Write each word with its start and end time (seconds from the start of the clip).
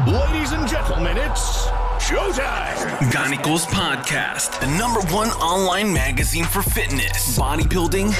Ladies 0.00 0.52
and 0.52 0.66
gentlemen, 0.66 1.18
it's 1.18 1.66
showtime. 1.98 2.98
Ganicos 3.12 3.66
Podcast, 3.66 4.58
the 4.60 4.66
number 4.78 5.00
one 5.14 5.28
online 5.32 5.92
magazine 5.92 6.44
for 6.44 6.62
fitness, 6.62 7.38
bodybuilding, 7.38 8.14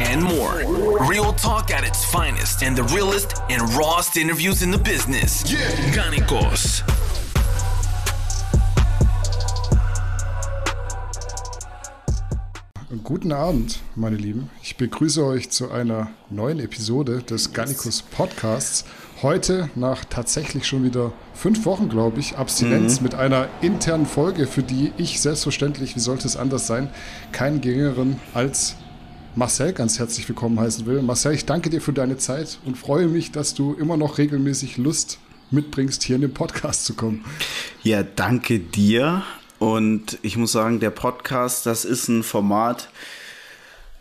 and 0.00 0.22
more. 0.22 0.62
Real 1.08 1.32
talk 1.32 1.72
at 1.72 1.82
its 1.82 2.04
finest 2.04 2.62
and 2.62 2.76
the 2.76 2.84
realest 2.94 3.42
and 3.50 3.60
rawest 3.74 4.16
interviews 4.16 4.62
in 4.62 4.70
the 4.70 4.78
business. 4.78 5.50
Yeah. 5.52 5.58
Ganicos. 5.92 6.84
Guten 13.02 13.32
Abend, 13.32 13.80
meine 13.96 14.16
Lieben. 14.16 14.48
Ich 14.62 14.76
begrüße 14.76 15.26
euch 15.26 15.50
zu 15.50 15.72
einer 15.72 16.12
neuen 16.30 16.60
Episode 16.60 17.22
des 17.22 17.52
Gallicus 17.52 18.00
Podcasts. 18.00 18.84
Heute 19.24 19.70
nach 19.74 20.04
tatsächlich 20.04 20.66
schon 20.66 20.84
wieder 20.84 21.10
fünf 21.32 21.64
Wochen, 21.64 21.88
glaube 21.88 22.20
ich, 22.20 22.36
Abstinenz 22.36 23.00
mit 23.00 23.14
einer 23.14 23.48
internen 23.62 24.04
Folge, 24.04 24.46
für 24.46 24.62
die 24.62 24.92
ich 24.98 25.18
selbstverständlich, 25.18 25.96
wie 25.96 26.00
sollte 26.00 26.26
es 26.26 26.36
anders 26.36 26.66
sein, 26.66 26.90
keinen 27.32 27.62
geringeren 27.62 28.20
als 28.34 28.76
Marcel 29.34 29.72
ganz 29.72 29.98
herzlich 29.98 30.28
willkommen 30.28 30.60
heißen 30.60 30.84
will. 30.84 31.00
Marcel, 31.00 31.32
ich 31.32 31.46
danke 31.46 31.70
dir 31.70 31.80
für 31.80 31.94
deine 31.94 32.18
Zeit 32.18 32.58
und 32.66 32.76
freue 32.76 33.08
mich, 33.08 33.32
dass 33.32 33.54
du 33.54 33.72
immer 33.72 33.96
noch 33.96 34.18
regelmäßig 34.18 34.76
Lust 34.76 35.18
mitbringst, 35.50 36.02
hier 36.02 36.16
in 36.16 36.22
den 36.22 36.34
Podcast 36.34 36.84
zu 36.84 36.92
kommen. 36.92 37.24
Ja, 37.82 38.02
danke 38.02 38.58
dir. 38.58 39.22
Und 39.58 40.18
ich 40.20 40.36
muss 40.36 40.52
sagen, 40.52 40.80
der 40.80 40.90
Podcast, 40.90 41.64
das 41.64 41.86
ist 41.86 42.08
ein 42.08 42.24
Format, 42.24 42.90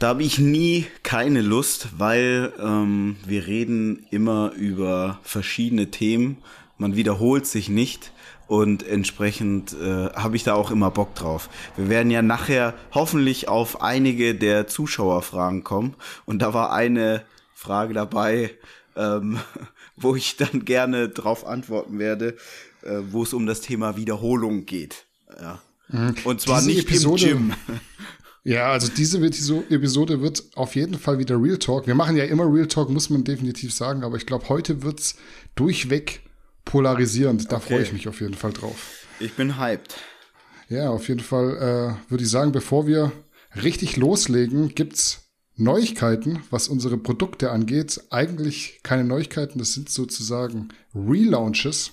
da 0.03 0.09
habe 0.09 0.23
ich 0.23 0.37
nie 0.37 0.85
keine 1.03 1.41
Lust, 1.41 1.87
weil 1.97 2.51
ähm, 2.59 3.15
wir 3.25 3.47
reden 3.47 4.05
immer 4.11 4.51
über 4.51 5.21
verschiedene 5.23 5.91
Themen. 5.91 6.39
Man 6.77 6.97
wiederholt 6.97 7.47
sich 7.47 7.69
nicht 7.69 8.11
und 8.47 8.85
entsprechend 8.85 9.71
äh, 9.71 10.09
habe 10.09 10.35
ich 10.35 10.43
da 10.43 10.55
auch 10.55 10.71
immer 10.71 10.91
Bock 10.91 11.15
drauf. 11.15 11.49
Wir 11.77 11.87
werden 11.87 12.11
ja 12.11 12.21
nachher 12.21 12.73
hoffentlich 12.93 13.47
auf 13.47 13.81
einige 13.81 14.35
der 14.35 14.67
Zuschauerfragen 14.67 15.63
kommen 15.63 15.93
und 16.25 16.41
da 16.41 16.53
war 16.53 16.73
eine 16.73 17.23
Frage 17.53 17.93
dabei, 17.93 18.51
ähm, 18.97 19.39
wo 19.95 20.17
ich 20.17 20.35
dann 20.35 20.65
gerne 20.65 21.07
drauf 21.07 21.47
antworten 21.47 21.97
werde, 21.97 22.35
äh, 22.81 22.97
wo 23.09 23.23
es 23.23 23.33
um 23.33 23.45
das 23.45 23.61
Thema 23.61 23.95
Wiederholung 23.95 24.65
geht. 24.65 25.05
Ja. 25.41 25.61
Und 26.25 26.41
zwar 26.41 26.59
Diese 26.59 26.71
nicht 26.71 26.89
Episode- 26.89 27.29
im 27.29 27.37
Gym. 27.37 27.53
Ja, 28.43 28.71
also 28.71 28.89
diese 28.89 29.19
Episo- 29.19 29.63
Episode 29.69 30.21
wird 30.21 30.43
auf 30.55 30.75
jeden 30.75 30.95
Fall 30.95 31.17
wieder 31.17 31.41
Real 31.41 31.57
Talk. 31.57 31.87
Wir 31.87 31.95
machen 31.95 32.17
ja 32.17 32.25
immer 32.25 32.51
Real 32.51 32.67
Talk, 32.67 32.89
muss 32.89 33.09
man 33.09 33.23
definitiv 33.23 33.73
sagen, 33.73 34.03
aber 34.03 34.17
ich 34.17 34.25
glaube, 34.25 34.49
heute 34.49 34.83
wird's 34.83 35.15
durchweg 35.55 36.21
polarisierend. 36.65 37.51
Da 37.51 37.59
freue 37.59 37.83
ich 37.83 37.93
mich 37.93 38.07
auf 38.07 38.19
jeden 38.19 38.33
Fall 38.33 38.51
drauf. 38.51 39.05
Ich 39.19 39.33
bin 39.33 39.57
hyped. 39.59 39.95
Ja, 40.67 40.89
auf 40.89 41.07
jeden 41.07 41.21
Fall 41.21 41.97
äh, 42.07 42.11
würde 42.11 42.23
ich 42.23 42.29
sagen, 42.29 42.51
bevor 42.51 42.85
wir 42.87 43.11
richtig 43.61 43.95
loslegen, 43.95 44.75
gibt's 44.75 45.21
Neuigkeiten, 45.55 46.41
was 46.49 46.67
unsere 46.67 46.97
Produkte 46.97 47.51
angeht. 47.51 48.01
Eigentlich 48.09 48.79
keine 48.83 49.03
Neuigkeiten, 49.03 49.59
das 49.59 49.73
sind 49.73 49.89
sozusagen 49.89 50.69
Relaunches. 50.95 51.91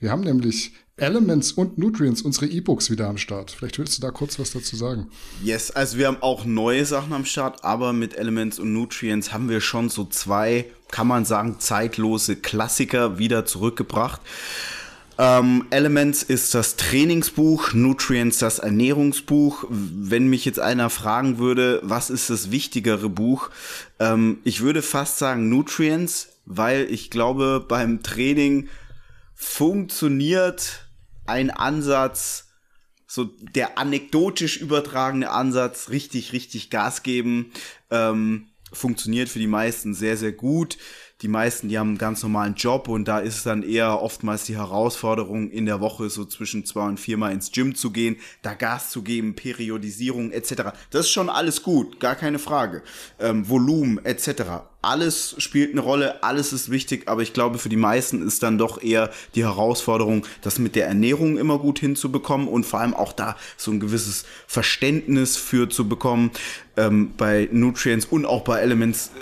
Wir 0.00 0.10
haben 0.10 0.22
nämlich 0.22 0.72
Elements 0.98 1.52
und 1.52 1.76
Nutrients, 1.76 2.22
unsere 2.22 2.46
E-Books 2.46 2.90
wieder 2.90 3.06
am 3.06 3.18
Start. 3.18 3.50
Vielleicht 3.50 3.78
willst 3.78 3.98
du 3.98 4.00
da 4.00 4.10
kurz 4.10 4.38
was 4.38 4.52
dazu 4.52 4.76
sagen. 4.76 5.08
Yes, 5.44 5.70
also 5.70 5.98
wir 5.98 6.06
haben 6.06 6.22
auch 6.22 6.46
neue 6.46 6.86
Sachen 6.86 7.12
am 7.12 7.26
Start, 7.26 7.64
aber 7.64 7.92
mit 7.92 8.16
Elements 8.16 8.58
und 8.58 8.72
Nutrients 8.72 9.30
haben 9.30 9.50
wir 9.50 9.60
schon 9.60 9.90
so 9.90 10.06
zwei, 10.06 10.64
kann 10.90 11.06
man 11.06 11.26
sagen, 11.26 11.56
zeitlose 11.58 12.36
Klassiker 12.36 13.18
wieder 13.18 13.44
zurückgebracht. 13.44 14.22
Ähm, 15.18 15.66
Elements 15.68 16.22
ist 16.22 16.54
das 16.54 16.76
Trainingsbuch, 16.76 17.74
Nutrients 17.74 18.38
das 18.38 18.58
Ernährungsbuch. 18.58 19.66
Wenn 19.68 20.28
mich 20.28 20.46
jetzt 20.46 20.60
einer 20.60 20.88
fragen 20.88 21.36
würde, 21.36 21.80
was 21.82 22.08
ist 22.08 22.30
das 22.30 22.50
wichtigere 22.50 23.10
Buch? 23.10 23.50
Ähm, 23.98 24.38
ich 24.44 24.62
würde 24.62 24.80
fast 24.80 25.18
sagen 25.18 25.50
Nutrients, 25.50 26.30
weil 26.46 26.90
ich 26.90 27.10
glaube, 27.10 27.62
beim 27.68 28.02
Training 28.02 28.70
funktioniert 29.34 30.85
ein 31.26 31.50
Ansatz, 31.50 32.48
so 33.06 33.24
der 33.24 33.78
anekdotisch 33.78 34.56
übertragene 34.58 35.30
Ansatz, 35.30 35.90
richtig, 35.90 36.32
richtig 36.32 36.70
Gas 36.70 37.02
geben, 37.02 37.52
ähm, 37.90 38.48
funktioniert 38.72 39.28
für 39.28 39.38
die 39.38 39.46
meisten 39.46 39.94
sehr, 39.94 40.16
sehr 40.16 40.32
gut. 40.32 40.76
Die 41.22 41.28
meisten, 41.28 41.70
die 41.70 41.78
haben 41.78 41.88
einen 41.88 41.98
ganz 41.98 42.22
normalen 42.22 42.56
Job 42.56 42.88
und 42.88 43.08
da 43.08 43.20
ist 43.20 43.36
es 43.36 43.42
dann 43.42 43.62
eher 43.62 44.02
oftmals 44.02 44.44
die 44.44 44.56
Herausforderung, 44.56 45.50
in 45.50 45.64
der 45.64 45.80
Woche 45.80 46.10
so 46.10 46.26
zwischen 46.26 46.66
zwei 46.66 46.86
und 46.86 47.00
viermal 47.00 47.32
ins 47.32 47.52
Gym 47.52 47.74
zu 47.74 47.90
gehen, 47.90 48.16
da 48.42 48.52
Gas 48.52 48.90
zu 48.90 49.00
geben, 49.00 49.34
Periodisierung 49.34 50.30
etc. 50.30 50.74
Das 50.90 51.06
ist 51.06 51.10
schon 51.10 51.30
alles 51.30 51.62
gut, 51.62 52.00
gar 52.00 52.16
keine 52.16 52.38
Frage. 52.38 52.82
Ähm, 53.18 53.48
Volumen 53.48 54.04
etc. 54.04 54.42
Alles 54.82 55.36
spielt 55.38 55.72
eine 55.72 55.80
Rolle, 55.80 56.22
alles 56.22 56.52
ist 56.52 56.70
wichtig, 56.70 57.08
aber 57.08 57.22
ich 57.22 57.32
glaube, 57.32 57.58
für 57.58 57.70
die 57.70 57.76
meisten 57.76 58.20
ist 58.20 58.42
dann 58.42 58.58
doch 58.58 58.82
eher 58.82 59.10
die 59.34 59.44
Herausforderung, 59.44 60.26
das 60.42 60.58
mit 60.58 60.76
der 60.76 60.86
Ernährung 60.86 61.38
immer 61.38 61.58
gut 61.58 61.78
hinzubekommen 61.78 62.46
und 62.46 62.66
vor 62.66 62.80
allem 62.80 62.92
auch 62.92 63.14
da 63.14 63.36
so 63.56 63.70
ein 63.70 63.80
gewisses 63.80 64.26
Verständnis 64.46 65.38
für 65.38 65.70
zu 65.70 65.88
bekommen. 65.88 66.30
Ähm, 66.76 67.14
bei 67.16 67.48
Nutrients 67.50 68.04
und 68.04 68.26
auch 68.26 68.44
bei 68.44 68.60
Elements 68.60 69.12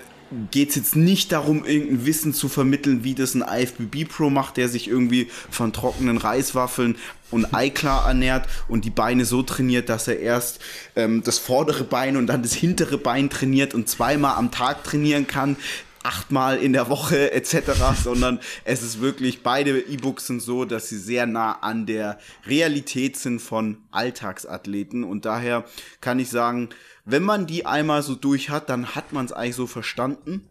geht 0.50 0.70
es 0.70 0.76
jetzt 0.76 0.96
nicht 0.96 1.32
darum, 1.32 1.64
irgendein 1.64 2.06
Wissen 2.06 2.32
zu 2.32 2.48
vermitteln, 2.48 3.04
wie 3.04 3.14
das 3.14 3.34
ein 3.34 3.44
IFBB 3.46 4.08
Pro 4.08 4.30
macht, 4.30 4.56
der 4.56 4.68
sich 4.68 4.88
irgendwie 4.88 5.28
von 5.50 5.72
trockenen 5.72 6.18
Reiswaffeln 6.18 6.96
und 7.30 7.54
Eiklar 7.54 8.06
ernährt 8.06 8.46
und 8.68 8.84
die 8.84 8.90
Beine 8.90 9.24
so 9.24 9.42
trainiert, 9.42 9.88
dass 9.88 10.08
er 10.08 10.20
erst 10.20 10.60
ähm, 10.96 11.22
das 11.24 11.38
vordere 11.38 11.84
Bein 11.84 12.16
und 12.16 12.26
dann 12.26 12.42
das 12.42 12.54
hintere 12.54 12.98
Bein 12.98 13.30
trainiert 13.30 13.74
und 13.74 13.88
zweimal 13.88 14.36
am 14.36 14.50
Tag 14.50 14.84
trainieren 14.84 15.26
kann 15.26 15.56
achtmal 16.04 16.58
in 16.58 16.72
der 16.72 16.88
Woche 16.88 17.32
etc., 17.32 17.72
sondern 18.02 18.40
es 18.64 18.82
ist 18.82 19.00
wirklich, 19.00 19.42
beide 19.42 19.80
E-Books 19.80 20.26
sind 20.28 20.40
so, 20.40 20.64
dass 20.64 20.88
sie 20.88 20.98
sehr 20.98 21.26
nah 21.26 21.52
an 21.60 21.86
der 21.86 22.18
Realität 22.46 23.16
sind 23.16 23.40
von 23.40 23.78
Alltagsathleten 23.90 25.02
und 25.02 25.24
daher 25.24 25.64
kann 26.00 26.18
ich 26.18 26.30
sagen, 26.30 26.68
wenn 27.04 27.22
man 27.22 27.46
die 27.46 27.66
einmal 27.66 28.02
so 28.02 28.14
durch 28.14 28.50
hat, 28.50 28.68
dann 28.68 28.94
hat 28.94 29.12
man 29.12 29.26
es 29.26 29.32
eigentlich 29.32 29.56
so 29.56 29.66
verstanden 29.66 30.48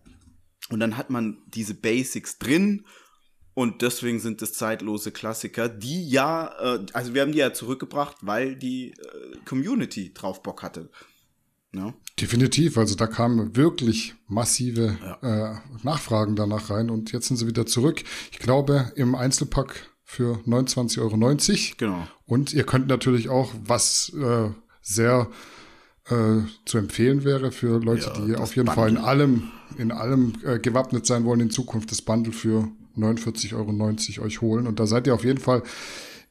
und 0.70 0.80
dann 0.80 0.98
hat 0.98 1.10
man 1.10 1.38
diese 1.48 1.74
Basics 1.74 2.38
drin 2.38 2.86
und 3.54 3.82
deswegen 3.84 4.20
sind 4.20 4.42
es 4.42 4.54
zeitlose 4.54 5.12
Klassiker, 5.12 5.70
die 5.70 6.10
ja, 6.10 6.54
äh, 6.60 6.86
also 6.94 7.14
wir 7.14 7.22
haben 7.22 7.32
die 7.32 7.40
ja 7.40 7.54
zurückgebracht, 7.54 8.18
weil 8.22 8.56
die 8.56 8.92
äh, 8.92 9.38
Community 9.46 10.14
drauf 10.14 10.42
Bock 10.42 10.64
hatte. 10.64 10.90
Ja. 11.76 11.94
Definitiv, 12.20 12.78
also 12.78 12.96
da 12.96 13.08
kamen 13.08 13.56
wirklich 13.56 14.14
massive 14.28 14.96
äh, 15.22 15.84
Nachfragen 15.84 16.36
danach 16.36 16.70
rein 16.70 16.90
und 16.92 17.12
jetzt 17.12 17.28
sind 17.28 17.38
sie 17.38 17.48
wieder 17.48 17.66
zurück. 17.66 18.04
Ich 18.32 18.40
glaube 18.40 18.92
im 18.96 19.16
Einzelpack 19.16 19.90
für 20.04 20.40
29,90 20.46 21.00
Euro. 21.00 21.18
Genau. 21.78 22.08
Und 22.26 22.54
ihr 22.54 22.64
könnt 22.66 22.88
natürlich 22.88 23.30
auch, 23.30 23.52
was 23.66 24.14
äh, 24.14 24.50
sehr 24.82 25.30
äh, 26.10 26.42
zu 26.66 26.78
empfehlen 26.78 27.24
wäre 27.24 27.52
für 27.52 27.80
Leute, 27.80 28.12
Ja, 28.16 28.26
die 28.26 28.36
auf 28.36 28.56
jeden 28.56 28.68
Fall 28.68 28.90
in 28.90 28.96
Bundle. 28.96 29.10
allem, 29.10 29.52
in 29.78 29.92
allem 29.92 30.34
äh, 30.44 30.60
gewappnet 30.60 31.08
sein 31.08 31.26
wollen 31.26 31.40
in 31.40 31.50
Zukunft, 31.50 31.92
das 31.92 32.02
Bundle 32.04 32.34
für 32.34 32.70
49,90 32.98 33.56
Euro 34.20 34.26
euch 34.26 34.42
holen. 34.42 34.68
Und 34.68 34.80
da 34.80 34.86
seid 34.86 35.08
ihr 35.08 35.16
auf 35.16 35.24
jeden 35.24 35.40
Fall 35.40 35.64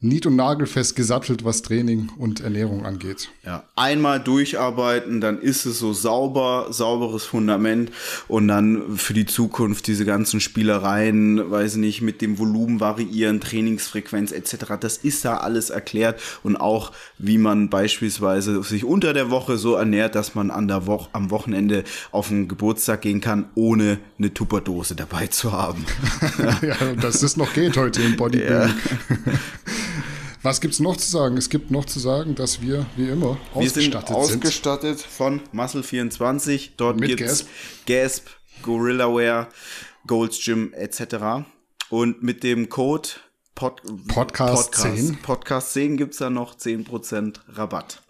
nied- 0.02 0.26
und 0.26 0.36
nagelfest 0.36 0.96
gesattelt, 0.96 1.44
was 1.44 1.62
Training 1.62 2.10
und 2.18 2.40
Ernährung 2.40 2.84
angeht. 2.84 3.30
Ja, 3.46 3.64
einmal 3.76 4.20
durcharbeiten, 4.20 5.20
dann 5.20 5.40
ist 5.40 5.64
es 5.64 5.78
so 5.78 5.92
sauber, 5.92 6.66
sauberes 6.70 7.24
Fundament 7.24 7.92
und 8.26 8.48
dann 8.48 8.96
für 8.96 9.14
die 9.14 9.26
Zukunft 9.26 9.86
diese 9.86 10.04
ganzen 10.04 10.40
Spielereien, 10.40 11.50
weiß 11.50 11.76
nicht, 11.76 12.02
mit 12.02 12.20
dem 12.20 12.38
Volumen 12.38 12.80
variieren, 12.80 13.40
Trainingsfrequenz 13.40 14.32
etc. 14.32 14.74
Das 14.80 14.96
ist 14.96 15.24
da 15.24 15.36
alles 15.36 15.70
erklärt 15.70 16.20
und 16.42 16.56
auch 16.56 16.90
wie 17.18 17.38
man 17.38 17.70
beispielsweise 17.70 18.62
sich 18.64 18.84
unter 18.84 19.12
der 19.12 19.30
Woche 19.30 19.56
so 19.56 19.74
ernährt, 19.74 20.16
dass 20.16 20.34
man 20.34 20.50
an 20.50 20.66
der 20.66 20.86
Woche 20.86 21.10
am 21.12 21.30
Wochenende 21.30 21.84
auf 22.10 22.30
einen 22.30 22.48
Geburtstag 22.48 23.02
gehen 23.02 23.20
kann, 23.20 23.46
ohne 23.54 23.98
eine 24.18 24.34
Tupperdose 24.34 24.96
dabei 24.96 25.28
zu 25.28 25.52
haben. 25.52 25.86
ja, 26.62 26.94
dass 27.00 27.20
das 27.20 27.36
noch 27.36 27.52
geht 27.52 27.76
heute 27.76 28.02
im 28.02 28.16
Bodybuilding. 28.16 28.74
Was 30.42 30.60
gibt's 30.60 30.80
noch 30.80 30.96
zu 30.96 31.08
sagen? 31.08 31.36
Es 31.36 31.48
gibt 31.48 31.70
noch 31.70 31.84
zu 31.84 32.00
sagen, 32.00 32.34
dass 32.34 32.60
wir 32.60 32.86
wie 32.96 33.08
immer 33.08 33.38
Wir 33.54 33.70
sind 33.70 33.94
ausgestattet 33.94 34.08
sind. 34.08 34.16
ausgestattet 34.16 35.00
von 35.00 35.40
Muscle24. 35.54 36.70
Dort 36.76 36.98
Mit 36.98 37.16
gibt's 37.16 37.46
Gasp, 37.86 38.26
Gorillaware, 38.62 39.48
Gold's 40.06 40.44
Gym 40.44 40.72
etc. 40.74 41.46
Und 41.90 42.22
mit 42.22 42.42
dem 42.42 42.68
Code 42.68 43.08
Pod 43.54 43.82
Podcast 44.08 44.74
10. 44.74 45.18
Podcast 45.22 45.74
10 45.74 45.96
gibt's 45.96 46.16
da 46.16 46.30
noch 46.30 46.56
10% 46.56 47.36
Rabatt. 47.48 48.01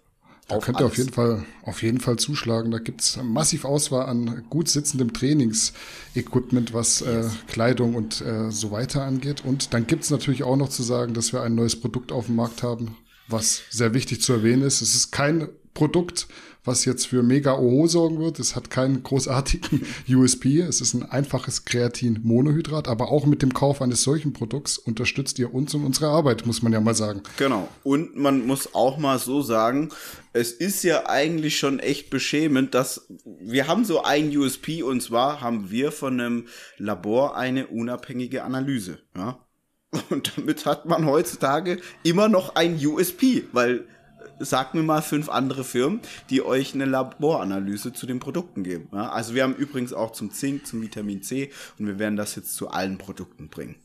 Da 0.47 0.59
könnt 0.59 0.79
ihr 0.81 0.85
auf 0.85 0.97
jeden 0.97 1.13
Fall, 1.13 1.45
auf 1.63 1.81
jeden 1.83 1.99
Fall 1.99 2.17
zuschlagen. 2.17 2.71
Da 2.71 2.79
gibt's 2.79 3.17
massiv 3.23 3.63
Auswahl 3.63 4.07
an 4.07 4.43
gut 4.49 4.67
sitzendem 4.67 5.13
Trainingsequipment, 5.13 6.73
was 6.73 7.01
äh, 7.01 7.23
Kleidung 7.47 7.95
und 7.95 8.21
äh, 8.21 8.51
so 8.51 8.71
weiter 8.71 9.03
angeht. 9.03 9.43
Und 9.45 9.73
dann 9.73 9.87
gibt's 9.87 10.09
natürlich 10.09 10.43
auch 10.43 10.57
noch 10.57 10.69
zu 10.69 10.83
sagen, 10.83 11.13
dass 11.13 11.31
wir 11.31 11.41
ein 11.41 11.55
neues 11.55 11.79
Produkt 11.79 12.11
auf 12.11 12.25
dem 12.25 12.35
Markt 12.35 12.61
haben, 12.61 12.97
was 13.27 13.61
sehr 13.69 13.93
wichtig 13.93 14.21
zu 14.21 14.33
erwähnen 14.33 14.63
ist. 14.63 14.81
Es 14.81 14.95
ist 14.95 15.11
kein 15.11 15.47
Produkt, 15.73 16.27
was 16.63 16.85
jetzt 16.85 17.07
für 17.07 17.23
mega 17.23 17.57
Oho 17.57 17.87
sorgen 17.87 18.19
wird. 18.19 18.39
Es 18.39 18.55
hat 18.55 18.69
keinen 18.69 19.03
großartigen 19.03 19.85
USP. 20.09 20.61
Es 20.61 20.81
ist 20.81 20.93
ein 20.93 21.03
einfaches 21.03 21.65
Kreatin-Monohydrat, 21.65 22.87
aber 22.87 23.11
auch 23.11 23.25
mit 23.25 23.41
dem 23.41 23.53
Kauf 23.53 23.81
eines 23.81 24.03
solchen 24.03 24.33
Produkts 24.33 24.77
unterstützt 24.77 25.39
ihr 25.39 25.53
uns 25.53 25.73
und 25.73 25.85
unsere 25.85 26.07
Arbeit, 26.07 26.45
muss 26.45 26.61
man 26.61 26.73
ja 26.73 26.79
mal 26.79 26.95
sagen. 26.95 27.21
Genau. 27.37 27.67
Und 27.83 28.15
man 28.15 28.45
muss 28.45 28.73
auch 28.73 28.97
mal 28.97 29.19
so 29.19 29.41
sagen, 29.41 29.89
es 30.31 30.51
ist 30.51 30.83
ja 30.83 31.07
eigentlich 31.07 31.57
schon 31.57 31.79
echt 31.79 32.09
beschämend, 32.09 32.73
dass 32.73 33.07
wir 33.39 33.67
haben 33.67 33.85
so 33.85 34.03
ein 34.03 34.35
USP 34.35 34.83
und 34.83 35.01
zwar 35.01 35.41
haben 35.41 35.69
wir 35.69 35.91
von 35.91 36.19
einem 36.19 36.47
Labor 36.77 37.37
eine 37.37 37.67
unabhängige 37.67 38.43
Analyse. 38.43 38.99
Ja? 39.15 39.39
Und 40.09 40.33
damit 40.35 40.65
hat 40.65 40.85
man 40.85 41.05
heutzutage 41.05 41.79
immer 42.03 42.27
noch 42.27 42.55
ein 42.55 42.83
USP, 42.83 43.43
weil 43.51 43.85
sag 44.39 44.73
mir 44.73 44.83
mal 44.83 45.01
fünf 45.01 45.29
andere 45.29 45.63
Firmen, 45.63 46.01
die 46.29 46.43
euch 46.43 46.73
eine 46.73 46.85
Laboranalyse 46.85 47.93
zu 47.93 48.05
den 48.05 48.19
Produkten 48.19 48.63
geben. 48.63 48.89
Ja? 48.91 49.09
Also 49.09 49.33
wir 49.33 49.43
haben 49.43 49.55
übrigens 49.55 49.93
auch 49.93 50.11
zum 50.11 50.31
Zink, 50.31 50.67
zum 50.67 50.81
Vitamin 50.81 51.21
C 51.23 51.51
und 51.79 51.87
wir 51.87 51.99
werden 51.99 52.15
das 52.15 52.35
jetzt 52.35 52.55
zu 52.55 52.69
allen 52.69 52.97
Produkten 52.97 53.49
bringen. 53.49 53.75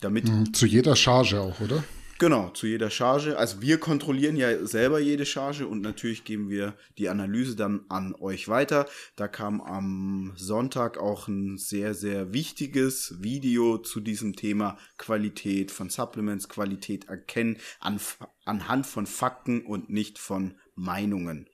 Damit 0.00 0.28
mhm, 0.28 0.52
zu 0.52 0.66
jeder 0.66 0.96
Charge 0.96 1.40
auch, 1.40 1.60
oder? 1.60 1.82
Genau, 2.24 2.48
zu 2.48 2.66
jeder 2.66 2.88
Charge. 2.88 3.36
Also 3.36 3.60
wir 3.60 3.78
kontrollieren 3.78 4.34
ja 4.34 4.64
selber 4.64 4.98
jede 4.98 5.26
Charge 5.26 5.66
und 5.66 5.82
natürlich 5.82 6.24
geben 6.24 6.48
wir 6.48 6.72
die 6.96 7.10
Analyse 7.10 7.54
dann 7.54 7.84
an 7.90 8.14
euch 8.14 8.48
weiter. 8.48 8.88
Da 9.14 9.28
kam 9.28 9.60
am 9.60 10.32
Sonntag 10.34 10.96
auch 10.96 11.28
ein 11.28 11.58
sehr, 11.58 11.92
sehr 11.92 12.32
wichtiges 12.32 13.22
Video 13.22 13.76
zu 13.76 14.00
diesem 14.00 14.36
Thema 14.36 14.78
Qualität 14.96 15.70
von 15.70 15.90
Supplements, 15.90 16.48
Qualität 16.48 17.10
erkennen 17.10 17.58
an, 17.78 18.00
anhand 18.46 18.86
von 18.86 19.04
Fakten 19.04 19.60
und 19.60 19.90
nicht 19.90 20.18
von 20.18 20.54
Meinungen. 20.74 21.46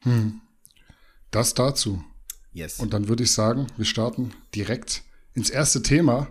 Hm. 0.00 0.42
Das 1.30 1.54
dazu. 1.54 2.04
Yes. 2.52 2.78
Und 2.78 2.92
dann 2.92 3.08
würde 3.08 3.22
ich 3.22 3.32
sagen, 3.32 3.68
wir 3.78 3.86
starten 3.86 4.34
direkt 4.54 5.02
ins 5.32 5.48
erste 5.48 5.80
Thema 5.80 6.28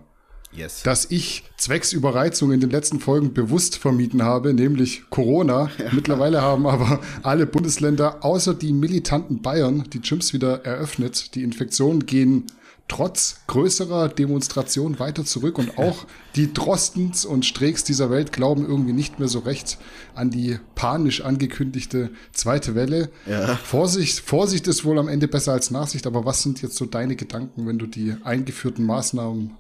yes. 0.58 0.84
das 0.84 1.10
ich 1.10 1.44
zwecks 1.58 1.94
Überreizung 1.94 2.52
in 2.52 2.60
den 2.60 2.70
letzten 2.70 3.00
Folgen 3.00 3.34
bewusst 3.34 3.78
vermieden 3.78 4.24
habe, 4.24 4.54
nämlich 4.54 5.10
Corona. 5.10 5.70
Ja. 5.78 5.86
Mittlerweile 5.92 6.42
haben 6.42 6.68
aber 6.68 7.00
alle 7.24 7.46
Bundesländer 7.46 8.24
außer 8.24 8.54
die 8.54 8.74
militanten 8.74 9.42
Bayern 9.42 9.86
die 9.94 10.02
Gyms 10.02 10.34
wieder 10.34 10.66
eröffnet. 10.66 11.36
Die 11.36 11.44
Infektionen 11.44 12.06
gehen 12.06 12.46
trotz 12.88 13.42
größerer 13.48 14.10
Demonstrationen 14.10 15.00
weiter 15.00 15.26
zurück 15.26 15.58
und 15.58 15.78
auch 15.78 16.06
die 16.36 16.54
Drostens 16.54 17.26
und 17.26 17.46
Streeks 17.46 17.84
dieser 17.84 18.10
Welt 18.10 18.32
glauben 18.32 18.66
irgendwie 18.66 18.94
nicht 18.94 19.20
mehr 19.20 19.28
so 19.28 19.40
recht 19.40 19.78
an 20.16 20.30
die 20.30 20.58
panisch 20.76 21.22
angekündigte 21.22 22.12
zweite 22.32 22.76
Welle. 22.76 23.10
Ja. 23.26 23.56
Vorsicht, 23.56 24.20
Vorsicht 24.20 24.68
ist 24.68 24.86
wohl 24.86 25.00
am 25.00 25.10
Ende 25.10 25.28
besser 25.28 25.52
als 25.52 25.70
Nachsicht, 25.70 26.08
aber 26.08 26.26
was 26.26 26.44
sind 26.44 26.62
jetzt 26.62 26.78
so 26.78 26.86
deine 26.86 27.16
Gedanken, 27.16 27.68
wenn 27.68 27.78
du 27.78 27.88
die 27.88 28.16
eingeführten 28.24 28.86
Maßnahmen 28.86 29.52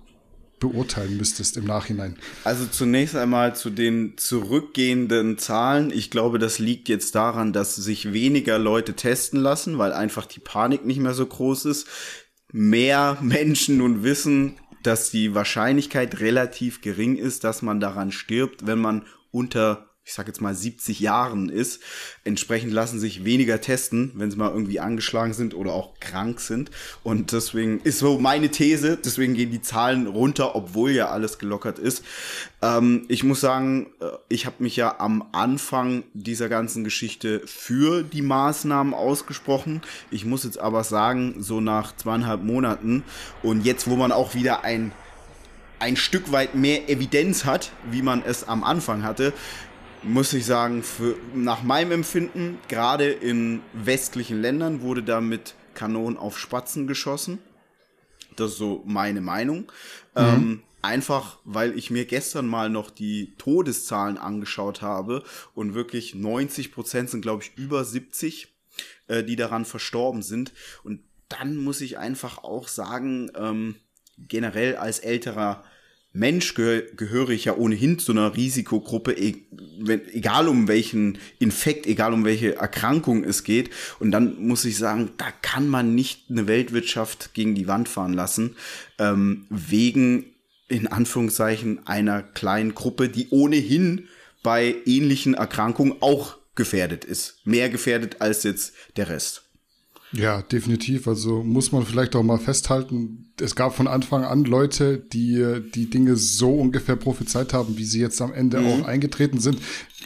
beurteilen 0.59 1.17
müsstest 1.17 1.57
im 1.57 1.65
Nachhinein? 1.65 2.17
Also 2.43 2.65
zunächst 2.65 3.15
einmal 3.15 3.55
zu 3.55 3.69
den 3.69 4.17
zurückgehenden 4.17 5.37
Zahlen. 5.37 5.91
Ich 5.91 6.11
glaube, 6.11 6.39
das 6.39 6.59
liegt 6.59 6.89
jetzt 6.89 7.15
daran, 7.15 7.53
dass 7.53 7.75
sich 7.75 8.13
weniger 8.13 8.57
Leute 8.57 8.93
testen 8.93 9.39
lassen, 9.39 9.77
weil 9.77 9.93
einfach 9.93 10.25
die 10.25 10.39
Panik 10.39 10.85
nicht 10.85 10.99
mehr 10.99 11.13
so 11.13 11.25
groß 11.25 11.65
ist. 11.65 11.87
Mehr 12.51 13.17
Menschen 13.21 13.77
nun 13.77 14.03
wissen, 14.03 14.57
dass 14.83 15.11
die 15.11 15.35
Wahrscheinlichkeit 15.35 16.19
relativ 16.19 16.81
gering 16.81 17.17
ist, 17.17 17.43
dass 17.43 17.61
man 17.61 17.79
daran 17.79 18.11
stirbt, 18.11 18.65
wenn 18.65 18.79
man 18.79 19.05
unter 19.31 19.89
ich 20.07 20.13
sag 20.13 20.25
jetzt 20.27 20.39
mal 20.39 20.55
70 20.55 21.01
Jahren 21.01 21.49
ist. 21.49 21.81
Entsprechend 22.23 22.71
lassen 22.71 22.97
sich 22.97 23.25
weniger 23.25 23.59
testen, 23.59 24.13
wenn 24.15 24.31
sie 24.31 24.37
mal 24.37 24.51
irgendwie 24.51 24.79
angeschlagen 24.79 25.33
sind 25.33 25.53
oder 25.53 25.73
auch 25.73 25.99
krank 25.99 26.39
sind. 26.39 26.71
Und 27.03 27.33
deswegen 27.33 27.81
ist 27.81 27.99
so 27.99 28.17
meine 28.17 28.49
These, 28.49 28.97
deswegen 29.03 29.33
gehen 29.33 29.51
die 29.51 29.61
Zahlen 29.61 30.07
runter, 30.07 30.55
obwohl 30.55 30.91
ja 30.91 31.09
alles 31.09 31.39
gelockert 31.39 31.77
ist. 31.77 32.05
Ähm, 32.61 33.03
ich 33.09 33.25
muss 33.25 33.41
sagen, 33.41 33.87
äh, 33.99 34.05
ich 34.29 34.45
habe 34.45 34.63
mich 34.63 34.77
ja 34.77 34.97
am 34.97 35.27
Anfang 35.33 36.03
dieser 36.13 36.47
ganzen 36.47 36.85
Geschichte 36.85 37.41
für 37.45 38.01
die 38.01 38.21
Maßnahmen 38.21 38.93
ausgesprochen. 38.93 39.81
Ich 40.09 40.23
muss 40.23 40.45
jetzt 40.45 40.57
aber 40.57 40.85
sagen, 40.85 41.43
so 41.43 41.59
nach 41.59 41.93
zweieinhalb 41.93 42.43
Monaten 42.43 43.03
und 43.43 43.65
jetzt, 43.65 43.89
wo 43.89 43.97
man 43.97 44.13
auch 44.13 44.35
wieder 44.35 44.63
ein 44.63 44.93
ein 45.79 45.95
Stück 45.95 46.31
weit 46.31 46.55
mehr 46.55 46.89
Evidenz 46.89 47.45
hat, 47.45 47.71
wie 47.91 48.01
man 48.01 48.23
es 48.25 48.47
am 48.47 48.63
Anfang 48.63 49.03
hatte, 49.03 49.33
muss 50.03 50.33
ich 50.33 50.45
sagen, 50.45 50.83
für, 50.83 51.15
nach 51.33 51.63
meinem 51.63 51.91
Empfinden, 51.91 52.59
gerade 52.67 53.09
in 53.09 53.61
westlichen 53.73 54.41
Ländern 54.41 54.81
wurde 54.81 55.03
da 55.03 55.21
mit 55.21 55.55
Kanonen 55.73 56.17
auf 56.17 56.37
Spatzen 56.39 56.87
geschossen. 56.87 57.39
Das 58.35 58.51
ist 58.51 58.57
so 58.57 58.83
meine 58.85 59.21
Meinung. 59.21 59.71
Mhm. 60.15 60.23
Ähm, 60.23 60.63
einfach, 60.81 61.39
weil 61.43 61.77
ich 61.77 61.91
mir 61.91 62.05
gestern 62.05 62.47
mal 62.47 62.69
noch 62.69 62.89
die 62.89 63.33
Todeszahlen 63.37 64.17
angeschaut 64.17 64.81
habe 64.81 65.23
und 65.53 65.73
wirklich 65.73 66.15
90 66.15 66.71
Prozent 66.71 67.09
sind, 67.09 67.21
glaube 67.21 67.43
ich, 67.43 67.57
über 67.57 67.83
70, 67.83 68.47
äh, 69.07 69.23
die 69.23 69.35
daran 69.35 69.65
verstorben 69.65 70.21
sind. 70.21 70.53
Und 70.83 71.01
dann 71.29 71.57
muss 71.57 71.81
ich 71.81 71.97
einfach 71.97 72.43
auch 72.43 72.67
sagen, 72.67 73.31
ähm, 73.35 73.75
generell 74.17 74.77
als 74.77 74.99
älterer 74.99 75.63
Mensch 76.13 76.55
gehö 76.55 76.83
gehöre 76.95 77.29
ich 77.29 77.45
ja 77.45 77.55
ohnehin 77.55 77.99
zu 77.99 78.11
einer 78.11 78.35
Risikogruppe, 78.35 79.11
e 79.13 79.35
egal 80.13 80.47
um 80.47 80.67
welchen 80.67 81.19
Infekt, 81.39 81.85
egal 81.85 82.13
um 82.13 82.25
welche 82.25 82.55
Erkrankung 82.55 83.23
es 83.23 83.43
geht. 83.43 83.69
Und 83.99 84.11
dann 84.11 84.41
muss 84.41 84.65
ich 84.65 84.77
sagen, 84.77 85.11
da 85.17 85.25
kann 85.41 85.67
man 85.67 85.93
nicht 85.93 86.29
eine 86.29 86.47
Weltwirtschaft 86.47 87.33
gegen 87.33 87.53
die 87.53 87.67
Wand 87.67 87.87
fahren 87.87 88.13
lassen, 88.13 88.55
ähm, 88.97 89.45
wegen 89.49 90.25
in 90.67 90.87
Anführungszeichen 90.87 91.85
einer 91.87 92.23
kleinen 92.23 92.73
Gruppe, 92.73 93.09
die 93.09 93.27
ohnehin 93.29 94.07
bei 94.43 94.75
ähnlichen 94.85 95.33
Erkrankungen 95.33 95.95
auch 96.01 96.37
gefährdet 96.55 97.05
ist. 97.05 97.39
Mehr 97.45 97.69
gefährdet 97.69 98.21
als 98.21 98.43
jetzt 98.43 98.73
der 98.97 99.09
Rest. 99.09 99.46
Ja, 100.13 100.41
definitiv. 100.41 101.07
Also 101.07 101.43
muss 101.43 101.71
man 101.71 101.85
vielleicht 101.85 102.15
auch 102.15 102.23
mal 102.23 102.37
festhalten, 102.37 103.27
es 103.39 103.55
gab 103.55 103.75
von 103.75 103.87
Anfang 103.87 104.23
an 104.23 104.45
Leute, 104.45 104.97
die 104.97 105.61
die 105.75 105.89
Dinge 105.89 106.15
so 106.15 106.53
ungefähr 106.53 106.95
prophezeit 106.95 107.53
haben, 107.53 107.77
wie 107.77 107.83
sie 107.83 107.99
jetzt 107.99 108.21
am 108.21 108.33
Ende 108.33 108.59
mhm. 108.59 108.67
auch 108.67 108.87
eingetreten 108.87 109.39
sind. 109.39 109.59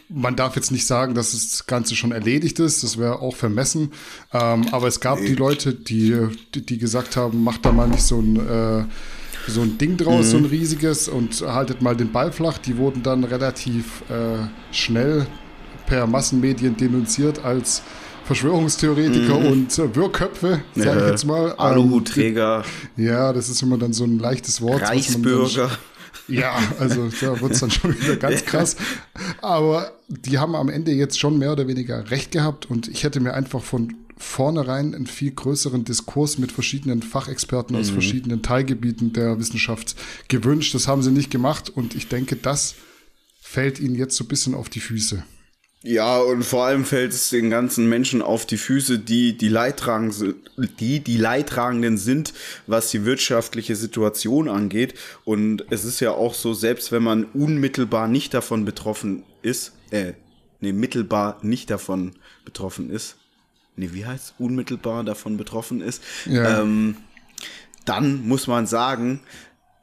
Man 0.10 0.36
darf 0.36 0.56
jetzt 0.56 0.72
nicht 0.72 0.88
sagen, 0.88 1.14
dass 1.14 1.32
das 1.32 1.68
Ganze 1.68 1.96
schon 1.96 2.12
erledigt 2.12 2.60
ist, 2.60 2.84
das 2.84 2.98
wäre 2.98 3.20
auch 3.20 3.36
vermessen. 3.36 3.92
Ähm, 4.34 4.66
aber 4.72 4.88
es 4.88 5.00
gab 5.00 5.20
nee. 5.20 5.28
die 5.28 5.36
Leute, 5.36 5.74
die, 5.74 6.28
die, 6.56 6.66
die, 6.66 6.78
gesagt 6.78 7.16
haben, 7.16 7.44
macht 7.44 7.64
da 7.64 7.72
mal 7.72 7.88
nicht 7.88 8.04
so 8.04 8.20
ein 8.20 8.36
äh, 8.36 8.86
so 9.48 9.62
ein 9.62 9.78
Ding 9.78 9.98
draus, 9.98 10.28
mhm. 10.28 10.30
so 10.30 10.38
ein 10.38 10.46
riesiges 10.46 11.08
und 11.08 11.42
haltet 11.42 11.82
mal 11.82 11.96
den 11.96 12.12
Ball 12.12 12.32
flach. 12.32 12.58
Die 12.58 12.78
wurden 12.78 13.02
dann 13.02 13.24
relativ 13.24 14.04
äh, 14.10 14.48
schnell 14.72 15.26
per 15.88 16.06
Massenmedien 16.06 16.78
denunziert 16.78 17.44
als 17.44 17.82
Verschwörungstheoretiker 18.26 19.40
mhm. 19.40 19.46
und 19.48 19.80
äh, 19.80 19.96
Wirrköpfe, 19.96 20.62
sage 20.76 21.00
ich 21.02 21.08
jetzt 21.08 21.26
mal. 21.26 21.54
Aluhutträger. 21.54 22.64
Ähm, 22.98 23.06
ja, 23.06 23.34
das 23.34 23.50
ist 23.50 23.62
immer 23.62 23.78
dann 23.78 23.94
so 23.94 24.04
ein 24.04 24.20
leichtes 24.20 24.62
Wort. 24.62 24.82
Reichsbürger. 24.82 25.70
Ja, 26.28 26.58
also 26.80 27.10
da 27.20 27.40
wird 27.42 27.52
es 27.52 27.60
dann 27.60 27.72
schon 27.72 28.00
wieder 28.00 28.16
ganz 28.16 28.46
krass. 28.46 28.78
Aber 29.42 29.92
die 30.08 30.38
haben 30.40 30.56
am 30.56 30.70
Ende 30.70 30.92
jetzt 30.92 31.20
schon 31.20 31.38
mehr 31.38 31.52
oder 31.52 31.68
weniger 31.68 32.10
recht 32.10 32.32
gehabt 32.32 32.70
und 32.70 32.88
ich 32.88 33.04
hätte 33.04 33.20
mir 33.20 33.34
einfach 33.34 33.62
von 33.62 33.96
vornherein 34.18 34.94
einen 34.94 35.08
viel 35.08 35.32
größeren 35.32 35.84
Diskurs 35.84 36.38
mit 36.38 36.52
verschiedenen 36.52 37.02
Fachexperten 37.02 37.76
mhm. 37.76 37.82
aus 37.82 37.90
verschiedenen 37.90 38.44
Teilgebieten 38.44 39.14
der 39.14 39.40
Wissenschaft 39.40 39.96
gewünscht. 40.28 40.74
Das 40.76 40.88
haben 40.88 41.02
sie 41.02 41.12
nicht 41.12 41.32
gemacht 41.32 41.70
und 41.70 41.96
ich 41.96 42.08
denke, 42.08 42.36
das 42.36 42.76
fällt 43.42 43.80
ihnen 43.80 43.96
jetzt 43.96 44.16
so 44.16 44.24
ein 44.24 44.28
bisschen 44.28 44.54
auf 44.54 44.70
die 44.70 44.80
Füße. 44.80 45.24
Ja, 45.84 46.20
und 46.20 46.44
vor 46.44 46.66
allem 46.66 46.86
fällt 46.86 47.12
es 47.12 47.30
den 47.32 47.50
ganzen 47.50 47.90
Menschen 47.90 48.22
auf 48.22 48.46
die 48.46 48.58
Füße, 48.58 49.00
die 49.00 49.36
die 49.36 49.48
Leidtragenden, 49.48 50.36
die 50.80 51.00
die 51.00 51.18
Leidtragenden 51.18 51.98
sind, 51.98 52.34
was 52.68 52.92
die 52.92 53.04
wirtschaftliche 53.04 53.76
Situation 53.76 54.48
angeht. 54.48 54.94
Und 55.26 55.66
es 55.72 55.84
ist 55.84 56.00
ja 56.00 56.12
auch 56.12 56.36
so, 56.36 56.54
selbst 56.54 56.92
wenn 56.92 57.02
man 57.02 57.24
unmittelbar 57.24 58.08
nicht 58.08 58.36
davon 58.36 58.64
betroffen 58.64 59.24
ist, 59.42 59.74
äh, 59.90 60.14
nee, 60.60 60.72
mittelbar 60.72 61.40
nicht 61.42 61.72
davon 61.72 62.12
betroffen 62.46 62.92
ist, 62.92 63.18
nee, 63.76 63.90
wie 63.92 64.06
heißt 64.06 64.36
unmittelbar 64.38 65.04
davon 65.04 65.36
betroffen 65.36 65.82
ist, 65.82 66.04
ja. 66.28 66.62
ähm, 66.62 66.98
dann 67.86 68.28
muss 68.28 68.46
man 68.46 68.68
sagen, 68.68 69.22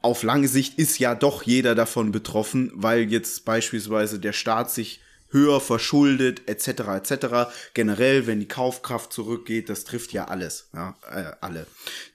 auf 0.00 0.22
lange 0.22 0.46
Sicht 0.46 0.78
ist 0.78 1.00
ja 1.00 1.16
doch 1.16 1.42
jeder 1.42 1.74
davon 1.74 2.12
betroffen, 2.12 2.70
weil 2.74 3.10
jetzt 3.10 3.44
beispielsweise 3.44 4.20
der 4.20 4.32
Staat 4.32 4.70
sich 4.70 5.00
höher 5.30 5.60
verschuldet, 5.60 6.48
etc. 6.48 6.68
etc. 6.96 7.26
Generell, 7.74 8.26
wenn 8.26 8.40
die 8.40 8.48
Kaufkraft 8.48 9.12
zurückgeht, 9.12 9.68
das 9.68 9.84
trifft 9.84 10.12
ja 10.12 10.26
alles, 10.26 10.70
ja, 10.74 10.96
äh, 11.10 11.32
alle. 11.40 11.66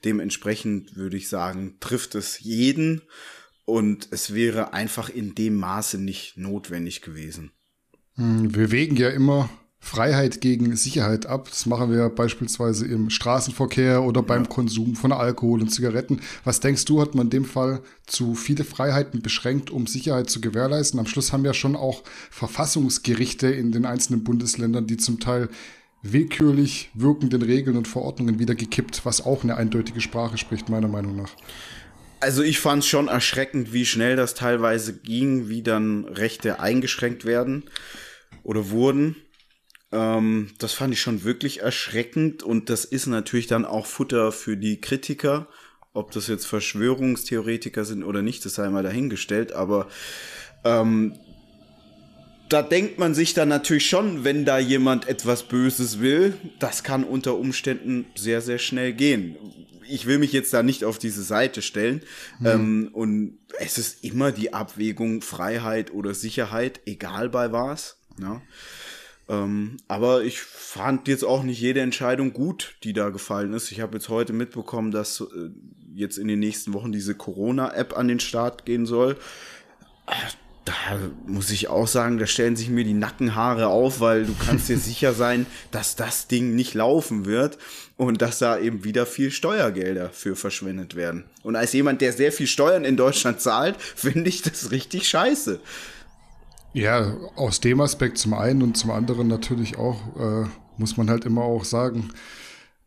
Dementsprechend 0.04 0.96
würde 0.96 1.16
ich 1.16 1.28
sagen, 1.28 1.76
trifft 1.80 2.14
es 2.14 2.40
jeden 2.40 3.02
und 3.64 4.08
es 4.10 4.34
wäre 4.34 4.72
einfach 4.72 5.08
in 5.08 5.34
dem 5.34 5.56
Maße 5.56 5.98
nicht 5.98 6.36
notwendig 6.36 7.02
gewesen. 7.02 7.52
Hm, 8.16 8.54
wir 8.54 8.70
wägen 8.70 8.96
ja 8.96 9.10
immer 9.10 9.48
Freiheit 9.84 10.40
gegen 10.40 10.74
Sicherheit 10.76 11.26
ab. 11.26 11.48
Das 11.50 11.66
machen 11.66 11.92
wir 11.92 12.08
beispielsweise 12.08 12.86
im 12.86 13.10
Straßenverkehr 13.10 14.02
oder 14.02 14.22
beim 14.22 14.48
Konsum 14.48 14.96
von 14.96 15.12
Alkohol 15.12 15.60
und 15.60 15.68
Zigaretten. 15.68 16.20
Was 16.42 16.60
denkst 16.60 16.86
du, 16.86 17.02
hat 17.02 17.14
man 17.14 17.26
in 17.26 17.30
dem 17.30 17.44
Fall 17.44 17.82
zu 18.06 18.34
viele 18.34 18.64
Freiheiten 18.64 19.20
beschränkt, 19.20 19.70
um 19.70 19.86
Sicherheit 19.86 20.30
zu 20.30 20.40
gewährleisten? 20.40 20.98
Am 20.98 21.06
Schluss 21.06 21.34
haben 21.34 21.44
ja 21.44 21.52
schon 21.52 21.76
auch 21.76 22.02
Verfassungsgerichte 22.30 23.48
in 23.48 23.72
den 23.72 23.84
einzelnen 23.84 24.24
Bundesländern, 24.24 24.86
die 24.86 24.96
zum 24.96 25.20
Teil 25.20 25.50
willkürlich 26.00 26.90
wirkenden 26.94 27.42
Regeln 27.42 27.76
und 27.76 27.86
Verordnungen 27.86 28.38
wieder 28.38 28.54
gekippt, 28.54 29.02
was 29.04 29.24
auch 29.24 29.44
eine 29.44 29.58
eindeutige 29.58 30.00
Sprache 30.00 30.38
spricht, 30.38 30.70
meiner 30.70 30.88
Meinung 30.88 31.14
nach. 31.14 31.30
Also 32.20 32.42
ich 32.42 32.58
fand 32.58 32.84
es 32.84 32.88
schon 32.88 33.08
erschreckend, 33.08 33.74
wie 33.74 33.84
schnell 33.84 34.16
das 34.16 34.32
teilweise 34.32 34.94
ging, 34.94 35.50
wie 35.50 35.62
dann 35.62 36.06
Rechte 36.06 36.58
eingeschränkt 36.58 37.26
werden 37.26 37.64
oder 38.44 38.70
wurden. 38.70 39.16
Ähm, 39.94 40.50
das 40.58 40.72
fand 40.72 40.92
ich 40.92 41.00
schon 41.00 41.22
wirklich 41.22 41.60
erschreckend 41.60 42.42
und 42.42 42.68
das 42.68 42.84
ist 42.84 43.06
natürlich 43.06 43.46
dann 43.46 43.64
auch 43.64 43.86
Futter 43.86 44.32
für 44.32 44.56
die 44.56 44.80
Kritiker. 44.80 45.46
Ob 45.92 46.10
das 46.10 46.26
jetzt 46.26 46.46
Verschwörungstheoretiker 46.46 47.84
sind 47.84 48.02
oder 48.02 48.20
nicht, 48.20 48.44
das 48.44 48.54
sei 48.54 48.68
mal 48.68 48.82
dahingestellt, 48.82 49.52
aber 49.52 49.86
ähm, 50.64 51.16
da 52.48 52.62
denkt 52.62 52.98
man 52.98 53.14
sich 53.14 53.32
dann 53.34 53.48
natürlich 53.48 53.88
schon, 53.88 54.24
wenn 54.24 54.44
da 54.44 54.58
jemand 54.58 55.06
etwas 55.06 55.44
Böses 55.44 56.00
will, 56.00 56.34
das 56.58 56.82
kann 56.82 57.04
unter 57.04 57.36
Umständen 57.36 58.06
sehr, 58.16 58.40
sehr 58.40 58.58
schnell 58.58 58.92
gehen. 58.92 59.36
Ich 59.88 60.06
will 60.06 60.18
mich 60.18 60.32
jetzt 60.32 60.52
da 60.52 60.64
nicht 60.64 60.84
auf 60.84 60.98
diese 60.98 61.22
Seite 61.22 61.62
stellen. 61.62 62.02
Mhm. 62.40 62.46
Ähm, 62.46 62.90
und 62.92 63.38
es 63.60 63.78
ist 63.78 64.02
immer 64.02 64.32
die 64.32 64.52
Abwägung 64.52 65.22
Freiheit 65.22 65.92
oder 65.92 66.12
Sicherheit, 66.12 66.80
egal 66.86 67.28
bei 67.28 67.52
was. 67.52 67.98
Ja. 68.20 68.42
Ähm, 69.28 69.78
aber 69.88 70.22
ich 70.22 70.40
fand 70.40 71.08
jetzt 71.08 71.24
auch 71.24 71.42
nicht 71.42 71.60
jede 71.60 71.80
Entscheidung 71.80 72.32
gut, 72.32 72.76
die 72.82 72.92
da 72.92 73.08
gefallen 73.08 73.54
ist. 73.54 73.72
Ich 73.72 73.80
habe 73.80 73.96
jetzt 73.96 74.08
heute 74.08 74.32
mitbekommen, 74.32 74.90
dass 74.90 75.20
äh, 75.20 75.50
jetzt 75.94 76.18
in 76.18 76.28
den 76.28 76.40
nächsten 76.40 76.74
Wochen 76.74 76.92
diese 76.92 77.14
Corona-App 77.14 77.96
an 77.96 78.08
den 78.08 78.20
Start 78.20 78.66
gehen 78.66 78.84
soll. 78.84 79.16
Da 80.64 80.72
muss 81.26 81.50
ich 81.50 81.68
auch 81.68 81.86
sagen, 81.86 82.18
da 82.18 82.26
stellen 82.26 82.56
sich 82.56 82.68
mir 82.68 82.84
die 82.84 82.94
Nackenhaare 82.94 83.68
auf, 83.68 84.00
weil 84.00 84.24
du 84.26 84.34
kannst 84.34 84.68
dir 84.68 84.78
sicher 84.78 85.14
sein, 85.14 85.46
dass 85.70 85.96
das 85.96 86.26
Ding 86.26 86.54
nicht 86.54 86.74
laufen 86.74 87.24
wird 87.24 87.58
und 87.96 88.20
dass 88.20 88.38
da 88.38 88.58
eben 88.58 88.84
wieder 88.84 89.06
viel 89.06 89.30
Steuergelder 89.30 90.10
für 90.10 90.36
verschwendet 90.36 90.96
werden. 90.96 91.24
Und 91.42 91.56
als 91.56 91.72
jemand, 91.72 92.00
der 92.00 92.12
sehr 92.12 92.32
viel 92.32 92.46
Steuern 92.46 92.84
in 92.84 92.96
Deutschland 92.96 93.40
zahlt, 93.40 93.80
finde 93.94 94.28
ich 94.28 94.42
das 94.42 94.70
richtig 94.70 95.08
scheiße. 95.08 95.60
Ja, 96.74 97.16
aus 97.36 97.60
dem 97.60 97.80
Aspekt 97.80 98.18
zum 98.18 98.34
einen 98.34 98.62
und 98.62 98.76
zum 98.76 98.90
anderen 98.90 99.28
natürlich 99.28 99.78
auch, 99.78 100.00
äh, 100.18 100.46
muss 100.76 100.96
man 100.96 101.08
halt 101.08 101.24
immer 101.24 101.42
auch 101.42 101.64
sagen, 101.64 102.10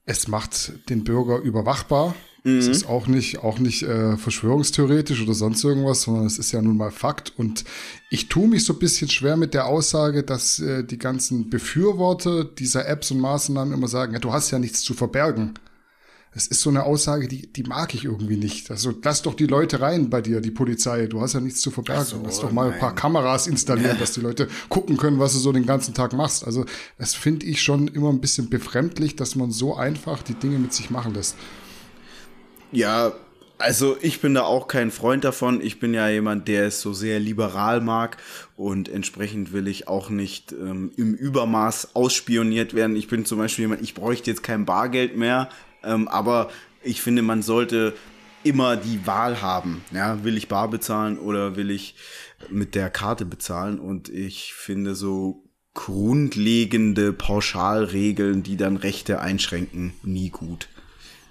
es 0.06 0.28
macht 0.28 0.90
den 0.90 1.06
Bürger 1.06 1.40
überwachbar. 1.40 2.14
Mhm. 2.44 2.60
Es 2.60 2.68
ist 2.68 2.88
auch 2.88 3.08
nicht, 3.08 3.40
auch 3.40 3.60
nicht 3.60 3.84
äh, 3.84 4.18
verschwörungstheoretisch 4.18 5.22
oder 5.22 5.34
sonst 5.34 5.64
irgendwas, 5.64 6.02
sondern 6.02 6.26
es 6.26 6.38
ist 6.38 6.52
ja 6.52 6.62
nun 6.62 6.76
mal 6.76 6.92
Fakt. 6.92 7.34
Und 7.38 7.64
ich 8.10 8.28
tue 8.28 8.50
mich 8.50 8.66
so 8.66 8.74
ein 8.74 8.80
bisschen 8.80 9.10
schwer 9.10 9.38
mit 9.38 9.54
der 9.54 9.68
Aussage, 9.68 10.24
dass 10.24 10.60
äh, 10.60 10.84
die 10.84 10.98
ganzen 10.98 11.50
Befürworter 11.50 12.44
dieser 12.44 12.88
Apps 12.88 13.12
und 13.12 13.20
Maßnahmen 13.20 13.74
immer 13.74 13.88
sagen, 13.88 14.14
ja, 14.14 14.20
du 14.20 14.34
hast 14.34 14.52
ja 14.52 14.60
nichts 14.60 14.82
zu 14.82 14.94
verbergen. 14.94 15.54
Das 16.38 16.46
ist 16.46 16.62
so 16.62 16.70
eine 16.70 16.84
Aussage, 16.84 17.28
die, 17.28 17.52
die 17.52 17.64
mag 17.64 17.96
ich 17.96 18.06
irgendwie 18.06 18.38
nicht. 18.38 18.70
Also 18.70 18.94
lass 19.04 19.24
doch 19.24 19.34
die 19.34 19.48
Leute 19.48 19.82
rein 19.82 20.12
bei 20.12 20.22
dir, 20.22 20.40
die 20.40 20.52
Polizei. 20.52 21.08
Du 21.08 21.20
hast 21.20 21.34
ja 21.34 21.40
nichts 21.40 21.62
zu 21.62 21.72
verbergen. 21.72 22.06
So, 22.06 22.22
lass 22.24 22.42
doch 22.42 22.52
mal 22.52 22.66
nein. 22.66 22.74
ein 22.76 22.80
paar 22.80 22.94
Kameras 22.94 23.48
installieren, 23.48 23.98
dass 24.00 24.12
die 24.12 24.22
Leute 24.22 24.48
gucken 24.70 24.98
können, 24.98 25.18
was 25.18 25.34
du 25.34 25.40
so 25.40 25.52
den 25.52 25.66
ganzen 25.66 25.96
Tag 25.96 26.14
machst. 26.14 26.46
Also 26.46 26.64
das 27.00 27.16
finde 27.16 27.48
ich 27.48 27.64
schon 27.64 27.88
immer 27.88 28.10
ein 28.10 28.22
bisschen 28.22 28.52
befremdlich, 28.52 29.16
dass 29.16 29.36
man 29.36 29.50
so 29.50 29.76
einfach 29.76 30.22
die 30.22 30.36
Dinge 30.36 30.60
mit 30.60 30.74
sich 30.74 30.92
machen 30.92 31.16
lässt. 31.16 31.36
Ja, 32.72 33.14
also 33.58 33.98
ich 34.02 34.22
bin 34.22 34.36
da 34.36 34.44
auch 34.44 34.68
kein 34.68 34.92
Freund 34.92 35.24
davon. 35.24 35.60
Ich 35.60 35.80
bin 35.80 35.96
ja 35.96 36.08
jemand, 36.08 36.48
der 36.48 36.68
es 36.68 36.82
so 36.82 36.94
sehr 36.94 37.20
liberal 37.20 37.82
mag 37.82 38.18
und 38.56 38.90
entsprechend 38.90 39.54
will 39.54 39.68
ich 39.68 39.88
auch 39.88 40.12
nicht 40.12 40.52
ähm, 40.52 40.92
im 40.98 41.16
Übermaß 41.16 41.96
ausspioniert 41.96 42.76
werden. 42.76 42.96
Ich 42.96 43.08
bin 43.08 43.26
zum 43.26 43.40
Beispiel 43.40 43.64
jemand, 43.64 43.82
ich 43.82 43.96
bräuchte 43.96 44.30
jetzt 44.30 44.44
kein 44.44 44.66
Bargeld 44.66 45.18
mehr, 45.18 45.50
ähm, 45.88 46.08
aber 46.08 46.50
ich 46.84 47.02
finde, 47.02 47.22
man 47.22 47.42
sollte 47.42 47.96
immer 48.44 48.78
die 48.78 49.06
Wahl 49.06 49.42
haben. 49.42 49.84
Ja, 49.92 50.24
will 50.24 50.38
ich 50.38 50.48
bar 50.48 50.70
bezahlen 50.70 51.18
oder 51.18 51.56
will 51.56 51.72
ich 51.72 51.96
mit 52.50 52.76
der 52.76 52.90
Karte 52.90 53.26
bezahlen? 53.26 53.80
Und 53.80 54.10
ich 54.10 54.54
finde 54.54 54.96
so 54.96 55.44
grundlegende 55.74 57.14
Pauschalregeln, 57.14 58.44
die 58.44 58.58
dann 58.58 58.78
Rechte 58.78 59.22
einschränken, 59.22 59.94
nie 60.04 60.30
gut. 60.30 60.70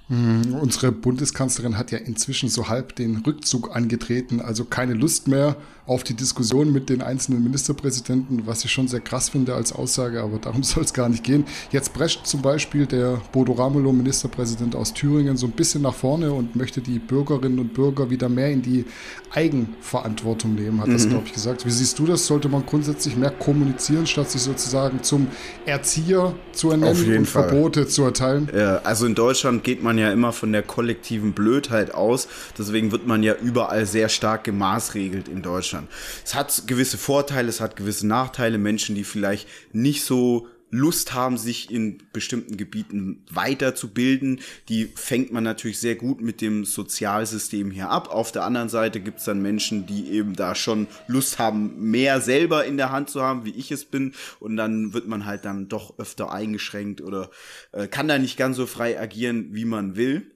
Mhm, 0.08 0.54
unsere 0.54 0.92
Bundeskanzlerin 0.92 1.76
hat 1.76 1.90
ja 1.90 1.98
inzwischen 1.98 2.48
so 2.48 2.68
halb 2.68 2.94
den 2.94 3.16
Rückzug 3.16 3.74
angetreten, 3.74 4.40
also 4.40 4.64
keine 4.64 4.94
Lust 4.94 5.26
mehr 5.26 5.56
auf 5.86 6.02
die 6.02 6.14
Diskussion 6.14 6.72
mit 6.72 6.88
den 6.88 7.00
einzelnen 7.00 7.44
Ministerpräsidenten, 7.44 8.46
was 8.46 8.64
ich 8.64 8.72
schon 8.72 8.88
sehr 8.88 9.00
krass 9.00 9.28
finde 9.28 9.54
als 9.54 9.72
Aussage, 9.72 10.22
aber 10.22 10.38
darum 10.38 10.62
soll 10.64 10.84
es 10.84 10.92
gar 10.92 11.08
nicht 11.08 11.22
gehen. 11.22 11.44
Jetzt 11.70 11.92
prescht 11.92 12.26
zum 12.26 12.42
Beispiel 12.42 12.86
der 12.86 13.20
Bodo 13.32 13.52
Ramelow, 13.52 13.92
Ministerpräsident 13.92 14.74
aus 14.74 14.92
Thüringen, 14.92 15.36
so 15.36 15.46
ein 15.46 15.52
bisschen 15.52 15.82
nach 15.82 15.94
vorne 15.94 16.32
und 16.32 16.56
möchte 16.56 16.80
die 16.80 16.98
Bürgerinnen 16.98 17.58
und 17.58 17.74
Bürger 17.74 18.10
wieder 18.10 18.28
mehr 18.28 18.50
in 18.50 18.62
die 18.62 18.84
Eigenverantwortung 19.32 20.54
nehmen, 20.54 20.80
hat 20.80 20.88
mhm. 20.88 20.92
das, 20.94 21.08
glaube 21.08 21.24
ich, 21.26 21.32
gesagt. 21.32 21.64
Wie 21.66 21.70
siehst 21.70 21.98
du 21.98 22.06
das? 22.06 22.26
Sollte 22.26 22.48
man 22.48 22.64
grundsätzlich 22.66 23.16
mehr 23.16 23.30
kommunizieren, 23.30 24.06
statt 24.06 24.30
sich 24.30 24.42
sozusagen 24.42 25.02
zum 25.02 25.28
Erzieher 25.66 26.34
zu 26.52 26.70
ernennen 26.70 27.18
und 27.18 27.26
Fall. 27.26 27.48
Verbote 27.48 27.86
zu 27.86 28.04
erteilen? 28.04 28.48
Ja, 28.56 28.78
also 28.78 29.06
in 29.06 29.14
Deutschland 29.14 29.62
geht 29.62 29.82
man 29.82 29.98
ja 29.98 30.10
immer 30.10 30.32
von 30.32 30.52
der 30.52 30.62
kollektiven 30.62 31.32
Blödheit 31.32 31.94
aus, 31.94 32.28
deswegen 32.58 32.92
wird 32.92 33.06
man 33.06 33.22
ja 33.22 33.34
überall 33.34 33.86
sehr 33.86 34.08
stark 34.08 34.44
gemaßregelt 34.44 35.28
in 35.28 35.42
Deutschland. 35.42 35.75
Deutschland. 35.76 35.88
Es 36.24 36.34
hat 36.34 36.66
gewisse 36.66 36.98
Vorteile, 36.98 37.48
es 37.48 37.60
hat 37.60 37.76
gewisse 37.76 38.06
Nachteile. 38.06 38.58
Menschen, 38.58 38.94
die 38.94 39.04
vielleicht 39.04 39.48
nicht 39.72 40.04
so 40.04 40.48
Lust 40.70 41.14
haben, 41.14 41.38
sich 41.38 41.70
in 41.70 41.98
bestimmten 42.12 42.56
Gebieten 42.56 43.24
weiterzubilden, 43.30 44.40
die 44.68 44.86
fängt 44.96 45.32
man 45.32 45.44
natürlich 45.44 45.78
sehr 45.78 45.94
gut 45.94 46.20
mit 46.20 46.40
dem 46.40 46.64
Sozialsystem 46.64 47.70
hier 47.70 47.88
ab. 47.88 48.08
Auf 48.08 48.32
der 48.32 48.42
anderen 48.42 48.68
Seite 48.68 49.00
gibt 49.00 49.20
es 49.20 49.24
dann 49.24 49.40
Menschen, 49.40 49.86
die 49.86 50.10
eben 50.10 50.34
da 50.34 50.56
schon 50.56 50.88
Lust 51.06 51.38
haben, 51.38 51.90
mehr 51.90 52.20
selber 52.20 52.64
in 52.64 52.76
der 52.76 52.90
Hand 52.90 53.10
zu 53.10 53.22
haben, 53.22 53.44
wie 53.44 53.54
ich 53.54 53.70
es 53.70 53.84
bin. 53.84 54.12
Und 54.40 54.56
dann 54.56 54.92
wird 54.92 55.06
man 55.06 55.24
halt 55.24 55.44
dann 55.44 55.68
doch 55.68 55.98
öfter 55.98 56.32
eingeschränkt 56.32 57.00
oder 57.00 57.30
äh, 57.70 57.86
kann 57.86 58.08
da 58.08 58.18
nicht 58.18 58.36
ganz 58.36 58.56
so 58.56 58.66
frei 58.66 59.00
agieren, 59.00 59.54
wie 59.54 59.64
man 59.64 59.94
will. 59.94 60.32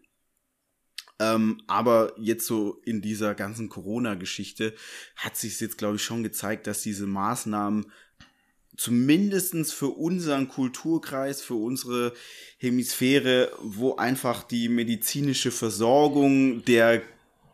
Ähm, 1.21 1.63
aber 1.67 2.15
jetzt 2.19 2.47
so 2.47 2.81
in 2.85 3.03
dieser 3.03 3.35
ganzen 3.35 3.69
Corona-Geschichte 3.69 4.75
hat 5.17 5.37
sich 5.37 5.61
jetzt, 5.61 5.79
glaube 5.79 5.97
ich, 5.97 6.03
schon 6.03 6.23
gezeigt, 6.23 6.67
dass 6.67 6.83
diese 6.83 7.07
Maßnahmen 7.07 7.93
zumindestens 8.77 9.75
für 9.75 9.89
unseren 9.89 10.49
Kulturkreis, 10.49 11.43
für 11.43 11.55
unsere 11.55 12.15
Hemisphäre, 12.57 13.53
wo 13.61 13.97
einfach 13.97 14.43
die 14.43 14.71
medizinische 14.71 15.51
Versorgung 15.51 16.65
der 16.65 17.03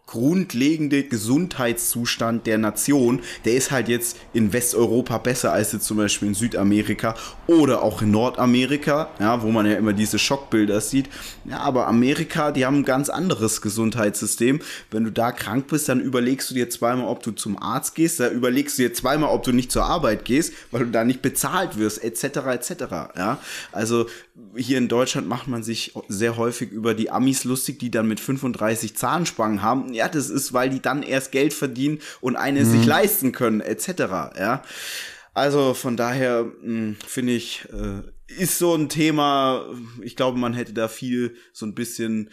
grundlegende 0.06 1.02
Gesundheitszustand 1.02 2.46
der 2.46 2.58
Nation, 2.58 3.20
der 3.44 3.54
ist 3.54 3.72
halt 3.72 3.88
jetzt 3.88 4.16
in 4.32 4.52
Westeuropa 4.52 5.18
besser 5.18 5.52
als 5.52 5.72
jetzt 5.72 5.84
zum 5.84 5.96
Beispiel 5.96 6.28
in 6.28 6.34
Südamerika 6.34 7.16
oder 7.48 7.82
auch 7.82 8.02
in 8.02 8.12
Nordamerika, 8.12 9.10
ja, 9.18 9.42
wo 9.42 9.50
man 9.50 9.66
ja 9.66 9.75
immer 9.75 9.92
diese 9.92 10.20
Schockbilder 10.20 10.80
sieht. 10.80 11.08
Ja, 11.44 11.58
aber 11.58 11.88
Amerika, 11.88 12.52
die 12.52 12.64
haben 12.64 12.78
ein 12.78 12.84
ganz 12.84 13.08
anderes 13.08 13.60
Gesundheitssystem. 13.60 14.60
Wenn 14.92 15.02
du 15.02 15.10
da 15.10 15.32
krank 15.32 15.66
bist, 15.66 15.88
dann 15.88 16.00
überlegst 16.00 16.50
du 16.50 16.54
dir 16.54 16.70
zweimal, 16.70 17.08
ob 17.08 17.25
du 17.25 17.32
zum 17.32 17.60
Arzt 17.60 17.96
gehst, 17.96 18.20
da 18.20 18.30
überlegst 18.30 18.78
du 18.78 18.82
dir 18.82 18.94
zweimal, 18.94 19.30
ob 19.30 19.42
du 19.42 19.50
nicht 19.50 19.72
zur 19.72 19.86
Arbeit 19.86 20.25
gehst, 20.25 20.52
weil 20.70 20.84
du 20.84 20.90
da 20.92 21.04
nicht 21.04 21.20
bezahlt 21.20 21.78
wirst, 21.78 22.02
etc., 22.04 22.25
etc., 22.46 22.70
ja. 23.16 23.38
Also 23.72 24.06
hier 24.54 24.78
in 24.78 24.88
Deutschland 24.88 25.26
macht 25.26 25.48
man 25.48 25.62
sich 25.62 25.94
sehr 26.08 26.36
häufig 26.36 26.70
über 26.70 26.94
die 26.94 27.10
Amis 27.10 27.44
lustig, 27.44 27.78
die 27.78 27.90
dann 27.90 28.06
mit 28.06 28.20
35 28.20 28.96
Zahnspangen 28.96 29.62
haben 29.62 29.96
ja, 29.97 30.09
das 30.09 30.31
ist, 30.31 30.53
weil 30.53 30.71
die 30.71 30.81
dann 30.81 31.03
erst 31.03 31.33
Geld 31.33 31.53
verdienen 31.53 32.00
und 32.21 32.37
eine 32.37 32.61
mhm. 32.61 32.71
sich 32.71 32.87
leisten 32.87 33.33
können, 33.33 33.61
etc. 33.61 33.88
Ja. 34.38 34.62
Also 35.35 35.75
von 35.75 35.97
daher 35.97 36.50
hm, 36.62 36.97
finde 37.07 37.33
ich, 37.33 37.67
äh, 37.73 38.03
ist 38.41 38.59
so 38.59 38.75
ein 38.75 38.88
Thema, 38.88 39.67
ich 40.03 40.17
glaube, 40.17 40.38
man 40.38 40.55
hätte 40.55 40.73
da 40.73 40.88
viel 40.88 41.37
so 41.53 41.67
ein 41.67 41.75
bisschen 41.75 42.31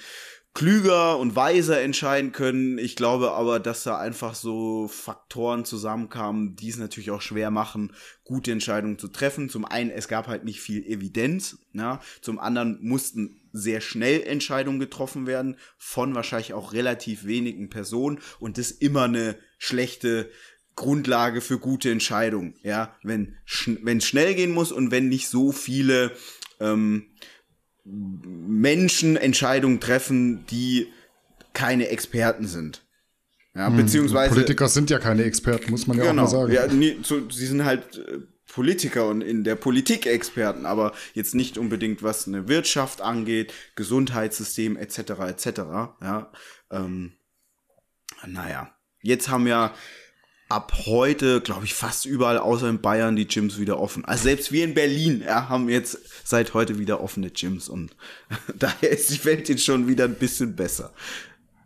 klüger 0.53 1.17
und 1.17 1.35
weiser 1.35 1.81
entscheiden 1.81 2.31
können. 2.31 2.77
Ich 2.77 2.95
glaube 2.95 3.31
aber, 3.31 3.59
dass 3.59 3.83
da 3.83 3.97
einfach 3.97 4.35
so 4.35 4.87
Faktoren 4.87 5.65
zusammenkamen, 5.65 6.55
die 6.55 6.69
es 6.69 6.77
natürlich 6.77 7.11
auch 7.11 7.21
schwer 7.21 7.49
machen, 7.49 7.91
gute 8.23 8.51
Entscheidungen 8.51 8.99
zu 8.99 9.07
treffen. 9.07 9.49
Zum 9.49 9.65
einen, 9.65 9.89
es 9.89 10.07
gab 10.07 10.27
halt 10.27 10.43
nicht 10.43 10.61
viel 10.61 10.85
Evidenz. 10.85 11.57
Ja? 11.73 11.99
Zum 12.21 12.39
anderen 12.39 12.77
mussten 12.81 13.42
sehr 13.53 13.79
schnell 13.79 14.23
Entscheidungen 14.23 14.79
getroffen 14.79 15.27
werden 15.27 15.57
von 15.77 16.15
wahrscheinlich 16.15 16.53
auch 16.53 16.73
relativ 16.73 17.25
wenigen 17.25 17.69
Personen 17.69 18.19
und 18.39 18.57
das 18.57 18.71
immer 18.71 19.03
eine 19.03 19.37
schlechte 19.59 20.29
Grundlage 20.75 21.39
für 21.39 21.59
gute 21.59 21.91
Entscheidungen. 21.91 22.55
Ja, 22.63 22.95
wenn 23.03 23.37
wenn 23.83 24.01
schnell 24.01 24.33
gehen 24.33 24.51
muss 24.51 24.71
und 24.71 24.91
wenn 24.91 25.07
nicht 25.07 25.27
so 25.27 25.51
viele 25.51 26.11
ähm, 26.59 27.05
Menschen 27.85 29.17
Entscheidungen 29.17 29.79
treffen, 29.79 30.45
die 30.47 30.87
keine 31.53 31.89
Experten 31.89 32.47
sind. 32.47 32.83
Ja, 33.55 33.67
hm, 33.67 33.77
beziehungsweise. 33.77 34.33
Politiker 34.33 34.67
sind 34.67 34.89
ja 34.89 34.97
keine 34.97 35.23
Experten, 35.23 35.69
muss 35.69 35.85
man 35.85 35.97
ja 35.97 36.05
genau, 36.05 36.23
auch 36.23 36.31
mal 36.31 36.31
sagen. 36.31 36.53
Ja, 36.53 36.65
nee, 36.67 36.97
so, 37.03 37.29
sie 37.29 37.45
sind 37.45 37.63
halt 37.63 37.97
äh, 37.97 38.19
Politiker 38.53 39.07
und 39.07 39.21
in 39.21 39.43
der 39.43 39.55
Politik 39.55 40.05
Experten, 40.05 40.67
aber 40.67 40.93
jetzt 41.15 41.33
nicht 41.33 41.57
unbedingt 41.57 42.03
was 42.03 42.27
eine 42.27 42.47
Wirtschaft 42.47 43.01
angeht, 43.01 43.51
Gesundheitssystem 43.75 44.77
etc. 44.77 44.97
etc. 45.27 45.47
Ja, 46.01 46.31
ähm, 46.69 47.13
naja, 48.27 48.71
jetzt 49.01 49.29
haben 49.29 49.47
ja 49.47 49.73
ab 50.49 50.71
heute, 50.85 51.41
glaube 51.41 51.65
ich, 51.65 51.73
fast 51.73 52.05
überall 52.05 52.37
außer 52.37 52.69
in 52.69 52.79
Bayern 52.79 53.15
die 53.15 53.27
Gyms 53.27 53.57
wieder 53.57 53.79
offen. 53.79 54.05
Also 54.05 54.25
selbst 54.25 54.51
wir 54.51 54.63
in 54.63 54.75
Berlin 54.75 55.23
ja, 55.25 55.49
haben 55.49 55.67
jetzt 55.67 55.97
seit 56.23 56.53
heute 56.53 56.77
wieder 56.77 57.01
offene 57.01 57.31
Gyms 57.31 57.69
und 57.69 57.95
daher 58.55 58.91
ist 58.91 59.09
die 59.09 59.25
Welt 59.25 59.49
jetzt 59.49 59.65
schon 59.65 59.87
wieder 59.87 60.03
ein 60.05 60.15
bisschen 60.15 60.55
besser. 60.55 60.93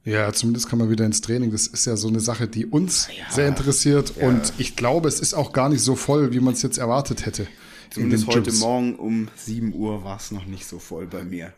Ja, 0.07 0.31
zumindest 0.31 0.69
kann 0.69 0.79
man 0.79 0.89
wieder 0.89 1.05
ins 1.05 1.19
Training. 1.19 1.51
Das 1.51 1.67
ist 1.67 1.85
ja 1.85 1.97
so 1.97 2.07
eine 2.07 2.21
Sache, 2.21 2.47
die 2.47 2.65
uns 2.65 3.09
ja, 3.09 3.29
sehr 3.29 3.49
interessiert. 3.49 4.13
Ja. 4.15 4.29
Und 4.29 4.53
ich 4.57 4.77
glaube, 4.77 5.09
es 5.09 5.19
ist 5.19 5.33
auch 5.33 5.51
gar 5.51 5.67
nicht 5.67 5.81
so 5.81 5.97
voll, 5.97 6.31
wie 6.31 6.39
man 6.39 6.53
es 6.53 6.61
jetzt 6.61 6.77
erwartet 6.77 7.25
hätte. 7.25 7.45
Zumindest 7.89 8.25
heute 8.27 8.53
Morgen 8.53 8.95
um 8.95 9.27
7 9.35 9.73
Uhr 9.73 10.05
war 10.05 10.15
es 10.15 10.31
noch 10.31 10.45
nicht 10.45 10.65
so 10.65 10.79
voll 10.79 11.07
bei 11.07 11.25
mir. 11.25 11.51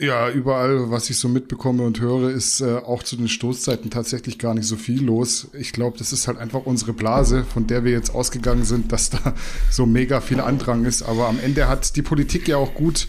Ja, 0.00 0.30
überall, 0.30 0.92
was 0.92 1.10
ich 1.10 1.16
so 1.16 1.28
mitbekomme 1.28 1.82
und 1.82 1.98
höre, 1.98 2.30
ist 2.30 2.60
äh, 2.60 2.76
auch 2.76 3.02
zu 3.02 3.16
den 3.16 3.26
Stoßzeiten 3.26 3.90
tatsächlich 3.90 4.38
gar 4.38 4.54
nicht 4.54 4.66
so 4.66 4.76
viel 4.76 5.02
los. 5.02 5.48
Ich 5.58 5.72
glaube, 5.72 5.98
das 5.98 6.12
ist 6.12 6.28
halt 6.28 6.38
einfach 6.38 6.66
unsere 6.66 6.92
Blase, 6.92 7.44
von 7.44 7.66
der 7.66 7.82
wir 7.82 7.90
jetzt 7.90 8.14
ausgegangen 8.14 8.64
sind, 8.64 8.92
dass 8.92 9.10
da 9.10 9.34
so 9.72 9.86
mega 9.86 10.20
viel 10.20 10.38
Andrang 10.38 10.84
ist. 10.84 11.02
Aber 11.02 11.26
am 11.26 11.40
Ende 11.40 11.66
hat 11.66 11.96
die 11.96 12.02
Politik 12.02 12.46
ja 12.46 12.58
auch 12.58 12.74
gut 12.74 13.08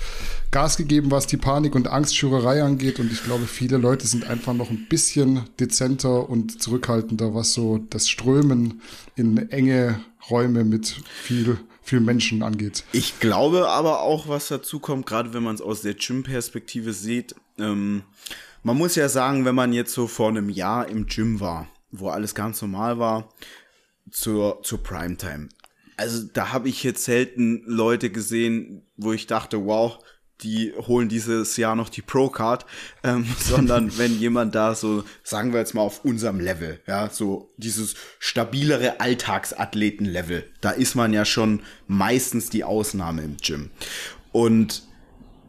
Gas 0.50 0.78
gegeben, 0.78 1.12
was 1.12 1.28
die 1.28 1.38
Panik 1.38 1.76
und 1.76 1.88
Angstschürerei 1.88 2.64
angeht. 2.64 3.00
Und 3.00 3.12
ich 3.12 3.24
glaube, 3.24 3.46
viele 3.46 3.78
Leute 3.78 4.08
sind 4.08 4.26
einfach 4.26 4.56
noch 4.56 4.72
ein 4.72 4.88
bisschen 4.90 5.42
dezenter 5.60 6.28
und 6.28 6.60
zurückhaltender, 6.60 7.36
was 7.36 7.54
so 7.54 7.78
das 7.92 8.10
Strömen 8.10 8.82
in 9.16 9.38
enge 9.52 10.00
Räume 10.28 10.64
mit 10.64 11.02
viel 11.22 11.60
viel 11.90 12.00
Menschen 12.00 12.44
angeht. 12.44 12.84
Ich 12.92 13.20
glaube 13.20 13.68
aber 13.68 14.02
auch, 14.02 14.28
was 14.28 14.48
dazu 14.48 14.80
kommt, 14.80 15.06
gerade 15.06 15.34
wenn 15.34 15.44
man 15.44 15.56
es 15.56 15.62
aus 15.62 15.82
der 15.82 15.96
Gym-Perspektive 15.96 16.94
sieht, 16.94 17.36
ähm, 17.58 18.04
man 18.64 18.78
muss 18.78 18.96
ja 18.96 19.10
sagen, 19.10 19.46
wenn 19.46 19.56
man 19.56 19.74
jetzt 19.74 19.94
so 19.94 20.08
vor 20.08 20.30
einem 20.30 20.50
Jahr 20.50 20.88
im 20.88 21.08
Gym 21.08 21.40
war, 21.40 21.68
wo 21.92 22.10
alles 22.10 22.36
ganz 22.36 22.62
normal 22.62 23.00
war, 23.00 23.30
zur, 24.12 24.62
zur 24.64 24.84
Primetime. 24.84 25.50
Also 25.98 26.28
da 26.32 26.52
habe 26.52 26.70
ich 26.70 26.84
jetzt 26.84 27.04
selten 27.04 27.64
Leute 27.66 28.10
gesehen, 28.10 28.86
wo 28.96 29.12
ich 29.12 29.28
dachte, 29.28 29.66
wow, 29.66 30.00
die 30.42 30.74
holen 30.76 31.10
dieses 31.10 31.58
Jahr 31.58 31.76
noch 31.76 31.90
die 31.90 32.02
Pro-Card, 32.02 32.66
ähm, 33.04 33.26
sondern 33.40 33.98
wenn 33.98 34.20
jemand 34.20 34.56
da 34.56 34.76
so, 34.76 35.04
sagen 35.24 35.52
wir 35.52 35.60
jetzt 35.60 35.74
mal 35.74 35.82
auf 35.82 36.06
unserem 36.06 36.40
Level, 36.40 36.80
ja, 36.88 37.10
so 37.10 37.50
dieses 37.58 37.96
stabilere 38.20 39.00
Alltagsathleten-Level, 39.00 40.46
da 40.62 40.72
ist 40.72 40.96
man 40.96 41.14
ja 41.14 41.26
schon 41.26 41.62
meistens 41.88 42.50
die 42.50 42.64
Ausnahme 42.64 43.24
im 43.24 43.38
Gym. 43.38 43.72
Und 44.32 44.84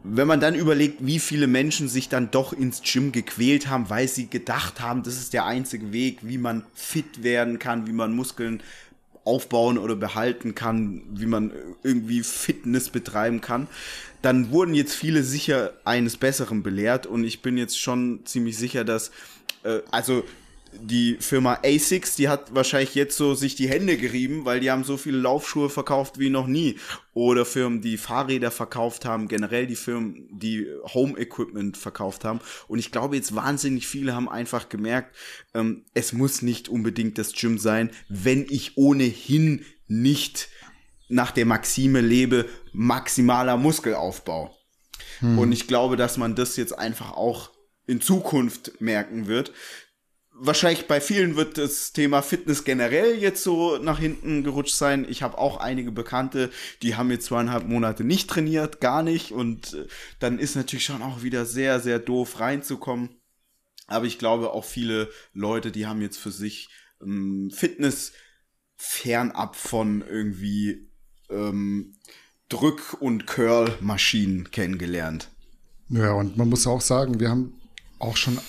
wenn 0.03 0.27
man 0.27 0.39
dann 0.39 0.55
überlegt, 0.55 1.05
wie 1.05 1.19
viele 1.19 1.45
Menschen 1.47 1.87
sich 1.87 2.09
dann 2.09 2.31
doch 2.31 2.53
ins 2.53 2.81
Gym 2.81 3.11
gequält 3.11 3.67
haben, 3.67 3.89
weil 3.89 4.07
sie 4.07 4.27
gedacht 4.27 4.81
haben, 4.81 5.03
das 5.03 5.17
ist 5.17 5.33
der 5.33 5.45
einzige 5.45 5.93
Weg, 5.93 6.19
wie 6.23 6.39
man 6.39 6.63
fit 6.73 7.23
werden 7.23 7.59
kann, 7.59 7.85
wie 7.85 7.91
man 7.91 8.15
Muskeln 8.15 8.63
aufbauen 9.23 9.77
oder 9.77 9.95
behalten 9.95 10.55
kann, 10.55 11.03
wie 11.11 11.25
man 11.25 11.51
irgendwie 11.83 12.23
Fitness 12.23 12.89
betreiben 12.89 13.41
kann, 13.41 13.67
dann 14.21 14.51
wurden 14.51 14.73
jetzt 14.73 14.93
viele 14.93 15.23
sicher 15.23 15.73
eines 15.83 16.17
Besseren 16.17 16.63
belehrt. 16.63 17.05
Und 17.07 17.23
ich 17.23 17.41
bin 17.41 17.57
jetzt 17.57 17.79
schon 17.79 18.21
ziemlich 18.25 18.57
sicher, 18.57 18.83
dass, 18.83 19.11
äh, 19.63 19.79
also 19.91 20.23
die 20.73 21.17
Firma 21.19 21.59
ASICS, 21.63 22.15
die 22.15 22.29
hat 22.29 22.53
wahrscheinlich 22.55 22.95
jetzt 22.95 23.17
so 23.17 23.33
sich 23.33 23.55
die 23.55 23.69
Hände 23.69 23.97
gerieben, 23.97 24.45
weil 24.45 24.59
die 24.59 24.71
haben 24.71 24.83
so 24.83 24.97
viele 24.97 25.17
Laufschuhe 25.17 25.69
verkauft 25.69 26.19
wie 26.19 26.29
noch 26.29 26.47
nie. 26.47 26.77
Oder 27.13 27.45
Firmen, 27.45 27.81
die 27.81 27.97
Fahrräder 27.97 28.51
verkauft 28.51 29.05
haben, 29.05 29.27
generell 29.27 29.67
die 29.67 29.75
Firmen, 29.75 30.27
die 30.31 30.67
Home 30.93 31.17
Equipment 31.19 31.77
verkauft 31.77 32.23
haben. 32.23 32.39
Und 32.67 32.79
ich 32.79 32.91
glaube 32.91 33.15
jetzt 33.15 33.35
wahnsinnig 33.35 33.87
viele 33.87 34.15
haben 34.15 34.29
einfach 34.29 34.69
gemerkt, 34.69 35.15
ähm, 35.53 35.83
es 35.93 36.13
muss 36.13 36.41
nicht 36.41 36.69
unbedingt 36.69 37.17
das 37.17 37.33
Gym 37.33 37.57
sein, 37.57 37.91
wenn 38.07 38.45
ich 38.49 38.77
ohnehin 38.77 39.65
nicht 39.87 40.49
nach 41.09 41.31
der 41.31 41.45
Maxime 41.45 42.01
lebe, 42.01 42.47
maximaler 42.71 43.57
Muskelaufbau. 43.57 44.55
Hm. 45.19 45.37
Und 45.37 45.51
ich 45.51 45.67
glaube, 45.67 45.97
dass 45.97 46.17
man 46.17 46.35
das 46.35 46.55
jetzt 46.55 46.77
einfach 46.77 47.11
auch 47.11 47.51
in 47.87 47.99
Zukunft 47.99 48.79
merken 48.79 49.27
wird, 49.27 49.51
wahrscheinlich 50.43 50.87
bei 50.87 50.99
vielen 50.99 51.35
wird 51.35 51.57
das 51.57 51.93
Thema 51.93 52.21
Fitness 52.23 52.63
generell 52.63 53.15
jetzt 53.15 53.43
so 53.43 53.77
nach 53.77 53.99
hinten 53.99 54.43
gerutscht 54.43 54.75
sein. 54.75 55.05
Ich 55.07 55.21
habe 55.21 55.37
auch 55.37 55.57
einige 55.57 55.91
Bekannte, 55.91 56.49
die 56.81 56.95
haben 56.95 57.11
jetzt 57.11 57.27
zweieinhalb 57.27 57.67
Monate 57.67 58.03
nicht 58.03 58.29
trainiert, 58.29 58.81
gar 58.81 59.03
nicht. 59.03 59.31
Und 59.31 59.73
äh, 59.73 59.87
dann 60.19 60.39
ist 60.39 60.55
natürlich 60.55 60.85
schon 60.85 61.03
auch 61.03 61.21
wieder 61.21 61.45
sehr, 61.45 61.79
sehr 61.79 61.99
doof 61.99 62.39
reinzukommen. 62.39 63.21
Aber 63.85 64.05
ich 64.05 64.17
glaube 64.17 64.51
auch 64.51 64.65
viele 64.65 65.09
Leute, 65.33 65.71
die 65.71 65.85
haben 65.85 66.01
jetzt 66.01 66.17
für 66.17 66.31
sich 66.31 66.69
ähm, 67.01 67.51
Fitness 67.53 68.13
fernab 68.77 69.55
von 69.55 70.01
irgendwie 70.01 70.89
ähm, 71.29 71.97
Drück- 72.49 72.95
und 72.95 73.27
Curl-Maschinen 73.27 74.49
kennengelernt. 74.49 75.29
Ja, 75.89 76.13
und 76.13 76.35
man 76.35 76.49
muss 76.49 76.65
auch 76.65 76.81
sagen, 76.81 77.19
wir 77.19 77.29
haben 77.29 77.53
auch 77.99 78.17
schon 78.17 78.39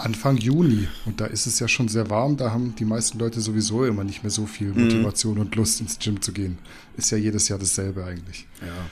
Anfang 0.00 0.36
Juni. 0.36 0.88
Und 1.06 1.20
da 1.20 1.26
ist 1.26 1.46
es 1.46 1.58
ja 1.58 1.68
schon 1.68 1.88
sehr 1.88 2.10
warm. 2.10 2.36
Da 2.36 2.50
haben 2.50 2.74
die 2.76 2.84
meisten 2.84 3.18
Leute 3.18 3.40
sowieso 3.40 3.84
immer 3.84 4.04
nicht 4.04 4.22
mehr 4.22 4.30
so 4.30 4.46
viel 4.46 4.72
mhm. 4.72 4.84
Motivation 4.84 5.34
mhm. 5.34 5.40
und 5.40 5.56
Lust 5.56 5.80
ins 5.80 5.98
Gym 5.98 6.20
zu 6.20 6.32
gehen. 6.32 6.58
Ist 6.96 7.10
ja 7.10 7.18
jedes 7.18 7.48
Jahr 7.48 7.58
dasselbe 7.58 8.04
eigentlich. 8.04 8.46
Ja. 8.60 8.90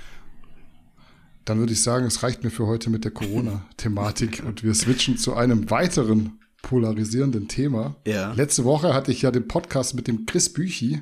Dann 1.45 1.59
würde 1.59 1.73
ich 1.73 1.83
sagen, 1.83 2.07
es 2.07 2.23
reicht 2.23 2.45
mir 2.45 2.51
für 2.51 2.67
heute 2.67 2.91
mit 2.91 3.05
der 3.05 3.11
Corona-Thematik 3.11 4.43
und 4.47 4.63
wir 4.63 4.75
switchen 4.75 5.17
zu 5.17 5.35
einem 5.35 5.71
weiteren 5.71 6.39
polarisierenden 6.63 7.49
Thema. 7.49 7.97
Ja. 8.07 8.33
Letzte 8.33 8.65
Woche 8.65 8.93
hatte 8.93 9.13
ich 9.13 9.23
ja 9.23 9.31
den 9.31 9.49
Podcast 9.49 9.95
mit 9.95 10.09
dem 10.09 10.27
Chris 10.27 10.53
Büchi 10.53 11.01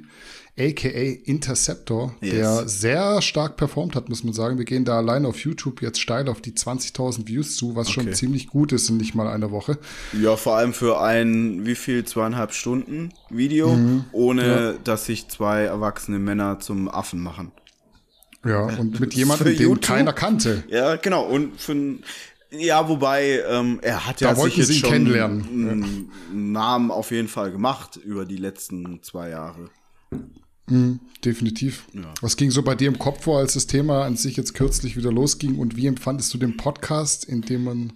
aka 0.59 0.88
Interceptor, 1.25 2.14
yes. 2.21 2.33
der 2.33 2.69
sehr 2.69 3.23
stark 3.23 3.57
performt 3.57 3.95
hat, 3.95 4.09
muss 4.09 4.25
man 4.25 4.33
sagen. 4.33 4.59
Wir 4.59 4.64
gehen 4.64 4.85
da 4.85 4.97
allein 4.97 5.27
auf 5.27 5.38
YouTube 5.38 5.83
jetzt 5.83 6.01
steil 6.01 6.29
auf 6.29 6.40
die 6.40 6.53
20.000 6.53 7.27
Views 7.27 7.57
zu, 7.57 7.77
was 7.77 7.88
okay. 7.88 7.95
schon 7.95 8.14
ziemlich 8.14 8.49
gut 8.49 8.73
ist 8.73 8.88
in 8.88 8.97
nicht 8.97 9.14
mal 9.14 9.29
einer 9.29 9.51
Woche. 9.51 9.79
Ja, 10.19 10.37
vor 10.37 10.57
allem 10.57 10.73
für 10.73 11.01
ein, 11.01 11.66
wie 11.66 11.75
viel, 11.75 12.05
zweieinhalb 12.05 12.53
Stunden 12.53 13.12
Video, 13.29 13.75
mhm. 13.75 14.05
ohne 14.12 14.47
ja. 14.47 14.73
dass 14.83 15.07
sich 15.07 15.29
zwei 15.29 15.62
erwachsene 15.62 16.19
Männer 16.19 16.59
zum 16.59 16.88
Affen 16.88 17.21
machen. 17.21 17.53
Ja, 18.45 18.61
und 18.61 19.01
mit 19.01 19.14
jemandem, 19.14 19.57
den 19.57 19.81
keiner 19.81 20.12
kannte. 20.12 20.64
Ja, 20.69 20.97
genau. 20.97 21.25
Und 21.25 21.61
für 21.61 21.73
ein 21.73 22.05
ja, 22.51 22.88
wobei 22.88 23.42
ähm, 23.49 23.81
er 23.83 24.07
hat 24.07 24.21
ja 24.21 24.33
da 24.33 24.40
sich 24.40 24.57
jetzt 24.57 24.79
schon 24.79 24.92
einen 24.92 26.11
Namen 26.33 26.90
auf 26.90 27.11
jeden 27.11 27.29
Fall 27.29 27.51
gemacht 27.51 27.97
über 27.97 28.25
die 28.25 28.37
letzten 28.37 29.03
zwei 29.03 29.31
Jahre. 29.31 29.69
Mhm, 30.69 31.01
definitiv. 31.25 31.87
Ja. 31.93 32.13
Was 32.21 32.37
ging 32.37 32.51
so 32.51 32.63
bei 32.63 32.75
dir 32.75 32.89
im 32.89 32.99
Kopf 32.99 33.25
vor, 33.25 33.39
als 33.39 33.55
das 33.55 33.67
Thema 33.67 34.05
an 34.05 34.17
sich 34.17 34.37
jetzt 34.37 34.55
kürzlich 34.55 34.97
wieder 34.97 35.13
losging? 35.13 35.59
Und 35.59 35.77
wie 35.77 35.87
empfandest 35.87 36.33
du 36.35 36.39
den 36.39 36.57
Podcast, 36.57 37.25
in 37.25 37.43
dem 37.43 37.65
man 37.65 37.93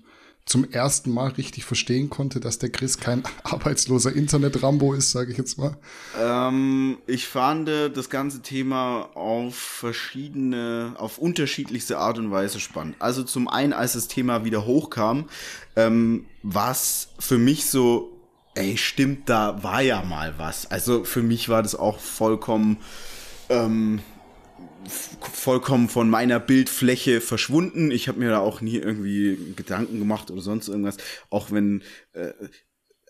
zum 0.46 0.68
ersten 0.68 1.12
Mal 1.12 1.28
richtig 1.30 1.64
verstehen 1.64 2.10
konnte, 2.10 2.40
dass 2.40 2.58
der 2.58 2.70
Chris 2.70 2.98
kein 2.98 3.22
arbeitsloser 3.44 4.12
Internet-Rambo 4.12 4.94
ist, 4.94 5.12
sage 5.12 5.32
ich 5.32 5.38
jetzt 5.38 5.58
mal? 5.58 5.76
Ähm, 6.18 6.98
ich 7.06 7.28
fand 7.28 7.68
das 7.68 8.10
ganze 8.10 8.42
Thema 8.42 9.10
auf 9.14 9.54
verschiedene, 9.54 10.94
auf 10.96 11.18
unterschiedlichste 11.18 11.98
Art 11.98 12.18
und 12.18 12.30
Weise 12.30 12.58
spannend. 12.58 12.96
Also 12.98 13.22
zum 13.22 13.48
einen, 13.48 13.72
als 13.72 13.92
das 13.92 14.08
Thema 14.08 14.44
wieder 14.44 14.66
hochkam, 14.66 15.28
ähm, 15.76 16.26
war 16.42 16.72
es 16.72 17.08
für 17.18 17.38
mich 17.38 17.66
so 17.66 18.19
ey, 18.54 18.76
stimmt, 18.76 19.28
da 19.28 19.62
war 19.62 19.80
ja 19.80 20.02
mal 20.02 20.34
was. 20.38 20.70
Also 20.70 21.04
für 21.04 21.22
mich 21.22 21.48
war 21.48 21.62
das 21.62 21.74
auch 21.74 21.98
vollkommen 21.98 22.78
ähm, 23.48 24.00
vollkommen 24.86 25.88
von 25.88 26.08
meiner 26.08 26.40
Bildfläche 26.40 27.20
verschwunden. 27.20 27.90
Ich 27.90 28.08
habe 28.08 28.18
mir 28.18 28.30
da 28.30 28.38
auch 28.38 28.60
nie 28.60 28.76
irgendwie 28.76 29.54
Gedanken 29.56 29.98
gemacht 29.98 30.30
oder 30.30 30.40
sonst 30.40 30.68
irgendwas. 30.68 30.96
Auch 31.28 31.50
wenn 31.50 31.82
äh, 32.12 32.32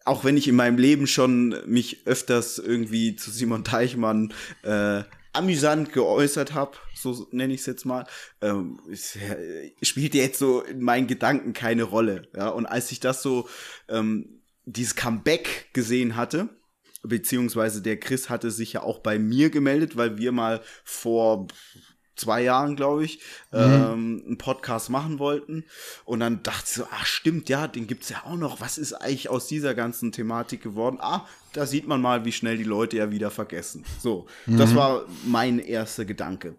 auch 0.04 0.24
wenn 0.24 0.36
ich 0.36 0.48
in 0.48 0.56
meinem 0.56 0.78
Leben 0.78 1.06
schon 1.06 1.54
mich 1.66 2.06
öfters 2.06 2.58
irgendwie 2.58 3.16
zu 3.16 3.30
Simon 3.30 3.64
Teichmann 3.64 4.32
äh, 4.62 5.02
amüsant 5.32 5.92
geäußert 5.92 6.54
habe, 6.54 6.72
so 6.94 7.28
nenne 7.30 7.54
ich 7.54 7.60
es 7.60 7.66
jetzt 7.66 7.84
mal, 7.84 8.06
ähm, 8.40 8.80
äh, 8.90 9.84
spielt 9.84 10.14
jetzt 10.14 10.38
so 10.38 10.62
in 10.62 10.80
meinen 10.80 11.06
Gedanken 11.06 11.52
keine 11.52 11.84
Rolle. 11.84 12.28
Ja, 12.34 12.48
und 12.48 12.66
als 12.66 12.90
ich 12.90 13.00
das 13.00 13.22
so 13.22 13.48
ähm, 13.88 14.39
dieses 14.72 14.96
Comeback 14.96 15.70
gesehen 15.72 16.16
hatte, 16.16 16.48
beziehungsweise 17.02 17.82
der 17.82 17.98
Chris 17.98 18.28
hatte 18.28 18.50
sich 18.50 18.74
ja 18.74 18.82
auch 18.82 18.98
bei 18.98 19.18
mir 19.18 19.50
gemeldet, 19.50 19.96
weil 19.96 20.18
wir 20.18 20.32
mal 20.32 20.60
vor 20.84 21.48
zwei 22.20 22.42
Jahren, 22.42 22.76
glaube 22.76 23.04
ich, 23.04 23.20
mhm. 23.50 23.58
ähm, 23.58 24.22
einen 24.26 24.38
Podcast 24.38 24.90
machen 24.90 25.18
wollten. 25.18 25.64
Und 26.04 26.20
dann 26.20 26.42
dachte 26.42 26.64
ich 26.66 26.74
so, 26.74 26.86
ach 26.90 27.06
stimmt, 27.06 27.48
ja, 27.48 27.66
den 27.66 27.86
gibt's 27.86 28.10
ja 28.10 28.24
auch 28.24 28.36
noch. 28.36 28.60
Was 28.60 28.78
ist 28.78 28.92
eigentlich 28.92 29.30
aus 29.30 29.46
dieser 29.46 29.74
ganzen 29.74 30.12
Thematik 30.12 30.62
geworden? 30.62 30.98
Ah, 31.00 31.26
da 31.54 31.66
sieht 31.66 31.88
man 31.88 32.00
mal, 32.00 32.24
wie 32.24 32.32
schnell 32.32 32.58
die 32.58 32.64
Leute 32.64 32.98
ja 32.98 33.10
wieder 33.10 33.30
vergessen. 33.30 33.84
So, 34.00 34.26
mhm. 34.46 34.58
das 34.58 34.74
war 34.74 35.06
mein 35.24 35.58
erster 35.58 36.04
Gedanke. 36.04 36.56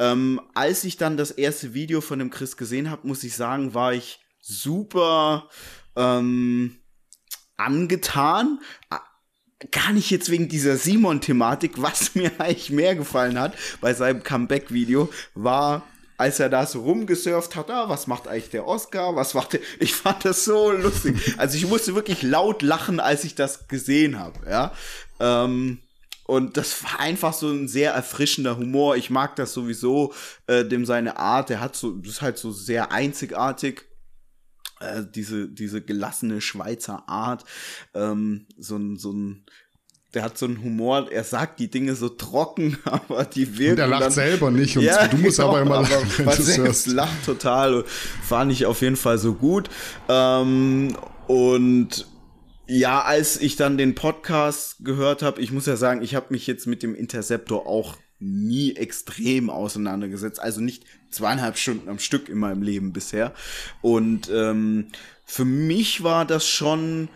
Ähm, 0.00 0.40
als 0.54 0.84
ich 0.84 0.96
dann 0.96 1.16
das 1.16 1.30
erste 1.30 1.74
Video 1.74 2.00
von 2.00 2.18
dem 2.18 2.30
Chris 2.30 2.56
gesehen 2.56 2.90
habe, 2.90 3.06
muss 3.06 3.24
ich 3.24 3.34
sagen, 3.34 3.74
war 3.74 3.94
ich 3.94 4.20
super 4.40 5.48
ähm, 5.96 6.76
angetan 7.58 8.58
gar 9.70 9.92
nicht 9.92 10.10
jetzt 10.10 10.30
wegen 10.30 10.48
dieser 10.48 10.76
Simon-Thematik, 10.76 11.72
was 11.82 12.14
mir 12.14 12.30
eigentlich 12.38 12.70
mehr 12.70 12.94
gefallen 12.94 13.38
hat 13.38 13.54
bei 13.80 13.94
seinem 13.94 14.22
Comeback-Video, 14.22 15.10
war, 15.34 15.82
als 16.16 16.40
er 16.40 16.48
da 16.48 16.66
so 16.66 16.82
rumgesurft 16.82 17.56
hat, 17.56 17.70
ah, 17.70 17.88
was 17.88 18.06
macht 18.06 18.28
eigentlich 18.28 18.50
der 18.50 18.66
Oscar, 18.66 19.16
was 19.16 19.34
macht 19.34 19.54
der, 19.54 19.60
ich 19.78 19.94
fand 19.94 20.24
das 20.24 20.44
so 20.44 20.70
lustig. 20.72 21.16
Also 21.36 21.56
ich 21.56 21.66
musste 21.66 21.94
wirklich 21.94 22.22
laut 22.22 22.62
lachen, 22.62 23.00
als 23.00 23.24
ich 23.24 23.34
das 23.34 23.68
gesehen 23.68 24.18
habe, 24.18 24.38
ja. 24.48 24.72
Ähm, 25.20 25.78
und 26.24 26.58
das 26.58 26.84
war 26.84 27.00
einfach 27.00 27.32
so 27.32 27.48
ein 27.48 27.68
sehr 27.68 27.92
erfrischender 27.92 28.58
Humor. 28.58 28.96
Ich 28.96 29.08
mag 29.08 29.34
das 29.36 29.54
sowieso, 29.54 30.12
äh, 30.46 30.62
dem 30.62 30.84
seine 30.84 31.16
Art. 31.16 31.48
Der 31.48 31.58
hat 31.58 31.74
so, 31.74 31.92
das 31.92 32.14
ist 32.14 32.22
halt 32.22 32.36
so 32.36 32.52
sehr 32.52 32.92
einzigartig. 32.92 33.87
Äh, 34.80 35.04
diese, 35.12 35.48
diese 35.48 35.82
gelassene 35.82 36.40
Schweizer 36.40 37.08
Art, 37.08 37.44
ähm, 37.94 38.46
so 38.56 38.76
ein, 38.76 38.96
so 38.96 39.12
ein, 39.12 39.44
der 40.14 40.22
hat 40.22 40.38
so 40.38 40.46
einen 40.46 40.62
Humor, 40.62 41.10
er 41.10 41.24
sagt 41.24 41.58
die 41.58 41.68
Dinge 41.68 41.94
so 41.94 42.08
trocken, 42.08 42.78
aber 42.84 43.24
die 43.24 43.58
wirken. 43.58 43.72
Und 43.72 43.78
er 43.80 43.86
lacht 43.88 44.02
dann, 44.02 44.12
selber 44.12 44.50
nicht 44.50 44.76
und 44.76 44.84
ja, 44.84 45.08
du 45.08 45.16
musst 45.16 45.38
genau, 45.38 45.50
aber 45.50 45.62
immer 45.62 45.82
lachen. 45.82 45.96
Aber 46.18 46.24
man 46.24 46.42
selbst 46.42 46.86
lacht 46.86 47.24
total, 47.26 47.84
fand 48.22 48.52
ich 48.52 48.66
auf 48.66 48.80
jeden 48.80 48.96
Fall 48.96 49.18
so 49.18 49.34
gut. 49.34 49.68
Ähm, 50.08 50.96
und 51.26 52.06
ja, 52.68 53.02
als 53.02 53.40
ich 53.40 53.56
dann 53.56 53.78
den 53.78 53.94
Podcast 53.94 54.84
gehört 54.84 55.22
habe, 55.22 55.40
ich 55.40 55.52
muss 55.52 55.66
ja 55.66 55.76
sagen, 55.76 56.02
ich 56.02 56.14
habe 56.14 56.26
mich 56.30 56.46
jetzt 56.46 56.66
mit 56.66 56.82
dem 56.82 56.94
Interceptor 56.94 57.66
auch 57.66 57.96
nie 58.20 58.76
extrem 58.76 59.50
auseinandergesetzt. 59.50 60.40
Also 60.40 60.60
nicht 60.60 60.84
zweieinhalb 61.10 61.56
Stunden 61.56 61.88
am 61.88 61.98
Stück 61.98 62.28
in 62.28 62.38
meinem 62.38 62.62
Leben 62.62 62.92
bisher. 62.92 63.34
Und 63.80 64.30
ähm, 64.32 64.88
für 65.24 65.44
mich 65.44 66.02
war 66.02 66.24
das 66.24 66.48
schon 66.48 67.08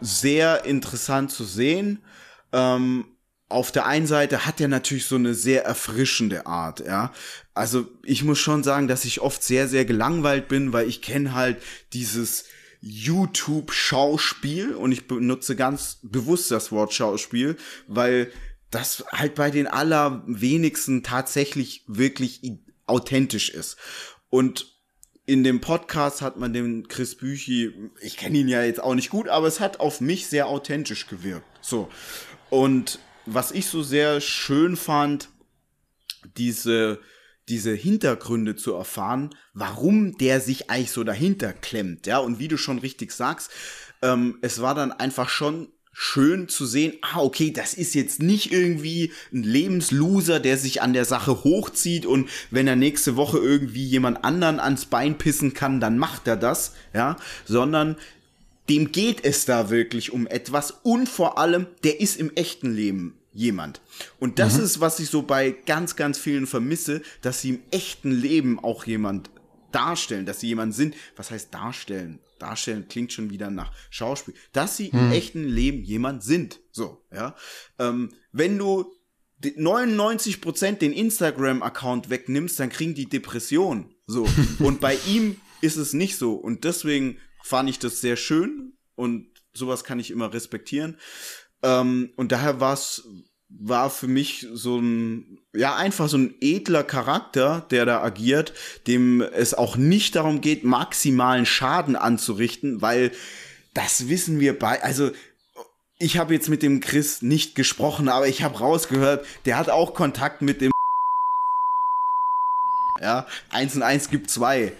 sehr 0.00 0.64
interessant 0.64 1.30
zu 1.30 1.44
sehen. 1.44 2.00
Ähm, 2.52 3.04
auf 3.48 3.70
der 3.70 3.86
einen 3.86 4.06
Seite 4.06 4.46
hat 4.46 4.60
er 4.60 4.68
natürlich 4.68 5.04
so 5.06 5.16
eine 5.16 5.34
sehr 5.34 5.64
erfrischende 5.64 6.46
Art, 6.46 6.80
ja. 6.80 7.12
Also 7.54 7.86
ich 8.02 8.24
muss 8.24 8.38
schon 8.38 8.64
sagen, 8.64 8.88
dass 8.88 9.04
ich 9.04 9.20
oft 9.20 9.42
sehr, 9.42 9.68
sehr 9.68 9.84
gelangweilt 9.84 10.48
bin, 10.48 10.72
weil 10.72 10.88
ich 10.88 11.02
kenne 11.02 11.34
halt 11.34 11.62
dieses 11.92 12.46
YouTube-Schauspiel 12.80 14.74
und 14.74 14.90
ich 14.90 15.06
benutze 15.06 15.54
ganz 15.54 15.98
bewusst 16.02 16.50
das 16.50 16.72
Wort 16.72 16.94
Schauspiel, 16.94 17.56
weil 17.86 18.32
das 18.72 19.04
halt 19.12 19.36
bei 19.36 19.50
den 19.50 19.68
allerwenigsten 19.68 21.02
tatsächlich 21.02 21.84
wirklich 21.86 22.40
authentisch 22.86 23.50
ist. 23.50 23.76
Und 24.30 24.72
in 25.24 25.44
dem 25.44 25.60
Podcast 25.60 26.20
hat 26.20 26.36
man 26.36 26.52
den 26.52 26.88
Chris 26.88 27.16
Büchi, 27.16 27.72
ich 28.00 28.16
kenne 28.16 28.38
ihn 28.38 28.48
ja 28.48 28.64
jetzt 28.64 28.82
auch 28.82 28.94
nicht 28.94 29.10
gut, 29.10 29.28
aber 29.28 29.46
es 29.46 29.60
hat 29.60 29.78
auf 29.78 30.00
mich 30.00 30.26
sehr 30.26 30.48
authentisch 30.48 31.06
gewirkt. 31.06 31.46
So. 31.60 31.88
Und 32.50 32.98
was 33.26 33.52
ich 33.52 33.66
so 33.66 33.82
sehr 33.82 34.20
schön 34.20 34.76
fand, 34.76 35.28
diese, 36.36 37.00
diese 37.48 37.72
Hintergründe 37.72 38.56
zu 38.56 38.72
erfahren, 38.72 39.30
warum 39.52 40.16
der 40.16 40.40
sich 40.40 40.70
eigentlich 40.70 40.90
so 40.90 41.04
dahinter 41.04 41.52
klemmt, 41.52 42.06
ja, 42.06 42.18
und 42.18 42.38
wie 42.38 42.48
du 42.48 42.56
schon 42.56 42.78
richtig 42.78 43.12
sagst, 43.12 43.50
ähm, 44.00 44.38
es 44.40 44.60
war 44.60 44.74
dann 44.74 44.92
einfach 44.92 45.28
schon 45.28 45.68
schön 45.92 46.48
zu 46.48 46.64
sehen, 46.66 46.94
ah, 47.02 47.20
okay, 47.20 47.50
das 47.50 47.74
ist 47.74 47.94
jetzt 47.94 48.22
nicht 48.22 48.50
irgendwie 48.50 49.12
ein 49.32 49.42
Lebensloser, 49.42 50.40
der 50.40 50.56
sich 50.56 50.80
an 50.82 50.94
der 50.94 51.04
Sache 51.04 51.44
hochzieht 51.44 52.06
und 52.06 52.28
wenn 52.50 52.66
er 52.66 52.76
nächste 52.76 53.16
Woche 53.16 53.38
irgendwie 53.38 53.84
jemand 53.84 54.24
anderen 54.24 54.58
ans 54.58 54.86
Bein 54.86 55.18
pissen 55.18 55.52
kann, 55.52 55.80
dann 55.80 55.98
macht 55.98 56.26
er 56.26 56.36
das, 56.36 56.72
ja, 56.94 57.16
sondern 57.44 57.96
dem 58.68 58.90
geht 58.92 59.24
es 59.24 59.44
da 59.44 59.70
wirklich 59.70 60.12
um 60.12 60.26
etwas 60.26 60.70
und 60.82 61.08
vor 61.08 61.38
allem, 61.38 61.66
der 61.84 62.00
ist 62.00 62.18
im 62.18 62.34
echten 62.36 62.74
Leben 62.74 63.18
jemand. 63.34 63.80
Und 64.18 64.38
das 64.38 64.56
mhm. 64.56 64.64
ist, 64.64 64.80
was 64.80 64.98
ich 64.98 65.10
so 65.10 65.22
bei 65.22 65.50
ganz, 65.50 65.96
ganz 65.96 66.18
vielen 66.18 66.46
vermisse, 66.46 67.02
dass 67.22 67.40
sie 67.40 67.50
im 67.50 67.60
echten 67.70 68.10
Leben 68.10 68.58
auch 68.58 68.86
jemand 68.86 69.30
darstellen, 69.72 70.26
dass 70.26 70.40
sie 70.40 70.48
jemand 70.48 70.74
sind. 70.74 70.94
Was 71.16 71.30
heißt 71.30 71.52
darstellen? 71.52 72.18
Darstellen 72.42 72.88
klingt 72.88 73.12
schon 73.12 73.30
wieder 73.30 73.50
nach 73.50 73.72
Schauspiel, 73.90 74.34
dass 74.52 74.76
sie 74.76 74.92
hm. 74.92 74.98
im 74.98 75.12
echten 75.12 75.44
Leben 75.44 75.82
jemand 75.82 76.22
sind. 76.22 76.60
So, 76.70 77.04
ja. 77.12 77.34
Ähm, 77.78 78.10
wenn 78.32 78.58
du 78.58 78.92
99% 79.42 80.78
den 80.78 80.92
Instagram-Account 80.92 82.10
wegnimmst, 82.10 82.60
dann 82.60 82.68
kriegen 82.68 82.94
die 82.94 83.08
Depression. 83.08 83.94
So. 84.06 84.28
und 84.58 84.80
bei 84.80 84.98
ihm 85.06 85.40
ist 85.60 85.76
es 85.76 85.92
nicht 85.92 86.16
so. 86.16 86.34
Und 86.34 86.64
deswegen 86.64 87.18
fand 87.42 87.70
ich 87.70 87.78
das 87.78 88.00
sehr 88.00 88.16
schön 88.16 88.74
und 88.94 89.28
sowas 89.52 89.84
kann 89.84 89.98
ich 89.98 90.10
immer 90.10 90.32
respektieren. 90.32 90.98
Ähm, 91.62 92.12
und 92.16 92.32
daher 92.32 92.60
war 92.60 92.74
es 92.74 93.06
war 93.60 93.90
für 93.90 94.08
mich 94.08 94.46
so 94.52 94.78
ein, 94.78 95.38
ja, 95.54 95.76
einfach 95.76 96.08
so 96.08 96.18
ein 96.18 96.34
edler 96.40 96.84
Charakter, 96.84 97.66
der 97.70 97.86
da 97.86 98.02
agiert, 98.02 98.52
dem 98.86 99.20
es 99.20 99.54
auch 99.54 99.76
nicht 99.76 100.16
darum 100.16 100.40
geht, 100.40 100.64
maximalen 100.64 101.46
Schaden 101.46 101.96
anzurichten, 101.96 102.82
weil 102.82 103.12
das 103.74 104.08
wissen 104.08 104.40
wir 104.40 104.58
bei, 104.58 104.82
also 104.82 105.10
ich 105.98 106.18
habe 106.18 106.34
jetzt 106.34 106.48
mit 106.48 106.62
dem 106.62 106.80
Chris 106.80 107.22
nicht 107.22 107.54
gesprochen, 107.54 108.08
aber 108.08 108.26
ich 108.26 108.42
habe 108.42 108.58
rausgehört, 108.58 109.24
der 109.44 109.56
hat 109.56 109.70
auch 109.70 109.94
Kontakt 109.94 110.42
mit 110.42 110.60
dem 110.60 110.72
ja, 113.00 113.26
eins 113.50 113.74
und 113.74 113.82
eins 113.82 114.10
gibt 114.10 114.30
zwei. 114.30 114.72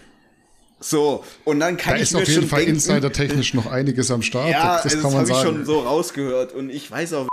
So, 0.81 1.25
und 1.45 1.61
dann 1.61 1.77
kann 1.77 1.95
da 1.95 1.97
ich 1.97 2.03
ist 2.03 2.13
mir 2.13 2.23
auf 2.23 2.29
jeden 2.29 2.49
Fall 2.49 2.63
insidertechnisch 2.63 3.55
noch 3.55 3.67
einiges 3.67 4.11
am 4.11 4.23
Start. 4.23 4.49
Ja, 4.51 4.81
das, 4.83 4.93
das, 4.93 5.03
das 5.03 5.15
habe 5.15 5.31
ich 5.31 5.37
schon 5.37 5.65
so 5.65 5.81
rausgehört 5.81 6.53
und 6.53 6.71
ich 6.71 6.91
weiß 6.91 7.13
auch, 7.15 7.29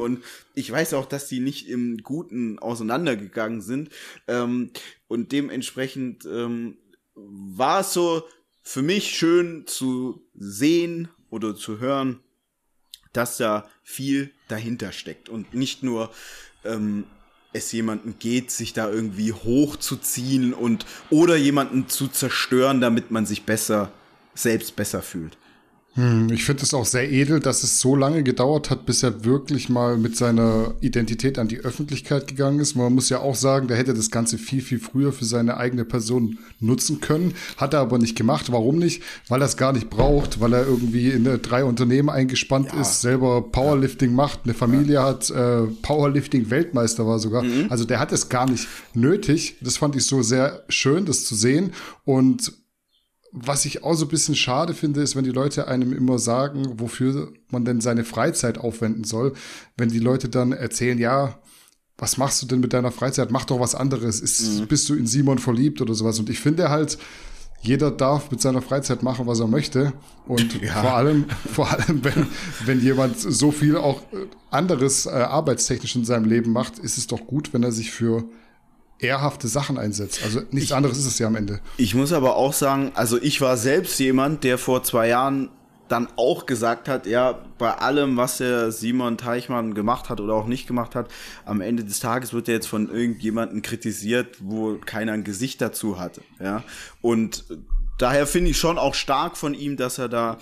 und 0.00 0.22
ich 0.54 0.70
weiß 0.70 0.94
auch, 0.94 1.06
dass 1.06 1.28
die 1.28 1.40
nicht 1.40 1.68
im 1.68 1.98
Guten 1.98 2.58
auseinandergegangen 2.58 3.60
sind. 3.60 3.90
Ähm, 4.28 4.70
und 5.08 5.32
dementsprechend 5.32 6.24
ähm, 6.26 6.78
war 7.14 7.80
es 7.80 7.92
so 7.92 8.24
für 8.62 8.82
mich 8.82 9.16
schön 9.16 9.66
zu 9.66 10.26
sehen 10.34 11.08
oder 11.30 11.54
zu 11.54 11.78
hören, 11.78 12.20
dass 13.12 13.36
da 13.38 13.68
viel 13.82 14.32
dahinter 14.48 14.92
steckt 14.92 15.28
und 15.28 15.54
nicht 15.54 15.82
nur 15.82 16.10
ähm, 16.64 17.04
es 17.52 17.72
jemanden 17.72 18.18
geht, 18.18 18.50
sich 18.50 18.72
da 18.72 18.90
irgendwie 18.90 19.32
hochzuziehen 19.32 20.52
und 20.52 20.84
oder 21.10 21.36
jemanden 21.36 21.88
zu 21.88 22.08
zerstören, 22.08 22.80
damit 22.80 23.10
man 23.10 23.24
sich 23.24 23.44
besser 23.44 23.92
selbst 24.34 24.76
besser 24.76 25.00
fühlt. 25.00 25.38
Hm, 25.96 26.30
ich 26.30 26.44
finde 26.44 26.62
es 26.62 26.74
auch 26.74 26.84
sehr 26.84 27.10
edel, 27.10 27.40
dass 27.40 27.62
es 27.62 27.80
so 27.80 27.96
lange 27.96 28.22
gedauert 28.22 28.68
hat, 28.68 28.84
bis 28.84 29.02
er 29.02 29.24
wirklich 29.24 29.70
mal 29.70 29.96
mit 29.96 30.14
seiner 30.14 30.74
Identität 30.82 31.38
an 31.38 31.48
die 31.48 31.58
Öffentlichkeit 31.58 32.28
gegangen 32.28 32.60
ist. 32.60 32.74
Man 32.74 32.94
muss 32.94 33.08
ja 33.08 33.20
auch 33.20 33.34
sagen, 33.34 33.66
der 33.66 33.78
hätte 33.78 33.94
das 33.94 34.10
Ganze 34.10 34.36
viel, 34.36 34.60
viel 34.60 34.78
früher 34.78 35.10
für 35.12 35.24
seine 35.24 35.56
eigene 35.56 35.86
Person 35.86 36.38
nutzen 36.60 37.00
können. 37.00 37.32
Hat 37.56 37.72
er 37.72 37.80
aber 37.80 37.98
nicht 37.98 38.14
gemacht. 38.14 38.52
Warum 38.52 38.76
nicht? 38.76 39.02
Weil 39.28 39.40
er 39.40 39.46
es 39.46 39.56
gar 39.56 39.72
nicht 39.72 39.88
braucht, 39.88 40.38
weil 40.38 40.52
er 40.52 40.66
irgendwie 40.66 41.10
in 41.10 41.24
drei 41.40 41.64
Unternehmen 41.64 42.10
eingespannt 42.10 42.72
ja. 42.74 42.80
ist, 42.82 43.00
selber 43.00 43.40
Powerlifting 43.40 44.10
ja. 44.10 44.16
macht, 44.16 44.40
eine 44.44 44.52
Familie 44.52 44.94
ja. 44.94 45.04
hat, 45.04 45.30
äh, 45.30 45.62
Powerlifting-Weltmeister 45.80 47.06
war 47.06 47.18
sogar. 47.18 47.42
Mhm. 47.42 47.66
Also 47.70 47.86
der 47.86 48.00
hat 48.00 48.12
es 48.12 48.28
gar 48.28 48.48
nicht 48.48 48.68
nötig. 48.92 49.56
Das 49.62 49.78
fand 49.78 49.96
ich 49.96 50.04
so 50.04 50.20
sehr 50.20 50.62
schön, 50.68 51.06
das 51.06 51.24
zu 51.24 51.34
sehen. 51.34 51.72
Und 52.04 52.52
was 53.38 53.66
ich 53.66 53.84
auch 53.84 53.94
so 53.94 54.06
ein 54.06 54.08
bisschen 54.08 54.34
schade 54.34 54.72
finde, 54.72 55.02
ist, 55.02 55.14
wenn 55.14 55.24
die 55.24 55.30
Leute 55.30 55.68
einem 55.68 55.92
immer 55.92 56.18
sagen, 56.18 56.80
wofür 56.80 57.32
man 57.50 57.66
denn 57.66 57.82
seine 57.82 58.04
Freizeit 58.04 58.56
aufwenden 58.56 59.04
soll. 59.04 59.34
Wenn 59.76 59.90
die 59.90 59.98
Leute 59.98 60.30
dann 60.30 60.52
erzählen, 60.52 60.98
ja, 60.98 61.38
was 61.98 62.16
machst 62.16 62.42
du 62.42 62.46
denn 62.46 62.60
mit 62.60 62.72
deiner 62.72 62.90
Freizeit? 62.90 63.30
Mach 63.30 63.44
doch 63.44 63.60
was 63.60 63.74
anderes. 63.74 64.20
Ist, 64.20 64.60
mhm. 64.60 64.66
Bist 64.68 64.88
du 64.88 64.94
in 64.94 65.06
Simon 65.06 65.38
verliebt 65.38 65.82
oder 65.82 65.92
sowas? 65.92 66.18
Und 66.18 66.30
ich 66.30 66.40
finde 66.40 66.70
halt, 66.70 66.96
jeder 67.60 67.90
darf 67.90 68.30
mit 68.30 68.40
seiner 68.40 68.62
Freizeit 68.62 69.02
machen, 69.02 69.26
was 69.26 69.40
er 69.40 69.48
möchte. 69.48 69.92
Und 70.26 70.62
ja. 70.62 70.80
vor 70.80 70.94
allem, 70.94 71.26
vor 71.52 71.70
allem, 71.70 72.02
wenn, 72.04 72.26
wenn 72.64 72.80
jemand 72.80 73.18
so 73.18 73.50
viel 73.50 73.76
auch 73.76 74.00
anderes 74.50 75.04
äh, 75.04 75.10
arbeitstechnisch 75.10 75.94
in 75.94 76.06
seinem 76.06 76.24
Leben 76.24 76.52
macht, 76.52 76.78
ist 76.78 76.96
es 76.96 77.06
doch 77.06 77.26
gut, 77.26 77.52
wenn 77.52 77.62
er 77.62 77.72
sich 77.72 77.90
für 77.90 78.24
ehrhafte 78.98 79.48
Sachen 79.48 79.78
einsetzt. 79.78 80.20
Also 80.24 80.40
nichts 80.50 80.70
ich, 80.70 80.74
anderes 80.74 80.98
ist 80.98 81.06
es 81.06 81.18
ja 81.18 81.26
am 81.26 81.36
Ende. 81.36 81.60
Ich 81.76 81.94
muss 81.94 82.12
aber 82.12 82.36
auch 82.36 82.52
sagen, 82.52 82.92
also 82.94 83.20
ich 83.20 83.40
war 83.40 83.56
selbst 83.56 83.98
jemand, 83.98 84.44
der 84.44 84.58
vor 84.58 84.82
zwei 84.82 85.08
Jahren 85.08 85.50
dann 85.88 86.08
auch 86.16 86.46
gesagt 86.46 86.88
hat, 86.88 87.06
ja, 87.06 87.38
bei 87.58 87.72
allem, 87.72 88.16
was 88.16 88.38
der 88.38 88.72
Simon 88.72 89.18
Teichmann 89.18 89.74
gemacht 89.74 90.08
hat 90.08 90.20
oder 90.20 90.34
auch 90.34 90.46
nicht 90.46 90.66
gemacht 90.66 90.94
hat, 90.94 91.08
am 91.44 91.60
Ende 91.60 91.84
des 91.84 92.00
Tages 92.00 92.32
wird 92.32 92.48
er 92.48 92.54
jetzt 92.54 92.66
von 92.66 92.90
irgendjemandem 92.90 93.62
kritisiert, 93.62 94.36
wo 94.40 94.78
keiner 94.84 95.12
ein 95.12 95.22
Gesicht 95.24 95.60
dazu 95.60 96.00
hatte, 96.00 96.22
ja. 96.40 96.64
Und 97.02 97.44
daher 97.98 98.26
finde 98.26 98.50
ich 98.50 98.58
schon 98.58 98.78
auch 98.78 98.94
stark 98.94 99.36
von 99.36 99.54
ihm, 99.54 99.76
dass 99.76 99.98
er 99.98 100.08
da 100.08 100.38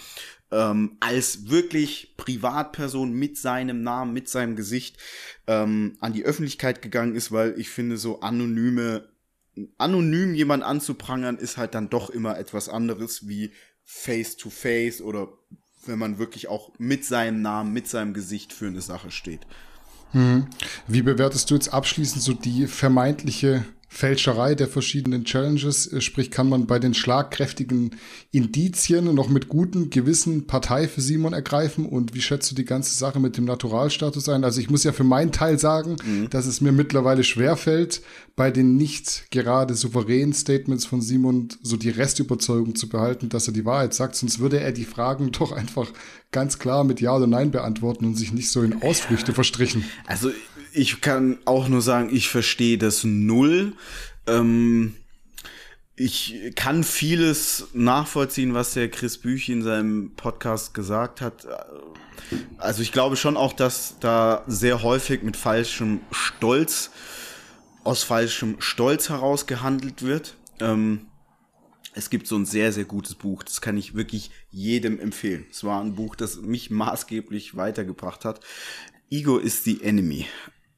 ähm, 0.55 0.97
als 1.01 1.51
wirklich 1.51 2.14
Privatperson 2.17 3.12
mit 3.12 3.37
seinem 3.37 3.83
Namen, 3.83 4.12
mit 4.12 4.29
seinem 4.29 4.55
Gesicht 4.55 4.97
ähm, 5.49 5.97
an 6.01 6.12
die 6.12 6.25
Öffentlichkeit 6.25 6.81
gegangen 6.81 7.17
ist, 7.17 7.33
weil 7.33 7.59
ich 7.59 7.71
finde, 7.71 7.99
so 7.99 8.21
anonyme, 8.21 9.09
anonym 9.79 10.35
jemand 10.35 10.62
anzuprangern, 10.62 11.38
ist 11.38 11.57
halt 11.57 11.75
dann 11.75 11.90
doch 11.90 12.09
immer 12.09 12.38
etwas 12.38 12.69
anderes 12.69 13.27
wie 13.27 13.51
face 13.83 14.37
to 14.37 14.49
face 14.49 15.03
oder 15.03 15.29
wenn 15.87 15.99
man 15.99 16.19
wirklich 16.19 16.49
auch 16.49 16.73
mit 16.79 17.05
seinem 17.05 17.43
Namen, 17.43 17.73
mit 17.73 17.88
seinem 17.88 18.14
Gesicht 18.14 18.53
für 18.53 18.69
eine 18.69 18.81
Sache 18.81 19.11
steht. 19.11 19.40
Hm. 20.12 20.47
Wie 20.87 21.03
bewertest 21.03 21.51
du 21.51 21.55
jetzt 21.55 21.75
abschließend 21.75 22.23
so 22.23 22.33
die 22.33 22.69
vermeintliche 22.69 23.64
Fälscherei 23.94 24.57
der 24.57 24.66
verschiedenen 24.66 25.24
Challenges, 25.24 25.87
äh, 25.87 26.00
sprich 26.00 26.33
kann 26.33 26.48
man 26.48 26.66
bei 26.66 26.80
den 26.80 26.94
schlagkräftigen 26.94 27.94
Indizien 28.33 29.14
noch 29.14 29.28
mit 29.28 29.48
gutem 29.48 29.88
Gewissen 29.88 30.48
Partei 30.48 30.88
für 30.88 31.00
Simon 31.00 31.33
ergreifen 31.33 31.87
und 31.87 32.12
wie 32.12 32.20
schätzt 32.20 32.50
du 32.50 32.57
die 32.57 32.64
ganze 32.64 32.92
Sache 32.92 33.20
mit 33.20 33.37
dem 33.37 33.44
Naturalstatus 33.44 34.28
ein? 34.28 34.42
Also 34.42 34.61
ich 34.61 34.68
muss 34.68 34.83
ja 34.83 34.90
für 34.90 35.04
meinen 35.04 35.30
Teil 35.30 35.61
sagen, 35.61 35.94
mhm. 36.04 36.28
dass 36.28 36.46
es 36.46 36.61
mir 36.61 36.72
mittlerweile 36.72 37.22
schwerfällt, 37.22 38.02
bei 38.35 38.50
den 38.50 38.76
nicht 38.76 39.30
gerade 39.30 39.74
souveränen 39.74 40.35
Statements 40.35 40.87
von 40.87 41.00
Simon 41.00 41.50
so 41.62 41.76
die 41.76 41.90
Restüberzeugung 41.90 42.74
zu 42.74 42.88
behalten, 42.88 43.28
dass 43.28 43.46
er 43.46 43.52
die 43.52 43.64
Wahrheit 43.64 43.94
sagt, 43.94 44.16
sonst 44.16 44.40
würde 44.40 44.59
er 44.59 44.72
die 44.72 44.85
Fragen 44.85 45.30
doch 45.30 45.52
einfach 45.52 45.92
ganz 46.33 46.59
klar 46.59 46.83
mit 46.83 47.00
Ja 47.00 47.14
oder 47.14 47.28
Nein 47.28 47.52
beantworten 47.52 48.07
und 48.07 48.16
sich 48.16 48.33
nicht 48.33 48.50
so 48.50 48.62
in 48.62 48.83
Ausflüchte 48.83 49.33
verstrichen. 49.33 49.85
Also 50.07 50.30
ich 50.74 51.00
kann 51.00 51.38
auch 51.44 51.68
nur 51.68 51.82
sagen, 51.82 52.14
ich 52.14 52.28
verstehe 52.28 52.78
das 52.78 53.04
null. 53.04 53.74
Ähm, 54.26 54.96
ich 55.96 56.52
kann 56.56 56.82
vieles 56.82 57.68
nachvollziehen, 57.72 58.54
was 58.54 58.74
der 58.74 58.90
Chris 58.90 59.18
Büch 59.18 59.48
in 59.48 59.62
seinem 59.62 60.16
Podcast 60.16 60.74
gesagt 60.74 61.20
hat. 61.20 61.46
Also 62.58 62.82
ich 62.82 62.90
glaube 62.90 63.16
schon 63.16 63.37
auch, 63.37 63.52
dass 63.52 63.96
da 64.00 64.42
sehr 64.48 64.82
häufig 64.82 65.22
mit 65.22 65.37
falschem 65.37 66.00
Stolz, 66.10 66.90
aus 67.84 68.02
falschem 68.02 68.56
Stolz 68.58 69.08
heraus 69.10 69.46
gehandelt 69.46 70.02
wird. 70.02 70.37
Ähm, 70.58 71.06
es 71.92 72.10
gibt 72.10 72.26
so 72.26 72.34
ein 72.34 72.46
sehr, 72.46 72.72
sehr 72.72 72.87
gutes 72.87 73.14
Buch, 73.14 73.44
das 73.44 73.60
kann 73.60 73.76
ich 73.76 73.94
wirklich 73.94 74.32
jedem 74.50 74.98
empfehlen. 74.98 75.46
Es 75.48 75.62
war 75.62 75.80
ein 75.80 75.94
Buch, 75.94 76.16
das 76.16 76.40
mich 76.40 76.70
maßgeblich 76.70 77.56
weitergebracht 77.56 78.24
hat. 78.24 78.40
Ego 79.10 79.38
is 79.38 79.62
the 79.62 79.80
enemy. 79.84 80.26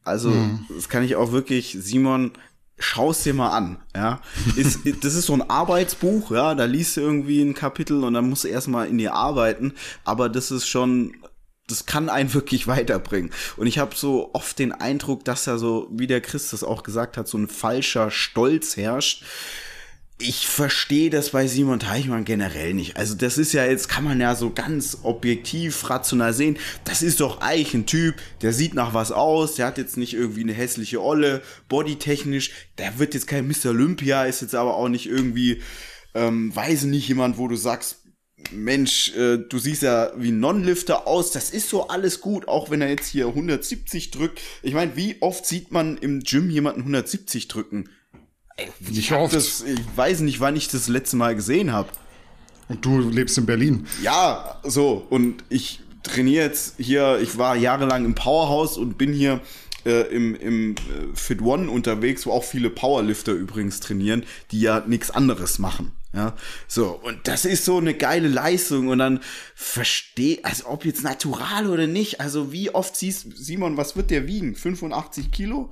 Also, 0.07 0.31
mhm. 0.31 0.65
das 0.75 0.89
kann 0.89 1.03
ich 1.03 1.17
auch 1.17 1.33
wirklich, 1.33 1.77
Simon, 1.81 2.33
schau's 2.79 3.23
dir 3.23 3.35
mal 3.35 3.51
an, 3.51 3.79
ja. 3.95 4.21
Ist, 4.57 4.81
das 5.03 5.15
ist 5.15 5.27
so 5.27 5.35
ein 5.35 5.49
Arbeitsbuch, 5.49 6.31
ja, 6.31 6.55
da 6.55 6.65
liest 6.65 6.97
du 6.97 7.01
irgendwie 7.01 7.43
ein 7.43 7.55
Kapitel 7.55 8.05
und 8.05 8.15
dann 8.15 8.29
musst 8.29 8.45
du 8.45 8.49
erstmal 8.49 8.89
in 8.89 8.99
dir 8.99 9.15
arbeiten, 9.15 9.75
aber 10.05 10.29
das 10.29 10.51
ist 10.51 10.67
schon, 10.67 11.15
das 11.69 11.87
kann 11.87 12.09
einen 12.09 12.35
wirklich 12.35 12.67
weiterbringen. 12.67 13.31
Und 13.57 13.67
ich 13.67 13.79
habe 13.79 13.95
so 13.97 14.31
oft 14.33 14.59
den 14.59 14.73
Eindruck, 14.73 15.25
dass 15.25 15.45
da 15.45 15.59
so, 15.59 15.89
wie 15.91 16.07
der 16.07 16.21
Christus 16.21 16.63
auch 16.63 16.83
gesagt 16.83 17.17
hat, 17.17 17.29
so 17.29 17.39
ein 17.39 17.49
falscher 17.49 18.11
Stolz 18.11 18.77
herrscht 18.77 19.25
ich 20.19 20.47
verstehe 20.47 21.11
das 21.11 21.31
bei 21.31 21.47
Simon 21.47 21.79
Teichmann 21.79 22.25
generell 22.25 22.73
nicht. 22.73 22.97
Also 22.97 23.15
das 23.15 23.37
ist 23.37 23.53
ja 23.53 23.67
jetzt, 23.67 23.89
kann 23.89 24.05
man 24.05 24.19
ja 24.19 24.35
so 24.35 24.51
ganz 24.51 24.99
objektiv, 25.03 25.91
rational 25.91 26.33
sehen. 26.33 26.59
Das 26.85 27.03
ist 27.03 27.21
doch 27.21 27.43
eigentlich 27.43 27.75
ein 27.75 27.87
Typ, 27.87 28.15
der 28.41 28.55
sieht 28.55 28.73
nach 28.73 28.95
was 28.95 29.13
aus, 29.13 29.57
der 29.57 29.67
hat 29.67 29.77
jetzt 29.77 29.99
nicht 29.99 30.15
irgendwie 30.15 30.43
eine 30.43 30.55
hässliche 30.55 31.03
Olle, 31.03 31.43
bodytechnisch, 31.69 32.53
der 32.79 32.99
wird 32.99 33.13
jetzt 33.13 33.27
kein 33.27 33.47
Mr. 33.47 33.71
Olympia, 33.71 34.25
ist 34.25 34.41
jetzt 34.41 34.55
aber 34.55 34.77
auch 34.77 34.89
nicht 34.89 35.07
irgendwie, 35.07 35.61
ähm, 36.15 36.55
weiß 36.55 36.85
nicht, 36.85 37.09
jemand, 37.09 37.37
wo 37.37 37.47
du 37.47 37.57
sagst, 37.57 37.99
Mensch, 38.53 39.15
äh, 39.17 39.39
du 39.39 39.59
siehst 39.59 39.83
ja 39.83 40.13
wie 40.17 40.31
ein 40.31 40.41
Non-Lifter 40.41 41.07
aus, 41.07 41.31
das 41.31 41.51
ist 41.51 41.69
so 41.69 41.89
alles 41.89 42.23
gut, 42.23 42.49
auch 42.49 42.71
wenn 42.71 42.81
er 42.81 42.89
jetzt 42.89 43.09
hier 43.09 43.27
170 43.27 44.13
drückt. 44.13 44.41
Ich 44.63 44.73
meine, 44.73 44.97
wie 44.97 45.21
oft 45.21 45.45
sieht 45.45 45.73
man 45.73 45.99
im 45.99 46.21
Gym 46.21 46.49
jemanden 46.49 46.81
170 46.81 47.49
drücken? 47.49 47.91
Nicht 48.81 49.13
oft. 49.13 49.35
Das, 49.35 49.63
ich 49.63 49.81
weiß 49.95 50.21
nicht, 50.21 50.41
wann 50.41 50.57
ich 50.57 50.69
das 50.69 50.89
letzte 50.89 51.17
Mal 51.17 51.35
gesehen 51.35 51.73
habe. 51.73 51.89
Und 52.69 52.85
du 52.85 52.99
lebst 52.99 53.39
in 53.39 53.47
Berlin. 53.47 53.87
Ja, 54.03 54.61
so. 54.65 55.07
Und 55.09 55.45
ich 55.49 55.81
trainiere 56.03 56.45
jetzt 56.45 56.75
hier, 56.79 57.19
ich 57.21 57.39
war 57.39 57.57
jahrelang 57.57 58.05
im 58.05 58.15
Powerhouse 58.15 58.77
und 58.77 58.99
bin 58.99 59.13
hier 59.13 59.41
äh, 59.85 60.03
im, 60.15 60.35
im 60.35 60.73
äh, 60.73 61.15
Fit 61.15 61.43
One 61.43 61.71
unterwegs, 61.71 62.27
wo 62.27 62.33
auch 62.33 62.45
viele 62.45 62.71
Powerlifter 62.71 63.33
übrigens 63.33 63.81
trainieren, 63.81 64.25
die 64.51 64.61
ja 64.61 64.83
nichts 64.87 65.11
anderes 65.11 65.59
machen. 65.59 65.93
Ja, 66.13 66.35
so, 66.67 66.99
und 67.03 67.29
das 67.29 67.45
ist 67.45 67.67
so 67.67 67.77
eine 67.77 67.93
geile 67.93 68.29
Leistung 68.29 68.89
und 68.89 68.99
dann 69.01 69.21
verstehe, 69.55 70.39
also 70.45 70.67
ob 70.67 70.87
jetzt 70.87 71.05
natural 71.05 71.69
oder 71.69 71.87
nicht, 71.87 72.23
also 72.23 72.53
wie 72.53 72.71
oft 72.71 72.97
siehst, 72.97 73.37
Simon, 73.37 73.77
was 73.77 73.97
wird 73.97 74.11
der 74.11 74.27
wiegen? 74.27 74.55
85 74.55 75.31
Kilo? 75.31 75.71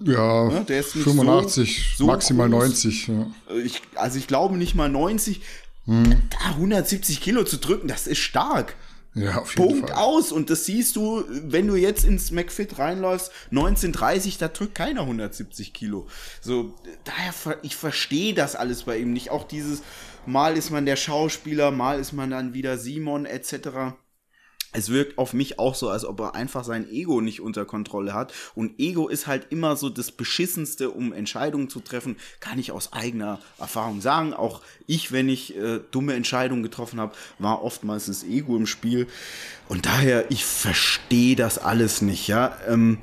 Ja, 0.00 0.50
ja 0.50 0.60
der 0.60 0.80
ist 0.80 0.92
85, 0.92 1.94
so, 1.96 2.04
so 2.04 2.06
maximal 2.06 2.48
groß. 2.48 2.64
90. 2.64 3.08
Ja. 3.08 3.26
Ich, 3.64 3.82
also 3.94 4.18
ich 4.18 4.26
glaube 4.26 4.56
nicht 4.56 4.74
mal 4.74 4.88
90. 4.88 5.40
Hm. 5.86 6.22
Da 6.30 6.50
170 6.50 7.20
Kilo 7.20 7.44
zu 7.44 7.56
drücken, 7.56 7.88
das 7.88 8.06
ist 8.06 8.18
stark. 8.18 8.76
Ja, 9.14 9.38
auf 9.38 9.56
jeden 9.56 9.68
Punkt 9.68 9.90
Fall. 9.90 9.98
aus. 9.98 10.30
Und 10.30 10.50
das 10.50 10.66
siehst 10.66 10.94
du, 10.94 11.24
wenn 11.28 11.66
du 11.66 11.74
jetzt 11.74 12.04
ins 12.04 12.30
McFit 12.30 12.78
reinläufst, 12.78 13.32
1930, 13.50 14.38
da 14.38 14.48
drückt 14.48 14.74
keiner 14.74 15.00
170 15.00 15.72
Kilo. 15.72 16.06
So, 16.40 16.74
daher, 17.04 17.58
ich 17.62 17.74
verstehe 17.74 18.34
das 18.34 18.54
alles 18.54 18.84
bei 18.84 18.98
ihm 18.98 19.12
nicht. 19.12 19.30
Auch 19.30 19.44
dieses, 19.44 19.82
mal 20.26 20.56
ist 20.56 20.70
man 20.70 20.86
der 20.86 20.96
Schauspieler, 20.96 21.70
mal 21.70 21.98
ist 21.98 22.12
man 22.12 22.30
dann 22.30 22.54
wieder 22.54 22.78
Simon, 22.78 23.24
etc 23.24 23.94
es 24.72 24.90
wirkt 24.90 25.16
auf 25.16 25.32
mich 25.32 25.58
auch 25.58 25.74
so, 25.74 25.88
als 25.88 26.04
ob 26.04 26.20
er 26.20 26.34
einfach 26.34 26.62
sein 26.62 26.90
Ego 26.90 27.20
nicht 27.20 27.40
unter 27.40 27.64
Kontrolle 27.64 28.12
hat. 28.12 28.32
Und 28.54 28.78
Ego 28.78 29.08
ist 29.08 29.26
halt 29.26 29.46
immer 29.50 29.76
so 29.76 29.88
das 29.88 30.12
Beschissenste, 30.12 30.90
um 30.90 31.12
Entscheidungen 31.12 31.70
zu 31.70 31.80
treffen. 31.80 32.16
Kann 32.40 32.58
ich 32.58 32.70
aus 32.70 32.92
eigener 32.92 33.40
Erfahrung 33.58 34.00
sagen. 34.00 34.34
Auch 34.34 34.60
ich, 34.86 35.10
wenn 35.10 35.28
ich 35.28 35.56
äh, 35.56 35.80
dumme 35.90 36.14
Entscheidungen 36.14 36.62
getroffen 36.62 37.00
habe, 37.00 37.14
war 37.38 37.62
oftmals 37.62 38.06
das 38.06 38.24
Ego 38.24 38.56
im 38.56 38.66
Spiel. 38.66 39.06
Und 39.68 39.86
daher, 39.86 40.30
ich 40.30 40.44
verstehe 40.44 41.34
das 41.34 41.58
alles 41.58 42.02
nicht, 42.02 42.28
ja. 42.28 42.56
Ähm, 42.68 42.98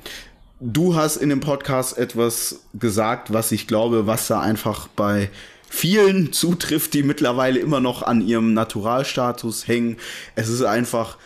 du 0.60 0.94
hast 0.94 1.16
in 1.16 1.28
dem 1.30 1.40
Podcast 1.40 1.98
etwas 1.98 2.60
gesagt, 2.74 3.32
was 3.32 3.50
ich 3.52 3.66
glaube, 3.66 4.06
was 4.06 4.28
da 4.28 4.40
einfach 4.40 4.88
bei 4.88 5.30
vielen 5.68 6.32
zutrifft, 6.32 6.94
die 6.94 7.02
mittlerweile 7.02 7.58
immer 7.58 7.80
noch 7.80 8.02
an 8.02 8.26
ihrem 8.26 8.54
Naturalstatus 8.54 9.66
hängen. 9.66 9.96
Es 10.36 10.48
ist 10.48 10.62
einfach 10.62 11.18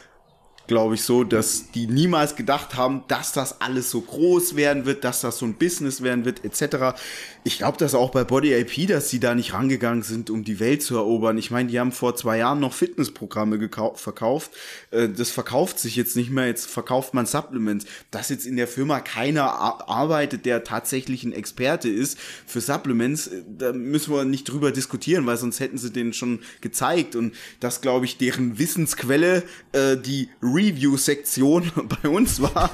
glaube 0.70 0.94
ich, 0.94 1.02
so, 1.02 1.24
dass 1.24 1.72
die 1.72 1.88
niemals 1.88 2.36
gedacht 2.36 2.76
haben, 2.76 3.02
dass 3.08 3.32
das 3.32 3.60
alles 3.60 3.90
so 3.90 4.00
groß 4.00 4.54
werden 4.54 4.84
wird, 4.84 5.02
dass 5.02 5.20
das 5.20 5.38
so 5.38 5.44
ein 5.44 5.54
Business 5.54 6.00
werden 6.00 6.24
wird, 6.24 6.44
etc. 6.44 6.96
Ich 7.42 7.58
glaube 7.58 7.76
das 7.76 7.96
auch 7.96 8.10
bei 8.10 8.22
Body 8.22 8.54
AP, 8.54 8.86
dass 8.86 9.10
sie 9.10 9.18
da 9.18 9.34
nicht 9.34 9.52
rangegangen 9.52 10.04
sind, 10.04 10.30
um 10.30 10.44
die 10.44 10.60
Welt 10.60 10.84
zu 10.84 10.94
erobern. 10.94 11.38
Ich 11.38 11.50
meine, 11.50 11.68
die 11.68 11.80
haben 11.80 11.90
vor 11.90 12.14
zwei 12.14 12.38
Jahren 12.38 12.60
noch 12.60 12.72
Fitnessprogramme 12.72 13.68
verkauft. 13.96 14.52
Äh, 14.92 15.08
das 15.08 15.30
verkauft 15.30 15.80
sich 15.80 15.96
jetzt 15.96 16.14
nicht 16.14 16.30
mehr. 16.30 16.46
Jetzt 16.46 16.70
verkauft 16.70 17.14
man 17.14 17.26
Supplements. 17.26 17.86
Dass 18.12 18.28
jetzt 18.28 18.46
in 18.46 18.56
der 18.56 18.68
Firma 18.68 19.00
keiner 19.00 19.50
arbeitet, 19.88 20.46
der 20.46 20.62
tatsächlich 20.62 21.24
ein 21.24 21.32
Experte 21.32 21.88
ist 21.88 22.16
für 22.46 22.60
Supplements, 22.60 23.26
äh, 23.26 23.42
da 23.58 23.72
müssen 23.72 24.14
wir 24.14 24.24
nicht 24.24 24.44
drüber 24.44 24.70
diskutieren, 24.70 25.26
weil 25.26 25.36
sonst 25.36 25.58
hätten 25.58 25.78
sie 25.78 25.90
den 25.90 26.12
schon 26.12 26.38
gezeigt. 26.60 27.16
Und 27.16 27.34
das, 27.58 27.80
glaube 27.80 28.04
ich, 28.04 28.18
deren 28.18 28.60
Wissensquelle, 28.60 29.42
äh, 29.72 29.96
die 29.96 30.28
Review-Sektion 30.60 31.70
bei 32.02 32.08
uns 32.08 32.40
war. 32.40 32.70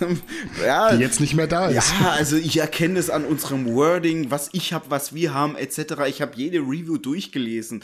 ja, 0.64 0.94
die 0.94 1.02
jetzt 1.02 1.20
nicht 1.20 1.34
mehr 1.34 1.46
da 1.46 1.68
ist. 1.68 1.92
Ja, 2.00 2.10
also 2.10 2.36
ich 2.36 2.56
erkenne 2.58 2.98
es 2.98 3.10
an 3.10 3.24
unserem 3.24 3.74
Wording 3.74 4.30
was 4.30 4.50
ich 4.52 4.72
habe, 4.72 4.90
was 4.90 5.14
wir 5.14 5.34
haben, 5.34 5.56
etc. 5.56 6.06
Ich 6.08 6.22
habe 6.22 6.32
jede 6.36 6.58
Review 6.58 6.98
durchgelesen. 6.98 7.82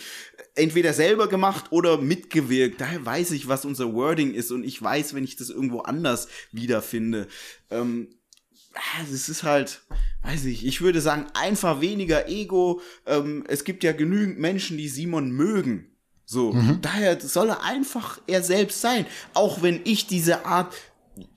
Entweder 0.55 0.93
selber 0.93 1.29
gemacht 1.29 1.67
oder 1.71 1.99
mitgewirkt. 1.99 2.81
Daher 2.81 3.05
weiß 3.05 3.33
ich, 3.33 3.49
was 3.49 3.64
unser 3.64 3.93
Wording 3.93 4.35
ist 4.35 4.51
und 4.51 4.64
ich 4.64 4.81
weiß, 4.81 5.14
wenn 5.14 5.25
ich 5.25 5.37
das 5.37 5.51
irgendwo 5.51 5.81
anders 5.81 6.29
wiederfinde. 6.53 7.27
Ähm, 7.71 8.09
es 9.11 9.29
ist 9.29 9.43
halt, 9.43 9.83
weiß 10.23 10.47
ich, 10.47 10.67
ich 10.67 10.81
würde 10.81 11.01
sagen, 11.01 11.27
einfach 11.35 11.81
weniger 11.81 12.29
Ego. 12.29 12.81
Ähm, 13.07 13.45
es 13.49 13.64
gibt 13.64 13.85
ja 13.85 13.93
genügend 13.93 14.38
Menschen, 14.38 14.77
die 14.77 14.88
Simon 14.88 15.31
mögen. 15.31 15.94
So, 16.27 16.53
mhm. 16.53 16.79
daher 16.81 17.21
soll 17.21 17.51
er 17.51 17.63
einfach 17.63 18.19
er 18.27 18.43
selbst 18.43 18.81
sein. 18.81 19.07
Auch 19.35 19.63
wenn 19.63 19.81
ich 19.85 20.07
diese 20.07 20.47
Art 20.47 20.75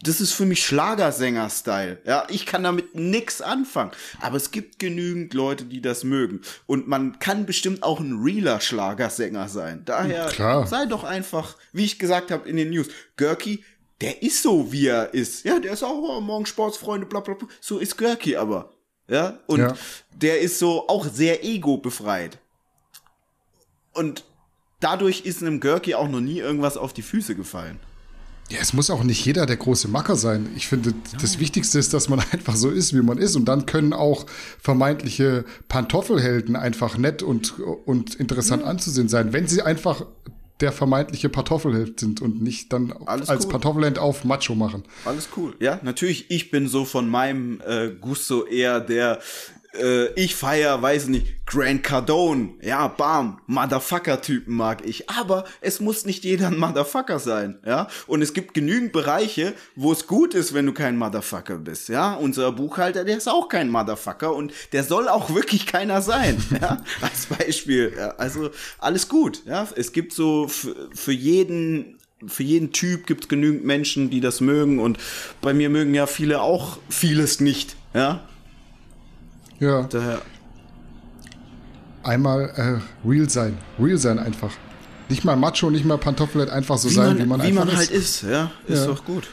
das 0.02 0.22
ist 0.22 0.34
für 0.34 0.46
mich 0.46 0.66
Schlagersänger-Style. 0.66 2.00
Ja, 2.06 2.26
ich 2.30 2.46
kann 2.46 2.64
damit 2.64 2.96
nix 2.96 3.42
anfangen. 3.42 3.92
Aber 4.22 4.38
es 4.38 4.52
gibt 4.52 4.80
genügend 4.80 5.34
Leute, 5.34 5.66
die 5.66 5.82
das 5.82 6.04
mögen. 6.04 6.42
Und 6.66 6.88
man 6.88 7.20
kann 7.20 7.46
bestimmt 7.46 7.84
auch 7.84 8.00
ein 8.00 8.20
realer 8.24 8.60
Schlagersänger 8.60 9.50
sein. 9.50 9.84
Daher 9.86 10.28
Klar. 10.28 10.66
sei 10.66 10.86
doch 10.86 11.04
einfach, 11.04 11.58
wie 11.74 11.86
ich 11.86 12.00
gesagt 12.00 12.32
habe 12.32 12.50
in 12.50 12.58
den 12.58 12.72
News, 12.72 12.88
Görki, 13.18 13.64
der 14.02 14.24
ist 14.24 14.42
so, 14.42 14.72
wie 14.72 14.88
er 14.88 15.14
ist. 15.14 15.44
Ja, 15.44 15.60
der 15.60 15.74
ist 15.74 15.84
auch 15.84 16.02
oh, 16.02 16.22
morgen 16.22 16.46
Sportsfreunde, 16.46 17.06
bla 17.06 17.20
bla 17.20 17.36
bla. 17.36 17.48
So 17.62 17.78
ist 17.78 17.98
Görki 17.98 18.36
aber. 18.36 18.72
Ja, 19.08 19.40
und 19.48 19.60
ja. 19.60 19.76
der 20.16 20.42
ist 20.42 20.60
so 20.60 20.88
auch 20.88 21.06
sehr 21.06 21.44
ego-befreit. 21.44 22.40
Und 23.94 24.24
dadurch 24.80 25.22
ist 25.22 25.42
einem 25.42 25.60
Görki 25.60 25.96
auch 25.96 26.10
noch 26.10 26.22
nie 26.22 26.40
irgendwas 26.40 26.78
auf 26.78 26.94
die 26.94 27.02
Füße 27.02 27.36
gefallen. 27.36 27.80
Ja, 28.50 28.60
es 28.62 28.72
muss 28.72 28.90
auch 28.90 29.04
nicht 29.04 29.26
jeder 29.26 29.46
der 29.46 29.58
große 29.58 29.90
Macker 29.90 30.16
sein. 30.16 30.50
Ich 30.56 30.68
finde, 30.68 30.94
das 31.22 31.38
Wichtigste 31.40 31.80
ist, 31.80 31.94
dass 31.94 32.08
man 32.08 32.20
einfach 32.32 32.56
so 32.56 32.70
ist, 32.70 32.94
wie 32.94 33.02
man 33.02 33.18
ist. 33.18 33.36
Und 33.36 33.46
dann 33.46 33.66
können 33.66 33.92
auch 33.92 34.26
vermeintliche 34.62 35.44
Pantoffelhelden 35.68 36.56
einfach 36.56 36.98
nett 36.98 37.24
und, 37.24 37.60
und 37.60 38.16
interessant 38.16 38.64
mhm. 38.64 38.70
anzusehen 38.70 39.10
sein, 39.10 39.34
wenn 39.34 39.48
sie 39.48 39.62
einfach 39.62 40.06
der 40.62 40.72
vermeintliche 40.72 41.30
Pantoffelheld 41.30 42.00
sind 42.00 42.22
und 42.22 42.42
nicht 42.42 42.74
dann 42.74 42.92
Alles 43.06 43.30
als 43.30 43.46
cool. 43.46 43.52
Pantoffelheld 43.52 44.00
auf 44.00 44.24
Macho 44.24 44.56
machen. 44.56 44.84
Alles 45.06 45.30
cool. 45.38 45.56
Ja, 45.60 45.80
natürlich, 45.84 46.32
ich 46.32 46.50
bin 46.50 46.68
so 46.68 46.84
von 46.84 47.10
meinem 47.10 47.62
äh, 47.66 47.90
Gusto 47.90 48.46
eher 48.46 48.80
der 48.80 49.20
äh, 49.80 50.14
ich 50.16 50.36
feier, 50.36 50.82
weiß 50.82 51.08
nicht, 51.08 51.46
Grant 51.46 51.84
Cardone. 51.84 52.56
Ja, 52.62 52.88
bam, 52.88 53.40
Motherfucker-Typen 53.48 54.54
mag 54.54 54.86
ich. 54.86 55.10
Aber 55.10 55.46
es 55.62 55.80
muss 55.80 56.06
nicht 56.06 56.24
jeder 56.24 56.48
ein 56.48 56.58
Motherfucker 56.58 57.20
sein, 57.20 57.60
ja. 57.66 57.88
Und 58.06 58.22
es 58.22 58.34
gibt 58.34 58.54
genügend 58.54 58.92
Bereiche, 58.92 59.54
wo 59.76 59.92
es 59.92 60.08
gut 60.08 60.34
ist, 60.34 60.54
wenn 60.54 60.66
du 60.66 60.74
kein 60.74 60.98
Motherfucker 60.98 61.58
bist, 61.58 61.90
ja. 61.90 62.16
Unser 62.16 62.52
Buchhalter, 62.52 63.06
der 63.06 63.18
ist 63.18 63.30
auch 63.30 63.48
kein 63.48 63.70
Motherfucker 63.70 64.36
und 64.36 64.52
der 64.74 64.84
soll 64.84 65.08
auch 65.08 65.30
wirklich 65.34 65.66
keiner 65.66 66.02
sein, 66.02 66.44
ja. 66.62 66.82
Als 67.02 67.28
Beispiel. 67.28 67.94
Ja, 67.98 68.10
also 68.18 68.50
alles 68.80 69.08
gut, 69.08 69.44
ja. 69.46 69.68
Es 69.76 69.94
gibt 69.94 70.14
so 70.14 70.48
für 70.48 71.12
jeden 71.12 71.98
für 72.26 72.44
jeden 72.44 72.72
Typ 72.72 73.06
gibt 73.06 73.26
es 73.26 73.30
genügend 73.30 73.64
Menschen, 73.64 74.10
die 74.10 74.22
das 74.22 74.42
mögen 74.42 74.80
und 74.80 74.98
bei 75.40 75.54
mir 75.54 75.70
mögen 75.70 75.94
ja 75.94 76.08
viele 76.08 76.42
auch 76.42 76.80
vieles 76.90 77.40
nicht, 77.40 77.76
ja. 77.94 78.28
Ja. 79.60 79.84
Daher. 79.84 80.22
Einmal 82.04 82.50
äh, 82.56 83.08
real 83.08 83.30
sein. 83.30 83.58
Real 83.80 83.98
sein 83.98 84.20
einfach. 84.20 84.52
Nicht 85.10 85.24
mal 85.24 85.36
Macho, 85.36 85.70
nicht 85.70 85.86
mal 85.86 85.98
Pantoffelett, 85.98 86.50
einfach 86.50 86.78
so 86.78 86.90
wie 86.90 86.94
sein, 86.94 87.08
man, 87.08 87.18
wie 87.18 87.26
man 87.26 87.42
wie 87.42 87.46
einfach 87.48 87.66
man 87.66 87.78
halt 87.78 87.92
ist. 87.92 88.24
Ja, 88.24 88.52
ist 88.68 88.80
ja. 88.80 88.86
doch 88.88 89.06
gut. 89.06 89.28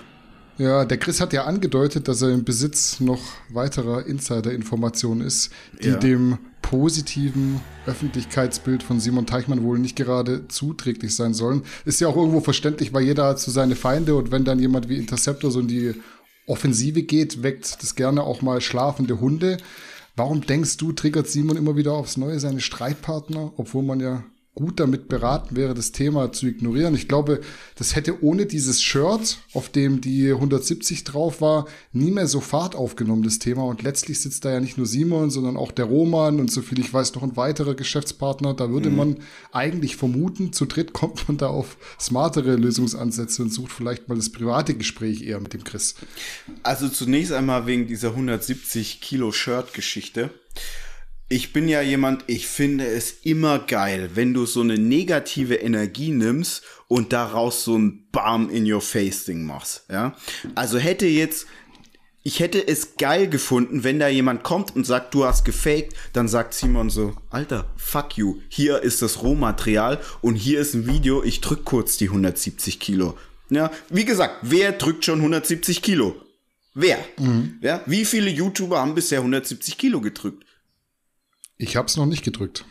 Ja, 0.57 0.85
der 0.85 0.99
Chris 0.99 1.21
hat 1.21 1.33
ja 1.33 1.45
angedeutet, 1.45 2.07
dass 2.07 2.23
er 2.23 2.31
im 2.31 2.45
Besitz 2.45 3.01
noch 3.01 3.21
weiterer 3.49 4.07
Insider-Informationen 4.07 5.21
ist, 5.21 5.51
die 5.83 5.89
ja. 5.89 5.97
dem 5.97 6.39
positiven 6.63 7.61
Öffentlichkeitsbild 7.87 8.83
von 8.83 9.01
Simon 9.01 9.27
Teichmann 9.27 9.65
wohl 9.65 9.79
nicht 9.79 9.97
gerade 9.97 10.47
zuträglich 10.49 11.15
sein 11.15 11.35
sollen. 11.35 11.63
Ist 11.85 12.01
ja 12.01 12.09
auch 12.09 12.17
irgendwo 12.17 12.41
verständlich, 12.41 12.93
weil 12.93 13.03
jeder 13.03 13.27
hat 13.27 13.41
so 13.41 13.51
seine 13.51 13.75
Feinde 13.75 14.15
und 14.15 14.31
wenn 14.31 14.45
dann 14.45 14.61
jemand 14.61 14.89
wie 14.89 14.97
Interceptor 14.97 15.51
so 15.51 15.61
in 15.61 15.69
die 15.69 15.95
Offensive 16.47 17.03
geht, 17.03 17.43
weckt 17.43 17.83
das 17.83 17.97
gerne 17.97 18.23
auch 18.23 18.41
mal 18.41 18.61
schlafende 18.61 19.21
Hunde. 19.21 19.57
Warum 20.17 20.43
denkst 20.43 20.77
du, 20.77 20.93
triggert 20.93 21.27
Simon 21.27 21.57
immer 21.57 21.77
wieder 21.77 21.93
aufs 21.93 22.17
Neue 22.17 22.39
seine 22.39 22.61
Streitpartner, 22.61 23.53
obwohl 23.57 23.83
man 23.83 24.01
ja 24.01 24.25
gut 24.55 24.79
damit 24.79 25.09
beraten 25.09 25.57
wäre, 25.57 25.75
das 25.75 25.91
Thema 25.91 26.31
zu 26.31 26.47
ignorieren. 26.47 26.95
Ich 26.95 27.09
glaube, 27.09 27.41
das 27.75 27.97
hätte 27.97 28.23
ohne 28.23 28.47
dieses 28.47 28.81
Shirt, 28.81 29.39
auf 29.53 29.69
dem 29.69 30.01
die 30.01 30.31
170 30.31 31.03
drauf 31.03 31.41
war, 31.41 31.67
nie 31.93 32.13
mehr 32.13 32.29
so 32.29 32.41
Fahrt 32.41 32.77
aufgenommen, 32.77 33.25
das 33.25 33.41
Thema. 33.41 33.65
Und 33.65 33.83
letztlich 33.83 34.21
sitzt 34.21 34.45
da 34.45 34.53
ja 34.53 34.61
nicht 34.61 34.77
nur 34.77 34.87
Simon, 34.87 35.31
sondern 35.31 35.57
auch 35.57 35.73
der 35.73 35.87
Roman 35.87 36.39
und 36.39 36.53
soviel 36.53 36.79
ich 36.79 36.95
weiß 36.95 37.15
noch 37.17 37.25
ein 37.25 37.37
weiterer 37.37 37.75
Geschäftspartner. 37.75 38.55
Da 38.55 38.71
würde 38.71 38.91
mhm. 38.91 38.97
man 38.97 39.17
eigentlich 39.51 39.97
vermuten, 39.97 40.53
zu 40.53 40.67
dritt 40.67 40.93
kommt 40.93 41.27
man 41.27 41.37
da 41.37 41.49
auf 41.49 41.77
smartere 42.01 42.55
Lösungsansätze 42.55 43.43
und 43.43 43.53
sucht 43.53 43.73
vielleicht 43.73 44.09
mal 44.09 44.15
das 44.15 44.31
private 44.31 44.75
Gespräch 44.75 45.23
eher 45.23 45.41
mit 45.41 45.53
dem 45.53 45.65
Chris. 45.65 45.97
Also 46.63 46.89
zunächst 46.89 47.33
einmal 47.33 47.67
wegen 47.67 47.89
dieser 47.89 48.11
170 48.11 49.01
Kilo 49.01 49.33
Shirt-Geschichte 49.33 50.31
ich 51.29 51.53
bin 51.53 51.69
ja 51.69 51.81
jemand, 51.81 52.25
ich 52.27 52.47
finde 52.47 52.87
es 52.87 53.13
immer 53.23 53.59
geil, 53.59 54.11
wenn 54.15 54.35
du 54.35 54.47
so 54.47 54.61
eine 54.61 54.79
negative 54.79 55.57
Energie 55.57 56.11
nimmst 56.11 56.63
und 56.89 57.13
daraus 57.13 57.65
so 57.65 57.77
ein 57.77 58.09
Bam 58.13 58.51
in 58.51 58.71
your 58.71 58.81
face 58.81 59.25
Ding 59.25 59.45
machst, 59.45 59.85
ja? 59.91 60.15
Also 60.55 60.79
hätte 60.79 61.07
jetzt 61.07 61.47
ich 62.27 62.41
hätte 62.41 62.67
es 62.67 62.97
geil 62.97 63.29
gefunden, 63.29 63.85
wenn 63.85 63.99
da 63.99 64.09
jemand 64.09 64.43
kommt 64.43 64.75
und 64.75 64.87
sagt, 64.87 65.13
du 65.13 65.27
hast 65.27 65.45
gefaked, 65.45 65.93
dann 66.15 66.27
sagt 66.27 66.55
Simon 66.55 66.89
so, 66.89 67.15
Alter, 67.29 67.71
fuck 67.77 68.17
you, 68.17 68.41
hier 68.49 68.81
ist 68.81 69.03
das 69.03 69.23
Rohmaterial 69.23 70.01
und 70.23 70.35
hier 70.35 70.59
ist 70.59 70.73
ein 70.73 70.87
Video, 70.87 71.23
ich 71.23 71.43
drück 71.43 71.67
kurz 71.67 71.99
die 71.99 72.09
170 72.09 72.81
Kilo. 72.81 73.19
Ja, 73.51 73.71
wie 73.91 74.07
gesagt, 74.07 74.37
wer 74.41 74.73
drückt 74.73 75.05
schon 75.05 75.19
170 75.19 75.83
Kilo? 75.83 76.17
Wer? 76.73 76.99
Mhm. 77.19 77.59
Ja, 77.61 77.83
wie 77.85 78.07
viele 78.07 78.31
YouTuber 78.31 78.81
haben 78.81 78.95
bisher 78.95 79.19
170 79.19 79.77
Kilo 79.77 80.01
gedrückt? 80.01 80.44
Ich 81.57 81.77
habe 81.77 81.87
es 81.87 81.97
noch 81.97 82.07
nicht 82.07 82.25
gedrückt. 82.25 82.65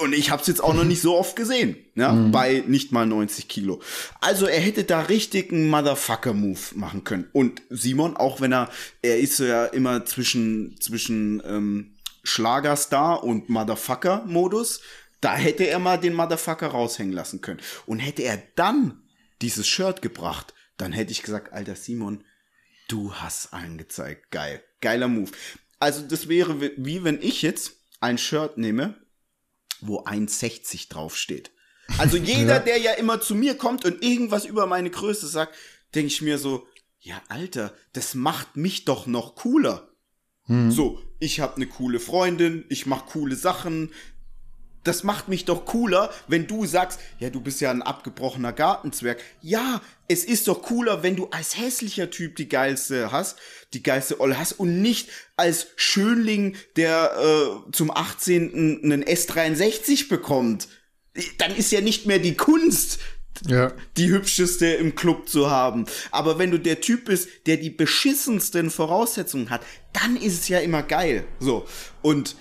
Und 0.00 0.14
ich 0.14 0.30
habe 0.30 0.40
es 0.40 0.48
jetzt 0.48 0.64
auch 0.64 0.72
noch 0.72 0.84
nicht 0.84 1.02
so 1.02 1.16
oft 1.16 1.36
gesehen, 1.36 1.76
ja, 1.94 2.12
mhm. 2.12 2.30
bei 2.30 2.64
nicht 2.66 2.90
mal 2.90 3.04
90 3.04 3.48
Kilo. 3.48 3.82
Also 4.20 4.46
er 4.46 4.60
hätte 4.60 4.84
da 4.84 5.02
richtig 5.02 5.52
einen 5.52 5.68
Motherfucker-Move 5.68 6.58
machen 6.74 7.04
können. 7.04 7.28
Und 7.32 7.60
Simon, 7.68 8.16
auch 8.16 8.40
wenn 8.40 8.52
er, 8.52 8.70
er 9.02 9.18
ist 9.18 9.40
ja 9.40 9.66
immer 9.66 10.06
zwischen, 10.06 10.80
zwischen 10.80 11.42
ähm, 11.44 11.96
Schlagerstar 12.22 13.22
und 13.24 13.50
Motherfucker-Modus, 13.50 14.80
da 15.20 15.34
hätte 15.34 15.66
er 15.66 15.78
mal 15.78 15.98
den 15.98 16.14
Motherfucker 16.14 16.68
raushängen 16.68 17.12
lassen 17.12 17.42
können. 17.42 17.60
Und 17.84 17.98
hätte 17.98 18.22
er 18.22 18.42
dann 18.56 19.02
dieses 19.42 19.68
Shirt 19.68 20.00
gebracht, 20.00 20.54
dann 20.78 20.92
hätte 20.92 21.12
ich 21.12 21.22
gesagt, 21.22 21.52
alter 21.52 21.76
Simon, 21.76 22.24
du 22.88 23.12
hast 23.14 23.52
angezeigt. 23.52 24.30
Geil. 24.30 24.62
Geiler 24.80 25.08
Move. 25.08 25.30
Also 25.78 26.02
das 26.02 26.28
wäre 26.28 26.58
wie 26.78 27.04
wenn 27.04 27.20
ich 27.20 27.42
jetzt 27.42 27.79
ein 28.00 28.18
Shirt 28.18 28.58
nehme, 28.58 28.94
wo 29.80 30.00
1,60 30.00 30.88
draufsteht. 30.88 31.50
Also 31.98 32.16
jeder, 32.18 32.54
ja. 32.54 32.58
der 32.58 32.78
ja 32.78 32.92
immer 32.92 33.20
zu 33.20 33.34
mir 33.34 33.56
kommt 33.56 33.84
und 33.84 34.02
irgendwas 34.02 34.44
über 34.44 34.66
meine 34.66 34.90
Größe 34.90 35.28
sagt, 35.28 35.54
denke 35.94 36.08
ich 36.08 36.22
mir 36.22 36.38
so, 36.38 36.66
ja, 36.98 37.20
Alter, 37.28 37.74
das 37.92 38.14
macht 38.14 38.56
mich 38.56 38.84
doch 38.84 39.06
noch 39.06 39.34
cooler. 39.34 39.88
Hm. 40.44 40.70
So, 40.70 41.00
ich 41.18 41.40
habe 41.40 41.56
eine 41.56 41.66
coole 41.66 42.00
Freundin, 42.00 42.64
ich 42.68 42.86
mache 42.86 43.10
coole 43.10 43.36
Sachen, 43.36 43.92
das 44.84 45.04
macht 45.04 45.28
mich 45.28 45.44
doch 45.44 45.66
cooler, 45.66 46.10
wenn 46.26 46.46
du 46.46 46.64
sagst, 46.64 47.00
ja, 47.18 47.30
du 47.30 47.40
bist 47.40 47.60
ja 47.60 47.70
ein 47.70 47.82
abgebrochener 47.82 48.52
Gartenzwerg. 48.52 49.20
Ja, 49.42 49.82
es 50.08 50.24
ist 50.24 50.48
doch 50.48 50.62
cooler, 50.62 51.02
wenn 51.02 51.16
du 51.16 51.26
als 51.26 51.58
hässlicher 51.58 52.10
Typ 52.10 52.36
die 52.36 52.48
geilste 52.48 53.12
hast, 53.12 53.38
die 53.74 53.82
geilste 53.82 54.20
Olle 54.20 54.38
hast 54.38 54.52
und 54.52 54.80
nicht 54.80 55.10
als 55.36 55.68
Schönling, 55.76 56.56
der 56.76 57.12
äh, 57.16 57.72
zum 57.72 57.90
18. 57.90 58.82
einen 58.82 59.04
S63 59.04 60.08
bekommt. 60.08 60.68
Dann 61.38 61.54
ist 61.54 61.72
ja 61.72 61.80
nicht 61.80 62.06
mehr 62.06 62.18
die 62.18 62.36
Kunst, 62.36 63.00
ja. 63.46 63.72
die 63.96 64.08
hübscheste 64.08 64.66
im 64.66 64.94
Club 64.94 65.28
zu 65.28 65.50
haben. 65.50 65.86
Aber 66.10 66.38
wenn 66.38 66.50
du 66.50 66.58
der 66.58 66.80
Typ 66.80 67.06
bist, 67.06 67.28
der 67.46 67.56
die 67.56 67.70
beschissensten 67.70 68.70
Voraussetzungen 68.70 69.50
hat, 69.50 69.62
dann 69.92 70.16
ist 70.16 70.40
es 70.40 70.48
ja 70.48 70.58
immer 70.60 70.82
geil. 70.82 71.24
So. 71.38 71.66
Und 72.02 72.36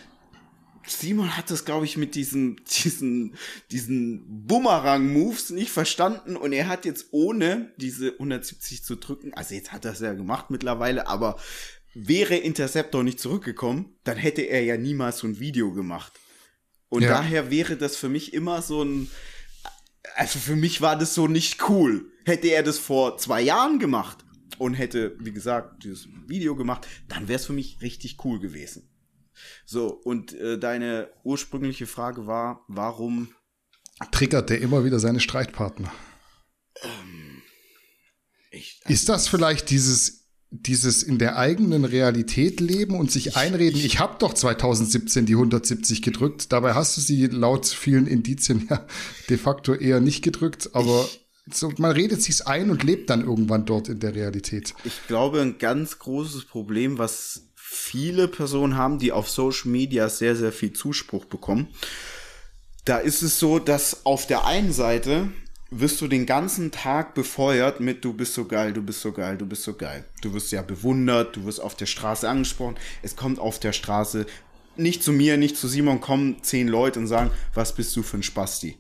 Simon 0.92 1.38
hat 1.38 1.52
das, 1.52 1.66
glaube 1.66 1.86
ich, 1.86 1.98
mit 1.98 2.16
diesen, 2.16 2.62
diesen, 2.84 3.36
diesen 3.72 4.46
Bumerang-Moves 4.48 5.52
nicht 5.52 5.72
verstanden 5.72 6.36
und 6.36 6.54
er 6.54 6.68
hat 6.68 6.86
jetzt 6.86 7.08
ohne 7.12 7.74
diese 7.78 8.14
170 8.14 8.84
zu 8.84 8.96
drücken, 8.96 9.34
also 9.34 9.56
jetzt 9.56 9.72
hat 9.72 9.86
er 9.86 9.92
es 9.92 10.00
ja 10.00 10.14
gemacht 10.14 10.50
mittlerweile, 10.50 11.08
aber 11.08 11.38
wäre 11.94 12.36
Interceptor 12.36 13.04
nicht 13.04 13.20
zurückgekommen, 13.20 13.98
dann 14.04 14.18
hätte 14.18 14.42
er 14.42 14.64
ja 14.64 14.78
niemals 14.78 15.20
so 15.20 15.28
ein 15.28 15.40
Video 15.40 15.74
gemacht. 15.74 16.14
Und 16.90 17.04
ja. 17.04 17.10
daher 17.10 17.52
wäre 17.52 17.78
das 17.78 17.96
für 17.96 18.10
mich 18.10 18.34
immer 18.34 18.62
so 18.62 18.84
ein, 18.84 19.10
also 20.16 20.40
für 20.40 20.56
mich 20.56 20.82
war 20.82 20.98
das 20.98 21.14
so 21.14 21.28
nicht 21.28 21.70
cool. 21.70 22.12
Hätte 22.26 22.48
er 22.48 22.64
das 22.64 22.80
vor 22.80 23.18
zwei 23.18 23.42
Jahren 23.42 23.80
gemacht 23.80 24.26
und 24.58 24.74
hätte, 24.74 25.16
wie 25.20 25.32
gesagt, 25.32 25.84
dieses 25.84 26.08
Video 26.28 26.56
gemacht, 26.56 26.88
dann 27.08 27.28
wäre 27.28 27.40
es 27.40 27.46
für 27.46 27.54
mich 27.54 27.82
richtig 27.82 28.18
cool 28.24 28.40
gewesen. 28.40 28.89
So, 29.66 29.88
und 29.88 30.34
äh, 30.34 30.58
deine 30.58 31.10
ursprüngliche 31.24 31.88
Frage 31.88 32.28
war, 32.28 32.64
warum 32.68 33.34
triggert 34.12 34.50
der 34.50 34.62
immer 34.62 34.86
wieder 34.86 35.00
seine 35.00 35.20
Streitpartner? 35.20 35.92
Ähm, 36.82 37.42
ich, 38.52 38.80
also 38.84 38.94
ist 38.94 39.10
das 39.10 39.28
vielleicht 39.28 39.70
dieses 39.70 40.20
dieses 40.52 41.04
in 41.04 41.20
der 41.20 41.38
eigenen 41.38 41.86
Realität 41.86 42.60
leben 42.60 42.98
und 43.00 43.12
sich 43.12 43.38
einreden, 43.38 43.80
ich 43.80 44.00
habe 44.00 44.18
doch 44.18 44.34
2017 44.34 45.28
die 45.28 45.34
170 45.34 46.02
gedrückt, 46.02 46.52
dabei 46.52 46.74
hast 46.74 46.98
du 46.98 47.02
sie 47.02 47.28
laut 47.28 47.68
vielen 47.68 48.08
Indizien 48.08 48.66
ja 48.70 48.86
de 49.30 49.38
facto 49.38 49.76
eher 49.76 50.00
nicht 50.00 50.24
gedrückt, 50.24 50.72
aber 50.74 51.08
so, 51.52 51.72
man 51.78 51.92
redet 51.92 52.22
sich's 52.22 52.42
ein 52.42 52.70
und 52.70 52.84
lebt 52.84 53.10
dann 53.10 53.24
irgendwann 53.24 53.66
dort 53.66 53.90
in 53.90 54.00
der 54.00 54.14
Realität. 54.14 54.74
Ich 54.84 55.08
glaube, 55.08 55.42
ein 55.42 55.58
ganz 55.58 55.98
großes 55.98 56.46
Problem, 56.46 56.98
was 56.98 57.49
viele 57.72 58.28
Personen 58.28 58.76
haben, 58.76 58.98
die 58.98 59.12
auf 59.12 59.30
Social 59.30 59.70
Media 59.70 60.10
sehr, 60.10 60.36
sehr 60.36 60.52
viel 60.52 60.74
Zuspruch 60.74 61.26
bekommen, 61.26 61.68
da 62.84 62.98
ist 62.98 63.22
es 63.22 63.38
so, 63.38 63.60
dass 63.60 64.08
auf 64.08 64.26
der 64.26 64.46
einen 64.46 64.74
Seite 64.74 65.30
wirst 65.70 66.02
du 66.02 66.08
den 66.08 66.26
ganzen 66.26 66.72
Tag 66.72 67.14
befeuert 67.14 67.80
mit 67.80 68.04
du 68.04 68.14
bist 68.14 68.34
so 68.34 68.46
geil, 68.46 68.74
du 68.74 68.82
bist 68.82 69.02
so 69.02 69.12
geil, 69.12 69.38
du 69.38 69.46
bist 69.46 69.62
so 69.62 69.76
geil. 69.76 70.04
Du 70.22 70.34
wirst 70.34 70.52
ja 70.52 70.64
bewundert, 70.64 71.36
du 71.36 71.46
wirst 71.46 71.62
auf 71.62 71.76
der 71.76 71.86
Straße 71.86 72.28
angesprochen. 72.28 72.76
Es 73.04 73.16
kommt 73.16 73.38
auf 73.38 73.60
der 73.60 73.74
Straße 73.74 74.26
nicht 74.76 75.04
zu 75.04 75.12
mir, 75.12 75.38
nicht 75.38 75.56
zu 75.56 75.68
Simon, 75.68 76.02
kommen 76.02 76.42
zehn 76.42 76.68
Leute 76.68 77.00
und 77.00 77.06
sagen, 77.06 77.30
was 77.54 77.76
bist 77.76 77.96
du 77.96 78.02
für 78.02 78.18
ein 78.18 78.24
Spasti? 78.24 78.80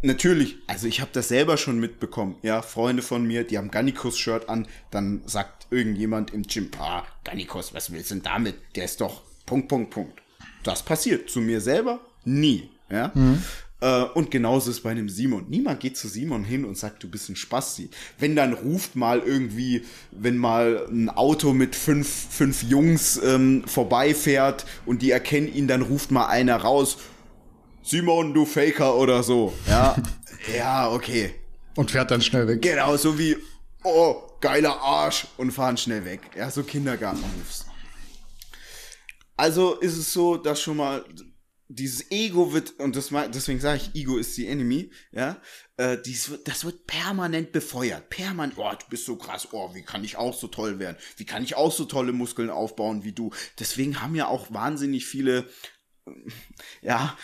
Natürlich, 0.00 0.56
also 0.66 0.86
ich 0.86 1.02
habe 1.02 1.10
das 1.12 1.28
selber 1.28 1.58
schon 1.58 1.78
mitbekommen, 1.78 2.36
ja, 2.40 2.62
Freunde 2.62 3.02
von 3.02 3.26
mir, 3.26 3.44
die 3.44 3.58
haben 3.58 3.70
Gannikus-Shirt 3.70 4.48
an, 4.48 4.66
dann 4.90 5.20
sagt 5.26 5.59
irgendjemand 5.70 6.32
im 6.32 6.42
Gym, 6.42 6.70
ah, 6.78 7.04
Gannikus, 7.24 7.74
was 7.74 7.92
willst 7.92 8.10
du 8.10 8.16
denn 8.16 8.24
damit? 8.24 8.56
Der 8.74 8.84
ist 8.84 9.00
doch 9.00 9.22
Punkt, 9.46 9.68
Punkt, 9.68 9.90
Punkt. 9.90 10.22
Das 10.62 10.82
passiert 10.82 11.30
zu 11.30 11.40
mir 11.40 11.60
selber 11.60 12.00
nie, 12.24 12.70
ja. 12.90 13.10
Mhm. 13.14 13.42
Äh, 13.80 14.02
und 14.14 14.30
genauso 14.30 14.70
ist 14.70 14.82
bei 14.82 14.90
einem 14.90 15.08
Simon. 15.08 15.46
Niemand 15.48 15.80
geht 15.80 15.96
zu 15.96 16.08
Simon 16.08 16.44
hin 16.44 16.64
und 16.64 16.76
sagt, 16.76 17.02
du 17.02 17.08
bist 17.08 17.28
ein 17.28 17.36
Spasti. 17.36 17.88
Wenn 18.18 18.36
dann 18.36 18.52
ruft 18.52 18.94
mal 18.94 19.20
irgendwie, 19.20 19.84
wenn 20.10 20.36
mal 20.36 20.86
ein 20.90 21.08
Auto 21.08 21.52
mit 21.52 21.74
fünf, 21.74 22.08
fünf 22.08 22.62
Jungs 22.62 23.20
ähm, 23.24 23.64
vorbeifährt 23.66 24.66
und 24.86 25.02
die 25.02 25.10
erkennen 25.10 25.52
ihn, 25.52 25.66
dann 25.66 25.82
ruft 25.82 26.10
mal 26.10 26.26
einer 26.26 26.56
raus, 26.56 26.98
Simon, 27.82 28.34
du 28.34 28.44
Faker 28.44 28.96
oder 28.96 29.22
so. 29.22 29.54
Ja, 29.66 29.96
ja, 30.56 30.90
okay. 30.90 31.34
Und 31.76 31.90
fährt 31.90 32.10
dann 32.10 32.20
schnell 32.20 32.46
weg. 32.46 32.60
Genau, 32.60 32.96
so 32.96 33.18
wie, 33.18 33.36
oh, 33.84 34.36
geiler 34.40 34.80
Arsch 34.80 35.26
und 35.36 35.52
fahren 35.52 35.76
schnell 35.76 36.04
weg. 36.04 36.20
Ja, 36.36 36.50
so 36.50 36.62
Kindergartenrufs. 36.62 37.66
Also 39.36 39.74
ist 39.76 39.96
es 39.96 40.12
so, 40.12 40.36
dass 40.36 40.60
schon 40.60 40.76
mal 40.76 41.04
dieses 41.72 42.10
Ego 42.10 42.52
wird, 42.52 42.78
und 42.80 42.96
das, 42.96 43.10
deswegen 43.32 43.60
sage 43.60 43.80
ich, 43.80 44.00
Ego 44.02 44.18
ist 44.18 44.36
die 44.36 44.48
Enemy, 44.48 44.90
ja, 45.12 45.40
äh, 45.76 45.96
dies, 46.04 46.32
das 46.44 46.64
wird 46.64 46.86
permanent 46.86 47.52
befeuert. 47.52 48.10
Permanent, 48.10 48.58
oh, 48.58 48.70
du 48.70 48.86
bist 48.90 49.06
so 49.06 49.16
krass, 49.16 49.48
oh, 49.52 49.72
wie 49.72 49.82
kann 49.82 50.02
ich 50.02 50.16
auch 50.16 50.34
so 50.34 50.48
toll 50.48 50.80
werden? 50.80 50.96
Wie 51.16 51.24
kann 51.24 51.44
ich 51.44 51.54
auch 51.54 51.70
so 51.70 51.84
tolle 51.84 52.12
Muskeln 52.12 52.50
aufbauen 52.50 53.04
wie 53.04 53.12
du? 53.12 53.30
Deswegen 53.60 54.02
haben 54.02 54.16
ja 54.16 54.26
auch 54.26 54.52
wahnsinnig 54.52 55.06
viele, 55.06 55.48
ja, 56.82 57.16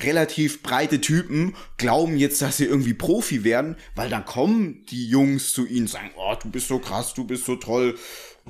relativ 0.00 0.62
breite 0.62 1.00
Typen 1.00 1.54
glauben 1.76 2.16
jetzt, 2.16 2.42
dass 2.42 2.56
sie 2.56 2.64
irgendwie 2.64 2.94
Profi 2.94 3.44
werden, 3.44 3.76
weil 3.94 4.08
dann 4.08 4.24
kommen 4.24 4.84
die 4.86 5.08
Jungs 5.08 5.52
zu 5.52 5.66
ihnen 5.66 5.82
und 5.82 5.88
sagen, 5.88 6.10
oh, 6.16 6.34
du 6.40 6.50
bist 6.50 6.68
so 6.68 6.78
krass, 6.78 7.14
du 7.14 7.24
bist 7.24 7.44
so 7.44 7.56
toll, 7.56 7.96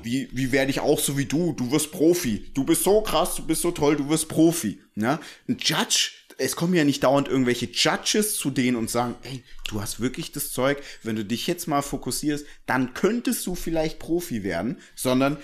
wie, 0.01 0.29
wie 0.33 0.51
werde 0.51 0.71
ich 0.71 0.79
auch 0.79 0.99
so 0.99 1.17
wie 1.17 1.25
du? 1.25 1.53
Du 1.53 1.71
wirst 1.71 1.91
Profi. 1.91 2.51
Du 2.53 2.63
bist 2.63 2.83
so 2.83 3.01
krass, 3.01 3.35
du 3.35 3.45
bist 3.45 3.61
so 3.61 3.71
toll, 3.71 3.95
du 3.95 4.09
wirst 4.09 4.27
Profi. 4.27 4.81
Ja? 4.95 5.19
Ein 5.47 5.57
Judge, 5.59 6.11
es 6.37 6.55
kommen 6.55 6.73
ja 6.73 6.83
nicht 6.83 7.03
dauernd 7.03 7.27
irgendwelche 7.27 7.67
Judges 7.67 8.35
zu 8.35 8.51
denen 8.51 8.75
und 8.75 8.89
sagen, 8.89 9.15
ey, 9.23 9.43
du 9.69 9.81
hast 9.81 9.99
wirklich 9.99 10.31
das 10.31 10.51
Zeug, 10.51 10.81
wenn 11.03 11.15
du 11.15 11.23
dich 11.23 11.47
jetzt 11.47 11.67
mal 11.67 11.81
fokussierst, 11.81 12.45
dann 12.65 12.93
könntest 12.93 13.45
du 13.47 13.55
vielleicht 13.55 13.99
Profi 13.99 14.43
werden, 14.43 14.79
sondern 14.95 15.37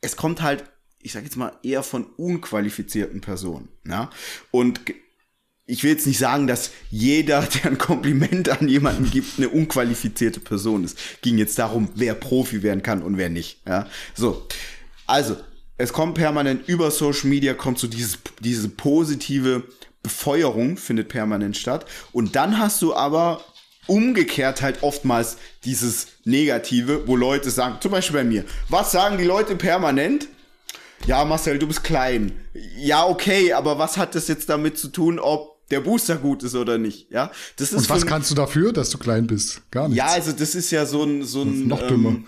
es 0.00 0.16
kommt 0.16 0.42
halt, 0.42 0.64
ich 1.04 1.12
sag 1.12 1.22
jetzt 1.22 1.36
mal, 1.36 1.52
eher 1.62 1.82
von 1.82 2.06
unqualifizierten 2.16 3.20
Personen. 3.20 3.68
Ja? 3.86 4.10
Und 4.50 4.80
ich 5.66 5.84
will 5.84 5.90
jetzt 5.90 6.06
nicht 6.06 6.18
sagen, 6.18 6.46
dass 6.46 6.70
jeder, 6.90 7.42
der 7.62 7.66
ein 7.66 7.78
Kompliment 7.78 8.48
an 8.48 8.68
jemanden 8.68 9.10
gibt, 9.10 9.38
eine 9.38 9.50
unqualifizierte 9.50 10.40
Person 10.40 10.82
ist. 10.82 10.98
Ging 11.20 11.36
jetzt 11.38 11.58
darum, 11.58 11.90
wer 11.94 12.14
Profi 12.14 12.62
werden 12.62 12.82
kann 12.82 13.02
und 13.02 13.18
wer 13.18 13.28
nicht. 13.28 13.60
Ja, 13.68 13.86
so. 14.14 14.48
Also, 15.06 15.36
es 15.76 15.92
kommt 15.92 16.14
permanent 16.14 16.66
über 16.68 16.90
Social 16.90 17.28
Media, 17.28 17.52
kommt 17.52 17.78
so 17.78 17.86
dieses, 17.86 18.18
diese 18.40 18.70
positive 18.70 19.64
Befeuerung 20.02 20.78
findet 20.78 21.08
permanent 21.08 21.56
statt. 21.56 21.84
Und 22.12 22.34
dann 22.36 22.58
hast 22.58 22.80
du 22.80 22.94
aber 22.94 23.44
umgekehrt 23.86 24.62
halt 24.62 24.82
oftmals 24.82 25.36
dieses 25.64 26.06
Negative, 26.24 27.06
wo 27.06 27.16
Leute 27.16 27.50
sagen, 27.50 27.76
zum 27.80 27.90
Beispiel 27.90 28.20
bei 28.20 28.24
mir, 28.24 28.44
was 28.70 28.92
sagen 28.92 29.18
die 29.18 29.24
Leute 29.24 29.56
permanent? 29.56 30.28
Ja, 31.06 31.24
Marcel, 31.24 31.58
du 31.58 31.66
bist 31.66 31.84
klein. 31.84 32.32
Ja, 32.76 33.06
okay, 33.06 33.52
aber 33.52 33.78
was 33.78 33.96
hat 33.96 34.14
das 34.14 34.28
jetzt 34.28 34.48
damit 34.48 34.78
zu 34.78 34.88
tun, 34.88 35.18
ob 35.18 35.68
der 35.70 35.80
Booster 35.80 36.16
gut 36.16 36.42
ist 36.42 36.54
oder 36.54 36.78
nicht, 36.78 37.10
ja. 37.10 37.30
Das 37.56 37.72
ist 37.72 37.78
Und 37.78 37.90
was 37.90 38.06
kannst 38.06 38.30
du 38.30 38.34
dafür, 38.34 38.72
dass 38.72 38.90
du 38.90 38.98
klein 38.98 39.26
bist? 39.26 39.62
Gar 39.70 39.88
nichts. 39.88 39.98
Ja, 39.98 40.06
also 40.12 40.32
das 40.32 40.54
ist 40.54 40.70
ja 40.70 40.86
so 40.86 41.04
ein, 41.04 41.22
so 41.24 41.42
ein, 41.42 41.66
noch 41.68 41.86
dümmer. 41.86 42.10
Ähm, 42.10 42.26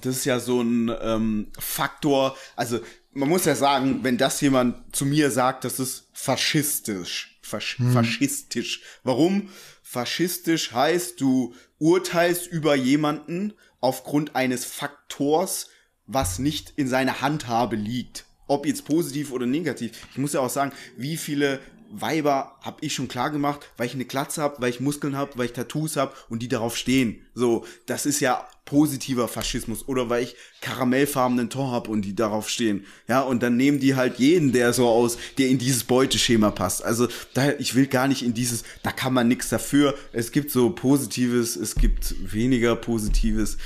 das 0.00 0.16
ist 0.16 0.24
ja 0.24 0.38
so 0.38 0.60
ein 0.60 0.92
ähm, 1.02 1.48
Faktor, 1.58 2.36
also 2.56 2.80
man 3.12 3.28
muss 3.28 3.44
ja 3.46 3.54
sagen, 3.56 4.00
wenn 4.02 4.16
das 4.16 4.40
jemand 4.40 4.94
zu 4.94 5.04
mir 5.04 5.30
sagt, 5.30 5.64
das 5.64 5.80
ist 5.80 6.08
faschistisch. 6.12 7.38
Fasch 7.42 7.78
hm. 7.78 7.92
Faschistisch. 7.92 8.82
Warum? 9.02 9.48
Faschistisch 9.82 10.72
heißt, 10.72 11.20
du 11.20 11.54
urteilst 11.78 12.46
über 12.46 12.74
jemanden 12.74 13.54
aufgrund 13.80 14.36
eines 14.36 14.64
Faktors, 14.64 15.68
was 16.08 16.40
nicht 16.40 16.72
in 16.74 16.88
seiner 16.88 17.20
Handhabe 17.20 17.76
liegt. 17.76 18.24
Ob 18.48 18.66
jetzt 18.66 18.86
positiv 18.86 19.30
oder 19.30 19.46
negativ. 19.46 19.92
Ich 20.10 20.18
muss 20.18 20.32
ja 20.32 20.40
auch 20.40 20.50
sagen, 20.50 20.72
wie 20.96 21.16
viele 21.16 21.60
Weiber 21.90 22.56
habe 22.60 22.78
ich 22.80 22.94
schon 22.94 23.08
klar 23.08 23.30
gemacht, 23.30 23.60
weil 23.76 23.86
ich 23.86 23.94
eine 23.94 24.04
Klatze 24.04 24.42
habe, 24.42 24.56
weil 24.60 24.70
ich 24.70 24.80
Muskeln 24.80 25.16
habe, 25.16 25.32
weil 25.36 25.46
ich 25.46 25.52
Tattoos 25.52 25.96
habe 25.96 26.14
und 26.28 26.40
die 26.40 26.48
darauf 26.48 26.76
stehen. 26.76 27.20
So, 27.34 27.64
das 27.86 28.04
ist 28.04 28.20
ja 28.20 28.46
positiver 28.64 29.28
Faschismus 29.28 29.88
oder 29.88 30.10
weil 30.10 30.24
ich 30.24 30.36
karamellfarbenen 30.60 31.48
Ton 31.48 31.70
habe 31.70 31.90
und 31.90 32.02
die 32.02 32.14
darauf 32.14 32.50
stehen. 32.50 32.84
Ja, 33.06 33.22
und 33.22 33.42
dann 33.42 33.56
nehmen 33.56 33.80
die 33.80 33.96
halt 33.96 34.18
jeden, 34.18 34.52
der 34.52 34.74
so 34.74 34.86
aus, 34.88 35.16
der 35.38 35.48
in 35.48 35.58
dieses 35.58 35.84
Beuteschema 35.84 36.50
passt. 36.50 36.84
Also, 36.84 37.08
da, 37.32 37.52
ich 37.52 37.74
will 37.74 37.86
gar 37.86 38.08
nicht 38.08 38.22
in 38.22 38.34
dieses, 38.34 38.64
da 38.82 38.92
kann 38.92 39.14
man 39.14 39.28
nichts 39.28 39.48
dafür. 39.48 39.94
Es 40.12 40.32
gibt 40.32 40.50
so 40.50 40.70
Positives, 40.70 41.56
es 41.56 41.74
gibt 41.74 42.14
weniger 42.32 42.76
Positives. 42.76 43.56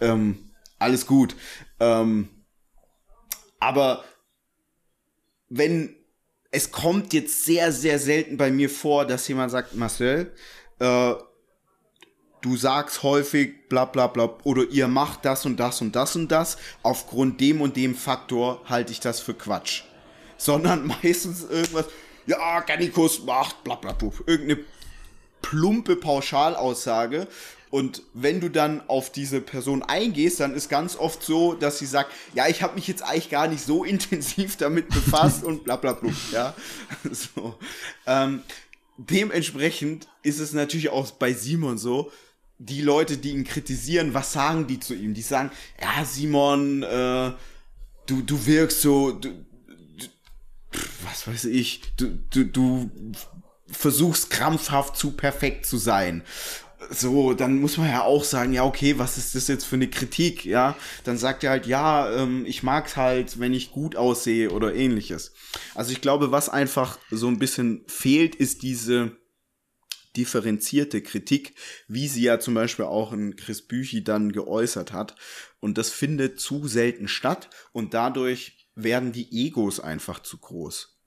Ähm, 0.00 0.38
alles 0.80 1.06
gut. 1.06 1.36
Ähm, 1.80 2.28
aber 3.60 4.04
wenn 5.48 5.94
es 6.50 6.70
kommt 6.70 7.12
jetzt 7.12 7.44
sehr, 7.44 7.72
sehr 7.72 7.98
selten 7.98 8.36
bei 8.36 8.50
mir 8.50 8.70
vor, 8.70 9.04
dass 9.04 9.28
jemand 9.28 9.50
sagt, 9.50 9.74
Marcel, 9.74 10.32
äh, 10.78 11.14
du 12.40 12.56
sagst 12.56 13.02
häufig 13.02 13.68
bla 13.68 13.84
bla 13.84 14.06
bla 14.06 14.36
oder 14.44 14.64
ihr 14.70 14.88
macht 14.88 15.24
das 15.24 15.44
und 15.44 15.58
das 15.58 15.80
und 15.80 15.94
das 15.94 16.16
und 16.16 16.28
das, 16.28 16.56
aufgrund 16.82 17.40
dem 17.40 17.60
und 17.60 17.76
dem 17.76 17.94
Faktor 17.94 18.62
halte 18.66 18.92
ich 18.92 19.00
das 19.00 19.20
für 19.20 19.34
Quatsch. 19.34 19.82
Sondern 20.38 20.86
meistens 20.86 21.44
irgendwas, 21.44 21.86
ja, 22.26 22.60
Gannikus 22.60 23.24
macht 23.24 23.64
bla 23.64 23.74
bla 23.74 23.92
bla, 23.92 24.10
irgendeine 24.26 24.64
plumpe 25.42 25.96
Pauschalaussage 25.96 27.26
und 27.70 28.02
wenn 28.14 28.40
du 28.40 28.48
dann 28.48 28.82
auf 28.88 29.12
diese 29.12 29.40
Person 29.40 29.82
eingehst, 29.82 30.40
dann 30.40 30.54
ist 30.54 30.68
ganz 30.68 30.96
oft 30.96 31.22
so, 31.22 31.54
dass 31.54 31.78
sie 31.78 31.86
sagt, 31.86 32.12
ja, 32.34 32.48
ich 32.48 32.62
habe 32.62 32.74
mich 32.74 32.88
jetzt 32.88 33.02
eigentlich 33.02 33.28
gar 33.28 33.46
nicht 33.48 33.64
so 33.64 33.84
intensiv 33.84 34.56
damit 34.56 34.88
befasst 34.88 35.44
und 35.44 35.64
bla 35.64 35.76
bla 35.76 35.92
bla. 35.92 36.12
Ja, 36.32 36.54
so. 37.10 37.58
Ähm, 38.06 38.42
dementsprechend 38.96 40.08
ist 40.22 40.38
es 40.38 40.52
natürlich 40.52 40.88
auch 40.88 41.10
bei 41.12 41.32
Simon 41.32 41.78
so, 41.78 42.10
die 42.58 42.80
Leute, 42.80 43.18
die 43.18 43.30
ihn 43.30 43.44
kritisieren, 43.44 44.14
was 44.14 44.32
sagen 44.32 44.66
die 44.66 44.80
zu 44.80 44.94
ihm? 44.94 45.14
Die 45.14 45.22
sagen, 45.22 45.50
ja, 45.80 46.04
Simon, 46.04 46.82
äh, 46.82 47.32
du, 48.06 48.22
du 48.22 48.46
wirkst 48.46 48.80
so, 48.80 49.12
du, 49.12 49.28
du, 49.28 50.06
was 51.04 51.28
weiß 51.28 51.44
ich, 51.44 51.82
du, 51.96 52.18
du, 52.30 52.44
du 52.44 52.90
versuchst 53.70 54.30
krampfhaft 54.30 54.96
zu 54.96 55.12
perfekt 55.12 55.66
zu 55.66 55.76
sein 55.76 56.24
so, 56.90 57.34
dann 57.34 57.60
muss 57.60 57.76
man 57.76 57.88
ja 57.88 58.02
auch 58.02 58.24
sagen, 58.24 58.52
ja, 58.52 58.64
okay, 58.64 58.98
was 58.98 59.18
ist 59.18 59.34
das 59.34 59.48
jetzt 59.48 59.64
für 59.64 59.76
eine 59.76 59.88
Kritik, 59.88 60.44
ja? 60.44 60.76
Dann 61.04 61.18
sagt 61.18 61.44
er 61.44 61.50
halt, 61.50 61.66
ja, 61.66 62.10
ähm, 62.10 62.44
ich 62.46 62.62
mag's 62.62 62.96
halt, 62.96 63.40
wenn 63.40 63.52
ich 63.52 63.72
gut 63.72 63.96
aussehe 63.96 64.50
oder 64.50 64.74
ähnliches. 64.74 65.32
Also 65.74 65.92
ich 65.92 66.00
glaube, 66.00 66.30
was 66.30 66.48
einfach 66.48 66.98
so 67.10 67.28
ein 67.28 67.38
bisschen 67.38 67.84
fehlt, 67.88 68.36
ist 68.36 68.62
diese 68.62 69.16
differenzierte 70.16 71.02
Kritik, 71.02 71.54
wie 71.86 72.08
sie 72.08 72.22
ja 72.22 72.40
zum 72.40 72.54
Beispiel 72.54 72.86
auch 72.86 73.12
in 73.12 73.36
Chris 73.36 73.62
Büchi 73.62 74.02
dann 74.02 74.32
geäußert 74.32 74.92
hat. 74.92 75.14
Und 75.60 75.78
das 75.78 75.90
findet 75.90 76.40
zu 76.40 76.66
selten 76.68 77.08
statt 77.08 77.50
und 77.72 77.94
dadurch 77.94 78.68
werden 78.74 79.12
die 79.12 79.46
Egos 79.46 79.80
einfach 79.80 80.20
zu 80.20 80.38
groß. 80.38 80.97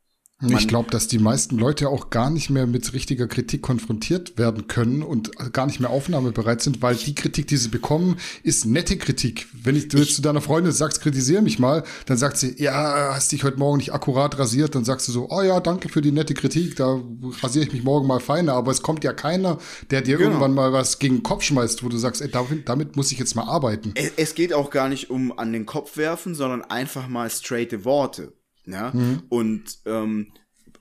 Ich 0.48 0.68
glaube, 0.68 0.90
dass 0.90 1.08
die 1.08 1.20
meisten 1.20 1.58
Leute 1.58 1.90
auch 1.90 2.10
gar 2.10 2.30
nicht 2.30 2.50
mehr 2.50 2.66
mit 2.66 2.94
richtiger 2.94 3.28
Kritik 3.28 3.62
konfrontiert 3.62 4.38
werden 4.38 4.68
können 4.68 5.04
und 5.04 5.32
gar 5.54 5.68
nicht 5.68 5.80
mehr 5.80 5.90
aufnahmebereit 5.90 6.62
sind, 6.62 6.82
weil 6.82 6.96
die 6.96 7.16
Kritik, 7.16 7.48
die 7.48 7.58
sie 7.58 7.70
bekommen, 7.70 8.18
ist 8.44 8.66
nette 8.66 8.98
Kritik. 8.98 9.48
Wenn 9.54 9.76
ich, 9.76 9.88
du 9.88 9.98
jetzt 9.98 10.16
zu 10.16 10.22
deiner 10.22 10.42
Freundin 10.42 10.72
sagst, 10.72 11.02
kritisiere 11.02 11.42
mich 11.42 11.60
mal, 11.60 11.84
dann 12.06 12.18
sagt 12.18 12.38
sie, 12.38 12.56
ja, 12.58 13.14
hast 13.14 13.32
dich 13.32 13.44
heute 13.44 13.58
Morgen 13.58 13.78
nicht 13.78 13.94
akkurat 13.94 14.38
rasiert, 14.40 14.76
dann 14.76 14.86
sagst 14.86 15.08
du 15.08 15.12
so, 15.12 15.30
oh 15.30 15.42
ja, 15.42 15.60
danke 15.60 15.90
für 15.90 16.02
die 16.02 16.12
nette 16.12 16.34
Kritik, 16.34 16.76
da 16.76 17.00
rasiere 17.42 17.66
ich 17.66 17.74
mich 17.74 17.84
morgen 17.84 18.08
mal 18.08 18.20
feiner, 18.20 18.54
aber 18.54 18.72
es 18.72 18.82
kommt 18.82 19.04
ja 19.04 19.14
keiner, 19.14 19.60
der 19.92 20.02
dir 20.02 20.18
genau. 20.18 20.30
irgendwann 20.30 20.54
mal 20.54 20.74
was 20.74 21.00
gegen 21.00 21.18
den 21.18 21.24
Kopf 21.24 21.44
schmeißt, 21.44 21.84
wo 21.84 21.90
du 21.90 21.98
sagst, 21.98 22.22
ey, 22.22 22.30
damit, 22.30 22.68
damit 22.68 22.96
muss 22.96 23.12
ich 23.12 23.20
jetzt 23.20 23.36
mal 23.36 23.44
arbeiten. 23.44 23.94
Es 24.18 24.36
geht 24.36 24.54
auch 24.54 24.70
gar 24.70 24.90
nicht 24.90 25.10
um 25.10 25.38
an 25.38 25.54
den 25.54 25.66
Kopf 25.66 25.98
werfen, 25.98 26.36
sondern 26.36 26.64
einfach 26.64 27.08
mal 27.08 27.30
straighte 27.30 27.86
Worte. 27.86 28.34
Ja, 28.66 28.92
mhm. 28.94 29.24
und 29.30 29.80
ähm, 29.86 30.32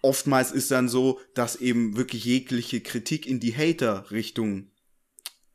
oftmals 0.02 0.52
ist 0.52 0.70
dann 0.70 0.88
so, 0.88 1.20
dass 1.34 1.56
eben 1.56 1.96
wirklich 1.96 2.24
jegliche 2.24 2.80
Kritik 2.80 3.26
in 3.26 3.40
die 3.40 3.56
Hater-Richtung 3.56 4.70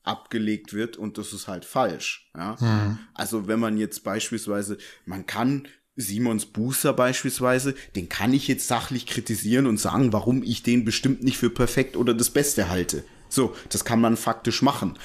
abgelegt 0.03 0.73
wird 0.73 0.97
und 0.97 1.17
das 1.17 1.33
ist 1.33 1.47
halt 1.47 1.65
falsch. 1.65 2.29
Ja? 2.35 2.57
Mhm. 2.59 2.99
Also 3.13 3.47
wenn 3.47 3.59
man 3.59 3.77
jetzt 3.77 4.03
beispielsweise, 4.03 4.77
man 5.05 5.25
kann 5.25 5.67
Simons 5.95 6.45
Booster 6.45 6.93
beispielsweise, 6.93 7.73
den 7.95 8.09
kann 8.09 8.33
ich 8.33 8.47
jetzt 8.47 8.67
sachlich 8.67 9.05
kritisieren 9.05 9.65
und 9.65 9.79
sagen, 9.79 10.13
warum 10.13 10.43
ich 10.43 10.61
den 10.61 10.85
bestimmt 10.85 11.23
nicht 11.23 11.37
für 11.37 11.49
perfekt 11.49 11.95
oder 11.95 12.13
das 12.13 12.29
Beste 12.29 12.69
halte. 12.69 13.03
So, 13.29 13.55
das 13.69 13.85
kann 13.85 14.01
man 14.01 14.17
faktisch 14.17 14.61
machen 14.61 14.97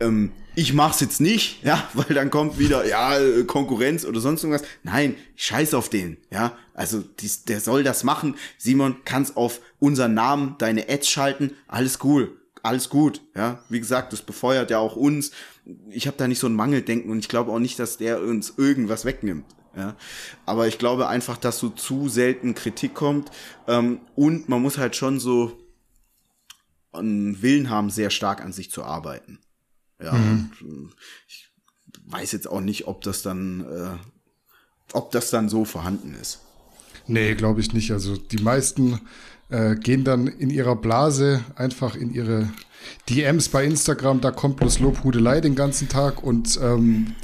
ähm, 0.00 0.32
ich 0.56 0.72
mach's 0.72 1.00
jetzt 1.00 1.20
nicht, 1.20 1.62
ja, 1.64 1.88
weil 1.94 2.14
dann 2.14 2.30
kommt 2.30 2.58
wieder, 2.58 2.86
ja, 2.86 3.18
Konkurrenz 3.46 4.04
oder 4.04 4.20
sonst 4.20 4.44
irgendwas. 4.44 4.66
Nein, 4.82 5.16
scheiß 5.36 5.74
auf 5.74 5.88
den, 5.88 6.16
ja. 6.30 6.56
Also, 6.74 7.02
dies, 7.20 7.44
der 7.44 7.60
soll 7.60 7.84
das 7.84 8.04
machen. 8.04 8.36
Simon, 8.58 8.96
kannst 9.04 9.36
auf 9.36 9.60
unseren 9.78 10.14
Namen 10.14 10.56
deine 10.58 10.88
Ads 10.88 11.08
schalten. 11.08 11.52
Alles 11.68 12.00
cool. 12.02 12.36
Alles 12.62 12.88
gut, 12.88 13.20
ja. 13.36 13.62
Wie 13.68 13.78
gesagt, 13.78 14.12
das 14.12 14.22
befeuert 14.22 14.70
ja 14.70 14.78
auch 14.78 14.96
uns. 14.96 15.32
Ich 15.90 16.06
habe 16.06 16.16
da 16.16 16.26
nicht 16.26 16.38
so 16.38 16.46
ein 16.46 16.54
Mangeldenken 16.54 17.10
und 17.10 17.18
ich 17.18 17.28
glaube 17.28 17.52
auch 17.52 17.58
nicht, 17.58 17.78
dass 17.78 17.98
der 17.98 18.22
uns 18.22 18.54
irgendwas 18.56 19.04
wegnimmt. 19.04 19.44
Ja, 19.76 19.96
aber 20.46 20.68
ich 20.68 20.78
glaube 20.78 21.08
einfach, 21.08 21.36
dass 21.36 21.58
so 21.58 21.68
zu 21.68 22.08
selten 22.08 22.54
Kritik 22.54 22.94
kommt 22.94 23.30
ähm, 23.66 24.00
und 24.14 24.48
man 24.48 24.62
muss 24.62 24.78
halt 24.78 24.94
schon 24.94 25.18
so 25.18 25.58
einen 26.92 27.42
Willen 27.42 27.70
haben, 27.70 27.90
sehr 27.90 28.10
stark 28.10 28.40
an 28.40 28.52
sich 28.52 28.70
zu 28.70 28.84
arbeiten. 28.84 29.40
Ja, 30.04 30.12
mhm. 30.12 30.50
und, 30.60 30.68
äh, 30.68 30.94
ich 31.28 31.50
weiß 32.06 32.32
jetzt 32.32 32.48
auch 32.48 32.60
nicht, 32.60 32.86
ob 32.86 33.02
das 33.02 33.22
dann, 33.22 33.60
äh, 33.60 33.96
ob 34.92 35.10
das 35.12 35.30
dann 35.30 35.48
so 35.48 35.64
vorhanden 35.64 36.14
ist. 36.20 36.40
Nee, 37.06 37.34
glaube 37.34 37.60
ich 37.60 37.72
nicht. 37.72 37.90
Also 37.92 38.16
die 38.16 38.42
meisten 38.42 39.00
äh, 39.50 39.76
gehen 39.76 40.04
dann 40.04 40.26
in 40.26 40.50
ihrer 40.50 40.76
Blase 40.76 41.44
einfach 41.56 41.96
in 41.96 42.12
ihre 42.12 42.50
DMs 43.08 43.48
bei 43.48 43.64
Instagram, 43.64 44.20
da 44.20 44.30
kommt 44.30 44.56
bloß 44.56 44.78
Lobhudelei 44.80 45.40
den 45.40 45.54
ganzen 45.54 45.88
Tag 45.88 46.22
und 46.22 46.58
ähm, 46.62 47.14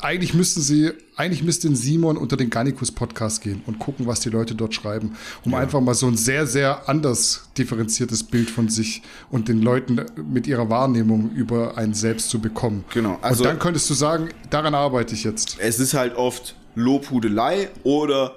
eigentlich 0.00 0.34
müssten 0.34 0.60
sie, 0.60 0.92
eigentlich 1.16 1.42
müsste 1.42 1.74
Simon 1.74 2.16
unter 2.16 2.36
den 2.36 2.50
Garnicus 2.50 2.92
Podcast 2.92 3.42
gehen 3.42 3.62
und 3.66 3.78
gucken, 3.78 4.06
was 4.06 4.20
die 4.20 4.28
Leute 4.28 4.54
dort 4.54 4.74
schreiben, 4.74 5.16
um 5.44 5.52
ja. 5.52 5.58
einfach 5.58 5.80
mal 5.80 5.94
so 5.94 6.06
ein 6.06 6.16
sehr, 6.16 6.46
sehr 6.46 6.88
anders 6.88 7.48
differenziertes 7.56 8.24
Bild 8.24 8.50
von 8.50 8.68
sich 8.68 9.02
und 9.30 9.48
den 9.48 9.62
Leuten 9.62 10.04
mit 10.30 10.46
ihrer 10.46 10.68
Wahrnehmung 10.70 11.30
über 11.32 11.78
einen 11.78 11.94
selbst 11.94 12.30
zu 12.30 12.40
bekommen. 12.40 12.84
Genau. 12.92 13.18
Also, 13.22 13.42
und 13.42 13.50
dann 13.50 13.58
könntest 13.58 13.88
du 13.88 13.94
sagen, 13.94 14.28
daran 14.50 14.74
arbeite 14.74 15.14
ich 15.14 15.24
jetzt. 15.24 15.56
Es 15.58 15.80
ist 15.80 15.94
halt 15.94 16.14
oft 16.14 16.56
Lobhudelei 16.74 17.70
oder 17.82 18.36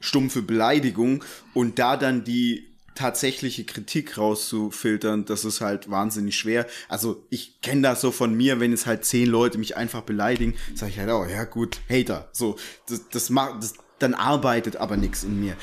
stumpfe 0.00 0.42
Beleidigung 0.42 1.22
und 1.54 1.78
da 1.78 1.96
dann 1.96 2.24
die 2.24 2.69
tatsächliche 3.00 3.64
Kritik 3.64 4.18
rauszufiltern, 4.18 5.24
das 5.24 5.46
ist 5.46 5.62
halt 5.62 5.90
wahnsinnig 5.90 6.36
schwer. 6.36 6.66
Also 6.88 7.24
ich 7.30 7.62
kenne 7.62 7.80
das 7.80 8.02
so 8.02 8.10
von 8.10 8.34
mir, 8.34 8.60
wenn 8.60 8.74
es 8.74 8.84
halt 8.84 9.06
zehn 9.06 9.26
Leute 9.26 9.56
mich 9.56 9.74
einfach 9.74 10.02
beleidigen, 10.02 10.54
sage 10.74 10.92
ich 10.92 10.98
halt, 10.98 11.08
oh 11.08 11.24
ja 11.24 11.44
gut, 11.44 11.80
Hater. 11.88 12.28
So, 12.32 12.56
das, 12.88 13.08
das 13.08 13.30
macht, 13.30 13.62
das, 13.62 13.74
dann 13.98 14.12
arbeitet 14.12 14.76
aber 14.76 14.98
nichts 14.98 15.24
in 15.24 15.40
mir. 15.40 15.56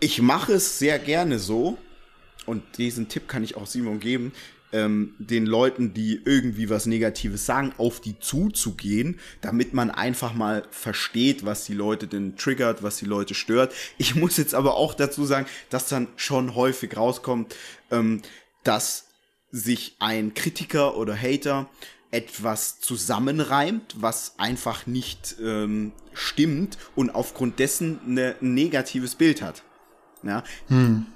Ich 0.00 0.20
mache 0.20 0.52
es 0.52 0.78
sehr 0.78 0.98
gerne 0.98 1.38
so, 1.38 1.78
und 2.44 2.62
diesen 2.76 3.08
Tipp 3.08 3.26
kann 3.26 3.42
ich 3.42 3.56
auch 3.56 3.66
Simon 3.66 4.00
geben 4.00 4.32
ähm, 4.72 5.14
den 5.18 5.46
Leuten, 5.46 5.94
die 5.94 6.20
irgendwie 6.24 6.70
was 6.70 6.86
Negatives 6.86 7.46
sagen, 7.46 7.72
auf 7.78 8.00
die 8.00 8.18
zuzugehen, 8.18 9.18
damit 9.40 9.74
man 9.74 9.90
einfach 9.90 10.34
mal 10.34 10.64
versteht, 10.70 11.44
was 11.44 11.64
die 11.64 11.74
Leute 11.74 12.06
denn 12.06 12.36
triggert, 12.36 12.82
was 12.82 12.98
die 12.98 13.06
Leute 13.06 13.34
stört. 13.34 13.72
Ich 13.98 14.14
muss 14.14 14.36
jetzt 14.36 14.54
aber 14.54 14.76
auch 14.76 14.94
dazu 14.94 15.24
sagen, 15.24 15.46
dass 15.70 15.88
dann 15.88 16.08
schon 16.16 16.54
häufig 16.54 16.96
rauskommt, 16.96 17.54
ähm, 17.90 18.22
dass 18.64 19.08
sich 19.50 19.96
ein 19.98 20.34
Kritiker 20.34 20.96
oder 20.96 21.16
Hater 21.16 21.68
etwas 22.12 22.80
zusammenreimt, 22.80 23.96
was 23.98 24.34
einfach 24.38 24.86
nicht 24.86 25.36
ähm, 25.40 25.92
stimmt 26.12 26.76
und 26.96 27.10
aufgrund 27.10 27.58
dessen 27.58 28.00
ne, 28.06 28.34
ein 28.40 28.54
negatives 28.54 29.14
Bild 29.14 29.42
hat. 29.42 29.62
Ja. 30.22 30.42
Hm 30.68 31.06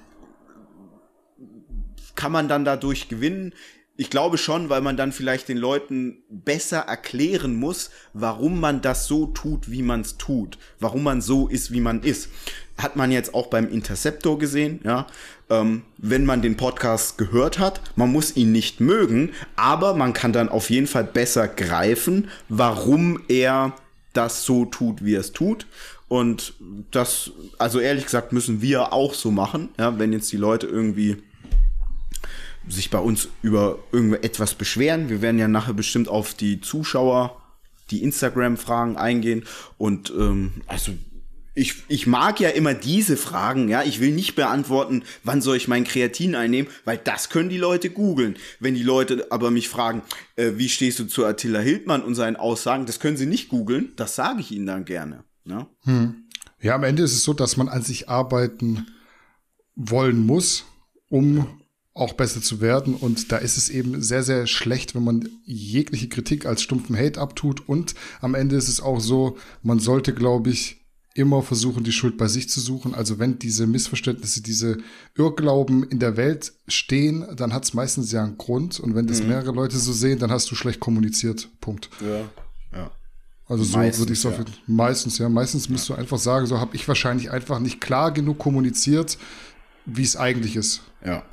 kann 2.15 2.31
man 2.31 2.47
dann 2.47 2.65
dadurch 2.65 3.07
gewinnen? 3.07 3.53
Ich 3.97 4.09
glaube 4.09 4.37
schon, 4.37 4.69
weil 4.69 4.81
man 4.81 4.97
dann 4.97 5.13
vielleicht 5.13 5.47
den 5.47 5.57
Leuten 5.57 6.17
besser 6.29 6.79
erklären 6.79 7.55
muss, 7.55 7.91
warum 8.13 8.59
man 8.59 8.81
das 8.81 9.07
so 9.07 9.27
tut, 9.27 9.71
wie 9.71 9.83
man 9.83 10.01
es 10.01 10.17
tut, 10.17 10.57
warum 10.81 11.03
man 11.03 11.21
so 11.21 11.47
ist, 11.47 11.71
wie 11.71 11.79
man 11.79 12.03
ist. 12.03 12.29
Hat 12.77 12.97
man 12.97 13.09
jetzt 13.09 13.33
auch 13.33 13.47
beim 13.47 13.69
Interceptor 13.69 14.37
gesehen, 14.37 14.81
ja. 14.83 15.07
Ähm, 15.49 15.83
wenn 15.97 16.25
man 16.25 16.41
den 16.41 16.57
Podcast 16.57 17.17
gehört 17.17 17.57
hat, 17.57 17.79
man 17.95 18.11
muss 18.11 18.35
ihn 18.35 18.51
nicht 18.51 18.81
mögen, 18.81 19.31
aber 19.55 19.93
man 19.93 20.11
kann 20.11 20.33
dann 20.33 20.49
auf 20.49 20.69
jeden 20.69 20.87
Fall 20.87 21.05
besser 21.05 21.47
greifen, 21.47 22.29
warum 22.49 23.21
er 23.29 23.75
das 24.11 24.43
so 24.43 24.65
tut, 24.65 25.05
wie 25.05 25.15
er 25.15 25.21
es 25.21 25.31
tut. 25.31 25.67
Und 26.07 26.53
das, 26.91 27.31
also 27.57 27.79
ehrlich 27.79 28.05
gesagt, 28.05 28.33
müssen 28.33 28.61
wir 28.61 28.91
auch 28.91 29.13
so 29.13 29.31
machen, 29.31 29.69
ja, 29.77 29.97
wenn 29.97 30.13
jetzt 30.13 30.31
die 30.31 30.37
Leute 30.37 30.67
irgendwie 30.67 31.17
sich 32.67 32.89
bei 32.89 32.99
uns 32.99 33.29
über 33.41 33.79
irgendetwas 33.91 34.55
beschweren. 34.55 35.09
Wir 35.09 35.21
werden 35.21 35.39
ja 35.39 35.47
nachher 35.47 35.73
bestimmt 35.73 36.07
auf 36.07 36.33
die 36.33 36.61
Zuschauer, 36.61 37.41
die 37.91 38.03
Instagram-Fragen 38.03 38.97
eingehen. 38.97 39.43
Und 39.77 40.11
ähm, 40.17 40.61
also 40.67 40.93
ich, 41.53 41.83
ich 41.87 42.05
mag 42.05 42.39
ja 42.41 42.49
immer 42.49 42.73
diese 42.73 43.15
Fragen, 43.15 43.69
ja. 43.69 43.83
Ich 43.83 44.01
will 44.01 44.11
nicht 44.11 44.35
beantworten, 44.35 45.03
wann 45.23 45.41
soll 45.41 45.55
ich 45.55 45.67
mein 45.67 45.85
Kreatin 45.85 46.35
einnehmen, 46.35 46.69
weil 46.83 46.97
das 46.97 47.29
können 47.29 47.49
die 47.49 47.57
Leute 47.57 47.89
googeln. 47.89 48.35
Wenn 48.59 48.75
die 48.75 48.83
Leute 48.83 49.27
aber 49.31 49.51
mich 49.51 49.69
fragen, 49.69 50.01
äh, 50.35 50.53
wie 50.55 50.67
stehst 50.67 50.99
du 50.99 51.05
zu 51.05 51.25
Attila 51.25 51.59
Hildmann 51.59 52.03
und 52.03 52.15
seinen 52.15 52.35
Aussagen, 52.35 52.85
das 52.85 52.99
können 52.99 53.15
sie 53.15 53.25
nicht 53.25 53.47
googeln, 53.49 53.93
das 53.95 54.15
sage 54.15 54.41
ich 54.41 54.51
ihnen 54.51 54.65
dann 54.65 54.83
gerne. 54.83 55.23
Ne? 55.45 55.65
Hm. 55.83 56.25
Ja, 56.61 56.75
am 56.75 56.83
Ende 56.83 57.03
ist 57.03 57.13
es 57.13 57.23
so, 57.23 57.33
dass 57.33 57.57
man 57.57 57.69
an 57.69 57.83
sich 57.83 58.09
arbeiten 58.09 58.87
wollen 59.75 60.25
muss, 60.25 60.65
um 61.09 61.61
auch 61.95 62.13
besser 62.13 62.41
zu 62.41 62.61
werden. 62.61 62.93
Und 62.93 63.31
da 63.31 63.37
ist 63.37 63.57
es 63.57 63.69
eben 63.69 64.01
sehr, 64.03 64.21
sehr 64.21 64.45
schlecht, 64.45 64.93
wenn 64.93 65.03
man 65.03 65.29
jegliche 65.45 66.09
Kritik 66.09 66.45
als 66.45 66.61
stumpfen 66.61 66.95
Hate 66.95 67.19
abtut. 67.19 67.67
Und 67.67 67.95
am 68.21 68.35
Ende 68.35 68.57
ist 68.57 68.67
es 68.67 68.81
auch 68.81 68.99
so, 68.99 69.37
man 69.63 69.79
sollte, 69.79 70.13
glaube 70.13 70.51
ich, 70.51 70.81
immer 71.15 71.41
versuchen, 71.41 71.85
die 71.85 71.93
Schuld 71.93 72.17
bei 72.17 72.27
sich 72.27 72.49
zu 72.49 72.59
suchen. 72.59 72.93
Also 72.93 73.17
wenn 73.17 73.39
diese 73.39 73.65
Missverständnisse, 73.65 74.43
diese 74.43 74.77
Irrglauben 75.17 75.83
in 75.83 75.99
der 75.99 76.17
Welt 76.17 76.51
stehen, 76.67 77.25
dann 77.37 77.53
hat 77.53 77.63
es 77.63 77.73
meistens 77.73 78.11
ja 78.11 78.25
einen 78.25 78.37
Grund. 78.37 78.81
Und 78.81 78.93
wenn 78.93 79.07
das 79.07 79.21
mhm. 79.21 79.29
mehrere 79.29 79.53
Leute 79.53 79.77
so 79.77 79.93
sehen, 79.93 80.19
dann 80.19 80.31
hast 80.31 80.51
du 80.51 80.55
schlecht 80.55 80.81
kommuniziert. 80.81 81.47
Punkt. 81.61 81.89
Ja, 82.01 82.29
ja. 82.77 82.91
Also 83.47 83.63
so 83.63 83.77
würde 83.77 84.11
ich 84.11 84.19
es 84.19 84.23
ja. 84.23 84.33
meistens, 84.67 85.17
ja. 85.17 85.29
Meistens 85.29 85.67
ja. 85.67 85.71
musst 85.71 85.87
du 85.87 85.93
einfach 85.93 86.17
sagen, 86.17 86.45
so 86.45 86.59
habe 86.59 86.75
ich 86.75 86.85
wahrscheinlich 86.89 87.31
einfach 87.31 87.59
nicht 87.59 87.79
klar 87.79 88.11
genug 88.11 88.37
kommuniziert, 88.37 89.17
wie 89.85 90.03
es 90.03 90.17
eigentlich 90.17 90.57
ist. 90.57 90.81
Ja. 91.05 91.23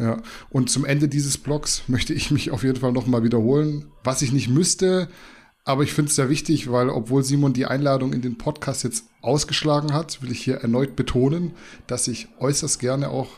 Ja, 0.00 0.16
und 0.48 0.70
zum 0.70 0.86
Ende 0.86 1.08
dieses 1.08 1.36
Blogs 1.36 1.82
möchte 1.86 2.14
ich 2.14 2.30
mich 2.30 2.50
auf 2.50 2.62
jeden 2.62 2.80
Fall 2.80 2.92
nochmal 2.92 3.22
wiederholen, 3.22 3.84
was 4.02 4.22
ich 4.22 4.32
nicht 4.32 4.48
müsste, 4.48 5.08
aber 5.64 5.82
ich 5.82 5.92
finde 5.92 6.08
es 6.08 6.16
sehr 6.16 6.30
wichtig, 6.30 6.72
weil 6.72 6.88
obwohl 6.88 7.22
Simon 7.22 7.52
die 7.52 7.66
Einladung 7.66 8.14
in 8.14 8.22
den 8.22 8.38
Podcast 8.38 8.82
jetzt 8.82 9.04
ausgeschlagen 9.20 9.92
hat, 9.92 10.22
will 10.22 10.32
ich 10.32 10.40
hier 10.42 10.56
erneut 10.56 10.96
betonen, 10.96 11.52
dass 11.86 12.08
ich 12.08 12.28
äußerst 12.38 12.80
gerne 12.80 13.10
auch 13.10 13.28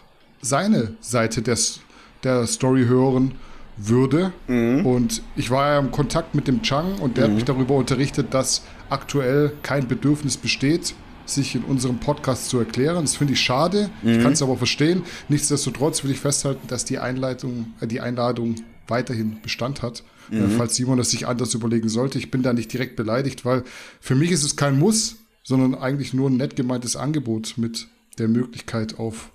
seine 0.40 0.94
Seite 1.00 1.42
des, 1.42 1.80
der 2.22 2.46
Story 2.46 2.84
hören 2.84 3.32
würde. 3.76 4.32
Mhm. 4.46 4.86
Und 4.86 5.22
ich 5.34 5.50
war 5.50 5.72
ja 5.72 5.78
im 5.80 5.90
Kontakt 5.90 6.36
mit 6.36 6.46
dem 6.46 6.62
Chang 6.62 7.00
und 7.00 7.16
der 7.16 7.24
mhm. 7.24 7.30
hat 7.30 7.34
mich 7.34 7.44
darüber 7.44 7.74
unterrichtet, 7.74 8.34
dass 8.34 8.62
aktuell 8.88 9.52
kein 9.62 9.88
Bedürfnis 9.88 10.36
besteht, 10.36 10.94
sich 11.26 11.54
in 11.54 11.62
unserem 11.64 11.98
Podcast 11.98 12.48
zu 12.48 12.58
erklären. 12.58 13.02
Das 13.04 13.16
finde 13.16 13.34
ich 13.34 13.40
schade. 13.40 13.90
Mhm. 14.02 14.10
Ich 14.10 14.22
kann 14.22 14.32
es 14.32 14.42
aber 14.42 14.56
verstehen. 14.56 15.02
Nichtsdestotrotz 15.28 16.04
will 16.04 16.10
ich 16.10 16.20
festhalten, 16.20 16.66
dass 16.68 16.84
die 16.84 16.98
Einleitung, 16.98 17.74
äh, 17.80 17.86
die 17.86 18.00
Einladung 18.00 18.56
weiterhin 18.88 19.40
Bestand 19.42 19.82
hat. 19.82 20.02
Äh, 20.30 20.36
mhm. 20.36 20.56
Falls 20.56 20.76
Simon 20.76 20.98
es 20.98 21.10
sich 21.10 21.26
anders 21.26 21.54
überlegen 21.54 21.88
sollte. 21.88 22.18
Ich 22.18 22.30
bin 22.30 22.42
da 22.42 22.52
nicht 22.52 22.72
direkt 22.72 22.96
beleidigt, 22.96 23.44
weil 23.44 23.64
für 24.00 24.14
mich 24.14 24.30
ist 24.30 24.44
es 24.44 24.56
kein 24.56 24.78
Muss. 24.78 25.16
sondern 25.44 25.74
eigentlich 25.74 26.14
nur 26.14 26.30
ein 26.30 26.36
nett 26.36 26.56
gemeintes 26.56 26.96
Angebot 26.96 27.54
mit 27.56 27.88
der 28.18 28.28
Möglichkeit 28.28 28.98
auf 28.98 29.30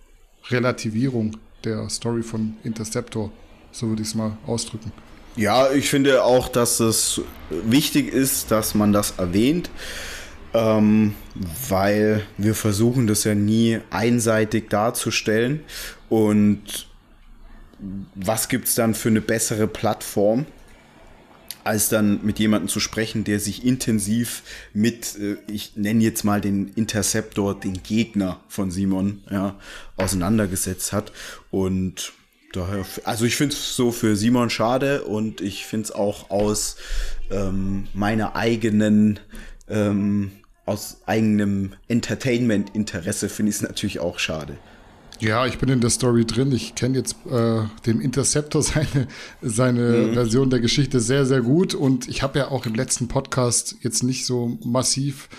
Relativierung 0.50 1.38
der 1.64 1.90
Story 1.90 2.24
von 2.24 2.56
Interceptor. 2.64 3.32
So 3.72 3.90
würde 3.90 4.02
ich 4.02 4.10
es 4.10 4.16
mal 4.16 4.38
ausdrücken. 4.48 4.92
Ja, 5.36 5.72
ich 5.72 5.90
finde 5.90 6.24
auch, 6.24 6.50
dass 6.50 6.80
es 6.80 7.22
wichtig 7.50 8.12
ist, 8.12 8.50
dass 8.50 8.74
man 8.74 8.94
das 8.94 9.16
erwähnt, 9.18 9.70
ähm, 10.54 11.16
weil 11.70 12.24
wir 12.38 12.56
versuchen 12.56 13.08
das 13.08 13.24
ja 13.24 13.36
nie 13.36 13.80
einseitig 13.90 14.70
darzustellen. 14.70 15.62
Und 16.10 16.88
was 18.16 18.50
gibt 18.50 18.68
es 18.68 18.76
dann 18.76 18.96
für 18.96 19.10
eine 19.10 19.22
bessere 19.22 19.68
Plattform? 19.68 20.46
als 21.68 21.90
dann 21.90 22.22
mit 22.24 22.40
jemandem 22.40 22.70
zu 22.70 22.80
sprechen, 22.80 23.26
der 23.26 23.42
sich 23.42 23.66
intensiv 23.66 24.44
mit, 24.74 25.18
äh, 25.20 25.36
ich 25.52 25.76
nenne 25.76 26.02
jetzt 26.02 26.24
mal 26.24 26.40
den 26.40 26.70
Interceptor, 26.70 27.60
den 27.60 27.84
Gegner 27.84 28.40
von 28.48 28.72
Simon, 28.72 29.22
ja, 29.30 29.60
auseinandergesetzt 29.98 30.94
hat. 30.94 31.12
Und 31.52 32.14
daher, 32.54 32.86
also 33.04 33.26
ich 33.26 33.36
finde 33.36 33.54
es 33.54 33.76
so 33.76 33.92
für 33.92 34.16
Simon 34.16 34.50
schade 34.50 35.04
und 35.04 35.42
ich 35.42 35.66
finde 35.66 35.86
es 35.86 35.92
auch 35.92 36.30
aus 36.30 36.78
ähm, 37.30 37.88
meiner 37.94 38.38
eigenen, 38.38 39.20
ähm, 39.70 40.32
aus 40.66 41.02
eigenem 41.06 41.74
Entertainment-Interesse 41.88 43.30
finde 43.30 43.50
ich 43.52 43.58
es 43.58 43.62
natürlich 43.62 44.00
auch 44.00 44.20
schade. 44.20 44.58
Ja, 45.20 45.48
ich 45.48 45.58
bin 45.58 45.70
in 45.70 45.82
der 45.82 45.90
Story 45.90 46.26
drin. 46.26 46.52
Ich 46.52 46.76
kenne 46.76 46.98
jetzt 46.98 47.16
äh, 47.30 47.62
dem 47.86 48.02
Interceptor 48.02 48.62
seine, 48.62 49.08
seine 49.42 49.82
mhm. 49.82 50.14
Version 50.14 50.50
der 50.50 50.60
Geschichte 50.60 51.00
sehr, 51.00 51.26
sehr 51.26 51.42
gut. 51.42 51.74
Und 51.74 52.08
ich 52.08 52.22
habe 52.22 52.40
ja 52.40 52.50
auch 52.50 52.66
im 52.66 52.76
letzten 52.76 53.08
Podcast 53.08 53.78
jetzt 53.82 54.04
nicht 54.04 54.26
so 54.26 54.58
massiv 54.64 55.30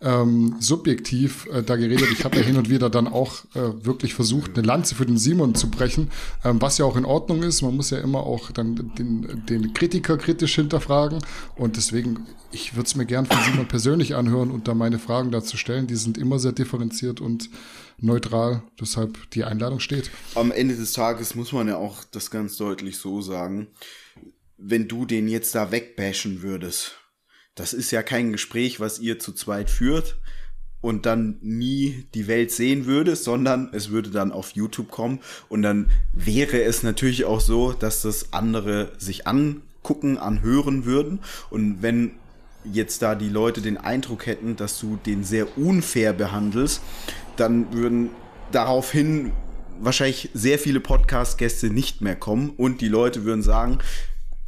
ähm, 0.00 0.56
subjektiv 0.60 1.48
äh, 1.52 1.62
da 1.62 1.76
geredet. 1.76 2.08
Ich 2.12 2.24
habe 2.24 2.36
ja 2.36 2.42
hin 2.42 2.56
und 2.56 2.70
wieder 2.70 2.88
dann 2.88 3.08
auch 3.08 3.44
äh, 3.54 3.84
wirklich 3.84 4.14
versucht, 4.14 4.56
eine 4.56 4.66
Lanze 4.66 4.94
für 4.94 5.06
den 5.06 5.18
Simon 5.18 5.54
zu 5.54 5.70
brechen, 5.70 6.10
ähm, 6.44 6.62
was 6.62 6.78
ja 6.78 6.84
auch 6.84 6.96
in 6.96 7.04
Ordnung 7.04 7.42
ist. 7.42 7.62
Man 7.62 7.74
muss 7.74 7.90
ja 7.90 7.98
immer 7.98 8.20
auch 8.20 8.50
dann 8.52 8.92
den, 8.96 9.44
den 9.46 9.74
Kritiker 9.74 10.16
kritisch 10.16 10.54
hinterfragen. 10.54 11.18
Und 11.56 11.76
deswegen, 11.76 12.26
ich 12.52 12.76
würde 12.76 12.86
es 12.86 12.94
mir 12.94 13.06
gern 13.06 13.26
von 13.26 13.38
Simon 13.44 13.66
persönlich 13.66 14.14
anhören 14.14 14.50
und 14.50 14.68
da 14.68 14.74
meine 14.74 14.98
Fragen 14.98 15.32
dazu 15.32 15.56
stellen. 15.56 15.88
Die 15.88 15.96
sind 15.96 16.16
immer 16.16 16.38
sehr 16.38 16.52
differenziert 16.52 17.20
und 17.20 17.50
neutral. 17.98 18.62
Deshalb 18.80 19.30
die 19.32 19.42
Einladung 19.42 19.80
steht. 19.80 20.10
Am 20.36 20.52
Ende 20.52 20.76
des 20.76 20.92
Tages 20.92 21.34
muss 21.34 21.52
man 21.52 21.66
ja 21.66 21.76
auch 21.76 22.04
das 22.04 22.30
ganz 22.30 22.56
deutlich 22.56 22.98
so 22.98 23.20
sagen. 23.20 23.68
Wenn 24.56 24.86
du 24.88 25.04
den 25.04 25.28
jetzt 25.28 25.54
da 25.54 25.70
wegbashen 25.70 26.42
würdest, 26.42 26.96
das 27.58 27.72
ist 27.72 27.90
ja 27.90 28.02
kein 28.02 28.32
Gespräch, 28.32 28.78
was 28.78 29.00
ihr 29.00 29.18
zu 29.18 29.32
zweit 29.32 29.68
führt 29.68 30.16
und 30.80 31.06
dann 31.06 31.38
nie 31.42 32.06
die 32.14 32.28
Welt 32.28 32.52
sehen 32.52 32.86
würde, 32.86 33.16
sondern 33.16 33.70
es 33.72 33.90
würde 33.90 34.10
dann 34.10 34.30
auf 34.30 34.52
YouTube 34.52 34.90
kommen. 34.90 35.18
Und 35.48 35.62
dann 35.62 35.90
wäre 36.12 36.62
es 36.62 36.84
natürlich 36.84 37.24
auch 37.24 37.40
so, 37.40 37.72
dass 37.72 38.02
das 38.02 38.32
andere 38.32 38.92
sich 38.96 39.26
angucken, 39.26 40.18
anhören 40.18 40.84
würden. 40.84 41.18
Und 41.50 41.82
wenn 41.82 42.12
jetzt 42.64 43.02
da 43.02 43.16
die 43.16 43.28
Leute 43.28 43.60
den 43.60 43.76
Eindruck 43.76 44.26
hätten, 44.26 44.54
dass 44.54 44.78
du 44.78 44.96
den 45.04 45.24
sehr 45.24 45.58
unfair 45.58 46.12
behandelst, 46.12 46.80
dann 47.36 47.72
würden 47.72 48.10
daraufhin 48.52 49.32
wahrscheinlich 49.80 50.30
sehr 50.32 50.60
viele 50.60 50.78
Podcast-Gäste 50.78 51.70
nicht 51.70 52.02
mehr 52.02 52.16
kommen. 52.16 52.50
Und 52.50 52.80
die 52.80 52.88
Leute 52.88 53.24
würden 53.24 53.42
sagen, 53.42 53.78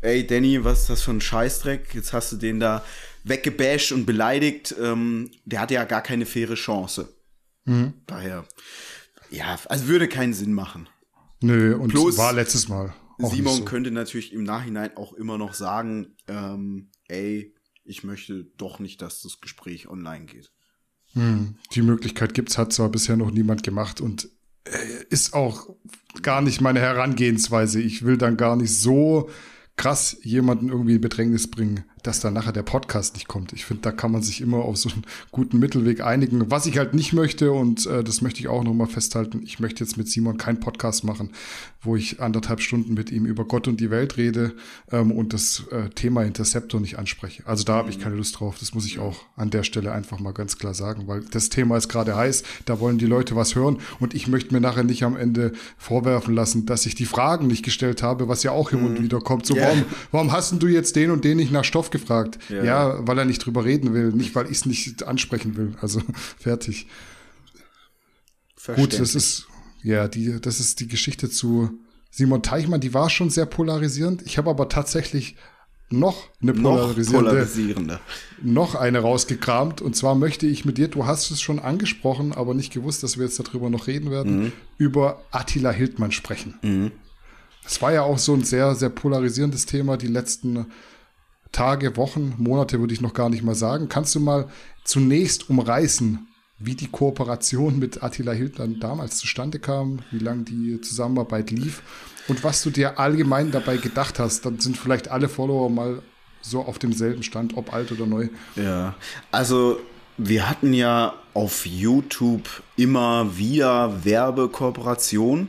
ey 0.01 0.27
Danny, 0.27 0.65
was 0.65 0.83
ist 0.83 0.91
das 0.91 1.03
für 1.03 1.13
ein 1.13 1.21
Scheißdreck? 1.21 1.95
Jetzt 1.95 2.13
hast 2.13 2.33
du 2.33 2.37
den 2.37 2.61
da 2.61 2.85
weggebasht 3.25 3.93
und 3.93 4.07
beleidigt. 4.07 4.75
Ähm, 4.81 5.31
der 5.45 5.61
hatte 5.61 5.75
ja 5.75 5.85
gar 5.85 6.03
keine 6.03 6.27
faire 6.27 6.55
Chance. 6.55 7.09
Mhm. 7.65 7.95
Daher, 8.07 8.47
ja, 9.31 9.59
also 9.67 9.87
würde 9.87 10.09
keinen 10.09 10.35
Sinn 10.35 10.53
machen. 10.53 10.89
Nö, 11.43 11.77
und 11.77 11.89
Plus, 11.89 12.19
war 12.19 12.33
letztes 12.33 12.69
Mal. 12.69 12.95
Simon 13.19 13.59
so. 13.59 13.65
könnte 13.65 13.91
natürlich 13.91 14.33
im 14.33 14.45
Nachhinein 14.45 14.97
auch 14.97 15.13
immer 15.13 15.37
noch 15.37 15.55
sagen, 15.55 16.17
ähm, 16.27 16.91
ey, 17.09 17.55
ich 17.85 18.05
möchte 18.05 18.45
doch 18.57 18.79
nicht, 18.79 19.03
dass 19.03 19.23
das 19.23 19.41
Gespräch 19.41 19.89
online 19.89 20.25
geht. 20.25 20.51
Hm, 21.13 21.57
die 21.73 21.83
Möglichkeit 21.83 22.35
gibt's, 22.35 22.57
hat 22.57 22.73
zwar 22.73 22.89
bisher 22.89 23.17
noch 23.17 23.31
niemand 23.31 23.63
gemacht 23.63 24.01
und 24.01 24.31
äh, 24.65 25.05
ist 25.11 25.35
auch 25.35 25.75
gar 26.23 26.41
nicht 26.41 26.61
meine 26.61 26.81
Herangehensweise. 26.81 27.81
Ich 27.81 28.05
will 28.05 28.17
dann 28.17 28.37
gar 28.37 28.57
nicht 28.57 28.75
so 28.75 29.29
krass 29.81 30.19
jemanden 30.23 30.69
irgendwie 30.69 30.97
in 30.97 31.01
Bedrängnis 31.01 31.51
bringen 31.51 31.85
dass 32.03 32.21
dann 32.21 32.35
nachher 32.35 32.53
der 32.53 32.63
Podcast 32.63 33.15
nicht 33.15 33.29
kommt. 33.29 33.53
Ich 33.53 33.65
finde, 33.65 33.83
da 33.83 33.93
kann 33.93 34.13
man 34.13 34.23
sich 34.23 34.41
immer 34.41 34.59
auf 34.59 34.77
so 34.77 34.89
einen 34.91 35.05
guten 35.31 35.59
Mittelweg 35.59 36.01
einigen. 36.01 36.51
Was 36.51 36.67
ich 36.67 36.79
halt 36.79 36.95
nicht 36.95 37.13
möchte, 37.13 37.53
und 37.53 37.87
äh, 37.87 38.03
das 38.05 38.23
möchte 38.23 38.41
ich 38.41 38.49
auch 38.49 38.65
nochmal 38.65 38.87
festhalten, 38.87 39.43
ich 39.45 39.61
möchte 39.61 39.85
jetzt 39.85 39.97
mit 39.97 40.09
Simon 40.09 40.39
keinen 40.39 40.61
Podcast 40.61 41.05
machen, 41.05 41.31
wo 41.83 41.97
ich 41.97 42.21
anderthalb 42.21 42.61
Stunden 42.61 42.95
mit 42.95 43.11
ihm 43.11 43.25
über 43.25 43.45
Gott 43.45 43.67
und 43.69 43.81
die 43.81 43.91
Welt 43.91 44.17
rede 44.17 44.55
ähm, 44.93 45.13
und 45.13 45.33
das 45.33 45.65
äh, 45.71 45.89
Thema 45.91 46.23
Interceptor 46.25 46.81
nicht 46.81 46.99
anspreche. 46.99 47.43
Also 47.47 47.65
da 47.65 47.75
habe 47.75 47.91
ich 47.91 47.99
keine 47.99 48.17
Lust 48.17 48.39
drauf. 48.39 48.57
Das 48.61 48.75
muss 48.75 48.87
ich 48.87 48.99
auch 48.99 49.25
an 49.37 49.51
der 49.51 49.63
Stelle 49.63 49.93
einfach 49.93 50.19
mal 50.19 50.33
ganz 50.33 50.59
klar 50.59 50.75
sagen, 50.75 51.07
weil 51.07 51.23
das 51.23 51.49
Thema 51.49 51.77
ist 51.77 51.89
gerade 51.89 52.17
heiß, 52.17 52.43
da 52.67 52.81
wollen 52.81 52.99
die 52.99 53.07
Leute 53.07 53.37
was 53.37 53.55
hören 53.55 53.79
und 53.99 54.15
ich 54.15 54.29
möchte 54.29 54.53
mir 54.53 54.61
nachher 54.61 54.85
nicht 54.85 55.05
am 55.05 55.17
Ende 55.17 55.53
vorwerfen 55.79 56.35
lassen, 56.35 56.67
dass 56.67 56.87
ich 56.87 56.95
die 56.95 57.07
Fragen 57.07 57.47
nicht 57.47 57.65
gestellt 57.65 58.03
habe, 58.03 58.29
was 58.29 58.43
ja 58.43 58.53
auch 58.53 58.73
immer 58.73 58.91
mhm. 58.91 59.03
wieder 59.03 59.21
kommt. 59.21 59.47
So, 59.47 59.55
yeah. 59.55 59.69
warum, 59.69 59.85
warum 60.13 60.33
hast 60.33 60.51
du 60.61 60.67
jetzt 60.67 60.97
den 60.97 61.11
und 61.11 61.25
den 61.25 61.39
nicht 61.39 61.53
nach 61.53 61.65
Stoff 61.65 61.90
gefragt. 61.91 62.39
Ja. 62.49 62.65
ja, 62.65 63.07
weil 63.07 63.19
er 63.19 63.25
nicht 63.25 63.45
drüber 63.45 63.65
reden 63.65 63.95
will, 63.95 64.13
nicht 64.13 64.35
weil 64.35 64.47
ich 64.47 64.59
es 64.59 64.67
nicht 64.67 65.03
ansprechen 65.05 65.57
will. 65.57 65.75
Also 65.81 66.01
fertig. 66.39 66.87
Gut, 68.77 68.99
das 68.99 69.15
ist 69.15 69.47
ja 69.83 70.09
die, 70.09 70.41
das 70.41 70.61
ist 70.61 70.81
die 70.81 70.89
Geschichte 70.89 71.31
zu 71.31 71.71
Simon 72.11 72.43
Teichmann. 72.43 72.81
Die 72.81 72.93
war 72.93 73.09
schon 73.09 73.31
sehr 73.31 73.47
polarisierend. 73.47 74.23
Ich 74.23 74.39
habe 74.39 74.51
aber 74.51 74.69
tatsächlich 74.69 75.37
noch 75.91 76.29
eine 76.41 76.53
polarisierende, 76.55 77.25
noch, 77.25 77.31
polarisierende. 77.31 78.01
noch 78.43 78.75
eine 78.75 79.01
rausgekramt. 79.01 79.81
Und 79.81 79.97
zwar 79.97 80.15
möchte 80.15 80.47
ich 80.47 80.65
mit 80.65 80.79
dir, 80.79 80.89
du 80.89 81.07
hast 81.07 81.31
es 81.31 81.41
schon 81.41 81.59
angesprochen, 81.59 82.33
aber 82.33 82.55
nicht 82.55 82.73
gewusst, 82.73 83.03
dass 83.03 83.19
wir 83.19 83.25
jetzt 83.25 83.41
darüber 83.41 83.71
noch 83.71 83.87
reden 83.87 84.11
werden, 84.11 84.45
mhm. 84.45 84.53
über 84.79 85.25
Attila 85.31 85.71
Hildmann 85.71 86.13
sprechen. 86.13 86.59
Mhm. 86.63 86.93
Es 87.67 87.83
war 87.83 87.93
ja 87.93 88.03
auch 88.03 88.19
so 88.19 88.35
ein 88.35 88.45
sehr, 88.45 88.75
sehr 88.75 88.89
polarisierendes 88.89 89.67
Thema 89.67 89.97
die 89.97 90.07
letzten 90.07 90.67
Tage, 91.53 91.97
Wochen, 91.97 92.35
Monate 92.39 92.81
würde 92.81 92.95
ich 92.95 93.01
noch 93.01 93.15
gar 93.15 93.29
nicht 93.29 93.43
mal 93.43 93.55
sagen. 93.55 93.89
Kannst 93.89 94.15
du 94.15 94.21
mal 94.21 94.49
zunächst 94.85 95.51
umreißen, 95.51 96.27
wie 96.59 96.75
die 96.75 96.89
Kooperation 96.89 97.79
mit 97.79 98.03
Attila 98.03 98.33
Hildmann 98.33 98.81
damals 98.81 99.17
zustande 99.17 99.59
kam, 99.59 100.01
wie 100.11 100.19
lange 100.19 100.45
die 100.45 100.81
Zusammenarbeit 100.81 101.51
lief 101.51 101.83
und 102.29 102.45
was 102.45 102.63
du 102.63 102.71
dir 102.71 102.99
allgemein 102.99 103.51
dabei 103.51 103.79
gedacht 103.79 104.19
hast? 104.19 104.45
Dann 104.45 104.61
sind 104.61 104.77
vielleicht 104.77 105.09
alle 105.09 105.29
Follower 105.29 105.71
mal 105.71 106.03
so 106.43 106.61
auf 106.61 106.79
demselben 106.79 107.23
Stand, 107.23 107.57
ob 107.57 107.73
alt 107.73 107.93
oder 107.93 108.07
neu. 108.07 108.29
Ja, 108.57 108.95
also 109.31 109.81
wir 110.17 110.49
hatten 110.49 110.75
ja 110.75 111.15
auf 111.33 111.65
YouTube 111.65 112.49
immer 112.77 113.37
wieder 113.37 114.05
Werbekooperation 114.05 115.49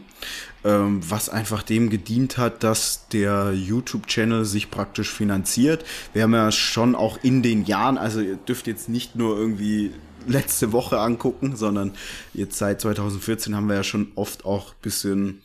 ähm, 0.64 1.02
was 1.08 1.30
einfach 1.30 1.64
dem 1.64 1.90
gedient 1.90 2.38
hat, 2.38 2.64
dass 2.64 3.08
der 3.10 3.54
YouTube-Channel 3.54 4.46
sich 4.46 4.72
praktisch 4.72 5.12
finanziert. 5.12 5.86
Wir 6.14 6.24
haben 6.24 6.34
ja 6.34 6.52
schon 6.52 6.96
auch 6.96 7.18
in 7.24 7.42
den 7.42 7.66
Jahren, 7.66 7.98
also 7.98 8.22
ihr 8.22 8.36
dürft 8.36 8.68
jetzt 8.68 8.90
nicht 8.90 9.16
nur 9.16 9.38
irgendwie 9.38 9.92
letzte 10.28 10.72
Woche 10.72 11.00
angucken, 11.00 11.56
sondern 11.56 11.94
jetzt 12.34 12.58
seit 12.58 12.82
2014 12.82 13.56
haben 13.56 13.68
wir 13.68 13.76
ja 13.76 13.84
schon 13.84 14.12
oft 14.16 14.46
auch 14.46 14.74
bisschen 14.76 15.42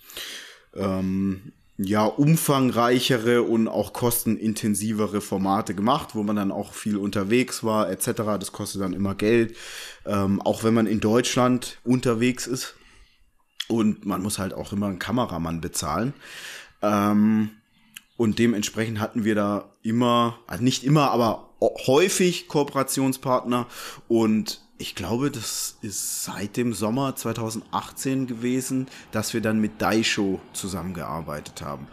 ähm, 0.74 1.52
ja 1.78 2.04
umfangreichere 2.04 3.42
und 3.42 3.68
auch 3.68 3.92
kostenintensivere 3.92 5.20
Formate 5.20 5.74
gemacht, 5.74 6.10
wo 6.14 6.22
man 6.22 6.36
dann 6.36 6.52
auch 6.52 6.72
viel 6.72 6.96
unterwegs 6.96 7.64
war 7.64 7.90
etc. 7.90 8.06
Das 8.38 8.52
kostet 8.52 8.82
dann 8.82 8.92
immer 8.92 9.14
Geld, 9.14 9.56
ähm, 10.04 10.40
auch 10.42 10.64
wenn 10.64 10.74
man 10.74 10.86
in 10.86 11.00
Deutschland 11.00 11.78
unterwegs 11.84 12.46
ist. 12.46 12.74
Und 13.68 14.06
man 14.06 14.22
muss 14.22 14.38
halt 14.38 14.54
auch 14.54 14.72
immer 14.72 14.86
einen 14.86 14.98
Kameramann 14.98 15.60
bezahlen. 15.60 16.14
Ähm, 16.82 17.50
und 18.16 18.38
dementsprechend 18.38 19.00
hatten 19.00 19.24
wir 19.24 19.34
da 19.34 19.70
immer, 19.82 20.38
also 20.46 20.62
nicht 20.62 20.84
immer, 20.84 21.10
aber 21.10 21.50
häufig 21.60 22.48
Kooperationspartner. 22.48 23.66
Und 24.08 24.62
ich 24.78 24.94
glaube, 24.94 25.30
das 25.30 25.78
ist 25.82 26.24
seit 26.24 26.56
dem 26.56 26.72
Sommer 26.72 27.16
2018 27.16 28.26
gewesen, 28.26 28.88
dass 29.10 29.34
wir 29.34 29.40
dann 29.40 29.60
mit 29.60 29.80
Daisho 29.80 30.40
zusammengearbeitet 30.52 31.62
haben. 31.62 31.86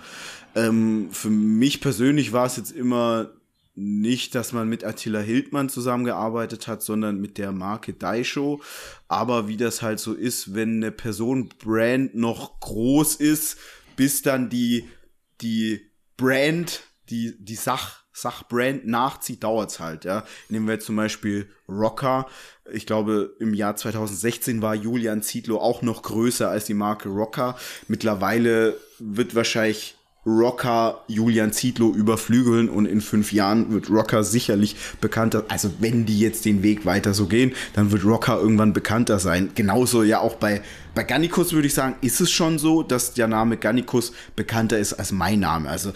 Ähm, 0.55 1.09
für 1.11 1.30
mich 1.30 1.82
persönlich 1.82 2.34
war 2.34 2.45
es 2.45 2.57
jetzt 2.57 2.71
immer 2.71 3.30
nicht, 3.76 4.36
dass 4.36 4.53
man 4.53 4.69
mit 4.69 4.84
Attila 4.84 5.19
Hildmann 5.19 5.69
zusammengearbeitet 5.69 6.67
hat, 6.67 6.84
sondern 6.84 7.19
mit 7.19 7.38
der 7.38 7.51
Marke 7.51 7.93
Daisho. 7.93 8.61
Aber 9.07 9.47
wie 9.47 9.57
das 9.57 9.82
halt 9.82 9.99
so 9.99 10.13
ist, 10.13 10.53
wenn 10.53 10.78
eine 10.78 10.91
Person 10.91 11.49
Brand 11.63 12.15
noch 12.15 12.59
groß 12.59 13.15
ist, 13.15 13.57
bis 13.95 14.21
dann 14.21 14.49
die, 14.49 14.88
die 15.41 15.82
Brand, 16.17 16.82
die, 17.09 17.36
die 17.39 17.55
Sach, 17.55 18.03
Sachbrand 18.15 18.86
nachzieht, 18.86 19.43
dauert's 19.43 19.80
halt, 19.80 20.05
ja. 20.05 20.24
Nehmen 20.49 20.67
wir 20.67 20.80
zum 20.80 20.95
Beispiel 20.95 21.49
Rocker. 21.67 22.28
Ich 22.71 22.86
glaube, 22.86 23.36
im 23.39 23.55
Jahr 23.55 23.76
2016 23.76 24.61
war 24.61 24.76
Julian 24.76 25.24
Zietlow 25.24 25.57
auch 25.57 25.82
noch 25.82 26.03
größer 26.03 26.47
als 26.47 26.65
die 26.65 26.76
Marke 26.76 27.09
Rocker. 27.09 27.57
Mittlerweile 27.88 28.78
wird 28.99 29.34
wahrscheinlich 29.34 29.97
Rocker 30.26 31.03
Julian 31.07 31.51
Zietlow 31.51 31.93
überflügeln 31.93 32.69
und 32.69 32.86
in 32.86 33.01
fünf 33.01 33.34
Jahren 33.34 33.71
wird 33.71 33.89
Rocker 33.89 34.24
sicherlich 34.24 34.76
bekannter. 35.01 35.45
Also 35.49 35.71
wenn 35.80 36.05
die 36.05 36.19
jetzt 36.19 36.45
den 36.45 36.63
Weg 36.63 36.86
weiter 36.86 37.13
so 37.13 37.28
gehen, 37.28 37.53
dann 37.74 37.91
wird 37.91 38.05
Rocker 38.05 38.39
irgendwann 38.39 38.74
bekannter 38.74 39.19
sein. 39.19 39.51
Genauso 39.53 40.03
ja 40.03 40.19
auch 40.19 40.36
bei, 40.36 40.61
bei 40.95 41.03
Gannikus 41.03 41.51
würde 41.51 41.67
ich 41.67 41.74
sagen, 41.74 41.95
ist 42.01 42.21
es 42.21 42.32
schon 42.32 42.57
so, 42.57 42.84
dass 42.84 43.13
der 43.13 43.28
Name 43.28 43.57
Gannikus 43.57 44.13
bekannter 44.36 44.80
ist 44.80 44.93
als 44.93 45.11
mein 45.11 45.41
Name. 45.41 45.69
Also 45.69 45.89
äh, 45.89 45.93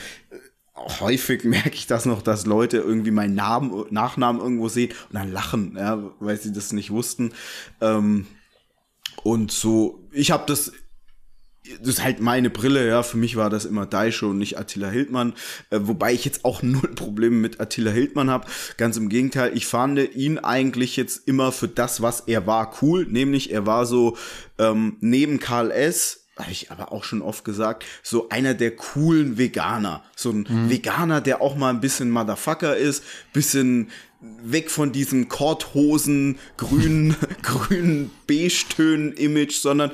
häufig 0.99 1.43
merke 1.45 1.75
ich 1.75 1.87
das 1.87 2.05
noch, 2.05 2.21
dass 2.21 2.45
Leute 2.45 2.77
irgendwie 2.77 3.11
meinen 3.11 3.35
Namen, 3.35 3.85
Nachnamen 3.91 4.41
irgendwo 4.41 4.67
sehen 4.67 4.91
und 5.09 5.15
dann 5.15 5.31
lachen, 5.31 5.75
ja, 5.77 6.03
weil 6.19 6.37
sie 6.37 6.51
das 6.51 6.73
nicht 6.73 6.91
wussten. 6.91 7.31
Ähm, 7.79 8.27
und 9.23 9.51
so, 9.51 10.07
ich 10.11 10.31
habe 10.31 10.43
das 10.47 10.73
das 11.79 11.87
ist 11.89 12.03
halt 12.03 12.19
meine 12.19 12.49
Brille, 12.49 12.87
ja. 12.87 13.03
Für 13.03 13.17
mich 13.17 13.35
war 13.35 13.49
das 13.49 13.65
immer 13.65 13.85
Daisho 13.85 14.29
und 14.29 14.37
nicht 14.37 14.57
Attila 14.57 14.89
Hildmann. 14.89 15.33
Äh, 15.69 15.79
wobei 15.83 16.13
ich 16.13 16.25
jetzt 16.25 16.45
auch 16.45 16.61
null 16.63 16.93
Probleme 16.95 17.35
mit 17.35 17.59
Attila 17.59 17.91
Hildmann 17.91 18.29
habe. 18.29 18.47
Ganz 18.77 18.97
im 18.97 19.09
Gegenteil, 19.09 19.51
ich 19.55 19.65
fand 19.67 19.99
ihn 20.15 20.39
eigentlich 20.39 20.95
jetzt 20.95 21.27
immer 21.27 21.51
für 21.51 21.67
das, 21.67 22.01
was 22.01 22.21
er 22.21 22.47
war, 22.47 22.77
cool. 22.81 23.05
Nämlich, 23.05 23.51
er 23.51 23.65
war 23.65 23.85
so 23.85 24.17
ähm, 24.57 24.97
neben 24.99 25.39
Karl 25.39 25.71
S 25.71 26.23
habe 26.37 26.51
ich 26.51 26.71
aber 26.71 26.91
auch 26.91 27.03
schon 27.03 27.21
oft 27.21 27.43
gesagt, 27.43 27.83
so 28.03 28.29
einer 28.29 28.53
der 28.53 28.75
coolen 28.75 29.37
Veganer. 29.39 30.03
So 30.15 30.29
ein 30.29 30.45
mhm. 30.47 30.69
Veganer, 30.69 31.19
der 31.19 31.41
auch 31.41 31.55
mal 31.55 31.71
ein 31.71 31.81
bisschen 31.81 32.11
Motherfucker 32.11 32.77
ist, 32.77 33.03
bisschen 33.33 33.89
weg 34.19 34.71
von 34.71 34.91
diesem 34.91 35.29
Korthosen, 35.29 36.37
grünen, 36.57 37.15
grünen 37.41 38.11
Beige-Tönen-Image, 38.27 39.53
sondern 39.53 39.91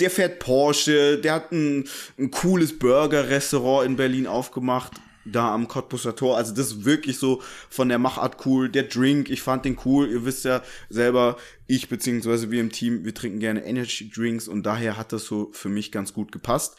der 0.00 0.10
fährt 0.10 0.38
Porsche, 0.38 1.18
der 1.18 1.34
hat 1.34 1.52
ein, 1.52 1.88
ein 2.18 2.30
cooles 2.30 2.78
Burger-Restaurant 2.78 3.86
in 3.86 3.96
Berlin 3.96 4.26
aufgemacht, 4.26 4.92
da 5.24 5.54
am 5.54 5.68
Cottbusser 5.68 6.16
Tor. 6.16 6.36
Also 6.36 6.54
das 6.54 6.68
ist 6.68 6.84
wirklich 6.84 7.18
so 7.18 7.42
von 7.68 7.88
der 7.88 7.98
Machart 7.98 8.46
cool. 8.46 8.68
Der 8.68 8.84
Drink, 8.84 9.28
ich 9.28 9.42
fand 9.42 9.64
den 9.64 9.78
cool. 9.84 10.08
Ihr 10.08 10.24
wisst 10.24 10.44
ja 10.44 10.62
selber, 10.88 11.36
ich 11.66 11.88
beziehungsweise 11.88 12.50
wir 12.50 12.60
im 12.60 12.72
Team, 12.72 13.04
wir 13.04 13.14
trinken 13.14 13.40
gerne 13.40 13.64
Energy 13.64 14.10
Drinks 14.10 14.48
und 14.48 14.64
daher 14.64 14.96
hat 14.96 15.12
das 15.12 15.24
so 15.24 15.50
für 15.52 15.68
mich 15.68 15.92
ganz 15.92 16.12
gut 16.12 16.32
gepasst. 16.32 16.76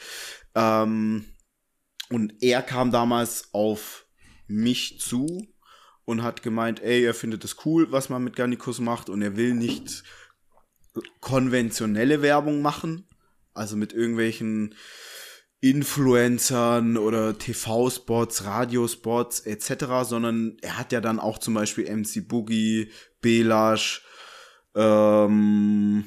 Ähm, 0.55 1.26
und 2.09 2.34
er 2.41 2.61
kam 2.63 2.91
damals 2.91 3.49
auf 3.53 4.05
mich 4.47 4.99
zu 4.99 5.47
und 6.05 6.24
hat 6.24 6.41
gemeint, 6.41 6.82
ey, 6.82 7.03
er 7.03 7.13
findet 7.13 7.43
es 7.43 7.57
cool, 7.65 7.91
was 7.91 8.09
man 8.09 8.24
mit 8.24 8.36
Garnikus 8.36 8.80
macht 8.80 9.09
und 9.09 9.22
er 9.22 9.38
will 9.38 9.53
nicht 9.53 10.03
konventionelle 11.22 12.24
Werbung 12.24 12.63
machen, 12.63 13.09
also 13.60 13.76
mit 13.76 13.93
irgendwelchen 13.93 14.74
Influencern 15.62 16.97
oder 16.97 17.38
TV-Spots, 17.38 18.45
Radiospots 18.45 19.41
etc., 19.41 19.86
sondern 20.03 20.57
er 20.62 20.78
hat 20.78 20.91
ja 20.91 21.01
dann 21.01 21.20
auch 21.20 21.38
zum 21.38 21.53
Beispiel 21.53 21.86
MC 21.93 22.28
Boogie, 22.28 22.91
Belash, 23.22 24.03
ähm, 24.76 26.05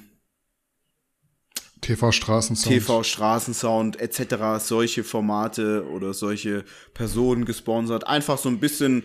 TV 1.82 2.12
Straßensound. 2.12 2.74
TV 2.74 3.02
Straßensound 3.02 4.00
etc. 4.00 4.64
solche 4.64 5.04
Formate 5.04 5.84
oder 5.88 6.14
solche 6.14 6.64
Personen 6.94 7.44
gesponsert. 7.44 8.06
Einfach 8.06 8.38
so 8.38 8.48
ein 8.48 8.60
bisschen 8.60 9.02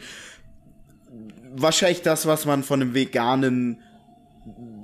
wahrscheinlich 1.56 2.04
das, 2.04 2.28
was 2.28 2.46
man 2.46 2.64
von 2.64 2.82
einem 2.82 2.94
veganen 2.94 3.82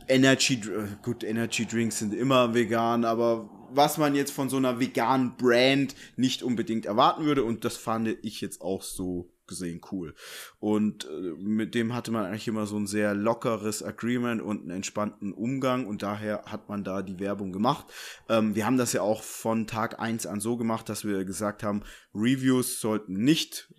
Energy, 0.07 0.59
gut, 1.01 1.23
Energy 1.23 1.65
Drinks 1.65 1.99
sind 1.99 2.13
immer 2.13 2.53
vegan, 2.53 3.05
aber 3.05 3.49
was 3.75 3.97
man 3.97 4.15
jetzt 4.15 4.31
von 4.31 4.49
so 4.49 4.57
einer 4.57 4.79
veganen 4.79 5.35
Brand 5.37 5.95
nicht 6.15 6.43
unbedingt 6.43 6.85
erwarten 6.85 7.25
würde 7.25 7.43
und 7.43 7.65
das 7.65 7.77
fand 7.77 8.07
ich 8.23 8.41
jetzt 8.41 8.61
auch 8.61 8.83
so 8.83 9.33
gesehen 9.47 9.81
cool. 9.91 10.15
Und 10.59 11.05
äh, 11.05 11.33
mit 11.37 11.75
dem 11.75 11.93
hatte 11.93 12.11
man 12.11 12.25
eigentlich 12.25 12.47
immer 12.47 12.65
so 12.65 12.77
ein 12.77 12.87
sehr 12.87 13.13
lockeres 13.13 13.83
Agreement 13.83 14.41
und 14.41 14.61
einen 14.61 14.71
entspannten 14.71 15.33
Umgang 15.33 15.85
und 15.85 16.01
daher 16.01 16.43
hat 16.45 16.69
man 16.69 16.83
da 16.83 17.01
die 17.01 17.19
Werbung 17.19 17.51
gemacht. 17.51 17.87
Ähm, 18.29 18.55
wir 18.55 18.65
haben 18.65 18.77
das 18.77 18.93
ja 18.93 19.01
auch 19.01 19.21
von 19.21 19.67
Tag 19.67 19.99
eins 19.99 20.25
an 20.25 20.39
so 20.39 20.57
gemacht, 20.57 20.87
dass 20.89 21.05
wir 21.05 21.25
gesagt 21.25 21.63
haben, 21.63 21.83
Reviews 22.15 22.79
sollten 22.79 23.13
nicht 23.13 23.73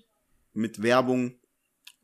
mit 0.52 0.82
Werbung 0.82 1.38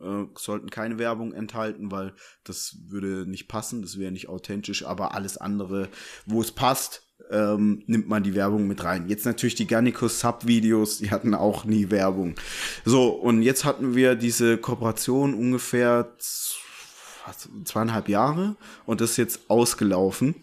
äh, 0.00 0.24
sollten 0.36 0.70
keine 0.70 0.98
Werbung 0.98 1.32
enthalten, 1.32 1.90
weil 1.90 2.14
das 2.44 2.78
würde 2.88 3.26
nicht 3.28 3.48
passen, 3.48 3.82
das 3.82 3.98
wäre 3.98 4.12
nicht 4.12 4.28
authentisch, 4.28 4.84
aber 4.86 5.14
alles 5.14 5.36
andere, 5.36 5.88
wo 6.24 6.40
es 6.40 6.52
passt, 6.52 7.09
ähm, 7.30 7.82
nimmt 7.86 8.08
man 8.08 8.22
die 8.22 8.34
Werbung 8.34 8.66
mit 8.66 8.84
rein. 8.84 9.08
Jetzt 9.08 9.24
natürlich 9.24 9.54
die 9.54 9.66
Garnicus 9.66 10.20
Sub-Videos, 10.20 10.98
die 10.98 11.10
hatten 11.10 11.34
auch 11.34 11.64
nie 11.64 11.90
Werbung. 11.90 12.34
So, 12.84 13.08
und 13.08 13.42
jetzt 13.42 13.64
hatten 13.64 13.94
wir 13.94 14.14
diese 14.14 14.58
Kooperation 14.58 15.34
ungefähr 15.34 16.12
zweieinhalb 17.64 18.08
Jahre 18.08 18.56
und 18.86 19.00
das 19.00 19.12
ist 19.12 19.16
jetzt 19.16 19.40
ausgelaufen. 19.48 20.34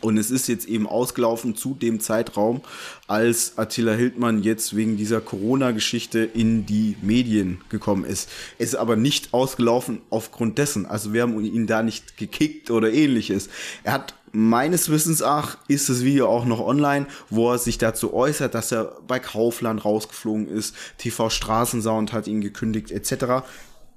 Und 0.00 0.18
es 0.18 0.30
ist 0.30 0.48
jetzt 0.48 0.66
eben 0.66 0.86
ausgelaufen 0.86 1.56
zu 1.56 1.74
dem 1.74 1.98
Zeitraum, 1.98 2.60
als 3.06 3.56
Attila 3.56 3.92
Hildmann 3.92 4.42
jetzt 4.42 4.76
wegen 4.76 4.98
dieser 4.98 5.22
Corona-Geschichte 5.22 6.18
in 6.18 6.66
die 6.66 6.96
Medien 7.00 7.62
gekommen 7.70 8.04
ist. 8.04 8.28
Es 8.58 8.70
ist 8.70 8.74
aber 8.74 8.96
nicht 8.96 9.32
ausgelaufen 9.32 10.02
aufgrund 10.10 10.58
dessen. 10.58 10.84
Also 10.84 11.14
wir 11.14 11.22
haben 11.22 11.42
ihn 11.42 11.66
da 11.66 11.82
nicht 11.82 12.18
gekickt 12.18 12.70
oder 12.70 12.92
ähnliches. 12.92 13.48
Er 13.82 13.94
hat 13.94 14.14
meines 14.34 14.90
Wissens 14.90 15.22
ach, 15.22 15.56
ist 15.68 15.88
das 15.88 16.02
Video 16.02 16.28
auch 16.28 16.44
noch 16.44 16.60
online, 16.60 17.06
wo 17.30 17.52
er 17.52 17.58
sich 17.58 17.78
dazu 17.78 18.12
äußert, 18.12 18.54
dass 18.54 18.72
er 18.72 18.96
bei 19.06 19.20
Kaufland 19.20 19.84
rausgeflogen 19.84 20.48
ist. 20.48 20.74
TV 20.98 21.30
Straßensound 21.30 22.12
hat 22.12 22.26
ihn 22.26 22.40
gekündigt, 22.40 22.90
etc. 22.90 23.46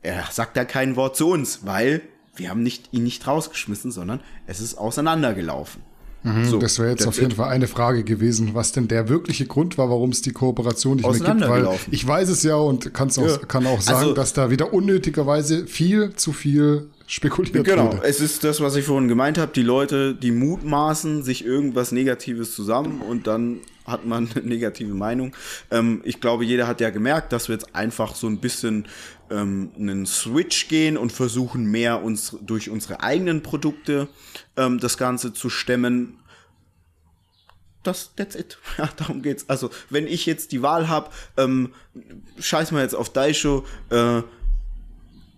Er 0.03 0.23
sagt 0.31 0.55
da 0.55 0.63
kein 0.63 0.95
Wort 0.95 1.17
zu 1.17 1.29
uns, 1.29 1.61
weil 1.65 2.01
wir 2.35 2.51
haben 2.51 2.61
nicht, 2.61 2.89
ihn 2.91 3.03
nicht 3.03 3.25
rausgeschmissen, 3.25 3.91
sondern 3.91 4.19
es 4.45 4.61
ist 4.61 4.77
auseinandergelaufen. 4.77 5.81
Mhm, 6.21 6.45
so, 6.45 6.59
das 6.59 6.77
wäre 6.77 6.91
jetzt 6.91 7.07
auf 7.07 7.19
jeden. 7.19 7.31
Fall 7.31 7.49
eine 7.49 7.67
Frage 7.67 8.03
gewesen, 8.03 8.53
was 8.53 8.71
denn 8.71 8.87
der 8.87 9.09
wirkliche 9.09 9.47
Grund 9.47 9.77
war, 9.77 9.89
warum 9.89 10.11
es 10.11 10.21
die 10.21 10.31
Kooperation 10.31 10.97
nicht 10.97 11.09
mehr 11.09 11.19
gibt. 11.19 11.49
Weil 11.49 11.67
ich 11.89 12.07
weiß 12.07 12.29
es 12.29 12.43
ja 12.43 12.55
und 12.55 12.93
kann's 12.93 13.17
auch, 13.17 13.27
ja. 13.27 13.37
kann 13.37 13.65
auch 13.65 13.81
sagen, 13.81 13.99
also, 13.99 14.13
dass 14.13 14.33
da 14.33 14.51
wieder 14.51 14.73
unnötigerweise 14.73 15.65
viel 15.65 16.13
zu 16.15 16.33
viel 16.33 16.89
spekuliert 17.07 17.65
genau. 17.65 17.89
Genau, 17.89 18.03
es 18.03 18.19
ist 18.19 18.43
das, 18.43 18.61
was 18.61 18.75
ich 18.75 18.85
vorhin 18.85 19.07
gemeint 19.07 19.37
habe. 19.39 19.51
Die 19.53 19.63
Leute, 19.63 20.13
die 20.13 20.31
mutmaßen 20.31 21.23
sich 21.23 21.43
irgendwas 21.43 21.91
Negatives 21.91 22.53
zusammen 22.53 23.01
und 23.01 23.25
dann 23.25 23.61
hat 23.85 24.05
man 24.05 24.29
eine 24.35 24.45
negative 24.45 24.93
Meinung. 24.93 25.33
Ähm, 25.71 26.01
ich 26.03 26.21
glaube, 26.21 26.45
jeder 26.45 26.67
hat 26.67 26.81
ja 26.81 26.91
gemerkt, 26.91 27.31
dass 27.31 27.47
wir 27.47 27.53
jetzt 27.55 27.73
einfach 27.73 28.13
so 28.13 28.27
ein 28.27 28.39
bisschen 28.39 28.85
ähm, 29.31 29.71
einen 29.79 30.05
Switch 30.05 30.67
gehen 30.67 30.97
und 30.97 31.11
versuchen 31.11 31.65
mehr 31.65 32.03
uns 32.03 32.35
durch 32.41 32.69
unsere 32.69 33.01
eigenen 33.01 33.41
Produkte 33.41 34.09
ähm, 34.57 34.79
das 34.79 34.97
Ganze 34.97 35.33
zu 35.33 35.49
stemmen. 35.49 36.19
Das, 37.83 38.13
that's 38.15 38.35
it. 38.35 38.57
Ja, 38.77 38.89
darum 38.97 39.21
geht's. 39.21 39.45
Also, 39.47 39.69
wenn 39.89 40.07
ich 40.07 40.25
jetzt 40.25 40.51
die 40.51 40.61
Wahl 40.61 40.89
habe, 40.89 41.09
ähm, 41.37 41.73
scheiß 42.37 42.71
mal 42.71 42.83
jetzt 42.83 42.95
auf 42.95 43.13
Daisho, 43.13 43.65
äh, 43.91 44.21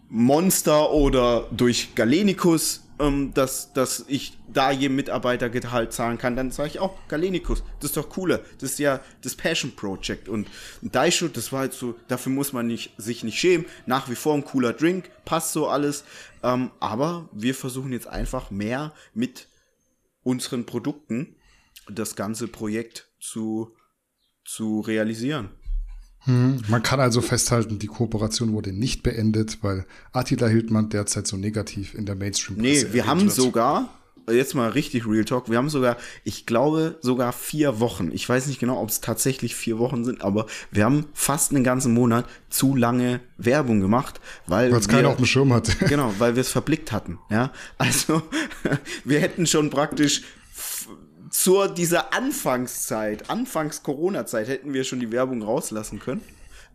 Monster 0.10 0.92
oder 0.92 1.48
durch 1.52 1.94
Galenicus, 1.96 2.84
ähm, 3.00 3.34
dass, 3.34 3.74
dass 3.74 4.06
ich 4.08 4.38
da 4.52 4.72
jedem 4.72 4.96
Mitarbeitergehalt 4.96 5.94
zahlen 5.94 6.18
kann, 6.18 6.36
dann 6.36 6.52
sage 6.52 6.70
ich 6.70 6.80
auch 6.80 6.96
Galenicus. 7.08 7.64
Das 7.80 7.92
ist 7.92 7.98
doch 7.98 8.10
cooler. 8.10 8.40
Das 8.60 8.72
ist 8.72 8.80
ja 8.80 9.02
das 9.22 9.36
Passion 9.36 9.76
Project. 9.76 10.28
Und 10.28 10.48
Daisho, 10.82 11.28
das 11.28 11.52
war 11.52 11.60
halt 11.60 11.74
so, 11.74 11.96
dafür 12.08 12.32
muss 12.32 12.52
man 12.54 12.68
nicht, 12.68 12.92
sich 12.98 13.24
nicht 13.24 13.40
schämen. 13.40 13.66
Nach 13.86 14.10
wie 14.10 14.16
vor 14.16 14.34
ein 14.34 14.44
cooler 14.44 14.74
Drink, 14.74 15.10
passt 15.26 15.54
so 15.54 15.68
alles. 15.68 16.04
Ähm, 16.44 16.72
aber 16.80 17.30
wir 17.32 17.54
versuchen 17.54 17.92
jetzt 17.92 18.08
einfach 18.08 18.52
mehr 18.52 18.94
mit 19.14 19.48
unseren 20.24 20.66
Produkten 20.66 21.36
das 21.90 22.16
ganze 22.16 22.48
Projekt 22.48 23.08
zu, 23.20 23.76
zu 24.44 24.82
realisieren. 24.82 25.50
Hm, 26.26 26.62
man 26.68 26.84
kann 26.84 27.00
also 27.00 27.22
festhalten, 27.22 27.80
die 27.80 27.88
Kooperation 27.88 28.52
wurde 28.54 28.74
nicht 28.74 29.04
beendet, 29.04 29.60
weil 29.62 29.86
Attila 30.12 30.48
Hildmann 30.48 30.90
derzeit 30.90 31.28
so 31.28 31.38
negativ 31.38 31.94
in 31.94 32.06
der 32.06 32.16
mainstream 32.16 32.58
Nee, 32.58 32.88
wir 32.92 33.08
haben 33.08 33.22
wird. 33.22 33.32
sogar, 33.32 33.90
jetzt 34.30 34.54
mal 34.54 34.70
richtig 34.70 35.08
Real 35.08 35.24
Talk, 35.26 35.50
wir 35.50 35.58
haben 35.58 35.70
sogar, 35.70 35.98
ich 36.24 36.46
glaube, 36.46 36.98
sogar 37.02 37.32
vier 37.32 37.80
Wochen. 37.80 38.12
Ich 38.12 38.28
weiß 38.28 38.48
nicht 38.48 38.60
genau, 38.60 38.82
ob 38.82 38.90
es 38.90 39.02
tatsächlich 39.02 39.56
vier 39.56 39.80
Wochen 39.80 40.04
sind, 40.04 40.22
aber 40.22 40.46
wir 40.72 40.84
haben 40.86 41.06
fast 41.14 41.52
einen 41.52 41.64
ganzen 41.64 41.94
Monat 41.94 42.26
zu 42.50 42.76
lange 42.76 43.22
Werbung 43.38 43.80
gemacht, 43.80 44.20
weil 44.46 44.74
es 44.74 44.88
keiner 44.88 45.10
auf 45.10 45.18
dem 45.18 45.26
Schirm 45.26 45.54
hatte. 45.54 45.74
Genau, 45.88 46.14
weil 46.20 46.36
wir 46.36 46.42
es 46.42 46.50
verblickt 46.50 46.92
hatten. 46.92 47.18
Ja, 47.32 47.52
also 47.78 48.22
wir 49.06 49.20
hätten 49.20 49.48
schon 49.48 49.70
praktisch 49.70 50.24
zur 51.30 51.68
dieser 51.68 52.14
Anfangszeit, 52.14 53.30
Anfangs 53.30 53.84
Corona-Zeit 53.84 54.48
hätten 54.48 54.74
wir 54.74 54.84
schon 54.84 55.00
die 55.00 55.12
Werbung 55.12 55.42
rauslassen 55.42 56.00
können. 56.00 56.22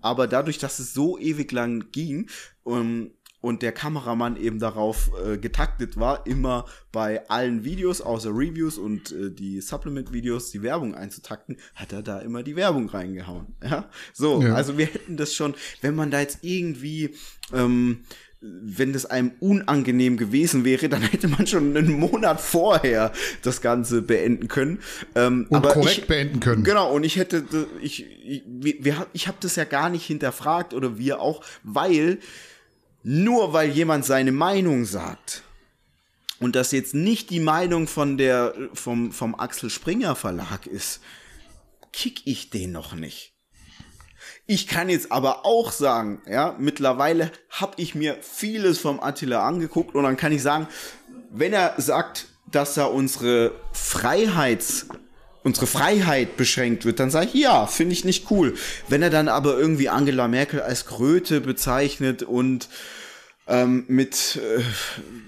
aber 0.04 0.26
dadurch, 0.26 0.58
dass 0.58 0.80
es 0.80 0.92
so 0.92 1.18
ewig 1.18 1.50
lang 1.50 1.90
ging, 1.90 2.28
um, 2.62 3.10
und 3.44 3.60
der 3.60 3.72
Kameramann 3.72 4.38
eben 4.38 4.58
darauf 4.58 5.10
äh, 5.22 5.36
getaktet 5.36 5.98
war, 5.98 6.26
immer 6.26 6.64
bei 6.92 7.28
allen 7.28 7.62
Videos, 7.62 8.00
außer 8.00 8.30
Reviews 8.30 8.78
und 8.78 9.12
äh, 9.12 9.30
die 9.30 9.60
Supplement-Videos, 9.60 10.50
die 10.50 10.62
Werbung 10.62 10.94
einzutakten, 10.94 11.58
hat 11.74 11.92
er 11.92 12.02
da 12.02 12.20
immer 12.20 12.42
die 12.42 12.56
Werbung 12.56 12.88
reingehauen. 12.88 13.54
Ja, 13.62 13.90
so, 14.14 14.40
ja. 14.40 14.54
also 14.54 14.78
wir 14.78 14.86
hätten 14.86 15.18
das 15.18 15.34
schon, 15.34 15.54
wenn 15.82 15.94
man 15.94 16.10
da 16.10 16.20
jetzt 16.20 16.38
irgendwie 16.40 17.14
ähm, 17.52 18.04
wenn 18.46 18.92
das 18.92 19.06
einem 19.06 19.32
unangenehm 19.40 20.16
gewesen 20.16 20.64
wäre, 20.64 20.88
dann 20.88 21.02
hätte 21.10 21.28
man 21.28 21.46
schon 21.46 21.76
einen 21.76 21.98
Monat 21.98 22.40
vorher 22.40 23.12
das 23.42 23.60
Ganze 23.60 24.02
beenden 24.02 24.48
können. 24.48 24.80
Ähm, 25.14 25.46
und 25.48 25.62
korrekt 25.62 25.98
ich, 25.98 26.06
beenden 26.06 26.40
können. 26.40 26.64
Genau, 26.64 26.92
und 26.92 27.04
ich 27.04 27.16
hätte, 27.16 27.44
ich, 27.80 28.04
ich, 28.24 28.42
wir, 28.46 29.06
ich 29.12 29.28
habe 29.28 29.38
das 29.40 29.56
ja 29.56 29.64
gar 29.64 29.88
nicht 29.88 30.04
hinterfragt 30.04 30.74
oder 30.74 30.98
wir 30.98 31.20
auch, 31.20 31.42
weil 31.62 32.18
nur 33.02 33.52
weil 33.52 33.70
jemand 33.70 34.04
seine 34.04 34.32
Meinung 34.32 34.84
sagt 34.84 35.42
und 36.40 36.56
das 36.56 36.72
jetzt 36.72 36.94
nicht 36.94 37.30
die 37.30 37.40
Meinung 37.40 37.86
von 37.86 38.18
der, 38.18 38.54
vom, 38.72 39.12
vom 39.12 39.34
Axel 39.34 39.70
Springer 39.70 40.16
Verlag 40.16 40.66
ist, 40.66 41.00
kick 41.92 42.22
ich 42.26 42.50
den 42.50 42.72
noch 42.72 42.94
nicht. 42.94 43.33
Ich 44.46 44.66
kann 44.66 44.90
jetzt 44.90 45.10
aber 45.10 45.46
auch 45.46 45.72
sagen, 45.72 46.20
ja, 46.28 46.54
mittlerweile 46.58 47.30
habe 47.48 47.74
ich 47.76 47.94
mir 47.94 48.18
vieles 48.20 48.78
vom 48.78 49.00
Attila 49.00 49.46
angeguckt 49.46 49.94
und 49.94 50.04
dann 50.04 50.16
kann 50.16 50.32
ich 50.32 50.42
sagen, 50.42 50.68
wenn 51.30 51.52
er 51.52 51.74
sagt, 51.78 52.26
dass 52.50 52.76
er 52.76 52.92
unsere 52.92 53.52
Freiheits 53.72 54.86
unsere 55.44 55.66
Freiheit 55.66 56.36
beschränkt 56.36 56.86
wird, 56.86 56.98
dann 56.98 57.10
sage 57.10 57.28
ich, 57.34 57.34
ja, 57.34 57.66
finde 57.66 57.92
ich 57.92 58.04
nicht 58.04 58.30
cool. 58.30 58.54
Wenn 58.88 59.02
er 59.02 59.10
dann 59.10 59.28
aber 59.28 59.58
irgendwie 59.58 59.90
Angela 59.90 60.26
Merkel 60.26 60.62
als 60.62 60.86
Kröte 60.86 61.42
bezeichnet 61.42 62.22
und 62.22 62.68
ähm, 63.46 63.84
mit, 63.88 64.36
äh, 64.36 64.62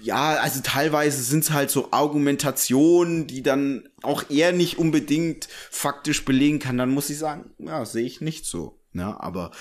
ja, 0.01 0.37
also 0.37 0.61
teilweise 0.63 1.21
sind 1.21 1.43
es 1.43 1.51
halt 1.51 1.69
so 1.69 1.89
Argumentationen, 1.91 3.27
die 3.27 3.43
dann 3.43 3.87
auch 4.01 4.23
er 4.29 4.53
nicht 4.53 4.79
unbedingt 4.79 5.47
faktisch 5.69 6.25
belegen 6.25 6.57
kann, 6.57 6.79
dann 6.79 6.89
muss 6.89 7.11
ich 7.11 7.19
sagen, 7.19 7.51
ja, 7.59 7.85
sehe 7.85 8.05
ich 8.05 8.19
nicht 8.19 8.45
so. 8.45 8.79
Ja, 8.93 9.19
aber 9.19 9.51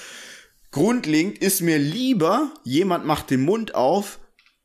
grundlegend 0.70 1.38
ist 1.38 1.60
mir 1.60 1.78
lieber, 1.78 2.52
jemand 2.64 3.04
macht 3.06 3.30
den 3.30 3.42
Mund 3.42 3.74
auf 3.74 4.18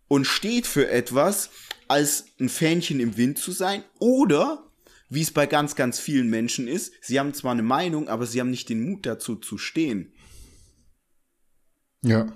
und 0.07 0.25
steht 0.25 0.67
für 0.67 0.89
etwas, 0.89 1.49
als 1.87 2.25
ein 2.39 2.49
Fähnchen 2.49 2.99
im 2.99 3.17
Wind 3.17 3.37
zu 3.37 3.51
sein. 3.51 3.83
Oder, 3.99 4.71
wie 5.09 5.21
es 5.21 5.31
bei 5.31 5.45
ganz, 5.45 5.75
ganz 5.75 5.99
vielen 5.99 6.29
Menschen 6.29 6.67
ist, 6.67 6.93
sie 7.01 7.19
haben 7.19 7.33
zwar 7.33 7.51
eine 7.51 7.63
Meinung, 7.63 8.07
aber 8.07 8.25
sie 8.25 8.39
haben 8.39 8.49
nicht 8.49 8.69
den 8.69 8.83
Mut 8.83 9.05
dazu 9.05 9.35
zu 9.35 9.57
stehen. 9.57 10.13
Ja. 12.01 12.27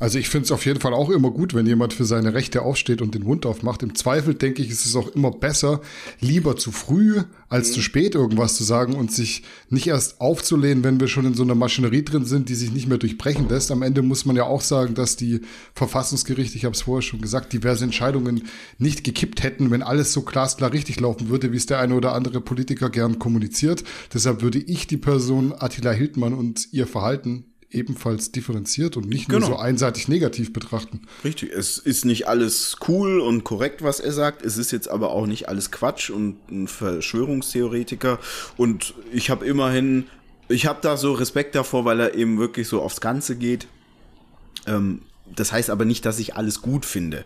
Also 0.00 0.18
ich 0.18 0.30
finde 0.30 0.46
es 0.46 0.52
auf 0.52 0.64
jeden 0.64 0.80
Fall 0.80 0.94
auch 0.94 1.10
immer 1.10 1.30
gut, 1.30 1.52
wenn 1.52 1.66
jemand 1.66 1.92
für 1.92 2.06
seine 2.06 2.32
Rechte 2.32 2.62
aufsteht 2.62 3.02
und 3.02 3.14
den 3.14 3.22
Mund 3.22 3.44
aufmacht. 3.44 3.82
Im 3.82 3.94
Zweifel 3.94 4.32
denke 4.32 4.62
ich, 4.62 4.70
ist 4.70 4.86
es 4.86 4.96
auch 4.96 5.08
immer 5.08 5.30
besser, 5.30 5.82
lieber 6.20 6.56
zu 6.56 6.72
früh 6.72 7.20
als 7.50 7.68
mhm. 7.68 7.74
zu 7.74 7.82
spät 7.82 8.14
irgendwas 8.14 8.56
zu 8.56 8.64
sagen 8.64 8.94
und 8.94 9.12
sich 9.12 9.42
nicht 9.68 9.88
erst 9.88 10.22
aufzulehnen, 10.22 10.84
wenn 10.84 11.00
wir 11.00 11.08
schon 11.08 11.26
in 11.26 11.34
so 11.34 11.42
einer 11.42 11.54
Maschinerie 11.54 12.02
drin 12.02 12.24
sind, 12.24 12.48
die 12.48 12.54
sich 12.54 12.72
nicht 12.72 12.88
mehr 12.88 12.96
durchbrechen 12.96 13.50
lässt. 13.50 13.70
Am 13.70 13.82
Ende 13.82 14.00
muss 14.00 14.24
man 14.24 14.36
ja 14.36 14.44
auch 14.44 14.62
sagen, 14.62 14.94
dass 14.94 15.16
die 15.16 15.42
Verfassungsgerichte, 15.74 16.56
ich 16.56 16.64
habe 16.64 16.74
es 16.74 16.80
vorher 16.80 17.02
schon 17.02 17.20
gesagt, 17.20 17.52
diverse 17.52 17.84
Entscheidungen 17.84 18.44
nicht 18.78 19.04
gekippt 19.04 19.42
hätten, 19.42 19.70
wenn 19.70 19.82
alles 19.82 20.14
so 20.14 20.22
glasklar 20.22 20.72
richtig 20.72 20.98
laufen 20.98 21.28
würde, 21.28 21.52
wie 21.52 21.58
es 21.58 21.66
der 21.66 21.78
eine 21.78 21.94
oder 21.94 22.14
andere 22.14 22.40
Politiker 22.40 22.88
gern 22.88 23.18
kommuniziert. 23.18 23.84
Deshalb 24.14 24.40
würde 24.40 24.60
ich 24.60 24.86
die 24.86 24.96
Person 24.96 25.52
Attila 25.58 25.90
Hildmann 25.90 26.32
und 26.32 26.72
ihr 26.72 26.86
Verhalten 26.86 27.49
ebenfalls 27.70 28.32
differenziert 28.32 28.96
und 28.96 29.08
nicht 29.08 29.28
genau. 29.28 29.40
nur 29.40 29.56
so 29.56 29.62
einseitig 29.62 30.08
negativ 30.08 30.52
betrachten. 30.52 31.02
Richtig, 31.24 31.52
es 31.52 31.78
ist 31.78 32.04
nicht 32.04 32.26
alles 32.26 32.76
cool 32.88 33.20
und 33.20 33.44
korrekt, 33.44 33.82
was 33.82 34.00
er 34.00 34.12
sagt. 34.12 34.44
Es 34.44 34.56
ist 34.56 34.72
jetzt 34.72 34.88
aber 34.88 35.10
auch 35.10 35.26
nicht 35.26 35.48
alles 35.48 35.70
Quatsch 35.70 36.10
und 36.10 36.36
ein 36.50 36.66
Verschwörungstheoretiker. 36.66 38.18
Und 38.56 38.94
ich 39.12 39.30
habe 39.30 39.46
immerhin, 39.46 40.06
ich 40.48 40.66
habe 40.66 40.80
da 40.82 40.96
so 40.96 41.12
Respekt 41.12 41.54
davor, 41.54 41.84
weil 41.84 42.00
er 42.00 42.14
eben 42.14 42.38
wirklich 42.38 42.66
so 42.66 42.82
aufs 42.82 43.00
Ganze 43.00 43.36
geht. 43.36 43.68
Ähm, 44.66 45.02
das 45.34 45.52
heißt 45.52 45.70
aber 45.70 45.84
nicht, 45.84 46.04
dass 46.04 46.18
ich 46.18 46.36
alles 46.36 46.62
gut 46.62 46.84
finde. 46.84 47.24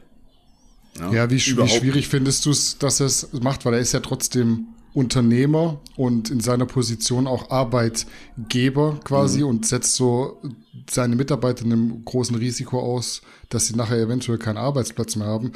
Ja, 0.99 1.13
ja 1.13 1.31
wie, 1.31 1.37
wie 1.37 1.69
schwierig 1.69 2.09
findest 2.09 2.45
du 2.45 2.51
es, 2.51 2.79
dass 2.79 3.01
er 3.01 3.07
es 3.07 3.33
macht, 3.33 3.65
weil 3.65 3.75
er 3.75 3.81
ist 3.81 3.93
ja 3.93 4.01
trotzdem 4.01 4.67
Unternehmer 4.95 5.81
und 5.97 6.31
in 6.31 6.41
seiner 6.41 6.67
Position 6.67 7.27
auch 7.27 7.51
Arbeitgeber 7.51 9.01
quasi 9.05 9.41
mhm. 9.41 9.49
und 9.49 9.67
setzt 9.67 9.97
so 9.97 10.41
seine 10.89 11.17
Mitarbeiter 11.17 11.65
einem 11.65 12.05
großen 12.05 12.37
Risiko 12.37 12.79
aus, 12.79 13.21
dass 13.49 13.67
sie 13.67 13.75
nachher 13.75 13.99
eventuell 13.99 14.39
keinen 14.39 14.57
Arbeitsplatz 14.57 15.17
mehr 15.17 15.27
haben. 15.27 15.53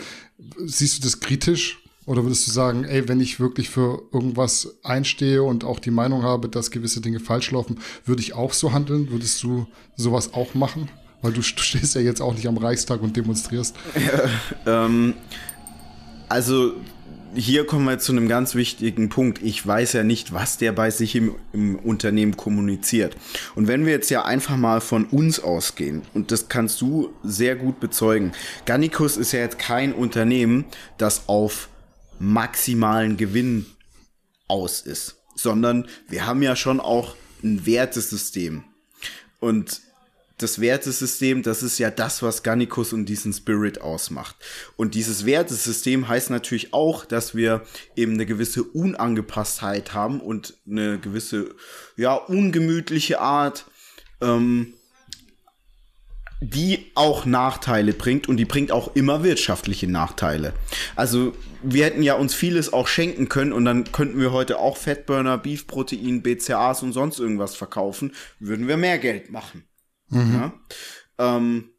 Siehst 0.66 0.98
du 0.98 1.02
das 1.02 1.20
kritisch? 1.20 1.82
Oder 2.04 2.24
würdest 2.24 2.46
du 2.46 2.50
sagen, 2.50 2.84
ey, 2.84 3.06
wenn 3.06 3.20
ich 3.20 3.38
wirklich 3.38 3.68
für 3.68 4.02
irgendwas 4.12 4.78
einstehe 4.82 5.42
und 5.42 5.62
auch 5.62 5.78
die 5.78 5.90
Meinung 5.90 6.22
habe, 6.22 6.48
dass 6.48 6.70
gewisse 6.70 7.02
Dinge 7.02 7.20
falsch 7.20 7.50
laufen, 7.50 7.80
würde 8.06 8.22
ich 8.22 8.32
auch 8.32 8.54
so 8.54 8.72
handeln? 8.72 9.10
Würdest 9.10 9.42
du 9.42 9.66
sowas 9.94 10.32
auch 10.32 10.54
machen? 10.54 10.88
Weil 11.20 11.32
du, 11.32 11.40
du 11.40 11.42
stehst 11.42 11.94
ja 11.94 12.00
jetzt 12.00 12.22
auch 12.22 12.32
nicht 12.32 12.48
am 12.48 12.56
Reichstag 12.56 13.02
und 13.02 13.16
demonstrierst. 13.16 13.76
Ja, 14.66 14.86
ähm, 14.86 15.14
also 16.30 16.72
hier 17.38 17.66
kommen 17.66 17.84
wir 17.86 17.98
zu 17.98 18.12
einem 18.12 18.28
ganz 18.28 18.54
wichtigen 18.54 19.08
Punkt. 19.08 19.40
Ich 19.42 19.64
weiß 19.64 19.92
ja 19.92 20.02
nicht, 20.02 20.32
was 20.32 20.58
der 20.58 20.72
bei 20.72 20.90
sich 20.90 21.14
im, 21.14 21.36
im, 21.52 21.76
Unternehmen 21.76 22.36
kommuniziert. 22.36 23.16
Und 23.54 23.68
wenn 23.68 23.86
wir 23.86 23.92
jetzt 23.92 24.10
ja 24.10 24.24
einfach 24.24 24.56
mal 24.56 24.80
von 24.80 25.04
uns 25.04 25.38
ausgehen, 25.38 26.02
und 26.14 26.32
das 26.32 26.48
kannst 26.48 26.80
du 26.80 27.10
sehr 27.22 27.54
gut 27.54 27.78
bezeugen, 27.80 28.32
Gannikus 28.66 29.16
ist 29.16 29.32
ja 29.32 29.40
jetzt 29.40 29.58
kein 29.58 29.92
Unternehmen, 29.92 30.64
das 30.98 31.28
auf 31.28 31.68
maximalen 32.18 33.16
Gewinn 33.16 33.66
aus 34.48 34.80
ist, 34.80 35.16
sondern 35.36 35.86
wir 36.08 36.26
haben 36.26 36.42
ja 36.42 36.56
schon 36.56 36.80
auch 36.80 37.14
ein 37.44 37.64
Wertesystem. 37.66 38.64
Und 39.38 39.80
das 40.38 40.60
Wertesystem, 40.60 41.42
das 41.42 41.62
ist 41.62 41.78
ja 41.78 41.90
das, 41.90 42.22
was 42.22 42.44
Gannikus 42.44 42.92
und 42.92 43.06
diesen 43.06 43.32
Spirit 43.32 43.80
ausmacht. 43.80 44.36
Und 44.76 44.94
dieses 44.94 45.26
Wertesystem 45.26 46.08
heißt 46.08 46.30
natürlich 46.30 46.72
auch, 46.72 47.04
dass 47.04 47.34
wir 47.34 47.62
eben 47.96 48.14
eine 48.14 48.24
gewisse 48.24 48.62
Unangepasstheit 48.62 49.94
haben 49.94 50.20
und 50.20 50.54
eine 50.66 50.98
gewisse, 51.00 51.54
ja, 51.96 52.14
ungemütliche 52.14 53.20
Art, 53.20 53.66
ähm, 54.20 54.74
die 56.40 56.92
auch 56.94 57.24
Nachteile 57.24 57.92
bringt 57.92 58.28
und 58.28 58.36
die 58.36 58.44
bringt 58.44 58.70
auch 58.70 58.94
immer 58.94 59.24
wirtschaftliche 59.24 59.90
Nachteile. 59.90 60.52
Also 60.94 61.34
wir 61.64 61.84
hätten 61.84 62.02
ja 62.04 62.14
uns 62.14 62.32
vieles 62.32 62.72
auch 62.72 62.86
schenken 62.86 63.28
können 63.28 63.52
und 63.52 63.64
dann 63.64 63.90
könnten 63.90 64.20
wir 64.20 64.30
heute 64.30 64.60
auch 64.60 64.76
Fettburner, 64.76 65.36
Beefprotein, 65.36 66.22
BCAAs 66.22 66.84
und 66.84 66.92
sonst 66.92 67.18
irgendwas 67.18 67.56
verkaufen, 67.56 68.12
würden 68.38 68.68
wir 68.68 68.76
mehr 68.76 68.98
Geld 68.98 69.32
machen. 69.32 69.67
Mhm. 70.08 70.32
Ja? 70.32 70.60
Ähm, 71.18 71.70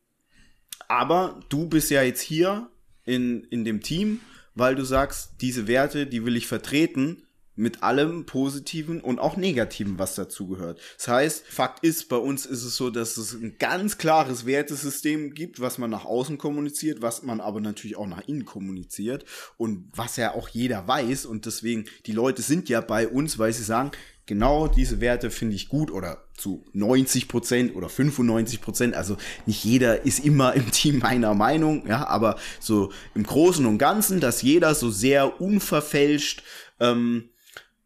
aber 0.87 1.39
du 1.49 1.67
bist 1.67 1.91
ja 1.91 2.01
jetzt 2.01 2.21
hier 2.21 2.69
in, 3.05 3.43
in 3.45 3.63
dem 3.63 3.81
Team, 3.81 4.21
weil 4.55 4.75
du 4.75 4.83
sagst, 4.83 5.35
diese 5.41 5.67
Werte, 5.67 6.07
die 6.07 6.25
will 6.25 6.35
ich 6.35 6.47
vertreten 6.47 7.23
mit 7.59 7.83
allem 7.83 8.25
Positiven 8.25 9.01
und 9.01 9.19
auch 9.19 9.35
Negativen, 9.35 9.99
was 9.99 10.15
dazu 10.15 10.47
gehört. 10.47 10.79
Das 10.97 11.09
heißt, 11.09 11.45
Fakt 11.45 11.83
ist, 11.83 12.07
bei 12.07 12.15
uns 12.15 12.45
ist 12.45 12.63
es 12.63 12.77
so, 12.77 12.89
dass 12.89 13.17
es 13.17 13.33
ein 13.33 13.57
ganz 13.59 13.97
klares 13.97 14.45
Wertesystem 14.45 15.33
gibt, 15.33 15.59
was 15.59 15.77
man 15.77 15.89
nach 15.89 16.05
außen 16.05 16.37
kommuniziert, 16.37 17.01
was 17.01 17.21
man 17.21 17.41
aber 17.41 17.59
natürlich 17.59 17.97
auch 17.97 18.07
nach 18.07 18.25
innen 18.27 18.45
kommuniziert 18.45 19.25
und 19.57 19.89
was 19.93 20.15
ja 20.15 20.33
auch 20.33 20.47
jeder 20.47 20.87
weiß 20.87 21.25
und 21.25 21.45
deswegen, 21.45 21.85
die 22.05 22.13
Leute 22.13 22.41
sind 22.41 22.69
ja 22.69 22.79
bei 22.79 23.09
uns, 23.09 23.37
weil 23.37 23.51
sie 23.51 23.63
sagen, 23.63 23.91
genau 24.29 24.67
diese 24.67 25.01
Werte 25.01 25.31
finde 25.31 25.55
ich 25.55 25.69
gut 25.69 25.89
oder 25.89 26.23
zu 26.37 26.63
90 26.73 27.27
Prozent 27.27 27.75
oder 27.75 27.89
95 27.89 28.61
Prozent. 28.61 28.95
Also 28.95 29.17
nicht 29.47 29.65
jeder 29.65 30.05
ist 30.05 30.23
immer 30.23 30.53
im 30.53 30.69
Team 30.71 30.99
meiner 30.99 31.33
Meinung, 31.33 31.85
ja, 31.87 32.07
aber 32.07 32.37
so 32.59 32.91
im 33.15 33.23
Großen 33.23 33.65
und 33.65 33.79
Ganzen, 33.79 34.19
dass 34.19 34.43
jeder 34.43 34.75
so 34.75 34.91
sehr 34.91 35.41
unverfälscht 35.41 36.43
ähm, 36.79 37.29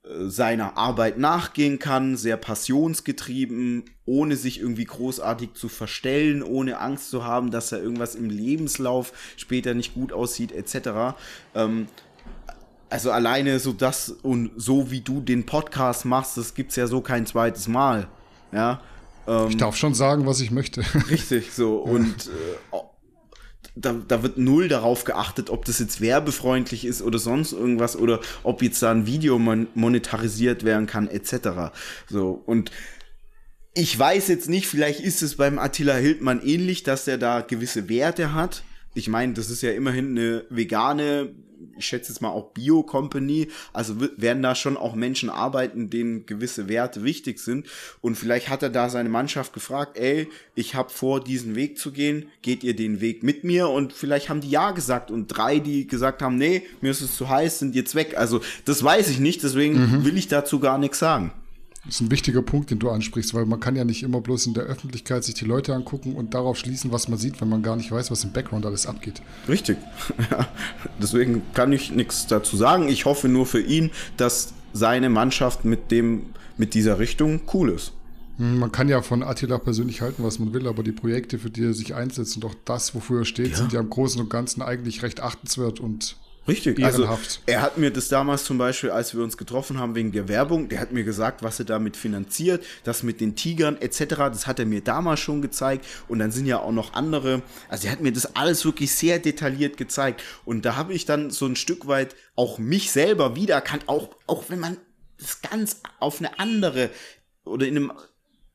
seiner 0.04 0.78
Arbeit 0.78 1.18
nachgehen 1.18 1.80
kann, 1.80 2.18
sehr 2.18 2.36
passionsgetrieben, 2.36 3.86
ohne 4.06 4.36
sich 4.36 4.60
irgendwie 4.60 4.84
großartig 4.84 5.54
zu 5.54 5.70
verstellen, 5.70 6.44
ohne 6.44 6.80
Angst 6.80 7.10
zu 7.10 7.24
haben, 7.24 7.52
dass 7.52 7.72
er 7.72 7.82
irgendwas 7.82 8.16
im 8.16 8.30
Lebenslauf 8.30 9.14
später 9.38 9.74
nicht 9.74 9.94
gut 9.94 10.12
aussieht, 10.12 10.52
etc. 10.52 11.16
Ähm, 11.56 11.88
also 12.94 13.10
alleine 13.10 13.60
so 13.60 13.74
das 13.74 14.10
und 14.10 14.52
so 14.56 14.92
wie 14.92 15.02
du 15.02 15.20
den 15.20 15.48
Podcast 15.48 16.06
machst, 16.06 16.38
das 16.38 16.54
gibt's 16.54 16.76
ja 16.76 16.86
so 16.86 17.02
kein 17.02 17.26
zweites 17.26 17.68
Mal. 17.68 18.08
Ja. 18.52 18.82
Ähm, 19.28 19.48
ich 19.50 19.58
darf 19.58 19.76
schon 19.76 19.96
sagen, 19.96 20.28
was 20.28 20.42
ich 20.42 20.52
möchte. 20.52 20.84
Richtig, 21.10 21.54
so. 21.54 21.78
Und 21.78 22.28
äh, 22.28 22.78
da, 23.76 23.94
da 24.08 24.22
wird 24.22 24.38
null 24.38 24.68
darauf 24.68 25.06
geachtet, 25.06 25.50
ob 25.50 25.66
das 25.66 25.80
jetzt 25.80 26.02
werbefreundlich 26.02 26.86
ist 26.86 27.02
oder 27.02 27.18
sonst 27.18 27.52
irgendwas 27.54 27.96
oder 27.96 28.20
ob 28.44 28.62
jetzt 28.62 28.84
da 28.84 28.92
ein 28.92 29.08
Video 29.08 29.40
mon 29.40 29.66
monetarisiert 29.74 30.64
werden 30.64 30.86
kann, 30.86 31.08
etc. 31.08 31.74
So. 32.08 32.44
Und 32.46 32.70
ich 33.74 33.98
weiß 33.98 34.28
jetzt 34.28 34.50
nicht, 34.50 34.68
vielleicht 34.68 35.00
ist 35.00 35.24
es 35.24 35.38
beim 35.38 35.58
Attila 35.58 35.96
Hildmann 35.96 36.46
ähnlich, 36.46 36.84
dass 36.84 37.06
der 37.06 37.18
da 37.18 37.42
gewisse 37.42 37.90
Werte 37.90 38.36
hat. 38.36 38.62
Ich 38.94 39.08
meine, 39.08 39.34
das 39.34 39.50
ist 39.50 39.62
ja 39.62 39.72
immerhin 39.72 40.12
eine 40.12 40.46
vegane 40.50 41.34
ich 41.78 41.86
schätze 41.86 42.12
jetzt 42.12 42.22
mal 42.22 42.30
auch 42.30 42.52
Bio-Company, 42.52 43.50
also 43.72 43.96
werden 44.18 44.44
da 44.44 44.56
schon 44.56 44.78
auch 44.78 44.96
Menschen 44.96 45.30
arbeiten, 45.30 45.90
denen 45.90 46.26
gewisse 46.26 46.68
Werte 46.68 47.04
wichtig 47.04 47.40
sind. 47.40 47.68
Und 48.02 48.16
vielleicht 48.16 48.50
hat 48.50 48.64
er 48.64 48.70
da 48.70 48.90
seine 48.90 49.10
Mannschaft 49.10 49.54
gefragt, 49.54 49.98
ey, 49.98 50.30
ich 50.56 50.76
habe 50.76 50.90
vor, 50.90 51.24
diesen 51.24 51.56
Weg 51.56 51.78
zu 51.78 51.92
gehen, 51.92 52.28
geht 52.42 52.64
ihr 52.64 52.76
den 52.76 53.02
Weg 53.02 53.24
mit 53.24 53.44
mir? 53.44 53.70
Und 53.70 53.94
vielleicht 53.94 54.30
haben 54.30 54.42
die 54.42 54.50
ja 54.50 54.72
gesagt 54.72 55.12
und 55.12 55.28
drei, 55.28 55.60
die 55.60 55.88
gesagt 55.88 56.22
haben, 56.22 56.38
nee, 56.38 56.64
mir 56.82 56.92
ist 56.92 57.02
es 57.02 57.16
zu 57.16 57.30
heiß, 57.30 57.60
sind 57.60 57.76
jetzt 57.76 57.96
weg. 57.96 58.18
Also 58.18 58.42
das 58.66 58.84
weiß 58.84 59.10
ich 59.10 59.20
nicht, 59.20 59.44
deswegen 59.44 59.80
mhm. 59.80 60.06
will 60.06 60.18
ich 60.18 60.28
dazu 60.28 60.60
gar 60.60 60.78
nichts 60.78 61.00
sagen. 61.00 61.34
Das 61.86 61.96
ist 61.96 62.02
ein 62.02 62.12
wichtiger 62.12 62.42
Punkt, 62.42 62.72
den 62.72 62.80
du 62.80 62.90
ansprichst, 62.90 63.34
weil 63.34 63.46
man 63.46 63.60
kann 63.60 63.76
ja 63.76 63.84
nicht 63.84 64.04
immer 64.04 64.22
bloß 64.22 64.48
in 64.48 64.54
der 64.54 64.64
Öffentlichkeit 64.64 65.24
sich 65.26 65.36
die 65.36 65.44
Leute 65.44 65.74
angucken 65.76 66.16
und 66.16 66.34
darauf 66.34 66.58
schließen, 66.58 66.94
was 66.94 67.10
man 67.10 67.20
sieht, 67.20 67.42
wenn 67.42 67.50
man 67.50 67.62
gar 67.62 67.76
nicht 67.76 67.92
weiß, 67.92 68.10
was 68.10 68.24
im 68.24 68.32
Background 68.32 68.66
alles 68.66 68.86
abgeht. 68.86 69.22
Richtig. 69.50 69.78
Deswegen 71.02 71.42
kann 71.54 71.74
ich 71.74 71.92
nichts 71.92 72.26
dazu 72.28 72.56
sagen. 72.56 72.88
Ich 72.88 73.04
hoffe 73.04 73.28
nur 73.28 73.46
für 73.46 73.60
ihn, 73.60 73.92
dass 74.16 74.54
seine 74.72 75.10
Mannschaft 75.10 75.66
mit 75.66 75.92
dem, 75.92 76.28
mit 76.58 76.74
dieser 76.74 77.00
Richtung 77.00 77.42
cool 77.54 77.70
ist. 77.72 77.92
Hm, 78.38 78.60
man 78.60 78.72
kann 78.72 78.88
ja 78.88 79.02
von 79.02 79.22
Attila 79.22 79.58
persönlich 79.58 80.02
halten, 80.02 80.24
was 80.24 80.40
man 80.40 80.54
will, 80.54 80.68
aber 80.68 80.84
die 80.84 80.94
Projekte, 80.94 81.38
für 81.38 81.50
die 81.50 81.66
er 81.66 81.74
sich 81.74 81.96
einsetzt 81.96 82.38
und 82.38 82.46
auch 82.46 82.56
das, 82.64 82.96
wofür 82.96 83.22
er 83.22 83.26
steht, 83.26 83.52
ja. 83.52 83.58
sind 83.58 83.74
ja 83.74 83.82
im 83.82 83.90
Großen 83.90 84.22
und 84.22 84.30
Ganzen 84.30 84.62
eigentlich 84.62 85.04
recht 85.04 85.20
achtenswert 85.20 85.82
und 85.82 86.16
Richtig, 86.46 86.84
also 86.84 87.08
er 87.46 87.62
hat 87.62 87.78
mir 87.78 87.90
das 87.90 88.10
damals 88.10 88.44
zum 88.44 88.58
Beispiel, 88.58 88.92
als 88.92 89.16
wir 89.16 89.24
uns 89.24 89.38
getroffen 89.38 89.80
haben 89.80 89.96
wegen 89.96 90.12
der 90.12 90.28
Werbung, 90.28 90.68
der 90.68 90.82
hat 90.82 90.92
mir 90.92 91.06
gesagt, 91.06 91.42
was 91.42 91.60
er 91.60 91.66
damit 91.66 91.96
finanziert, 91.96 92.66
das 92.84 93.02
mit 93.02 93.22
den 93.22 93.36
Tigern 93.36 93.78
etc., 93.78 94.06
das 94.08 94.46
hat 94.46 94.60
er 94.60 94.66
mir 94.66 94.82
damals 94.82 95.22
schon 95.22 95.42
gezeigt 95.42 95.86
und 96.10 96.20
dann 96.20 96.32
sind 96.32 96.46
ja 96.46 96.60
auch 96.60 96.74
noch 96.74 96.94
andere, 96.94 97.42
also 97.70 97.88
er 97.88 97.94
hat 97.94 98.02
mir 98.02 98.12
das 98.12 98.36
alles 98.36 98.66
wirklich 98.66 98.92
sehr 98.92 99.20
detailliert 99.20 99.78
gezeigt 99.78 100.22
und 100.44 100.66
da 100.66 100.76
habe 100.76 100.94
ich 100.94 101.06
dann 101.06 101.32
so 101.32 101.46
ein 101.46 101.56
Stück 101.56 101.88
weit 101.88 102.14
auch 102.36 102.58
mich 102.58 102.92
selber 102.92 103.38
wiedererkannt, 103.38 103.88
auch, 103.88 104.10
auch 104.28 104.46
wenn 104.50 104.60
man 104.60 104.78
das 105.18 105.42
ganz 105.42 105.82
auf 106.00 106.20
eine 106.20 106.40
andere 106.40 106.90
oder 107.46 107.66
in 107.66 107.78
einem 107.78 107.94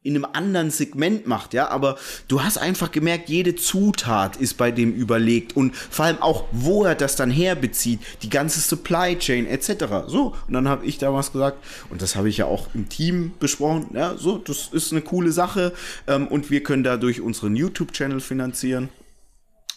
in 0.09 0.17
einem 0.17 0.27
anderen 0.33 0.71
Segment 0.71 1.27
macht, 1.27 1.53
ja, 1.53 1.69
aber 1.69 1.99
du 2.29 2.43
hast 2.43 2.57
einfach 2.57 2.91
gemerkt, 2.91 3.29
jede 3.29 3.55
Zutat 3.55 4.37
ist 4.37 4.55
bei 4.55 4.71
dem 4.71 4.95
überlegt 4.95 5.55
und 5.55 5.77
vor 5.77 6.07
allem 6.07 6.23
auch, 6.23 6.47
wo 6.51 6.85
er 6.85 6.95
das 6.95 7.15
dann 7.15 7.31
herbezieht, 7.31 8.01
die 8.23 8.31
ganze 8.31 8.61
Supply 8.61 9.19
Chain 9.19 9.47
etc. 9.47 9.85
So, 10.07 10.35
und 10.47 10.55
dann 10.55 10.67
habe 10.67 10.87
ich 10.87 10.97
damals 10.97 11.31
gesagt, 11.31 11.63
und 11.91 12.01
das 12.01 12.17
habe 12.17 12.31
ich 12.31 12.39
ja 12.39 12.47
auch 12.47 12.69
im 12.73 12.89
Team 12.89 13.33
besprochen, 13.39 13.91
ja, 13.93 14.17
so, 14.17 14.39
das 14.39 14.69
ist 14.69 14.93
eine 14.93 15.03
coole 15.03 15.31
Sache 15.31 15.75
ähm, 16.07 16.27
und 16.27 16.51
wir 16.51 16.63
können 16.63 16.85
dadurch 16.85 17.21
unseren 17.21 17.55
YouTube-Channel 17.55 18.21
finanzieren 18.21 18.89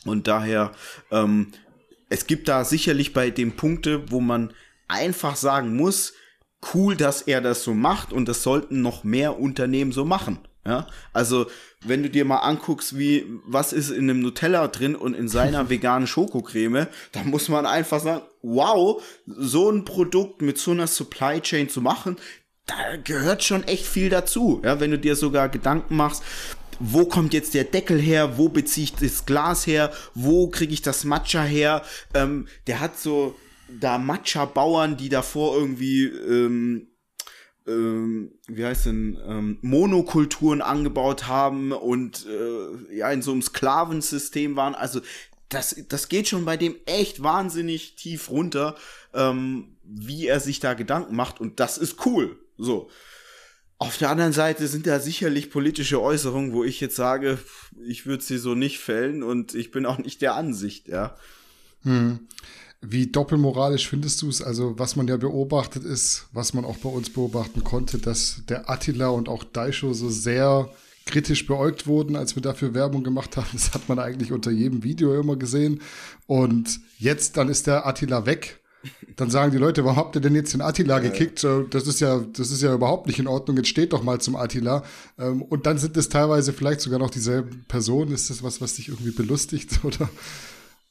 und 0.05 0.27
daher, 0.27 0.71
ähm, 1.11 1.47
es 2.07 2.25
gibt 2.25 2.47
da 2.47 2.63
sicherlich 2.63 3.11
bei 3.11 3.32
dem 3.32 3.57
Punkte, 3.57 4.09
wo 4.09 4.21
man 4.21 4.53
einfach 4.88 5.36
sagen 5.36 5.75
muss, 5.75 6.13
cool, 6.74 6.95
dass 6.95 7.22
er 7.24 7.41
das 7.41 7.64
so 7.64 7.74
macht 7.74 8.14
und 8.14 8.28
das 8.28 8.43
sollten 8.43 8.82
noch 8.82 9.03
mehr 9.03 9.39
Unternehmen 9.39 9.91
so 9.91 10.05
machen. 10.05 10.39
Ja, 10.64 10.86
also 11.12 11.47
wenn 11.84 12.03
du 12.03 12.09
dir 12.12 12.24
mal 12.24 12.38
anguckst, 12.38 12.95
wie 12.95 13.26
was 13.45 13.74
ist 13.74 13.89
in 13.89 14.09
einem 14.09 14.22
Nutella 14.22 14.68
drin 14.68 14.95
und 14.95 15.16
in 15.16 15.28
seiner 15.28 15.70
veganen 15.72 16.05
Schokocreme, 16.05 16.88
da 17.14 17.24
muss 17.24 17.49
man 17.49 17.66
einfach 17.66 17.99
sagen, 17.99 18.22
wow, 18.43 19.01
so 19.26 19.72
ein 19.72 19.86
Produkt 19.86 20.43
mit 20.43 20.59
so 20.59 20.72
einer 20.72 20.86
Supply 20.86 21.41
Chain 21.41 21.68
zu 21.68 21.82
machen, 21.82 22.18
da 22.68 22.76
gehört 23.03 23.43
schon 23.43 23.64
echt 23.64 23.88
viel 23.88 24.09
dazu. 24.09 24.62
Ja, 24.64 24.80
wenn 24.80 24.91
du 24.91 24.99
dir 24.99 25.16
sogar 25.16 25.49
Gedanken 25.49 25.95
machst, 25.95 26.22
wo 26.80 27.05
kommt 27.05 27.34
jetzt 27.34 27.55
der 27.55 27.64
Deckel 27.64 27.99
her, 27.99 28.38
wo 28.38 28.49
beziehe 28.49 28.86
ich 28.86 28.93
das 28.93 29.26
Glas 29.26 29.66
her, 29.66 29.91
wo 30.14 30.47
kriege 30.49 30.74
ich 30.74 30.82
das 30.84 31.05
Matcha 31.05 31.43
her, 31.43 31.84
ähm, 32.14 32.47
der 32.68 32.80
hat 32.80 32.99
so 32.99 33.36
da 33.80 33.97
Matcha-Bauern, 33.97 34.97
die 34.97 35.09
davor 35.09 35.57
irgendwie, 35.57 36.05
ähm, 36.05 36.88
ähm, 37.67 38.34
wie 38.47 38.65
heißt 38.65 38.88
denn, 38.88 39.19
ähm, 39.26 39.57
Monokulturen 39.61 40.61
angebaut 40.61 41.28
haben 41.28 41.72
und 41.72 42.26
äh, 42.26 42.95
ja 42.95 43.11
in 43.11 43.22
so 43.22 43.32
einem 43.32 43.41
Sklavensystem 43.41 44.55
waren. 44.55 44.76
Also 44.76 45.01
das, 45.49 45.76
das 45.89 46.09
geht 46.09 46.28
schon 46.28 46.45
bei 46.45 46.57
dem 46.57 46.76
echt 46.86 47.22
wahnsinnig 47.22 47.95
tief 47.95 48.30
runter, 48.30 48.76
ähm, 49.13 49.78
wie 49.84 50.28
er 50.28 50.39
sich 50.39 50.59
da 50.59 50.74
Gedanken 50.74 51.15
macht 51.15 51.39
und 51.39 51.59
das 51.59 51.78
ist 51.78 52.05
cool. 52.05 52.38
So. 52.57 52.89
Auf 53.78 53.97
der 53.97 54.11
anderen 54.11 54.32
Seite 54.32 54.67
sind 54.67 54.86
da 54.86 54.99
sicherlich 54.99 55.49
politische 55.49 55.99
Äußerungen, 55.99 56.53
wo 56.53 56.63
ich 56.63 56.80
jetzt 56.80 56.95
sage, 56.95 57.39
ich 57.84 58.05
würde 58.05 58.24
sie 58.24 58.38
so 58.38 58.53
nicht 58.53 58.78
fällen 58.78 59.24
und 59.24 59.55
ich 59.55 59.72
bin 59.72 59.88
auch 59.88 59.97
nicht 59.97 60.22
der 60.22 60.36
Ansicht, 60.36 60.88
ja. 60.88 61.17
Hm. 61.82 62.28
Wie 62.82 63.07
doppelmoralisch 63.07 63.88
findest 63.88 64.21
du 64.21 64.29
es? 64.29 64.41
Also, 64.41 64.77
was 64.79 64.95
man 64.95 65.07
ja 65.07 65.17
beobachtet 65.17 65.84
ist, 65.84 66.27
was 66.34 66.53
man 66.53 66.65
auch 66.65 66.77
bei 66.77 66.89
uns 66.89 67.11
beobachten 67.11 67.63
konnte, 67.63 67.99
dass 67.99 68.41
der 68.49 68.69
Attila 68.69 69.09
und 69.09 69.29
auch 69.29 69.43
Daisho 69.43 69.93
so 69.93 70.09
sehr 70.09 70.69
kritisch 71.05 71.45
beäugt 71.45 71.86
wurden, 71.86 72.15
als 72.15 72.36
wir 72.36 72.41
dafür 72.41 72.73
Werbung 72.73 73.03
gemacht 73.03 73.38
haben. 73.38 73.47
Das 73.53 73.73
hat 73.73 73.88
man 73.88 73.99
eigentlich 73.99 74.32
unter 74.32 74.51
jedem 74.51 74.84
Video 74.84 75.19
immer 75.19 75.36
gesehen. 75.36 75.82
Und 76.25 76.79
jetzt, 76.97 77.38
dann 77.38 77.49
ist 77.49 77.67
der 77.67 77.86
Attila 77.86 78.25
weg. 78.25 78.59
Dann 79.15 79.29
sagen 79.29 79.51
die 79.51 79.59
Leute, 79.59 79.86
warum 79.86 79.97
habt 79.97 80.15
ihr 80.15 80.21
denn 80.21 80.34
jetzt 80.34 80.53
den 80.53 80.61
Attila 80.61 80.97
gekickt? 80.97 81.45
Das 81.69 81.86
ist 81.86 81.99
ja, 81.99 82.19
das 82.34 82.49
ist 82.49 82.63
ja 82.63 82.73
überhaupt 82.73 83.05
nicht 83.05 83.19
in 83.19 83.27
Ordnung. 83.27 83.57
Jetzt 83.57 83.69
steht 83.69 83.93
doch 83.93 84.01
mal 84.01 84.19
zum 84.19 84.36
Attila. 84.36 84.84
Ähm, 85.19 85.43
und 85.43 85.67
dann 85.67 85.77
sind 85.77 85.95
es 85.97 86.09
teilweise 86.09 86.51
vielleicht 86.51 86.82
sogar 86.82 86.97
noch 86.97 87.11
dieselben 87.11 87.63
Personen. 87.67 88.11
Ist 88.11 88.32
das 88.32 88.41
was, 88.41 88.59
was 88.59 88.75
dich 88.75 88.89
irgendwie 88.89 89.11
belustigt, 89.11 89.82
oder? 89.84 90.09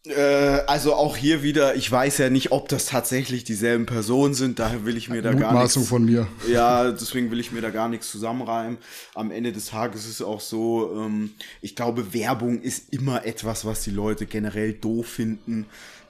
Äh, 0.06 0.60
also 0.66 0.94
auch 0.94 1.14
hier 1.14 1.42
wieder, 1.42 1.74
ich 1.74 1.90
weiß 1.90 2.18
ja 2.18 2.30
nicht, 2.30 2.52
ob 2.52 2.68
das 2.68 2.86
tatsächlich 2.86 3.44
dieselben 3.44 3.84
Personen 3.84 4.32
sind, 4.32 4.58
daher 4.58 4.86
will 4.86 4.96
ich 4.96 5.10
mir 5.10 5.20
da 5.20 5.34
gar 5.34 5.62
nichts. 5.62 5.76
von 5.86 6.04
mir. 6.04 6.26
Ja, 6.48 6.90
deswegen 6.90 7.30
will 7.30 7.38
ich 7.38 7.52
mir 7.52 7.60
da 7.60 7.68
gar 7.68 7.88
nichts 7.88 8.10
zusammenreimen. 8.10 8.78
Am 9.14 9.30
Ende 9.30 9.52
des 9.52 9.66
Tages 9.66 10.04
ist 10.06 10.20
es 10.20 10.22
auch 10.22 10.40
so, 10.40 10.90
ähm, 10.96 11.32
ich 11.60 11.76
glaube, 11.76 12.14
Werbung 12.14 12.62
ist 12.62 12.94
immer 12.94 13.26
etwas, 13.26 13.66
was 13.66 13.82
die 13.82 13.90
Leute 13.90 14.24
generell 14.24 14.72
doof 14.72 15.06
finden. 15.06 15.66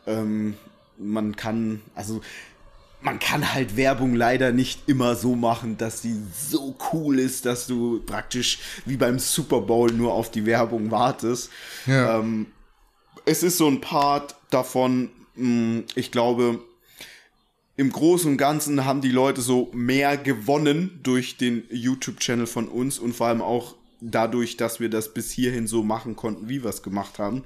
Ähm, 0.07 0.55
man 0.97 1.35
kann, 1.35 1.81
also 1.97 2.21
man 3.03 3.19
kann 3.19 3.55
halt 3.55 3.77
Werbung 3.77 4.15
leider 4.15 4.53
nicht 4.53 4.89
immer 4.89 5.17
so 5.17 5.35
machen, 5.35 5.79
dass 5.79 6.03
sie 6.03 6.17
so 6.49 6.77
cool 6.93 7.19
ist, 7.19 7.45
dass 7.45 7.67
du 7.67 8.01
praktisch 8.05 8.59
wie 8.85 8.97
beim 8.97 9.19
Super 9.19 9.63
Bowl 9.63 9.91
nur 9.91 10.13
auf 10.13 10.31
die 10.31 10.47
Werbung 10.47 10.93
wartest. 10.93 11.51
Ja. 11.87 12.21
Ähm, 12.21 12.47
es 13.31 13.45
ist 13.45 13.59
so 13.59 13.69
ein 13.69 13.81
Part 13.81 14.35
davon, 14.51 15.09
hm, 15.37 15.85
ich 15.95 16.11
glaube, 16.11 16.61
im 17.77 17.93
Großen 17.93 18.33
und 18.33 18.37
Ganzen 18.39 18.85
haben 18.85 19.01
die 19.01 19.13
Leute 19.13 19.41
so 19.41 19.71
mehr 19.73 20.17
gewonnen 20.17 20.99
durch 21.05 21.37
den 21.37 21.63
YouTube-Channel 21.71 22.49
von 22.49 22.69
uns 22.69 22.99
und 22.99 23.15
vor 23.15 23.29
allem 23.29 23.41
auch 23.41 23.77
dadurch, 24.01 24.57
dass 24.57 24.81
wir 24.81 24.91
das 24.91 25.15
bis 25.15 25.31
hierhin 25.31 25.69
so 25.69 25.85
machen 25.85 26.17
konnten, 26.17 26.49
wie 26.49 26.65
wir 26.65 26.71
es 26.71 26.83
gemacht 26.83 27.21
haben. 27.21 27.45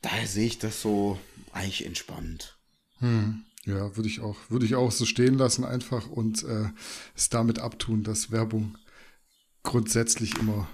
Daher 0.00 0.26
sehe 0.26 0.46
ich 0.46 0.58
das 0.58 0.80
so 0.80 1.18
eigentlich 1.52 1.84
entspannt. 1.84 2.56
Hm. 3.00 3.44
Ja, 3.66 3.96
würde 3.96 4.08
ich 4.08 4.20
auch, 4.20 4.36
würde 4.48 4.64
ich 4.64 4.74
auch 4.74 4.90
so 4.90 5.04
stehen 5.04 5.34
lassen 5.34 5.64
einfach 5.64 6.08
und 6.08 6.42
äh, 6.44 6.70
es 7.14 7.28
damit 7.28 7.58
abtun, 7.58 8.04
dass 8.04 8.30
Werbung 8.30 8.76
grundsätzlich 9.62 10.38
immer 10.38 10.66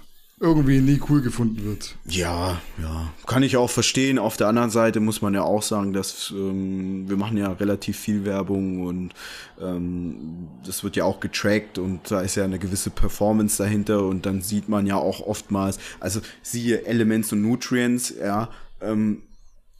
irgendwie 0.42 0.80
nie 0.80 0.98
cool 1.10 1.20
gefunden 1.20 1.62
wird. 1.64 1.96
Ja, 2.06 2.62
ja. 2.80 3.12
Kann 3.26 3.42
ich 3.42 3.58
auch 3.58 3.68
verstehen. 3.68 4.18
Auf 4.18 4.38
der 4.38 4.48
anderen 4.48 4.70
Seite 4.70 4.98
muss 4.98 5.20
man 5.20 5.34
ja 5.34 5.42
auch 5.42 5.62
sagen, 5.62 5.92
dass 5.92 6.32
ähm, 6.34 7.08
wir 7.10 7.18
machen 7.18 7.36
ja 7.36 7.52
relativ 7.52 7.98
viel 7.98 8.24
Werbung 8.24 8.86
und 8.86 9.12
ähm, 9.60 10.48
das 10.64 10.82
wird 10.82 10.96
ja 10.96 11.04
auch 11.04 11.20
getrackt 11.20 11.78
und 11.78 12.10
da 12.10 12.22
ist 12.22 12.36
ja 12.36 12.44
eine 12.44 12.58
gewisse 12.58 12.88
Performance 12.88 13.62
dahinter 13.62 14.06
und 14.06 14.24
dann 14.24 14.40
sieht 14.40 14.70
man 14.70 14.86
ja 14.86 14.96
auch 14.96 15.20
oftmals, 15.20 15.78
also 16.00 16.20
siehe 16.40 16.86
Elements 16.86 17.32
und 17.34 17.42
Nutrients, 17.42 18.14
ja, 18.18 18.48
ähm, 18.80 19.22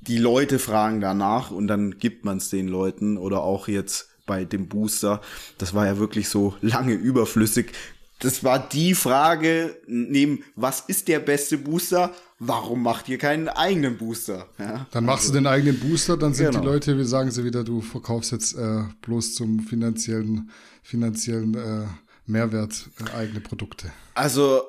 die 0.03 0.19
Leute 0.19 0.59
fragen 0.59 1.01
danach 1.01 1.51
und 1.51 1.69
dann 1.69 1.99
gibt 1.99 2.27
man 2.27 2.37
es 2.37 2.51
den 2.51 2.69
Leuten 2.69 3.17
oder 3.17 3.43
auch 3.43 3.67
jetzt 3.67 4.11
bei 4.27 4.45
dem 4.45 4.69
Booster. 4.69 5.23
Das 5.57 5.73
war 5.73 5.87
ja 5.87 5.99
wirklich 5.99 6.29
so 6.29 6.55
lange 6.61 6.93
überflüssig 6.93 7.73
das 8.21 8.45
war 8.45 8.59
die 8.69 8.95
Frage, 8.95 9.77
neben 9.87 10.45
was 10.55 10.81
ist 10.81 11.09
der 11.09 11.21
beste 11.21 11.59
Booster? 11.59 12.13
Warum 12.39 12.83
macht 12.83 13.09
ihr 13.09 13.19
keinen 13.19 13.49
eigenen 13.49 13.99
Booster? 13.99 14.47
Ja, 14.59 14.87
dann 14.93 15.05
machst 15.05 15.25
also, 15.25 15.33
du 15.35 15.39
den 15.41 15.47
eigenen 15.47 15.81
Booster, 15.81 16.17
dann 16.17 16.33
sind 16.33 16.51
genau. 16.51 16.61
die 16.61 16.67
Leute, 16.67 16.99
wie 16.99 17.05
sagen 17.05 17.31
sie 17.31 17.45
wieder, 17.45 17.65
du 17.65 17.81
verkaufst 17.81 18.33
jetzt 18.33 18.55
äh, 18.57 18.85
bloß 19.03 19.35
zum 19.35 19.61
finanziellen, 19.61 20.51
finanziellen 20.83 21.55
äh, 21.55 21.87
Mehrwert 22.27 22.89
äh, 23.01 23.17
eigene 23.17 23.41
Produkte. 23.41 23.91
Also 24.15 24.63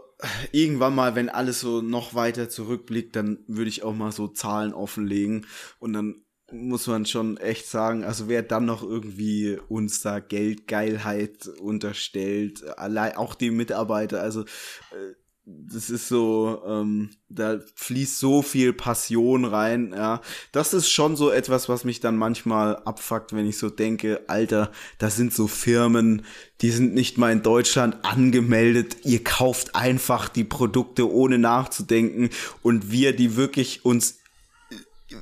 irgendwann 0.52 0.96
mal, 0.96 1.16
wenn 1.16 1.30
alles 1.30 1.60
so 1.62 1.82
noch 1.82 2.14
weiter 2.14 2.50
zurückblickt, 2.50 3.16
dann 3.16 3.40
würde 3.48 3.70
ich 3.70 3.84
auch 3.84 3.96
mal 3.96 4.12
so 4.12 4.28
Zahlen 4.28 4.74
offenlegen 4.74 5.46
und 5.80 5.94
dann 5.94 6.24
muss 6.52 6.88
man 6.88 7.06
schon 7.06 7.38
echt 7.38 7.68
sagen, 7.68 8.04
also 8.04 8.28
wer 8.28 8.44
dann 8.44 8.66
noch 8.66 8.84
irgendwie 8.84 9.58
uns 9.70 10.02
da 10.02 10.20
Geldgeilheit 10.20 11.48
unterstellt, 11.48 12.78
allein 12.78 13.16
auch 13.16 13.36
die 13.36 13.52
Mitarbeiter, 13.52 14.22
also 14.22 14.42
äh, 14.42 15.16
das 15.44 15.90
ist 15.90 16.08
so, 16.08 16.62
ähm, 16.68 17.10
da 17.28 17.60
fließt 17.76 18.20
so 18.20 18.42
viel 18.42 18.74
Passion 18.74 19.44
rein, 19.44 19.92
ja. 19.96 20.22
Das 20.52 20.74
ist 20.74 20.90
schon 20.90 21.16
so 21.16 21.32
etwas, 21.32 21.68
was 21.68 21.84
mich 21.84 22.00
dann 22.00 22.16
manchmal 22.16 22.78
abfuckt, 22.78 23.34
wenn 23.34 23.48
ich 23.48 23.58
so 23.58 23.70
denke, 23.70 24.22
Alter, 24.28 24.72
das 25.00 25.16
sind 25.16 25.34
so 25.34 25.48
Firmen, 25.48 26.26
die 26.62 26.70
sind 26.70 26.94
nicht 26.94 27.18
mal 27.18 27.32
in 27.32 27.42
Deutschland 27.42 28.06
angemeldet. 28.06 28.98
Ihr 29.04 29.24
kauft 29.24 29.76
einfach 29.76 30.30
die 30.30 30.44
Produkte 30.44 31.12
ohne 31.12 31.40
nachzudenken 31.40 32.30
und 32.62 32.92
wir, 32.92 33.16
die 33.16 33.36
wirklich 33.36 33.84
uns 33.84 34.21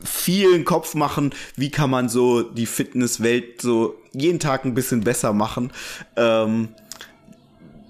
vielen 0.03 0.65
Kopf 0.65 0.95
machen, 0.95 1.33
wie 1.55 1.69
kann 1.69 1.89
man 1.89 2.09
so 2.09 2.41
die 2.41 2.65
Fitnesswelt 2.65 3.61
so 3.61 3.95
jeden 4.13 4.39
Tag 4.39 4.65
ein 4.65 4.73
bisschen 4.73 5.01
besser 5.01 5.33
machen. 5.33 5.71
Ähm, 6.15 6.69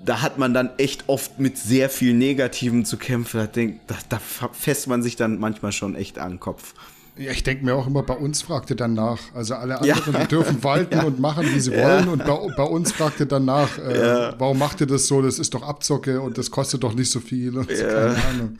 da 0.05 0.21
hat 0.21 0.37
man 0.37 0.53
dann 0.53 0.71
echt 0.77 1.03
oft 1.07 1.39
mit 1.39 1.57
sehr 1.57 1.89
viel 1.89 2.13
Negativen 2.13 2.85
zu 2.85 2.97
kämpfen. 2.97 3.39
Da, 3.39 3.47
denk, 3.47 3.87
da, 3.87 3.95
da 4.09 4.19
fässt 4.19 4.87
man 4.87 5.03
sich 5.03 5.15
dann 5.15 5.39
manchmal 5.39 5.71
schon 5.71 5.95
echt 5.95 6.19
an 6.19 6.33
den 6.33 6.39
Kopf. 6.39 6.73
Ja, 7.17 7.31
ich 7.31 7.43
denke 7.43 7.65
mir 7.65 7.75
auch 7.75 7.85
immer, 7.85 8.01
bei 8.01 8.15
uns 8.15 8.41
fragt 8.41 8.69
ihr 8.69 8.77
dann 8.77 8.93
nach. 8.93 9.19
Also 9.33 9.55
alle 9.55 9.81
anderen 9.81 10.13
ja. 10.13 10.25
dürfen 10.25 10.63
walten 10.63 10.95
ja. 10.95 11.03
und 11.03 11.19
machen, 11.19 11.45
wie 11.53 11.59
sie 11.59 11.73
wollen. 11.73 12.07
Und 12.07 12.25
bei, 12.25 12.47
bei, 12.55 12.63
uns 12.63 12.93
fragt 12.93 13.19
ihr 13.19 13.25
dann 13.25 13.43
nach, 13.43 13.77
äh, 13.77 14.31
warum 14.37 14.57
macht 14.57 14.79
ihr 14.79 14.87
das 14.87 15.07
so? 15.07 15.21
Das 15.21 15.37
ist 15.37 15.53
doch 15.53 15.63
Abzocke 15.63 16.21
und 16.21 16.37
das 16.37 16.49
kostet 16.49 16.81
doch 16.81 16.93
nicht 16.93 17.11
so 17.11 17.19
viel. 17.19 17.57
Und 17.57 17.69
so, 17.69 17.83
keine 17.83 18.23
Ahnung. 18.23 18.57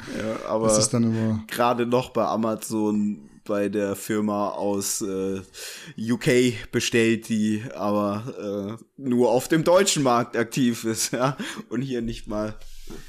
Aber 0.50 0.68
das 0.68 0.78
ist 0.78 0.90
dann 0.90 1.04
immer 1.04 1.40
gerade 1.48 1.86
noch 1.86 2.10
bei 2.10 2.26
Amazon 2.26 3.29
bei 3.50 3.68
der 3.68 3.96
Firma 3.96 4.50
aus 4.50 5.02
äh, 5.02 5.42
UK 6.00 6.72
bestellt, 6.72 7.28
die 7.28 7.64
aber 7.76 8.78
äh, 8.78 8.84
nur 8.96 9.32
auf 9.32 9.48
dem 9.48 9.64
deutschen 9.64 10.04
Markt 10.04 10.38
aktiv 10.38 10.86
ist, 10.86 11.12
ja, 11.12 11.36
und 11.70 11.82
hier 11.82 12.02
nicht 12.02 12.28
mal 12.28 12.54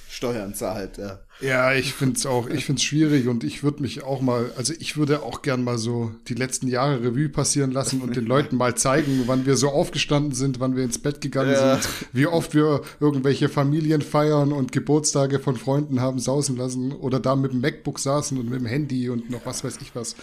Steuern 0.08 0.54
zahlt, 0.54 0.96
ja. 0.96 1.20
Ja, 1.40 1.72
ich 1.72 1.94
finde 1.94 2.16
es 2.16 2.26
auch, 2.26 2.48
ich 2.48 2.66
finde 2.66 2.80
es 2.80 2.84
schwierig 2.84 3.26
und 3.26 3.44
ich 3.44 3.62
würde 3.62 3.80
mich 3.80 4.02
auch 4.02 4.20
mal, 4.20 4.52
also 4.56 4.74
ich 4.78 4.96
würde 4.96 5.22
auch 5.22 5.40
gern 5.42 5.64
mal 5.64 5.78
so 5.78 6.12
die 6.28 6.34
letzten 6.34 6.68
Jahre 6.68 7.02
Revue 7.02 7.30
passieren 7.30 7.70
lassen 7.70 8.02
und 8.02 8.14
den 8.14 8.26
Leuten 8.26 8.56
mal 8.56 8.74
zeigen, 8.74 9.22
wann 9.26 9.46
wir 9.46 9.56
so 9.56 9.70
aufgestanden 9.70 10.32
sind, 10.32 10.60
wann 10.60 10.76
wir 10.76 10.84
ins 10.84 10.98
Bett 10.98 11.20
gegangen 11.20 11.52
ja. 11.52 11.78
sind, 11.78 11.88
wie 12.12 12.26
oft 12.26 12.54
wir 12.54 12.82
irgendwelche 13.00 13.48
Familien 13.48 14.02
feiern 14.02 14.52
und 14.52 14.72
Geburtstage 14.72 15.38
von 15.38 15.56
Freunden 15.56 16.00
haben 16.00 16.18
sausen 16.18 16.56
lassen 16.56 16.92
oder 16.92 17.20
da 17.20 17.36
mit 17.36 17.52
dem 17.52 17.60
MacBook 17.60 17.98
saßen 17.98 18.38
und 18.38 18.50
mit 18.50 18.60
dem 18.60 18.66
Handy 18.66 19.08
und 19.08 19.30
noch 19.30 19.46
was 19.46 19.64
weiß 19.64 19.78
ich 19.80 19.94
was 19.94 20.16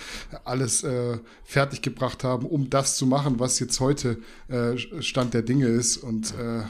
alles 0.46 0.84
äh, 0.84 1.18
fertig 1.44 1.82
gebracht 1.82 2.24
haben, 2.24 2.46
um 2.46 2.70
das 2.70 2.96
zu 2.96 3.08
machen, 3.08 3.40
was 3.40 3.60
jetzt 3.60 3.80
heute 3.80 4.20
äh, 4.50 4.78
Stand 5.02 5.34
der 5.34 5.42
Dinge 5.42 5.68
ist 5.68 5.98
und 5.98 6.34
äh, 6.36 6.62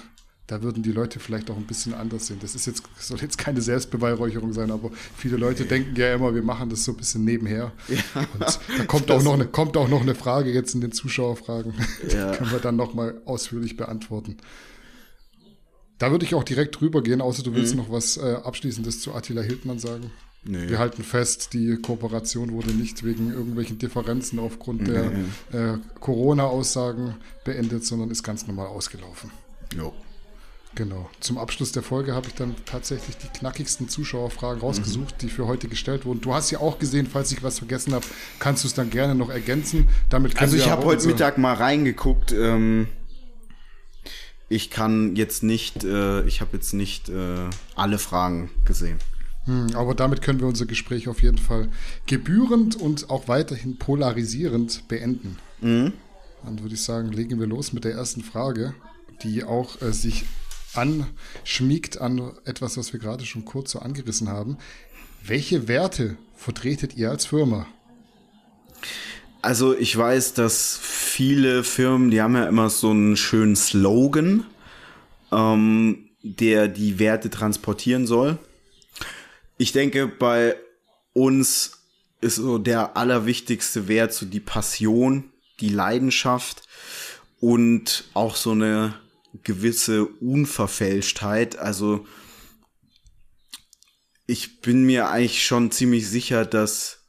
da 0.48 0.64
würden 0.64 0.82
die 0.82 0.93
Leute 0.93 1.20
vielleicht 1.20 1.52
auch 1.52 1.58
ein 1.58 1.66
bisschen 1.66 1.93
anders 1.93 2.28
sehen. 2.28 2.38
Das 2.41 2.56
ist 2.56 2.66
jetzt, 2.66 2.82
soll 2.98 3.20
jetzt 3.20 3.38
keine 3.38 3.62
Selbstbeweihräucherung 3.62 4.54
sein, 4.54 4.72
aber 4.72 4.91
viele 5.16 5.36
Leute 5.36 5.66
denken 5.66 5.93
ja 5.98 6.14
immer, 6.14 6.34
wir 6.34 6.41
machen 6.41 6.70
das 6.70 6.86
so 6.86 6.93
ein 6.93 6.98
bisschen 6.98 7.26
nebenher. 7.26 7.74
Ja, 7.89 8.22
Und 8.34 8.60
da 8.78 8.86
kommt 8.86 9.12
auch, 9.12 9.22
noch 9.22 9.34
eine, 9.34 9.45
kommt 9.45 9.76
auch 9.76 9.89
noch 9.89 10.02
eine 10.02 10.16
Frage 10.16 10.52
jetzt 10.52 10.74
in 10.74 10.82
den 10.82 10.93
Zuschauerfragen. 10.93 11.74
Ja. 12.10 12.32
Die 12.32 12.38
können 12.38 12.52
wir 12.52 12.60
dann 12.60 12.78
nochmal 12.78 13.22
ausführlich 13.26 13.76
beantworten. 13.76 14.38
Da 15.98 16.12
würde 16.12 16.26
ich 16.26 16.36
auch 16.36 16.43
direkt 16.43 16.80
drüber 16.80 17.04
gehen, 17.04 17.22
außer 17.22 17.43
du 17.43 17.54
willst 17.54 17.74
mhm. 17.74 17.82
noch 17.82 17.91
was 17.91 18.16
äh, 18.18 18.38
Abschließendes 18.43 19.02
zu 19.02 19.14
Attila 19.14 19.41
Hildmann 19.41 19.80
sagen. 19.80 20.12
Nee. 20.45 20.70
Wir 20.70 20.80
halten 20.80 21.04
fest, 21.04 21.54
die 21.54 21.76
Kooperation 21.76 22.52
wurde 22.52 22.72
nicht 22.72 23.04
wegen 23.04 23.34
irgendwelchen 23.34 23.80
Differenzen 23.80 24.39
aufgrund 24.39 24.84
nee. 24.84 24.93
der 25.52 25.74
äh, 25.74 25.78
Corona-Aussagen 26.00 27.16
beendet, 27.43 27.86
sondern 27.86 28.12
ist 28.12 28.24
ganz 28.24 28.48
normal 28.48 28.68
ausgelaufen. 28.68 29.32
Jo. 29.76 29.93
Genau. 30.78 31.10
Zum 31.22 31.40
Abschluss 31.40 31.72
der 31.72 31.82
Folge 31.82 32.14
habe 32.14 32.28
ich 32.28 32.36
dann 32.36 32.56
tatsächlich 32.68 33.18
die 33.18 33.30
knackigsten 33.30 33.90
Zuschauerfragen 33.90 34.62
rausgesucht, 34.62 35.16
mhm. 35.16 35.18
die 35.22 35.30
für 35.30 35.48
heute 35.48 35.68
gestellt 35.68 36.06
wurden. 36.06 36.22
Du 36.22 36.36
hast 36.36 36.52
ja 36.52 36.60
auch 36.60 36.78
gesehen, 36.78 37.08
falls 37.12 37.32
ich 37.32 37.42
was 37.42 37.58
vergessen 37.58 37.96
habe, 37.96 38.06
kannst 38.38 38.64
du 38.64 38.68
es 38.68 38.76
dann 38.76 38.92
gerne 38.92 39.16
noch 39.16 39.32
ergänzen. 39.32 39.90
Damit 40.12 40.40
also 40.40 40.56
ich 40.56 40.70
habe 40.70 40.86
heute 40.86 41.08
Mittag 41.08 41.40
mal 41.40 41.56
reingeguckt. 41.56 42.32
Ähm, 42.32 42.90
ich 44.50 44.70
kann 44.70 45.16
jetzt 45.16 45.42
nicht, 45.42 45.84
äh, 45.84 46.22
ich 46.28 46.42
habe 46.42 46.52
jetzt 46.58 46.74
nicht 46.74 47.10
äh, 47.10 47.50
alle 47.76 47.98
Fragen 47.98 48.52
gesehen. 48.64 49.00
Hm, 49.46 49.70
aber 49.74 49.96
damit 49.96 50.22
können 50.22 50.40
wir 50.40 50.48
unser 50.48 50.68
Gespräch 50.68 51.08
auf 51.08 51.24
jeden 51.24 51.40
Fall 51.40 51.70
gebührend 52.06 52.76
und 52.76 53.10
auch 53.10 53.28
weiterhin 53.28 53.80
polarisierend 53.80 54.88
beenden. 54.88 55.40
Mhm. 55.60 55.94
Dann 56.46 56.62
würde 56.62 56.76
ich 56.76 56.84
sagen, 56.84 57.12
legen 57.12 57.40
wir 57.40 57.48
los 57.48 57.74
mit 57.74 57.84
der 57.84 57.94
ersten 57.94 58.22
Frage, 58.22 58.76
die 59.24 59.44
auch 59.44 59.82
äh, 59.82 59.92
sich 59.92 60.26
anschmiegt 60.78 62.00
an 62.00 62.34
etwas, 62.46 62.78
was 62.78 62.94
wir 62.94 63.00
gerade 63.00 63.26
schon 63.26 63.46
kurz 63.46 63.72
so 63.72 63.80
angerissen 63.80 64.30
haben. 64.30 64.58
Welche 65.26 65.68
Werte 65.68 66.18
vertretet 66.36 66.96
ihr 66.96 67.10
als 67.10 67.26
Firma? 67.26 67.68
Also 69.42 69.78
ich 69.78 69.96
weiß, 69.96 70.34
dass 70.34 70.78
viele 70.82 71.64
Firmen, 71.64 72.12
die 72.12 72.22
haben 72.22 72.36
ja 72.36 72.48
immer 72.48 72.70
so 72.70 72.92
einen 72.92 73.18
schönen 73.18 73.56
Slogan, 73.56 74.46
ähm, 75.32 76.10
der 76.22 76.68
die 76.68 77.00
Werte 77.00 77.30
transportieren 77.30 78.08
soll. 78.08 78.38
Ich 79.58 79.72
denke, 79.72 80.08
bei 80.08 80.56
uns 81.14 81.80
ist 82.22 82.36
so 82.36 82.58
der 82.58 82.98
allerwichtigste 82.98 83.88
Wert 83.88 84.14
so 84.14 84.26
die 84.26 84.40
Passion, 84.40 85.26
die 85.60 85.70
Leidenschaft 85.70 86.64
und 87.40 88.06
auch 88.14 88.36
so 88.36 88.52
eine 88.52 88.96
gewisse 89.44 90.06
Unverfälschtheit. 90.06 91.58
Also 91.58 92.06
ich 94.26 94.62
bin 94.62 94.86
mir 94.86 95.10
eigentlich 95.10 95.46
schon 95.46 95.72
ziemlich 95.72 96.10
sicher, 96.10 96.46
dass 96.46 97.00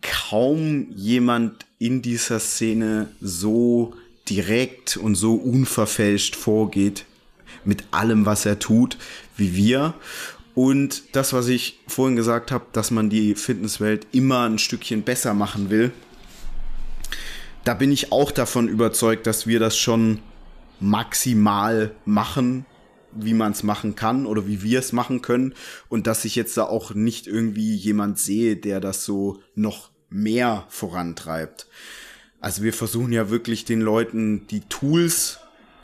kaum 0.00 0.90
jemand 0.92 1.66
in 1.78 2.02
dieser 2.02 2.40
Szene 2.40 3.08
so 3.20 3.94
direkt 4.28 4.96
und 4.96 5.14
so 5.14 5.34
unverfälscht 5.34 6.36
vorgeht 6.36 7.04
mit 7.64 7.84
allem, 7.90 8.26
was 8.26 8.46
er 8.46 8.58
tut, 8.58 8.98
wie 9.36 9.54
wir. 9.54 9.94
Und 10.54 11.02
das, 11.12 11.32
was 11.32 11.48
ich 11.48 11.80
vorhin 11.86 12.16
gesagt 12.16 12.50
habe, 12.50 12.66
dass 12.72 12.90
man 12.90 13.10
die 13.10 13.34
Fitnesswelt 13.34 14.06
immer 14.12 14.48
ein 14.48 14.58
Stückchen 14.58 15.02
besser 15.02 15.34
machen 15.34 15.70
will, 15.70 15.92
da 17.64 17.74
bin 17.74 17.92
ich 17.92 18.10
auch 18.10 18.32
davon 18.32 18.68
überzeugt, 18.68 19.26
dass 19.26 19.46
wir 19.46 19.60
das 19.60 19.78
schon 19.78 20.18
maximal 20.82 21.94
machen, 22.04 22.66
wie 23.12 23.34
man 23.34 23.52
es 23.52 23.62
machen 23.62 23.94
kann 23.94 24.26
oder 24.26 24.46
wie 24.46 24.62
wir 24.62 24.78
es 24.78 24.92
machen 24.92 25.22
können 25.22 25.54
und 25.88 26.06
dass 26.06 26.24
ich 26.24 26.34
jetzt 26.36 26.56
da 26.56 26.64
auch 26.64 26.94
nicht 26.94 27.26
irgendwie 27.26 27.74
jemand 27.74 28.18
sehe, 28.18 28.56
der 28.56 28.80
das 28.80 29.04
so 29.04 29.40
noch 29.54 29.90
mehr 30.08 30.64
vorantreibt. 30.68 31.66
Also 32.40 32.62
wir 32.62 32.72
versuchen 32.72 33.12
ja 33.12 33.30
wirklich 33.30 33.64
den 33.64 33.80
Leuten 33.80 34.46
die 34.48 34.60
Tools 34.60 35.38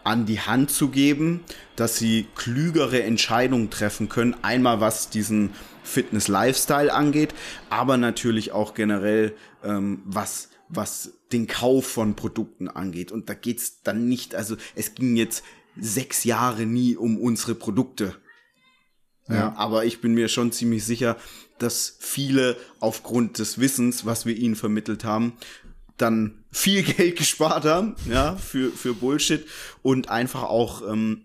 an 0.05 0.27
die 0.27 0.41
Hand 0.41 0.71
zu 0.71 0.89
geben, 0.89 1.41
dass 1.77 1.99
sie 1.99 2.27
klügere 2.35 3.03
Entscheidungen 3.03 3.71
treffen 3.71 4.09
können. 4.09 4.35
Einmal 4.43 4.81
was 4.81 5.11
diesen 5.11 5.51
Fitness-Lifestyle 5.85 6.93
angeht, 6.93 7.35
aber 7.71 7.97
natürlich 7.97 8.53
auch 8.53 8.75
generell 8.75 9.35
ähm, 9.63 10.03
was 10.05 10.49
was 10.69 11.13
den 11.33 11.47
Kauf 11.47 11.87
von 11.87 12.15
Produkten 12.15 12.69
angeht. 12.69 13.13
Und 13.13 13.29
da 13.29 13.35
geht's 13.35 13.83
dann 13.83 14.09
nicht, 14.09 14.35
also 14.35 14.57
es 14.75 14.95
ging 14.95 15.17
jetzt 15.17 15.45
sechs 15.77 16.25
Jahre 16.25 16.67
nie 16.67 16.97
um 16.97 17.19
unsere 17.19 17.55
Produkte. 17.55 18.17
Ja. 19.29 19.35
ja. 19.35 19.55
aber 19.57 19.85
ich 19.85 20.01
bin 20.01 20.15
mir 20.15 20.29
schon 20.29 20.53
ziemlich 20.53 20.85
sicher, 20.85 21.17
dass 21.59 21.97
viele 21.99 22.57
aufgrund 22.81 23.39
des 23.39 23.59
Wissens, 23.59 24.07
was 24.07 24.27
wir 24.27 24.37
ihnen 24.37 24.57
vermittelt 24.57 25.05
haben, 25.05 25.35
dann 25.97 26.45
viel 26.51 26.83
Geld 26.85 27.17
gespart 27.17 27.65
haben, 27.65 27.97
ja, 28.09 28.37
für, 28.37 28.71
für 28.71 28.95
Bullshit 28.95 29.47
und 29.83 30.09
einfach 30.09 30.45
auch, 30.45 30.83
ähm, 30.91 31.25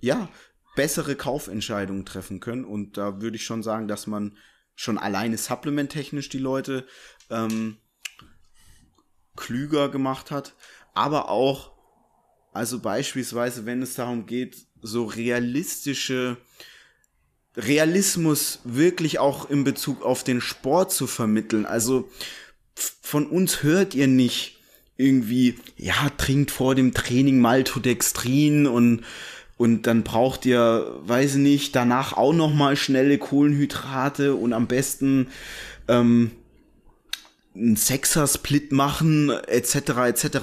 ja, 0.00 0.28
bessere 0.74 1.14
Kaufentscheidungen 1.14 2.04
treffen 2.04 2.40
können. 2.40 2.64
Und 2.64 2.96
da 2.96 3.20
würde 3.20 3.36
ich 3.36 3.44
schon 3.44 3.62
sagen, 3.62 3.88
dass 3.88 4.06
man 4.06 4.36
schon 4.74 4.98
alleine 4.98 5.38
supplementtechnisch 5.38 6.28
die 6.28 6.38
Leute 6.38 6.86
ähm, 7.30 7.76
klüger 9.36 9.88
gemacht 9.88 10.30
hat, 10.30 10.54
aber 10.94 11.28
auch, 11.28 11.72
also 12.52 12.78
beispielsweise, 12.80 13.66
wenn 13.66 13.82
es 13.82 13.94
darum 13.94 14.26
geht, 14.26 14.66
so 14.80 15.04
realistische 15.04 16.36
Realismus 17.56 18.60
wirklich 18.64 19.18
auch 19.18 19.48
in 19.48 19.64
Bezug 19.64 20.02
auf 20.02 20.24
den 20.24 20.40
Sport 20.40 20.92
zu 20.92 21.06
vermitteln. 21.06 21.66
Also 21.66 22.08
von 22.74 23.26
uns 23.26 23.62
hört 23.62 23.94
ihr 23.94 24.08
nicht 24.08 24.58
irgendwie, 24.96 25.56
ja, 25.76 26.10
trinkt 26.16 26.50
vor 26.50 26.74
dem 26.74 26.94
Training 26.94 27.40
Maltodextrin 27.40 28.66
und 28.66 29.02
und 29.56 29.86
dann 29.86 30.02
braucht 30.02 30.46
ihr, 30.46 30.98
weiß 31.02 31.36
ich 31.36 31.40
nicht, 31.40 31.76
danach 31.76 32.14
auch 32.14 32.32
noch 32.32 32.52
mal 32.52 32.76
schnelle 32.76 33.18
Kohlenhydrate 33.18 34.34
und 34.34 34.52
am 34.52 34.66
besten 34.66 35.28
ähm, 35.86 36.32
einen 37.54 37.76
Sexer-Split 37.76 38.72
machen, 38.72 39.30
etc., 39.30 39.76
etc., 40.06 40.38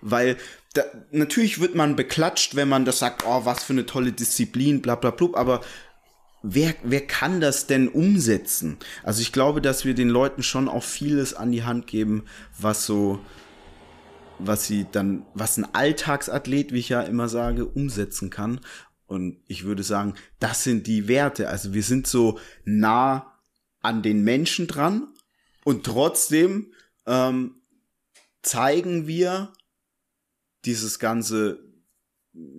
weil 0.00 0.36
da, 0.74 0.82
natürlich 1.10 1.60
wird 1.60 1.74
man 1.74 1.96
beklatscht, 1.96 2.54
wenn 2.54 2.68
man 2.68 2.84
das 2.84 2.98
sagt, 2.98 3.24
oh, 3.26 3.44
was 3.44 3.64
für 3.64 3.72
eine 3.72 3.86
tolle 3.86 4.12
Disziplin, 4.12 4.82
bla 4.82 4.94
bla 4.94 5.10
bla, 5.10 5.28
aber 5.34 5.62
wer, 6.42 6.74
wer 6.82 7.06
kann 7.06 7.40
das 7.40 7.66
denn 7.66 7.88
umsetzen? 7.88 8.76
Also 9.02 9.22
ich 9.22 9.32
glaube, 9.32 9.60
dass 9.62 9.84
wir 9.84 9.94
den 9.94 10.08
Leuten 10.08 10.42
schon 10.42 10.68
auch 10.68 10.82
vieles 10.82 11.34
an 11.34 11.52
die 11.52 11.64
Hand 11.64 11.86
geben, 11.86 12.24
was 12.58 12.84
so, 12.84 13.20
was 14.38 14.66
sie 14.66 14.86
dann, 14.90 15.24
was 15.34 15.56
ein 15.56 15.74
Alltagsathlet, 15.74 16.72
wie 16.72 16.80
ich 16.80 16.90
ja 16.90 17.02
immer 17.02 17.28
sage, 17.28 17.64
umsetzen 17.64 18.30
kann. 18.30 18.60
Und 19.06 19.38
ich 19.46 19.64
würde 19.64 19.82
sagen, 19.82 20.14
das 20.40 20.64
sind 20.64 20.86
die 20.86 21.08
Werte. 21.08 21.48
Also 21.48 21.72
wir 21.72 21.82
sind 21.82 22.06
so 22.06 22.38
nah 22.64 23.32
an 23.80 24.02
den 24.02 24.22
Menschen 24.24 24.66
dran 24.66 25.06
und 25.66 25.84
trotzdem 25.84 26.72
ähm, 27.06 27.56
zeigen 28.40 29.08
wir 29.08 29.52
dieses 30.64 31.00
ganze, 31.00 31.58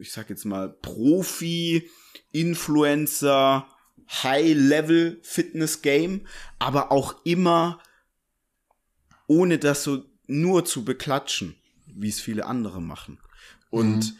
ich 0.02 0.12
sag 0.12 0.30
jetzt 0.30 0.44
mal, 0.44 0.68
Profi, 0.68 1.90
Influencer, 2.34 3.66
High-Level 4.10 5.22
Fitness 5.24 5.82
Game, 5.82 6.28
aber 6.60 6.92
auch 6.92 7.24
immer 7.24 7.82
ohne 9.26 9.58
das 9.58 9.86
so 9.86 10.04
nur 10.26 10.66
zu 10.66 10.84
beklatschen, 10.84 11.56
wie 11.86 12.10
es 12.10 12.20
viele 12.20 12.46
andere 12.46 12.82
machen. 12.82 13.20
Und 13.70 14.00
mhm 14.00 14.18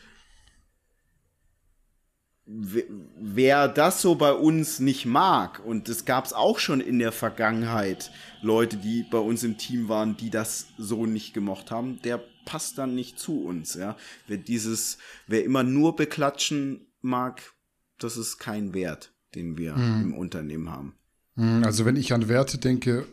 wer 2.48 3.68
das 3.68 4.02
so 4.02 4.16
bei 4.16 4.32
uns 4.32 4.80
nicht 4.80 5.06
mag, 5.06 5.64
und 5.66 5.90
es 5.90 6.06
gab 6.06 6.26
es 6.26 6.34
auch 6.34 6.60
schon 6.60 6.80
in 6.80 7.00
der 7.00 7.12
Vergangenheit 7.12 8.12
Leute, 8.42 8.78
die 8.78 9.04
bei 9.04 9.18
uns 9.18 9.44
im 9.44 9.58
Team 9.58 9.90
waren, 9.90 10.16
die 10.16 10.30
das 10.30 10.68
so 10.78 11.06
nicht 11.06 11.34
gemocht 11.34 11.72
haben, 11.72 12.02
der 12.04 12.24
passt 12.46 12.78
dann 12.78 12.96
nicht 12.96 13.20
zu 13.20 13.44
uns, 13.44 13.74
ja. 13.74 13.98
Wer 14.28 14.38
dieses, 14.38 14.98
wer 15.28 15.44
immer 15.44 15.64
nur 15.64 15.96
beklatschen 15.96 16.88
mag, 17.02 17.54
das 18.00 18.16
ist 18.16 18.38
kein 18.38 18.74
Wert, 18.74 19.12
den 19.36 19.58
wir 19.58 19.76
hm. 19.76 20.02
im 20.02 20.14
Unternehmen 20.14 20.70
haben. 20.70 20.94
Hm, 21.36 21.64
also 21.66 21.84
wenn 21.86 21.98
ich 21.98 22.14
an 22.14 22.30
Werte 22.30 22.58
denke, 22.58 23.06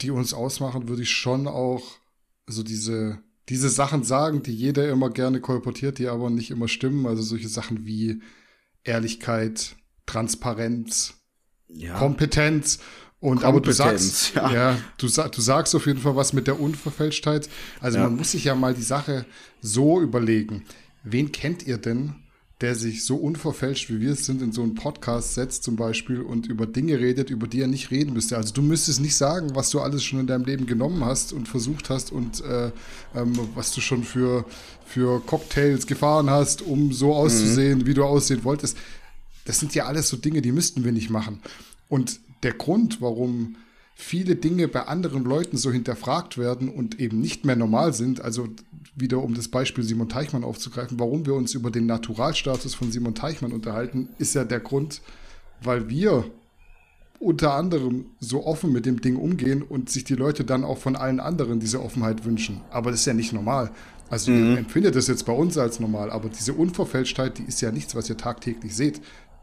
die 0.00 0.10
uns 0.10 0.34
ausmachen, 0.34 0.88
würde 0.88 1.02
ich 1.02 1.10
schon 1.10 1.46
auch 1.46 1.98
so 2.46 2.64
diese, 2.64 3.20
diese 3.48 3.68
Sachen 3.68 4.02
sagen, 4.02 4.42
die 4.42 4.54
jeder 4.54 4.90
immer 4.90 5.10
gerne 5.10 5.40
kolportiert, 5.40 5.98
die 5.98 6.08
aber 6.08 6.30
nicht 6.30 6.50
immer 6.50 6.68
stimmen. 6.68 7.06
Also 7.06 7.22
solche 7.22 7.48
Sachen 7.48 7.86
wie 7.86 8.20
Ehrlichkeit, 8.84 9.76
Transparenz, 10.06 11.14
ja. 11.68 11.98
Kompetenz. 11.98 12.78
Und 13.20 13.44
aber 13.44 13.60
du 13.60 13.70
sagst, 13.70 14.34
ja, 14.34 14.52
ja 14.52 14.78
du, 14.96 15.06
du, 15.06 15.40
sagst 15.40 15.74
auf 15.74 15.86
jeden 15.86 16.00
Fall 16.00 16.16
was 16.16 16.32
mit 16.32 16.46
der 16.46 16.58
Unverfälschtheit. 16.58 17.50
Also 17.80 17.98
ja. 17.98 18.04
man 18.04 18.16
muss 18.16 18.32
sich 18.32 18.44
ja 18.44 18.54
mal 18.54 18.72
die 18.72 18.82
Sache 18.82 19.26
so 19.60 20.00
überlegen. 20.00 20.64
Wen 21.04 21.30
kennt 21.30 21.66
ihr 21.66 21.76
denn, 21.76 22.14
der 22.60 22.74
sich 22.74 23.04
so 23.04 23.16
unverfälscht 23.16 23.88
wie 23.88 24.00
wir 24.00 24.12
es 24.12 24.26
sind 24.26 24.42
in 24.42 24.52
so 24.52 24.62
einen 24.62 24.74
Podcast 24.74 25.34
setzt 25.34 25.64
zum 25.64 25.76
Beispiel 25.76 26.20
und 26.20 26.46
über 26.46 26.66
Dinge 26.66 26.98
redet, 26.98 27.30
über 27.30 27.46
die 27.46 27.60
er 27.60 27.68
nicht 27.68 27.90
reden 27.90 28.12
müsste. 28.12 28.36
Also 28.36 28.52
du 28.52 28.60
müsstest 28.60 29.00
nicht 29.00 29.16
sagen, 29.16 29.54
was 29.54 29.70
du 29.70 29.80
alles 29.80 30.04
schon 30.04 30.20
in 30.20 30.26
deinem 30.26 30.44
Leben 30.44 30.66
genommen 30.66 31.04
hast 31.04 31.32
und 31.32 31.48
versucht 31.48 31.88
hast 31.88 32.12
und 32.12 32.44
äh, 32.44 32.70
ähm, 33.14 33.32
was 33.54 33.74
du 33.74 33.80
schon 33.80 34.04
für, 34.04 34.44
für 34.84 35.20
Cocktails 35.20 35.86
gefahren 35.86 36.28
hast, 36.28 36.60
um 36.60 36.92
so 36.92 37.14
auszusehen, 37.14 37.80
mhm. 37.80 37.86
wie 37.86 37.94
du 37.94 38.04
aussehen 38.04 38.44
wolltest. 38.44 38.76
Das 39.46 39.58
sind 39.58 39.74
ja 39.74 39.86
alles 39.86 40.08
so 40.08 40.18
Dinge, 40.18 40.42
die 40.42 40.52
müssten 40.52 40.84
wir 40.84 40.92
nicht 40.92 41.08
machen. 41.08 41.40
Und 41.88 42.20
der 42.42 42.52
Grund, 42.52 43.00
warum 43.00 43.56
viele 44.00 44.36
Dinge 44.36 44.66
bei 44.68 44.86
anderen 44.86 45.24
Leuten 45.24 45.56
so 45.56 45.70
hinterfragt 45.70 46.38
werden 46.38 46.68
und 46.68 46.98
eben 46.98 47.20
nicht 47.20 47.44
mehr 47.44 47.56
normal 47.56 47.92
sind. 47.92 48.20
Also 48.20 48.48
wieder 48.94 49.22
um 49.22 49.34
das 49.34 49.48
Beispiel 49.48 49.84
Simon 49.84 50.08
Teichmann 50.08 50.44
aufzugreifen, 50.44 50.98
warum 50.98 51.26
wir 51.26 51.34
uns 51.34 51.54
über 51.54 51.70
den 51.70 51.86
Naturalstatus 51.86 52.74
von 52.74 52.90
Simon 52.90 53.14
Teichmann 53.14 53.52
unterhalten, 53.52 54.08
ist 54.18 54.34
ja 54.34 54.44
der 54.44 54.60
Grund, 54.60 55.02
weil 55.62 55.88
wir 55.88 56.24
unter 57.18 57.52
anderem 57.52 58.06
so 58.18 58.46
offen 58.46 58.72
mit 58.72 58.86
dem 58.86 59.02
Ding 59.02 59.16
umgehen 59.16 59.62
und 59.62 59.90
sich 59.90 60.04
die 60.04 60.14
Leute 60.14 60.44
dann 60.44 60.64
auch 60.64 60.78
von 60.78 60.96
allen 60.96 61.20
anderen 61.20 61.60
diese 61.60 61.82
Offenheit 61.82 62.24
wünschen. 62.24 62.62
Aber 62.70 62.90
das 62.90 63.00
ist 63.00 63.06
ja 63.06 63.12
nicht 63.12 63.34
normal. 63.34 63.70
Also 64.08 64.32
mhm. 64.32 64.52
ihr 64.52 64.58
empfindet 64.58 64.96
das 64.96 65.06
jetzt 65.06 65.26
bei 65.26 65.32
uns 65.32 65.58
als 65.58 65.78
normal, 65.78 66.10
aber 66.10 66.30
diese 66.30 66.54
Unverfälschtheit, 66.54 67.38
die 67.38 67.44
ist 67.44 67.60
ja 67.60 67.70
nichts, 67.70 67.94
was 67.94 68.08
ihr 68.08 68.16
tagtäglich 68.16 68.74
seht. 68.74 69.02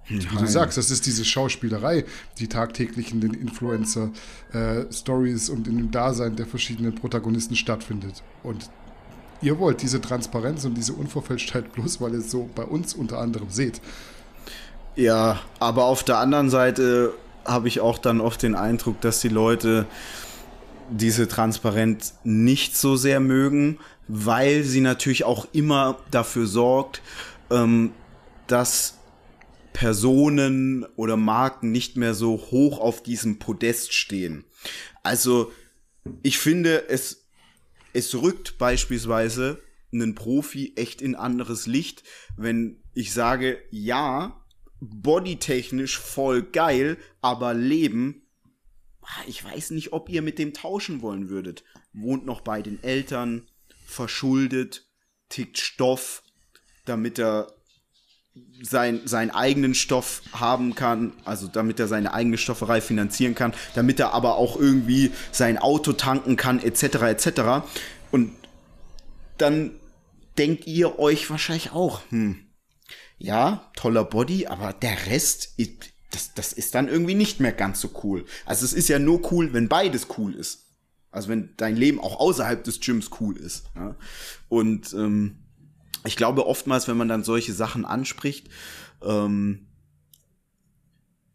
Wie 0.10 0.20
du 0.20 0.48
sagst, 0.48 0.78
das 0.78 0.90
ist 0.90 1.06
diese 1.06 1.26
Schauspielerei, 1.26 2.06
die 2.40 2.48
tagtäglich 2.48 3.12
in 3.12 3.20
den 3.20 3.34
Influencer-Stories 3.34 5.50
äh, 5.50 5.52
und 5.52 5.68
in 5.68 5.76
dem 5.78 5.92
Dasein 5.92 6.38
der 6.38 6.46
verschiedenen 6.46 6.96
Protagonisten 6.96 7.56
stattfindet. 7.56 8.24
Und 8.44 8.70
ihr 9.42 9.60
wollt 9.60 9.82
diese 9.82 10.00
Transparenz 10.00 10.64
und 10.66 10.76
diese 10.76 10.94
Unverfälschtheit 10.94 11.74
bloß, 11.74 12.00
weil 12.00 12.14
ihr 12.14 12.20
es 12.20 12.32
so 12.32 12.50
bei 12.56 12.64
uns 12.64 12.94
unter 12.94 13.20
anderem 13.20 13.50
seht. 13.50 13.82
Ja, 14.96 15.42
aber 15.60 15.84
auf 15.86 16.04
der 16.04 16.20
anderen 16.20 16.50
Seite 16.50 17.14
habe 17.46 17.68
ich 17.68 17.82
auch 17.82 17.98
dann 17.98 18.22
oft 18.22 18.44
den 18.44 18.56
Eindruck, 18.56 19.02
dass 19.02 19.20
die 19.20 19.30
Leute 19.30 19.88
diese 20.90 21.28
Transparenz 21.28 22.16
nicht 22.24 22.78
so 22.78 22.96
sehr 22.96 23.20
mögen, 23.20 23.78
weil 24.08 24.64
sie 24.64 24.82
natürlich 24.82 25.26
auch 25.26 25.48
immer 25.52 25.98
dafür 26.12 26.48
sorgt, 26.48 27.02
ähm, 27.52 27.92
dass 28.48 28.97
Personen 29.78 30.86
oder 30.96 31.18
Marken 31.18 31.72
nicht 31.72 31.98
mehr 31.98 32.16
so 32.16 32.32
hoch 32.50 32.80
auf 32.80 33.04
diesem 33.04 33.38
Podest 33.38 33.94
stehen. 33.94 34.44
Also 35.04 35.52
ich 36.24 36.40
finde, 36.40 36.90
es, 36.90 37.28
es 37.94 38.16
rückt 38.16 38.58
beispielsweise 38.58 39.62
einen 39.94 40.16
Profi 40.16 40.74
echt 40.78 41.00
in 41.04 41.14
anderes 41.14 41.68
Licht, 41.68 42.02
wenn 42.38 42.82
ich 42.96 43.14
sage, 43.14 43.60
ja, 43.70 44.44
bodytechnisch 44.80 46.00
voll 46.00 46.42
geil, 46.42 46.98
aber 47.22 47.54
Leben, 47.54 48.24
ah, 49.04 49.26
ich 49.28 49.44
weiß 49.44 49.70
nicht, 49.72 49.94
ob 49.94 50.10
ihr 50.10 50.24
mit 50.24 50.40
dem 50.40 50.56
tauschen 50.56 51.04
wollen 51.04 51.30
würdet. 51.30 51.64
Wohnt 51.94 52.26
noch 52.26 52.42
bei 52.42 52.64
den 52.64 52.82
Eltern, 52.82 53.48
verschuldet, 53.86 54.90
tickt 55.30 55.60
Stoff, 55.60 56.24
damit 56.86 57.20
er 57.20 57.57
sein, 58.62 59.02
seinen 59.06 59.32
eigenen 59.32 59.76
Stoff 59.76 60.22
haben 60.34 60.76
kann, 60.76 61.14
also 61.26 61.48
damit 61.48 61.80
er 61.80 61.88
seine 61.88 62.14
eigene 62.14 62.38
Stofferei 62.38 62.82
finanzieren 62.82 63.36
kann, 63.36 63.54
damit 63.76 64.00
er 64.00 64.14
aber 64.14 64.38
auch 64.38 64.58
irgendwie 64.58 65.12
sein 65.32 65.58
Auto 65.58 65.94
tanken 65.94 66.36
kann, 66.36 66.60
etc. 66.60 66.84
etc. 66.84 67.42
Und 68.12 68.32
dann 69.38 69.72
denkt 70.38 70.68
ihr 70.68 71.00
euch 71.00 71.30
wahrscheinlich 71.30 71.72
auch, 71.72 72.02
hm, 72.10 72.48
ja, 73.18 73.72
toller 73.76 74.04
Body, 74.04 74.48
aber 74.48 74.74
der 74.74 75.08
Rest, 75.08 75.56
das, 76.12 76.34
das 76.34 76.54
ist 76.54 76.76
dann 76.76 76.88
irgendwie 76.88 77.16
nicht 77.16 77.40
mehr 77.40 77.52
ganz 77.52 77.82
so 77.82 77.90
cool. 78.04 78.26
Also 78.46 78.66
es 78.66 78.74
ist 78.74 78.90
ja 78.90 79.00
nur 79.00 79.32
cool, 79.32 79.54
wenn 79.54 79.68
beides 79.68 80.08
cool 80.18 80.36
ist. 80.36 80.66
Also 81.12 81.30
wenn 81.30 81.54
dein 81.58 81.76
Leben 81.76 82.00
auch 82.00 82.20
außerhalb 82.20 82.64
des 82.64 82.80
Gyms 82.80 83.10
cool 83.20 83.38
ist. 83.38 83.64
Ja? 83.76 83.96
Und 84.50 84.94
ähm, 84.94 85.40
ich 86.06 86.16
glaube 86.16 86.46
oftmals, 86.46 86.88
wenn 86.88 86.98
man 86.98 87.08
dann 87.08 87.24
solche 87.24 87.54
Sachen 87.54 87.86
anspricht, 87.86 88.50
ähm, 89.04 89.68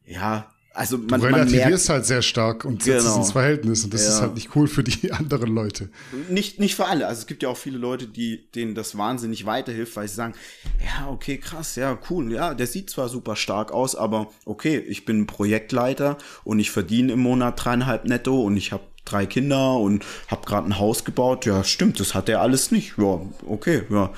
ja, 0.05 0.53
also 0.75 0.97
man, 0.97 1.21
du 1.21 1.27
relativierst 1.27 1.89
man 1.89 1.97
halt 1.97 2.07
sehr 2.07 2.23
stark 2.23 2.65
und 2.65 2.83
setzt 2.83 3.05
genau. 3.05 3.13
es 3.13 3.17
ins 3.19 3.33
Verhältnis 3.33 3.85
und 3.85 3.93
das 3.93 4.05
ja. 4.05 4.09
ist 4.09 4.21
halt 4.23 4.35
nicht 4.35 4.57
cool 4.57 4.67
für 4.67 4.83
die 4.83 5.13
anderen 5.13 5.55
Leute. 5.55 5.91
Nicht, 6.31 6.61
nicht 6.61 6.77
für 6.77 6.87
alle. 6.87 7.07
Also 7.07 7.21
es 7.21 7.27
gibt 7.27 7.43
ja 7.43 7.51
auch 7.51 7.57
viele 7.57 7.79
Leute, 7.79 8.07
die, 8.07 8.51
denen 8.53 8.75
das 8.75 8.97
wahnsinnig 8.97 9.45
weiterhilft, 9.45 9.97
weil 9.97 10.09
sie 10.09 10.15
sagen, 10.15 10.35
ja, 10.83 11.09
okay, 11.09 11.37
krass, 11.37 11.77
ja, 11.77 11.99
cool, 12.11 12.33
ja, 12.33 12.55
der 12.55 12.67
sieht 12.67 12.89
zwar 12.89 13.09
super 13.09 13.37
stark 13.37 13.71
aus, 13.71 13.95
aber 13.95 14.31
okay, 14.47 14.79
ich 14.79 15.05
bin 15.05 15.27
Projektleiter 15.27 16.17
und 16.45 16.59
ich 16.59 16.71
verdiene 16.71 17.13
im 17.13 17.21
Monat 17.21 17.63
dreieinhalb 17.63 18.07
netto 18.07 18.43
und 18.43 18.57
ich 18.57 18.73
habe 18.73 18.85
drei 19.05 19.27
Kinder 19.27 19.77
und 19.77 20.05
habe 20.29 20.47
gerade 20.47 20.69
ein 20.69 20.79
Haus 20.79 21.05
gebaut. 21.05 21.45
Ja, 21.45 21.65
stimmt, 21.65 22.01
das 22.01 22.15
hat 22.15 22.29
er 22.29 22.41
alles 22.41 22.71
nicht. 22.71 22.95
Ja, 22.97 23.21
okay, 23.47 23.83
ja 23.91 24.11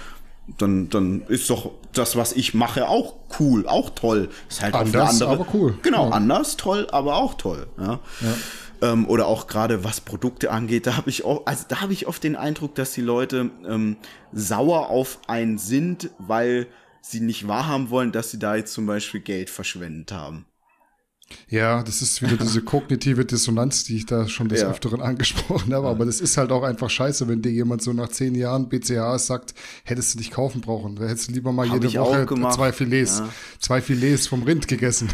dann, 0.46 0.88
dann 0.90 1.22
ist 1.28 1.48
doch 1.50 1.72
das, 1.92 2.16
was 2.16 2.32
ich 2.32 2.54
mache, 2.54 2.88
auch 2.88 3.14
cool, 3.38 3.66
auch 3.66 3.90
toll. 3.90 4.28
Ist 4.48 4.62
halt 4.62 4.74
anders, 4.74 5.22
andere, 5.22 5.30
aber 5.30 5.46
cool. 5.54 5.78
Genau, 5.82 6.08
ja. 6.08 6.12
anders, 6.12 6.56
toll, 6.56 6.86
aber 6.90 7.16
auch 7.16 7.34
toll. 7.34 7.66
Ja. 7.78 8.00
ja. 8.20 8.90
Ähm, 8.92 9.08
oder 9.08 9.26
auch 9.26 9.46
gerade 9.46 9.84
was 9.84 10.00
Produkte 10.00 10.50
angeht, 10.50 10.86
da 10.86 10.96
habe 10.96 11.08
ich 11.08 11.24
auch, 11.24 11.46
also 11.46 11.64
da 11.68 11.80
habe 11.80 11.92
ich 11.92 12.06
oft 12.06 12.22
den 12.22 12.36
Eindruck, 12.36 12.74
dass 12.74 12.92
die 12.92 13.00
Leute 13.00 13.50
ähm, 13.66 13.96
sauer 14.32 14.90
auf 14.90 15.20
einen 15.28 15.58
sind, 15.58 16.10
weil 16.18 16.66
sie 17.00 17.20
nicht 17.20 17.46
wahrhaben 17.48 17.90
wollen, 17.90 18.12
dass 18.12 18.30
sie 18.30 18.38
da 18.38 18.56
jetzt 18.56 18.72
zum 18.72 18.86
Beispiel 18.86 19.20
Geld 19.20 19.50
verschwendet 19.50 20.12
haben. 20.12 20.46
Ja, 21.48 21.82
das 21.82 22.02
ist 22.02 22.22
wieder 22.22 22.36
diese 22.36 22.62
kognitive 22.64 23.24
Dissonanz, 23.24 23.84
die 23.84 23.96
ich 23.96 24.06
da 24.06 24.28
schon 24.28 24.48
des 24.48 24.62
ja. 24.62 24.70
Öfteren 24.70 25.00
angesprochen 25.00 25.72
habe. 25.74 25.88
Aber 25.88 26.04
das 26.06 26.20
ist 26.20 26.36
halt 26.36 26.52
auch 26.52 26.62
einfach 26.62 26.90
scheiße, 26.90 27.28
wenn 27.28 27.42
dir 27.42 27.52
jemand 27.52 27.82
so 27.82 27.92
nach 27.92 28.08
zehn 28.08 28.34
Jahren 28.34 28.68
BCA 28.68 29.18
sagt, 29.18 29.54
hättest 29.84 30.14
du 30.14 30.18
dich 30.18 30.30
kaufen 30.30 30.60
brauchen. 30.60 30.96
Da 30.96 31.06
hättest 31.06 31.28
du 31.28 31.32
lieber 31.32 31.52
mal 31.52 31.68
Hab 31.68 31.82
jede 31.82 31.98
Woche 31.98 32.26
zwei 32.54 32.72
Filets, 32.72 33.18
ja. 33.18 33.28
zwei 33.58 33.80
Filets 33.80 34.26
vom 34.26 34.42
Rind 34.42 34.68
gegessen. 34.68 35.08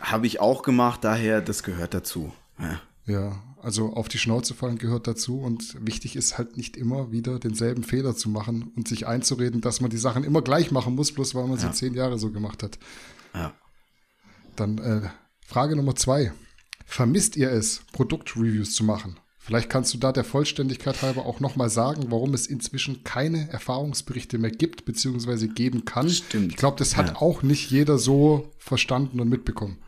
Habe 0.00 0.26
ich 0.26 0.40
auch 0.40 0.62
gemacht, 0.62 1.04
daher, 1.04 1.40
das 1.40 1.62
gehört 1.62 1.94
dazu. 1.94 2.32
Ja. 2.58 2.80
ja. 3.06 3.42
Also 3.66 3.94
auf 3.94 4.08
die 4.08 4.18
Schnauze 4.18 4.54
fallen 4.54 4.78
gehört 4.78 5.08
dazu 5.08 5.40
und 5.40 5.76
wichtig 5.84 6.14
ist 6.14 6.38
halt 6.38 6.56
nicht 6.56 6.76
immer 6.76 7.10
wieder 7.10 7.40
denselben 7.40 7.82
Fehler 7.82 8.14
zu 8.14 8.28
machen 8.28 8.70
und 8.76 8.86
sich 8.86 9.08
einzureden, 9.08 9.60
dass 9.60 9.80
man 9.80 9.90
die 9.90 9.96
Sachen 9.96 10.22
immer 10.22 10.40
gleich 10.40 10.70
machen 10.70 10.94
muss, 10.94 11.10
bloß 11.10 11.34
weil 11.34 11.48
man 11.48 11.58
ja. 11.58 11.66
sie 11.66 11.72
zehn 11.72 11.94
Jahre 11.94 12.16
so 12.16 12.30
gemacht 12.30 12.62
hat. 12.62 12.78
Ja. 13.34 13.52
Dann 14.54 14.78
äh, 14.78 15.08
Frage 15.46 15.76
Nummer 15.76 15.94
zwei. 15.94 16.32
Vermisst 16.84 17.36
ihr 17.36 17.50
es, 17.50 17.82
Produktreviews 17.92 18.74
zu 18.74 18.84
machen? 18.84 19.16
Vielleicht 19.38 19.70
kannst 19.70 19.94
du 19.94 19.98
da 19.98 20.10
der 20.10 20.24
Vollständigkeit 20.24 21.02
halber 21.02 21.24
auch 21.24 21.38
nochmal 21.38 21.70
sagen, 21.70 22.06
warum 22.10 22.34
es 22.34 22.48
inzwischen 22.48 23.04
keine 23.04 23.48
Erfahrungsberichte 23.50 24.38
mehr 24.38 24.50
gibt, 24.50 24.84
beziehungsweise 24.84 25.46
geben 25.46 25.84
kann. 25.84 26.10
Stimmt. 26.10 26.50
Ich 26.50 26.56
glaube, 26.56 26.76
das 26.78 26.96
hat 26.96 27.10
ja. 27.10 27.16
auch 27.16 27.44
nicht 27.44 27.70
jeder 27.70 27.96
so 27.96 28.50
verstanden 28.58 29.20
und 29.20 29.28
mitbekommen. 29.28 29.78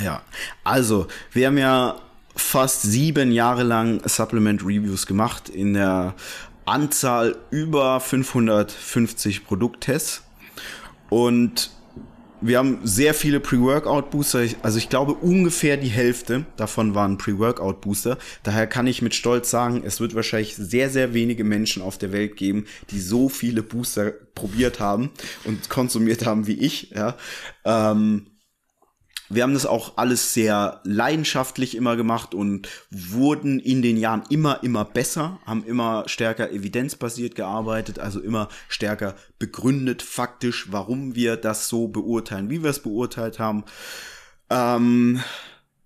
Ja, 0.00 0.22
also 0.62 1.08
wir 1.32 1.48
haben 1.48 1.58
ja 1.58 2.00
fast 2.36 2.82
sieben 2.82 3.32
Jahre 3.32 3.64
lang 3.64 4.08
Supplement 4.08 4.62
Reviews 4.62 5.06
gemacht 5.06 5.48
in 5.48 5.74
der 5.74 6.14
Anzahl 6.64 7.36
über 7.50 7.98
550 7.98 9.44
Produkttests 9.44 10.22
und 11.10 11.72
wir 12.42 12.58
haben 12.58 12.80
sehr 12.82 13.14
viele 13.14 13.40
Pre-Workout-Booster. 13.40 14.44
Also 14.62 14.78
ich 14.78 14.88
glaube 14.88 15.14
ungefähr 15.14 15.76
die 15.76 15.88
Hälfte 15.88 16.44
davon 16.56 16.94
waren 16.94 17.18
Pre-Workout-Booster. 17.18 18.18
Daher 18.42 18.66
kann 18.66 18.86
ich 18.86 19.00
mit 19.00 19.14
Stolz 19.14 19.50
sagen, 19.50 19.82
es 19.84 20.00
wird 20.00 20.14
wahrscheinlich 20.14 20.56
sehr, 20.56 20.90
sehr 20.90 21.14
wenige 21.14 21.44
Menschen 21.44 21.82
auf 21.82 21.98
der 21.98 22.12
Welt 22.12 22.36
geben, 22.36 22.66
die 22.90 23.00
so 23.00 23.28
viele 23.28 23.62
Booster 23.62 24.12
probiert 24.34 24.80
haben 24.80 25.10
und 25.44 25.68
konsumiert 25.68 26.26
haben 26.26 26.46
wie 26.46 26.58
ich. 26.58 26.90
Ja. 26.90 27.16
Ähm, 27.64 28.26
wir 29.34 29.42
haben 29.42 29.54
das 29.54 29.66
auch 29.66 29.96
alles 29.96 30.34
sehr 30.34 30.80
leidenschaftlich 30.84 31.76
immer 31.76 31.96
gemacht 31.96 32.34
und 32.34 32.68
wurden 32.90 33.60
in 33.60 33.82
den 33.82 33.96
Jahren 33.96 34.24
immer, 34.28 34.62
immer 34.62 34.84
besser, 34.84 35.40
haben 35.46 35.64
immer 35.64 36.04
stärker 36.06 36.50
evidenzbasiert 36.50 37.34
gearbeitet, 37.34 37.98
also 37.98 38.20
immer 38.20 38.48
stärker 38.68 39.14
begründet 39.38 40.02
faktisch, 40.02 40.70
warum 40.70 41.14
wir 41.14 41.36
das 41.36 41.68
so 41.68 41.88
beurteilen, 41.88 42.50
wie 42.50 42.62
wir 42.62 42.70
es 42.70 42.82
beurteilt 42.82 43.38
haben. 43.38 43.64
Ähm, 44.50 45.20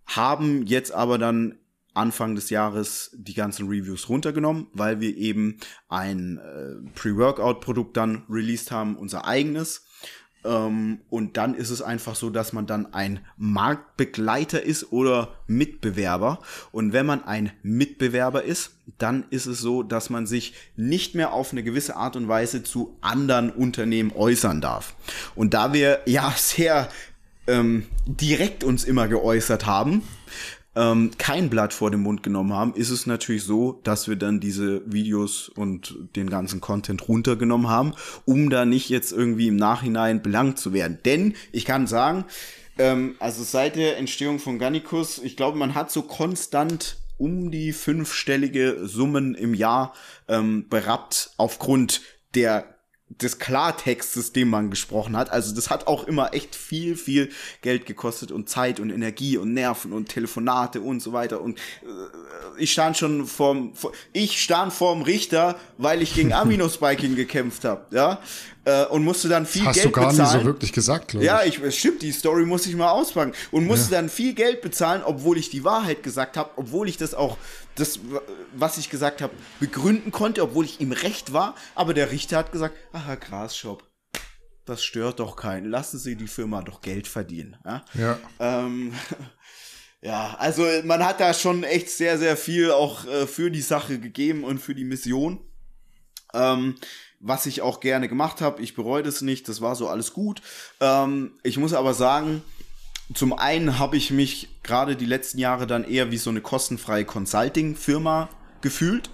haben 0.07 0.67
jetzt 0.67 0.93
aber 0.93 1.19
dann 1.19 1.59
Anfang 1.95 2.35
des 2.35 2.51
Jahres 2.51 3.11
die 3.17 3.35
ganzen 3.35 3.69
Reviews 3.69 4.09
runtergenommen, 4.09 4.67
weil 4.73 5.01
wir 5.01 5.17
eben 5.17 5.59
ein 5.89 6.39
äh, 6.39 6.91
Pre-Workout-Produkt 6.95 7.97
dann 7.97 8.25
released 8.29 8.71
haben, 8.71 8.97
unser 8.97 9.27
eigenes 9.27 9.86
ähm, 10.47 10.99
und 11.11 11.37
dann 11.37 11.55
ist 11.55 11.71
es 11.71 11.83
einfach 11.83 12.15
so, 12.15 12.31
dass 12.31 12.53
man 12.53 12.67
dann 12.67 12.95
ein 12.95 13.21
Marktbegleiter 13.37 14.63
ist 14.63 14.93
oder 14.93 15.35
Mitbewerber. 15.47 16.39
Und 16.73 16.93
wenn 16.93 17.07
man 17.07 17.25
ein 17.25 17.53
Mitbewerber 17.63 18.45
ist, 18.45 18.73
dann 18.99 19.25
ist 19.31 19.47
es 19.47 19.59
so, 19.59 19.83
dass 19.83 20.11
man 20.11 20.27
sich 20.27 20.55
nicht 20.77 21.15
mehr 21.15 21.33
auf 21.33 21.53
eine 21.53 21.63
gewisse 21.63 21.97
Art 21.97 22.17
und 22.17 22.29
Weise 22.29 22.63
zu 22.63 22.97
anderen 23.01 23.51
Unternehmen 23.51 24.13
äußern 24.15 24.61
darf. 24.61 24.95
Und 25.35 25.55
da 25.55 25.73
wir 25.73 26.01
ja 26.07 26.33
sehr 26.37 26.89
ähm, 27.47 27.87
direkt 28.07 28.65
uns 28.65 28.85
immer 28.85 29.09
geäußert 29.09 29.67
haben, 29.67 30.03
ähm, 30.77 31.11
kein 31.17 31.49
Blatt 31.49 31.73
vor 31.73 31.91
den 31.91 32.01
Mund 32.01 32.23
genommen 32.23 32.53
haben, 32.53 32.75
ist 32.75 32.91
es 32.91 33.07
natürlich 33.07 33.43
so, 33.43 33.81
dass 33.83 34.09
wir 34.09 34.17
dann 34.17 34.39
diese 34.39 34.83
Videos 34.85 35.49
und 35.49 35.97
den 36.15 36.29
ganzen 36.29 36.61
Content 36.61 37.09
runtergenommen 37.09 37.69
haben, 37.69 37.95
um 38.27 38.51
da 38.51 38.67
nicht 38.67 38.91
jetzt 38.91 39.11
irgendwie 39.11 39.49
im 39.49 39.57
Nachhinein 39.57 40.23
belangt 40.23 40.59
zu 40.59 40.73
werden. 40.75 40.99
Denn 41.05 41.35
ich 41.51 41.65
kann 41.65 41.87
sagen, 41.87 42.27
ähm, 42.79 43.17
also 43.19 43.43
seit 43.43 43.77
der 43.77 43.97
Entstehung 43.97 44.39
von 44.39 44.59
Gannikus, 44.59 45.19
ich 45.19 45.37
glaube, 45.37 45.57
man 45.59 45.75
hat 45.75 45.91
so 45.91 46.03
konstant 46.03 46.99
um 47.19 47.51
die 47.51 47.73
fünfstellige 47.73 48.87
Summen 48.87 49.35
im 49.35 49.55
Jahr 49.55 49.95
ähm, 50.29 50.69
berappt 50.69 51.31
aufgrund 51.39 52.03
der 52.35 52.76
des 53.09 53.39
Klartextes, 53.39 54.33
den 54.33 54.49
man 54.49 54.69
gesprochen 54.69 55.17
hat. 55.17 55.31
Also 55.31 55.55
das 55.55 55.71
hat 55.71 55.87
auch 55.87 56.05
immer 56.05 56.35
echt 56.35 56.57
viel, 56.57 56.97
viel 56.97 57.31
Geld 57.63 57.87
gekostet 57.87 58.33
und 58.33 58.49
Zeit 58.49 58.81
und 58.81 58.91
Energie 58.91 59.39
und 59.39 59.55
Nerven 59.55 59.93
und 59.93 60.09
Telefonate 60.09 60.81
und 60.81 61.01
so 61.01 61.13
weiter. 61.13 61.41
Und 61.41 61.59
äh, 61.59 62.59
ich 62.59 62.73
stand 62.73 62.97
schon 62.97 63.27
vorm, 63.27 63.75
vor, 63.75 63.93
ich 64.13 64.43
stand 64.43 64.73
vorm 64.73 65.03
Richter, 65.03 65.57
weil 65.79 66.03
ich 66.03 66.15
gegen 66.15 66.33
Aminospiking 66.33 67.15
gekämpft 67.15 67.65
habe, 67.65 67.87
ja, 67.95 68.21
äh, 68.65 68.85
und 68.87 69.05
musste 69.05 69.29
dann 69.29 69.47
viel 69.47 69.63
Geld 69.63 69.75
bezahlen. 69.75 70.07
Hast 70.07 70.19
du 70.19 70.23
gar 70.23 70.33
nicht 70.33 70.41
so 70.41 70.45
wirklich 70.45 70.73
gesagt, 70.73 71.09
glaube 71.09 71.25
ich. 71.25 71.29
Ja, 71.29 71.45
ich, 71.45 71.61
es 71.61 71.77
stimmt, 71.77 72.03
die 72.03 72.11
Story 72.11 72.45
muss 72.45 72.67
ich 72.67 72.75
mal 72.75 72.91
auspacken 72.91 73.33
und 73.53 73.67
musste 73.67 73.95
ja. 73.95 74.01
dann 74.01 74.11
viel 74.11 74.35
Geld 74.35 74.61
bezahlen, 74.63 75.03
obwohl 75.05 75.39
ich 75.39 75.49
die 75.49 75.63
Wahrheit 75.63 76.03
gesagt 76.03 76.37
habe, 76.37 76.51
obwohl 76.57 76.89
ich 76.89 76.97
das 76.97 77.15
auch 77.15 77.39
das, 77.77 78.01
was 78.55 78.79
ich 78.79 78.91
gesagt 78.91 79.23
habe, 79.23 79.35
begründen 79.61 80.11
konnte, 80.11 80.43
obwohl 80.43 80.65
ich 80.65 80.81
ihm 80.81 80.93
recht 80.93 81.33
war. 81.33 81.55
Aber 81.75 81.95
der 81.95 82.11
Richter 82.11 82.39
hat 82.39 82.53
gesagt, 82.53 82.77
aha, 82.93 83.15
Grasshop, 83.15 83.85
das 84.65 84.83
stört 84.85 85.21
doch 85.21 85.37
keinen. 85.37 85.71
Lassen 85.71 85.99
Sie 85.99 86.17
die 86.17 86.27
Firma 86.27 86.63
doch 86.63 86.81
Geld 86.81 87.07
verdienen. 87.07 87.57
Ja. 87.65 87.85
Ja, 87.95 88.19
ähm, 88.41 88.93
ja 90.03 90.37
also 90.39 90.67
man 90.85 91.05
hat 91.05 91.21
da 91.21 91.33
schon 91.33 91.63
echt 91.63 91.91
sehr, 91.91 92.19
sehr 92.19 92.37
viel 92.37 92.73
auch 92.73 93.07
äh, 93.07 93.27
für 93.27 93.51
die 93.51 93.63
Sache 93.63 93.99
gegeben 93.99 94.43
und 94.43 94.59
für 94.59 94.75
die 94.75 94.85
Mission. 94.85 95.41
Ähm, 96.35 96.75
was 97.21 97.47
ich 97.47 97.63
auch 97.63 97.81
gerne 97.81 98.09
gemacht 98.09 98.41
habe. 98.41 98.63
Ich 98.63 98.75
bereue 98.75 99.03
das 99.03 99.23
nicht. 99.23 99.49
Das 99.49 99.61
war 99.61 99.75
so 99.75 99.89
alles 99.89 100.13
gut. 100.13 100.43
Ähm, 100.81 101.39
ich 101.43 101.57
muss 101.57 101.73
aber 101.73 101.95
sagen, 101.95 102.43
zum 103.15 103.33
einen 103.33 103.79
habe 103.79 103.97
ich 103.97 104.11
mich 104.11 104.49
gerade 104.63 104.97
die 104.97 105.07
letzten 105.07 105.39
Jahre 105.39 105.67
dann 105.67 105.85
eher 105.85 106.11
wie 106.11 106.17
so 106.17 106.31
eine 106.31 106.41
kostenfreie 106.41 107.05
Consulting-Firma 107.05 108.29
gefühlt, 108.61 109.11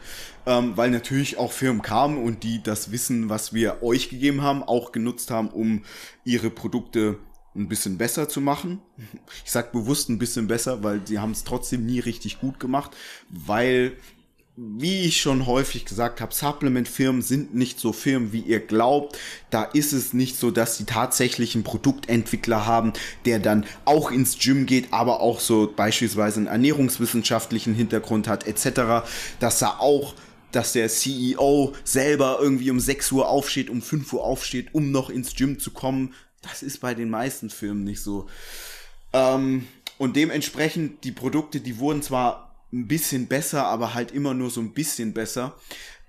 ähm, 0.46 0.76
weil 0.76 0.90
natürlich 0.90 1.36
auch 1.36 1.52
Firmen 1.52 1.82
kamen 1.82 2.22
und 2.22 2.42
die 2.42 2.62
das 2.62 2.90
Wissen, 2.90 3.28
was 3.28 3.52
wir 3.52 3.82
euch 3.82 4.08
gegeben 4.08 4.42
haben, 4.42 4.62
auch 4.62 4.92
genutzt 4.92 5.30
haben, 5.30 5.48
um 5.48 5.84
ihre 6.24 6.50
Produkte 6.50 7.18
ein 7.54 7.68
bisschen 7.68 7.98
besser 7.98 8.28
zu 8.28 8.40
machen. 8.40 8.80
Ich 9.44 9.50
sag 9.50 9.72
bewusst 9.72 10.08
ein 10.08 10.18
bisschen 10.18 10.46
besser, 10.46 10.82
weil 10.82 11.06
sie 11.06 11.18
haben 11.18 11.32
es 11.32 11.44
trotzdem 11.44 11.84
nie 11.84 12.00
richtig 12.00 12.40
gut 12.40 12.58
gemacht, 12.58 12.96
weil 13.28 13.92
wie 14.56 15.04
ich 15.06 15.20
schon 15.20 15.46
häufig 15.46 15.86
gesagt 15.86 16.20
habe, 16.20 16.34
Supplement-Firmen 16.34 17.22
sind 17.22 17.54
nicht 17.54 17.80
so 17.80 17.92
Firmen, 17.92 18.32
wie 18.32 18.40
ihr 18.40 18.60
glaubt. 18.60 19.18
Da 19.48 19.64
ist 19.64 19.92
es 19.92 20.12
nicht 20.12 20.36
so, 20.36 20.50
dass 20.50 20.76
sie 20.76 20.84
tatsächlich 20.84 21.54
einen 21.54 21.64
Produktentwickler 21.64 22.66
haben, 22.66 22.92
der 23.24 23.38
dann 23.38 23.64
auch 23.86 24.10
ins 24.10 24.38
Gym 24.38 24.66
geht, 24.66 24.92
aber 24.92 25.20
auch 25.20 25.40
so 25.40 25.72
beispielsweise 25.74 26.40
einen 26.40 26.48
ernährungswissenschaftlichen 26.48 27.74
Hintergrund 27.74 28.28
hat, 28.28 28.46
etc. 28.46 29.06
Dass 29.40 29.62
er 29.62 29.80
auch 29.80 30.14
dass 30.52 30.74
der 30.74 30.90
CEO 30.90 31.74
selber 31.82 32.36
irgendwie 32.38 32.70
um 32.70 32.78
6 32.78 33.10
Uhr 33.12 33.26
aufsteht, 33.26 33.70
um 33.70 33.80
5 33.80 34.12
Uhr 34.12 34.22
aufsteht, 34.22 34.74
um 34.74 34.90
noch 34.90 35.08
ins 35.08 35.34
Gym 35.34 35.58
zu 35.58 35.70
kommen. 35.70 36.12
Das 36.42 36.62
ist 36.62 36.82
bei 36.82 36.92
den 36.92 37.08
meisten 37.08 37.48
Firmen 37.48 37.84
nicht 37.84 38.02
so. 38.02 38.26
Ähm, 39.14 39.66
und 39.96 40.14
dementsprechend, 40.14 41.04
die 41.04 41.12
Produkte, 41.12 41.60
die 41.60 41.78
wurden 41.78 42.02
zwar 42.02 42.51
ein 42.72 42.88
bisschen 42.88 43.26
besser, 43.26 43.66
aber 43.66 43.94
halt 43.94 44.10
immer 44.12 44.34
nur 44.34 44.50
so 44.50 44.60
ein 44.60 44.72
bisschen 44.72 45.12
besser. 45.12 45.56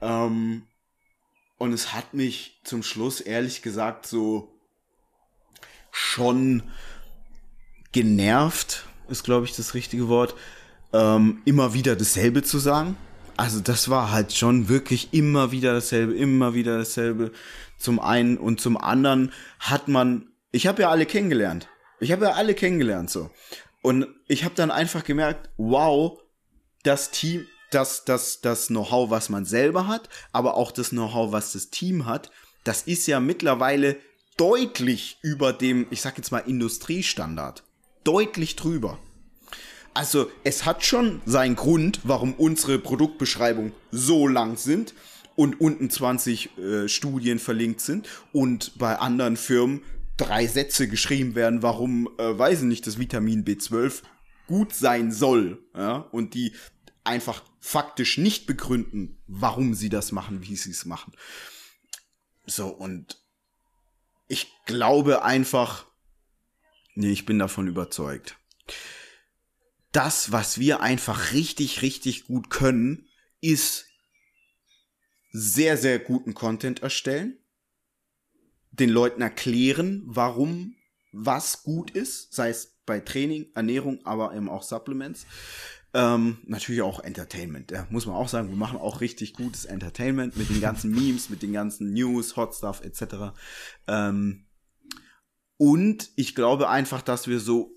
Ähm, 0.02 0.64
und 1.58 1.74
es 1.74 1.94
hat 1.94 2.14
mich 2.14 2.60
zum 2.64 2.84
Schluss 2.84 3.22
ehrlich 3.22 3.62
gesagt 3.62 4.06
so 4.06 4.50
schon 5.92 6.64
genervt, 7.92 8.86
ist 9.08 9.24
glaube 9.24 9.46
ich 9.46 9.56
das 9.56 9.74
richtige 9.74 10.08
Wort, 10.08 10.36
ähm, 10.94 11.42
immer 11.46 11.74
wieder 11.74 11.96
dasselbe 11.96 12.44
zu 12.44 12.60
sagen. 12.60 12.98
Also 13.36 13.60
das 13.60 13.90
war 13.90 14.12
halt 14.12 14.34
schon 14.34 14.70
wirklich 14.70 15.14
immer 15.14 15.52
wieder 15.52 15.74
dasselbe, 15.74 16.14
immer 16.14 16.54
wieder 16.54 16.78
dasselbe. 16.78 17.32
Zum 17.78 18.00
einen 18.00 18.38
und 18.38 18.62
zum 18.62 18.78
anderen 18.78 19.32
hat 19.60 19.88
man, 19.88 20.28
ich 20.52 20.68
habe 20.68 20.84
ja 20.84 20.90
alle 20.90 21.06
kennengelernt. 21.06 21.68
Ich 22.00 22.12
habe 22.12 22.26
ja 22.26 22.32
alle 22.34 22.54
kennengelernt 22.54 23.10
so. 23.10 23.32
Und 23.82 24.08
ich 24.28 24.44
habe 24.44 24.56
dann 24.56 24.72
einfach 24.72 25.04
gemerkt, 25.04 25.50
wow, 25.58 26.20
das 26.84 27.12
Team, 27.12 27.48
das, 27.72 28.06
das, 28.06 28.42
das 28.42 28.68
Know-how, 28.68 29.10
was 29.10 29.30
man 29.30 29.46
selber 29.46 29.88
hat, 29.88 30.10
aber 30.32 30.56
auch 30.56 30.72
das 30.72 30.90
Know-how, 30.90 31.32
was 31.32 31.54
das 31.54 31.70
Team 31.70 32.06
hat, 32.06 32.30
das 32.64 32.84
ist 32.84 33.08
ja 33.08 33.20
mittlerweile 33.20 33.98
deutlich 34.38 35.18
über 35.22 35.54
dem, 35.54 35.88
ich 35.90 36.02
sag 36.02 36.18
jetzt 36.18 36.32
mal, 36.32 36.40
Industriestandard. 36.40 37.64
Deutlich 38.04 38.56
drüber. 38.56 39.00
Also 39.94 40.30
es 40.44 40.66
hat 40.66 40.84
schon 40.84 41.22
seinen 41.26 41.56
Grund, 41.56 42.00
warum 42.04 42.34
unsere 42.34 42.80
Produktbeschreibungen 42.80 43.74
so 43.92 44.28
lang 44.28 44.58
sind 44.58 44.94
und 45.36 45.62
unten 45.62 45.90
20 45.90 46.58
äh, 46.58 46.88
Studien 46.88 47.40
verlinkt 47.40 47.82
sind 47.82 48.08
und 48.32 48.78
bei 48.78 48.98
anderen 48.98 49.38
Firmen 49.38 49.82
drei 50.18 50.48
Sätze 50.48 50.88
geschrieben 50.88 51.36
werden, 51.36 51.62
warum, 51.62 52.10
äh, 52.18 52.38
weiß 52.38 52.60
ich 52.60 52.66
nicht, 52.66 52.88
das 52.88 53.00
Vitamin 53.00 53.46
B12 53.46 54.02
gut 54.48 54.74
sein 54.74 55.12
soll. 55.12 55.60
Ja? 55.76 56.08
Und 56.12 56.34
die 56.34 56.54
einfach 57.04 57.44
faktisch 57.60 58.18
nicht 58.18 58.46
begründen, 58.48 59.22
warum 59.28 59.74
sie 59.74 59.90
das 59.90 60.12
machen, 60.12 60.42
wie 60.44 60.56
sie 60.56 60.72
es 60.72 60.86
machen. 60.86 61.14
So, 62.46 62.68
und 62.68 63.22
ich 64.28 64.52
glaube 64.66 65.24
einfach, 65.24 65.86
nee, 66.96 67.12
ich 67.12 67.26
bin 67.26 67.40
davon 67.40 67.68
überzeugt. 67.68 68.38
das, 69.94 70.32
was 70.32 70.58
wir 70.58 70.82
einfach 70.82 71.32
richtig, 71.34 71.82
richtig 71.82 72.26
gut 72.26 72.50
können, 72.50 73.08
ist 73.42 73.86
sehr, 75.32 75.78
sehr 75.78 76.00
guten 76.00 76.34
Content 76.34 76.82
erstellen, 76.82 77.38
den 78.72 78.90
Leuten 78.90 79.22
erklären, 79.22 80.02
warum 80.06 80.76
was 81.12 81.62
gut 81.62 81.92
ist, 81.92 82.34
sei 82.34 82.50
es 82.50 82.76
bei 82.86 83.00
Training, 83.00 83.52
Ernährung, 83.54 84.04
aber 84.04 84.36
eben 84.36 84.50
auch 84.50 84.64
Supplements. 84.64 85.28
Ähm, 85.96 86.40
natürlich 86.46 86.82
auch 86.82 87.00
Entertainment, 87.00 87.70
ja, 87.70 87.86
muss 87.92 88.08
man 88.08 88.16
auch 88.16 88.28
sagen, 88.28 88.50
wir 88.50 88.56
machen 88.56 88.80
auch 88.80 89.00
richtig 89.00 89.34
gutes 89.34 89.66
Entertainment 89.66 90.36
mit 90.36 90.50
den 90.50 90.60
ganzen 90.60 90.90
Memes, 90.90 91.30
mit 91.30 91.44
den 91.44 91.54
ganzen 91.54 91.94
News, 91.94 92.36
Hot 92.36 92.56
Stuff 92.56 92.82
etc. 92.84 93.36
Ähm, 93.88 94.48
und 95.58 96.10
ich 96.16 96.34
glaube 96.34 96.70
einfach, 96.70 97.04
dass 97.04 97.28
wir 97.28 97.40
so 97.40 97.76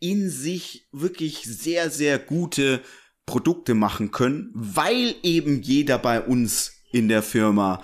in 0.00 0.30
sich 0.30 0.88
wirklich 0.92 1.42
sehr, 1.42 1.90
sehr 1.90 2.18
gute 2.18 2.82
Produkte 3.26 3.74
machen 3.74 4.10
können, 4.10 4.50
weil 4.54 5.14
eben 5.22 5.60
jeder 5.60 5.98
bei 5.98 6.22
uns 6.22 6.72
in 6.92 7.08
der 7.08 7.22
Firma 7.22 7.82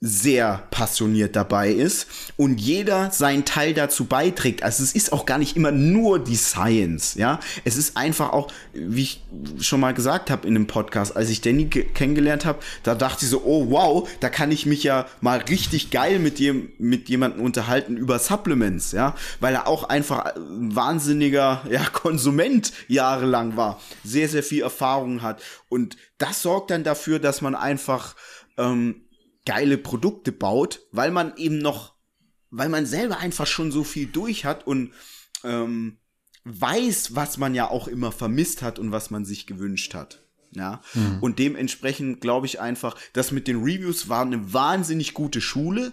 sehr 0.00 0.62
passioniert 0.70 1.34
dabei 1.34 1.72
ist 1.72 2.06
und 2.36 2.60
jeder 2.60 3.10
seinen 3.10 3.44
Teil 3.44 3.74
dazu 3.74 4.04
beiträgt. 4.04 4.62
Also 4.62 4.84
es 4.84 4.92
ist 4.92 5.12
auch 5.12 5.26
gar 5.26 5.38
nicht 5.38 5.56
immer 5.56 5.72
nur 5.72 6.20
die 6.20 6.36
Science, 6.36 7.14
ja. 7.14 7.40
Es 7.64 7.76
ist 7.76 7.96
einfach 7.96 8.32
auch, 8.32 8.52
wie 8.72 9.02
ich 9.02 9.24
schon 9.60 9.80
mal 9.80 9.94
gesagt 9.94 10.30
habe 10.30 10.46
in 10.46 10.54
dem 10.54 10.68
Podcast, 10.68 11.16
als 11.16 11.30
ich 11.30 11.40
Danny 11.40 11.66
kennengelernt 11.66 12.44
habe, 12.44 12.60
da 12.84 12.94
dachte 12.94 13.24
ich 13.24 13.30
so, 13.30 13.42
oh 13.44 13.70
wow, 13.70 14.08
da 14.20 14.28
kann 14.28 14.52
ich 14.52 14.66
mich 14.66 14.84
ja 14.84 15.06
mal 15.20 15.38
richtig 15.38 15.90
geil 15.90 16.20
mit 16.20 16.38
dem 16.38 16.70
mit 16.78 17.08
jemandem 17.08 17.44
unterhalten 17.44 17.96
über 17.96 18.20
Supplements, 18.20 18.92
ja, 18.92 19.16
weil 19.40 19.54
er 19.54 19.66
auch 19.66 19.82
einfach 19.82 20.36
ein 20.36 20.76
wahnsinniger 20.76 21.64
ja, 21.68 21.84
Konsument 21.92 22.72
jahrelang 22.86 23.56
war, 23.56 23.80
sehr 24.04 24.28
sehr 24.28 24.44
viel 24.44 24.62
Erfahrung 24.62 25.22
hat 25.22 25.42
und 25.68 25.96
das 26.18 26.42
sorgt 26.42 26.70
dann 26.70 26.84
dafür, 26.84 27.18
dass 27.18 27.40
man 27.40 27.56
einfach 27.56 28.14
ähm, 28.58 29.02
geile 29.48 29.78
Produkte 29.78 30.30
baut, 30.30 30.82
weil 30.92 31.10
man 31.10 31.34
eben 31.38 31.56
noch, 31.56 31.94
weil 32.50 32.68
man 32.68 32.84
selber 32.84 33.18
einfach 33.18 33.46
schon 33.46 33.72
so 33.72 33.82
viel 33.82 34.06
durch 34.06 34.44
hat 34.44 34.66
und 34.66 34.92
ähm, 35.42 35.96
weiß, 36.44 37.14
was 37.14 37.38
man 37.38 37.54
ja 37.54 37.70
auch 37.70 37.88
immer 37.88 38.12
vermisst 38.12 38.60
hat 38.60 38.78
und 38.78 38.92
was 38.92 39.10
man 39.10 39.24
sich 39.24 39.46
gewünscht 39.46 39.94
hat. 39.94 40.22
Ja, 40.52 40.82
mhm. 40.92 41.18
und 41.20 41.38
dementsprechend 41.38 42.20
glaube 42.20 42.46
ich 42.46 42.60
einfach, 42.60 42.96
dass 43.14 43.32
mit 43.32 43.48
den 43.48 43.62
Reviews 43.62 44.10
war 44.10 44.22
eine 44.22 44.52
wahnsinnig 44.52 45.14
gute 45.14 45.40
Schule. 45.40 45.92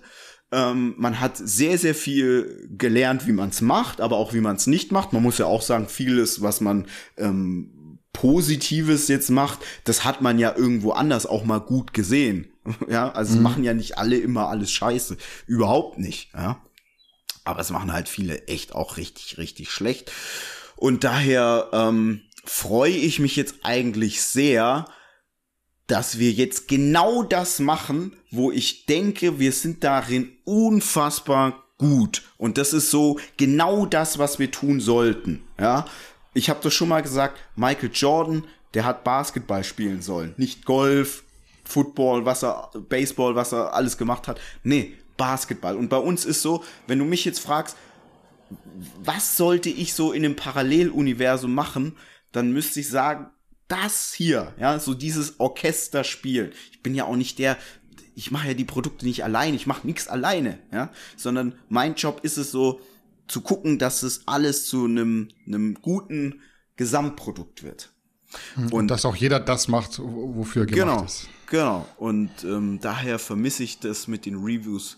Ähm, 0.52 0.96
man 0.98 1.22
hat 1.22 1.38
sehr, 1.38 1.78
sehr 1.78 1.96
viel 1.96 2.68
gelernt, 2.78 3.26
wie 3.26 3.34
man 3.34 3.50
es 3.50 3.62
macht, 3.62 4.02
aber 4.02 4.18
auch 4.18 4.34
wie 4.34 4.42
man 4.42 4.58
es 4.58 4.68
nicht 4.68 4.92
macht. 4.92 5.14
Man 5.14 5.24
muss 5.24 5.38
ja 5.38 5.46
auch 5.46 5.62
sagen, 5.62 5.88
vieles, 5.88 6.42
was 6.42 6.60
man 6.60 6.88
ähm, 7.18 7.75
Positives 8.16 9.10
jetzt 9.10 9.30
macht, 9.30 9.60
das 9.84 10.06
hat 10.06 10.22
man 10.22 10.40
ja 10.40 10.56
irgendwo 10.56 10.92
anders 10.92 11.26
auch 11.26 11.44
mal 11.44 11.60
gut 11.60 11.94
gesehen. 11.94 12.48
Ja, 12.90 13.12
also 13.12 13.36
mhm. 13.36 13.44
machen 13.44 13.64
ja 13.64 13.76
nicht 13.76 14.00
alle 14.00 14.18
immer 14.18 14.48
alles 14.48 14.72
scheiße. 14.72 15.18
Überhaupt 15.46 16.00
nicht, 16.00 16.34
ja. 16.34 16.64
Aber 17.44 17.60
es 17.60 17.70
machen 17.70 17.94
halt 17.94 18.10
viele 18.10 18.48
echt 18.48 18.74
auch 18.74 18.98
richtig, 18.98 19.38
richtig 19.38 19.70
schlecht. 19.70 20.12
Und 20.76 21.04
daher 21.04 21.70
ähm, 21.74 22.22
freue 22.44 22.92
ich 22.92 23.20
mich 23.20 23.36
jetzt 23.36 23.58
eigentlich 23.62 24.24
sehr, 24.24 24.86
dass 25.86 26.18
wir 26.18 26.32
jetzt 26.32 26.68
genau 26.68 27.22
das 27.22 27.60
machen, 27.60 28.14
wo 28.32 28.52
ich 28.52 28.88
denke, 28.88 29.38
wir 29.38 29.52
sind 29.52 29.84
darin 29.84 30.36
unfassbar 30.44 31.66
gut. 31.78 32.24
Und 32.38 32.58
das 32.58 32.74
ist 32.74 32.90
so 32.90 33.20
genau 33.38 33.86
das, 33.86 34.18
was 34.18 34.40
wir 34.40 34.50
tun 34.50 34.80
sollten. 34.80 35.44
Ja, 35.60 35.86
ich 36.36 36.50
habe 36.50 36.60
das 36.62 36.74
schon 36.74 36.90
mal 36.90 37.02
gesagt. 37.02 37.40
Michael 37.56 37.90
Jordan, 37.92 38.44
der 38.76 38.86
hat 38.86 39.04
Basketball 39.04 39.64
spielen 39.64 40.04
sollen, 40.04 40.36
nicht 40.38 40.66
Golf, 40.66 41.24
Football, 41.64 42.26
was 42.26 42.44
er, 42.44 42.70
Baseball, 42.90 43.36
was 43.36 43.52
er 43.52 43.74
alles 43.74 43.98
gemacht 43.98 44.28
hat. 44.28 44.40
Nee, 44.62 44.94
Basketball. 45.18 45.76
Und 45.76 45.90
bei 45.90 45.98
uns 45.98 46.26
ist 46.26 46.44
so, 46.44 46.64
wenn 46.86 47.00
du 47.00 47.06
mich 47.06 47.26
jetzt 47.26 47.40
fragst, 47.40 47.76
was 49.04 49.38
sollte 49.38 49.70
ich 49.70 49.94
so 49.94 50.12
in 50.12 50.24
einem 50.24 50.36
Paralleluniversum 50.36 51.56
machen, 51.56 51.96
dann 52.32 52.52
müsste 52.52 52.82
ich 52.82 52.90
sagen, 52.90 53.32
das 53.68 54.14
hier, 54.14 54.54
ja, 54.60 54.78
so 54.78 54.94
dieses 54.94 55.40
Orchester 55.40 56.04
spielen. 56.04 56.52
Ich 56.72 56.84
bin 56.84 56.94
ja 56.94 57.06
auch 57.06 57.16
nicht 57.16 57.40
der, 57.40 57.58
ich 58.14 58.30
mache 58.30 58.50
ja 58.50 58.54
die 58.54 58.66
Produkte 58.66 59.06
nicht 59.06 59.24
alleine, 59.24 59.56
ich 59.56 59.66
mache 59.66 59.88
nichts 59.88 60.08
alleine, 60.08 60.60
ja, 60.72 60.92
sondern 61.18 61.56
mein 61.70 61.96
Job 61.96 62.20
ist 62.24 62.38
es 62.38 62.52
so 62.52 62.82
zu 63.28 63.42
gucken, 63.42 63.80
dass 63.80 64.04
es 64.04 64.28
alles 64.28 64.66
zu 64.66 64.86
einem 64.86 65.30
einem 65.46 65.76
guten 65.76 66.42
Gesamtprodukt 66.76 67.64
wird. 67.64 67.92
Und, 68.58 68.74
und 68.74 68.88
dass 68.90 69.06
auch 69.06 69.16
jeder 69.16 69.40
das 69.40 69.68
macht, 69.68 70.00
wofür 70.00 70.64
er 70.64 70.66
gemacht 70.66 70.88
genau, 70.88 71.06
ist. 71.06 71.28
Genau. 71.48 71.88
Und 71.98 72.32
ähm, 72.44 72.80
daher 72.82 73.20
vermisse 73.20 73.64
ich 73.64 73.80
das 73.80 74.08
mit 74.08 74.26
den 74.26 74.36
Reviews 74.36 74.98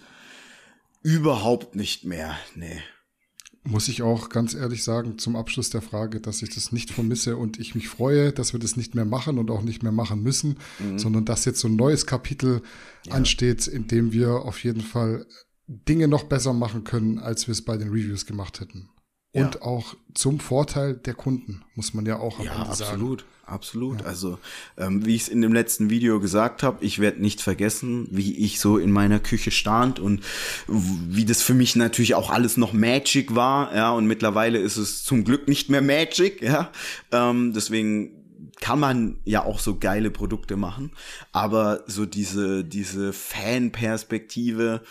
überhaupt 1.04 1.76
nicht 1.76 2.04
mehr. 2.04 2.36
Nee. 2.56 2.82
Muss 3.64 3.90
ich 3.90 4.02
auch 4.02 4.30
ganz 4.30 4.54
ehrlich 4.54 4.84
sagen, 4.84 5.18
zum 5.18 5.36
Abschluss 5.36 5.70
der 5.70 5.82
Frage, 5.82 6.22
dass 6.22 6.42
ich 6.42 6.54
das 6.54 6.72
nicht 6.72 6.90
vermisse 6.92 7.36
und 7.36 7.60
ich 7.60 7.76
mich 7.76 7.90
freue, 7.90 8.32
dass 8.32 8.54
wir 8.54 8.62
das 8.62 8.78
nicht 8.78 8.96
mehr 8.96 9.06
machen 9.06 9.38
und 9.38 9.52
auch 9.52 9.62
nicht 9.62 9.84
mehr 9.84 9.92
machen 9.92 10.24
müssen, 10.24 10.58
mhm. 10.80 10.98
sondern 10.98 11.26
dass 11.26 11.44
jetzt 11.46 11.60
so 11.60 11.68
ein 11.68 11.76
neues 11.76 12.06
Kapitel 12.06 12.62
ja. 13.06 13.14
ansteht, 13.14 13.68
in 13.68 13.88
dem 13.88 14.14
wir 14.14 14.30
auf 14.30 14.64
jeden 14.64 14.82
Fall 14.82 15.26
Dinge 15.68 16.08
noch 16.08 16.24
besser 16.24 16.54
machen 16.54 16.84
können, 16.84 17.20
als 17.20 17.48
wir 17.48 17.52
es 17.52 17.64
bei 17.64 17.78
den 17.78 17.90
Reviews 17.90 18.26
gemacht 18.26 18.60
hätten. 18.60 18.90
Und 19.34 19.56
ja. 19.56 19.62
auch 19.62 19.96
zum 20.16 20.40
Vorteil 20.40 20.96
der 20.96 21.14
Kunden, 21.14 21.64
muss 21.76 21.94
man 21.94 22.06
ja 22.06 22.18
auch 22.18 22.40
am 22.40 22.46
ja, 22.46 22.54
Ende 22.54 22.70
absolut, 22.70 22.80
sagen. 22.80 22.92
Absolut, 23.02 23.26
absolut. 23.46 24.02
Ja. 24.02 24.08
Also, 24.08 24.40
ähm, 24.78 25.06
wie 25.06 25.16
ich 25.16 25.24
es 25.24 25.28
in 25.28 25.42
dem 25.42 25.54
letzten 25.54 25.90
Video 25.90 26.20
gesagt 26.20 26.64
habe, 26.64 26.84
ich 26.84 27.00
werde 27.00 27.22
nicht 27.22 27.42
vergessen, 27.42 28.08
wie 28.10 28.36
ich 28.38 28.60
so 28.60 28.78
in 28.78 28.92
meiner 28.92 29.20
Küche 29.20 29.52
stand 29.52 30.00
und 30.00 30.24
wie 30.68 31.26
das 31.26 31.44
für 31.44 31.54
mich 31.54 31.76
natürlich 31.76 32.16
auch 32.16 32.32
alles 32.32 32.58
noch 32.58 32.74
Magic 32.74 33.36
war, 33.36 33.76
ja, 33.76 33.92
und 33.92 34.08
mittlerweile 34.08 34.60
ist 34.60 34.78
es 34.78 35.04
zum 35.04 35.24
Glück 35.24 35.48
nicht 35.48 35.70
mehr 35.70 35.82
Magic, 35.82 36.42
ja. 36.42 36.72
Ähm, 37.12 37.52
deswegen 37.54 38.18
kann 38.60 38.80
man 38.80 39.18
ja 39.24 39.44
auch 39.44 39.60
so 39.60 39.78
geile 39.78 40.10
Produkte 40.10 40.56
machen, 40.56 40.92
aber 41.32 41.84
so 41.86 42.06
diese, 42.06 42.64
diese 42.64 43.14
Fan-Perspektive, 43.14 44.82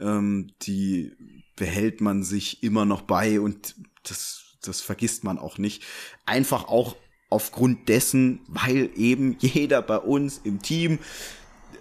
ähm, 0.00 0.52
die 0.62 1.12
behält 1.56 2.00
man 2.00 2.22
sich 2.22 2.62
immer 2.62 2.84
noch 2.84 3.02
bei 3.02 3.40
und 3.40 3.74
das, 4.02 4.56
das 4.62 4.80
vergisst 4.80 5.24
man 5.24 5.38
auch 5.38 5.58
nicht. 5.58 5.82
Einfach 6.26 6.68
auch 6.68 6.96
aufgrund 7.30 7.88
dessen, 7.88 8.40
weil 8.48 8.90
eben 8.94 9.36
jeder 9.40 9.82
bei 9.82 9.98
uns 9.98 10.40
im 10.44 10.62
Team 10.62 10.98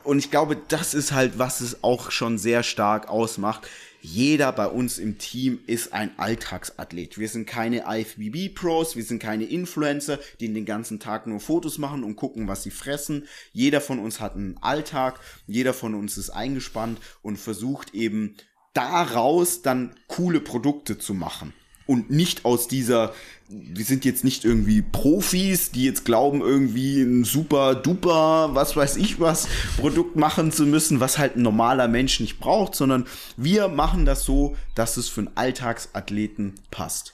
und 0.05 0.19
ich 0.19 0.29
glaube, 0.29 0.55
das 0.55 0.93
ist 0.93 1.11
halt, 1.11 1.39
was 1.39 1.61
es 1.61 1.83
auch 1.83 2.11
schon 2.11 2.37
sehr 2.37 2.61
stark 2.61 3.09
ausmacht. 3.09 3.67
Jeder 4.05 4.51
bei 4.51 4.67
uns 4.67 4.99
im 4.99 5.17
Team 5.17 5.61
ist 5.65 5.91
ein 5.91 6.11
Alltagsathlet. 6.19 7.17
Wir 7.17 7.27
sind 7.27 7.47
keine 7.47 7.85
IFBB-Pros, 7.87 8.95
wir 8.95 9.03
sind 9.03 9.17
keine 9.17 9.45
Influencer, 9.45 10.19
die 10.39 10.53
den 10.53 10.63
ganzen 10.63 10.99
Tag 10.99 11.25
nur 11.25 11.39
Fotos 11.39 11.79
machen 11.79 12.03
und 12.03 12.15
gucken, 12.15 12.47
was 12.47 12.61
sie 12.61 12.69
fressen. 12.69 13.27
Jeder 13.51 13.81
von 13.81 13.97
uns 13.97 14.19
hat 14.19 14.35
einen 14.35 14.57
Alltag, 14.61 15.19
jeder 15.47 15.73
von 15.73 15.95
uns 15.95 16.19
ist 16.19 16.29
eingespannt 16.29 16.99
und 17.23 17.37
versucht 17.37 17.95
eben 17.95 18.35
daraus 18.73 19.63
dann 19.63 19.95
coole 20.07 20.39
Produkte 20.39 20.99
zu 20.99 21.15
machen 21.15 21.51
und 21.87 22.09
nicht 22.09 22.45
aus 22.45 22.67
dieser, 22.67 23.13
wir 23.47 23.85
sind 23.85 24.05
jetzt 24.05 24.23
nicht 24.23 24.43
irgendwie 24.43 24.81
Profis, 24.81 25.71
die 25.71 25.85
jetzt 25.85 26.05
glauben, 26.05 26.41
irgendwie 26.41 27.01
ein 27.01 27.23
super 27.23 27.75
duper, 27.75 28.49
was 28.53 28.75
weiß 28.75 28.95
ich 28.97 29.19
was, 29.19 29.47
Produkt 29.77 30.15
machen 30.15 30.51
zu 30.51 30.65
müssen, 30.65 30.99
was 30.99 31.17
halt 31.17 31.35
ein 31.35 31.43
normaler 31.43 31.87
Mensch 31.87 32.19
nicht 32.19 32.39
braucht, 32.39 32.75
sondern 32.75 33.05
wir 33.37 33.67
machen 33.67 34.05
das 34.05 34.23
so, 34.23 34.55
dass 34.73 34.97
es 34.97 35.09
für 35.09 35.21
einen 35.21 35.35
Alltagsathleten 35.37 36.55
passt. 36.71 37.13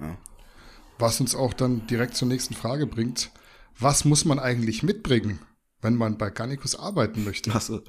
Ja. 0.00 0.16
Was 0.98 1.20
uns 1.20 1.34
auch 1.34 1.52
dann 1.52 1.86
direkt 1.86 2.16
zur 2.16 2.28
nächsten 2.28 2.54
Frage 2.54 2.86
bringt. 2.86 3.30
Was 3.78 4.04
muss 4.04 4.24
man 4.24 4.38
eigentlich 4.38 4.82
mitbringen, 4.82 5.40
wenn 5.80 5.96
man 5.96 6.16
bei 6.16 6.30
Garnicus 6.30 6.76
arbeiten 6.76 7.24
möchte? 7.24 7.52
Also, 7.52 7.82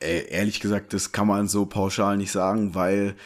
ehrlich 0.00 0.60
gesagt, 0.60 0.92
das 0.92 1.12
kann 1.12 1.28
man 1.28 1.46
so 1.46 1.66
pauschal 1.66 2.16
nicht 2.16 2.32
sagen, 2.32 2.74
weil 2.74 3.16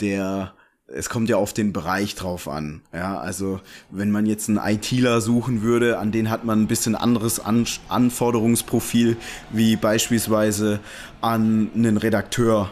der 0.00 0.54
es 0.86 1.08
kommt 1.08 1.28
ja 1.28 1.36
auf 1.36 1.52
den 1.52 1.72
Bereich 1.72 2.14
drauf 2.14 2.46
an. 2.46 2.82
Ja, 2.92 3.18
also 3.18 3.60
wenn 3.90 4.10
man 4.10 4.26
jetzt 4.26 4.48
einen 4.48 4.58
ITler 4.58 5.20
suchen 5.20 5.62
würde, 5.62 5.98
an 5.98 6.12
den 6.12 6.30
hat 6.30 6.44
man 6.44 6.62
ein 6.62 6.66
bisschen 6.66 6.94
anderes 6.94 7.40
an 7.40 7.66
Anforderungsprofil 7.88 9.16
wie 9.50 9.76
beispielsweise 9.76 10.80
an 11.20 11.70
einen 11.74 11.96
Redakteur. 11.96 12.70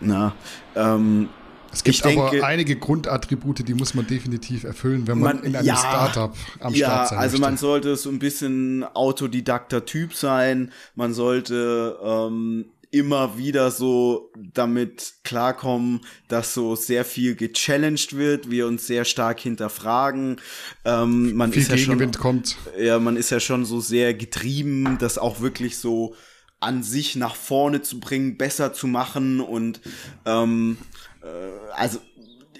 Na, 0.00 0.34
ähm, 0.76 1.28
es 1.72 1.82
gibt 1.82 1.96
ich 1.96 2.04
aber 2.04 2.30
denke, 2.30 2.46
einige 2.46 2.76
Grundattribute, 2.76 3.66
die 3.66 3.74
muss 3.74 3.94
man 3.94 4.06
definitiv 4.06 4.62
erfüllen, 4.62 5.08
wenn 5.08 5.18
man, 5.18 5.36
man 5.36 5.44
in 5.44 5.56
einem 5.56 5.66
ja, 5.66 5.76
Startup 5.76 6.32
am 6.60 6.72
ja, 6.72 6.86
Start 6.86 7.08
sein 7.08 7.18
also 7.18 7.32
möchte. 7.32 7.50
man 7.50 7.56
sollte 7.56 7.96
so 7.96 8.10
ein 8.10 8.20
bisschen 8.20 8.84
autodidakter 8.94 9.84
Typ 9.84 10.14
sein. 10.14 10.70
Man 10.94 11.14
sollte 11.14 11.98
ähm, 12.00 12.66
immer 12.94 13.36
wieder 13.36 13.72
so 13.72 14.30
damit 14.36 15.14
klarkommen, 15.24 16.00
dass 16.28 16.54
so 16.54 16.76
sehr 16.76 17.04
viel 17.04 17.34
gechallenged 17.34 18.16
wird, 18.16 18.50
wir 18.50 18.68
uns 18.68 18.86
sehr 18.86 19.04
stark 19.04 19.40
hinterfragen. 19.40 20.40
Ähm, 20.84 21.34
man 21.34 21.52
viel 21.52 21.62
ist 21.62 21.70
ja 21.70 21.76
schon, 21.76 22.12
kommt. 22.12 22.56
Ja, 22.78 23.00
man 23.00 23.16
ist 23.16 23.30
ja 23.30 23.40
schon 23.40 23.64
so 23.64 23.80
sehr 23.80 24.14
getrieben, 24.14 24.96
das 25.00 25.18
auch 25.18 25.40
wirklich 25.40 25.76
so 25.78 26.14
an 26.60 26.84
sich 26.84 27.16
nach 27.16 27.34
vorne 27.34 27.82
zu 27.82 27.98
bringen, 27.98 28.38
besser 28.38 28.72
zu 28.72 28.86
machen 28.86 29.40
und 29.40 29.80
ähm, 30.24 30.78
äh, 31.22 31.26
also 31.74 31.98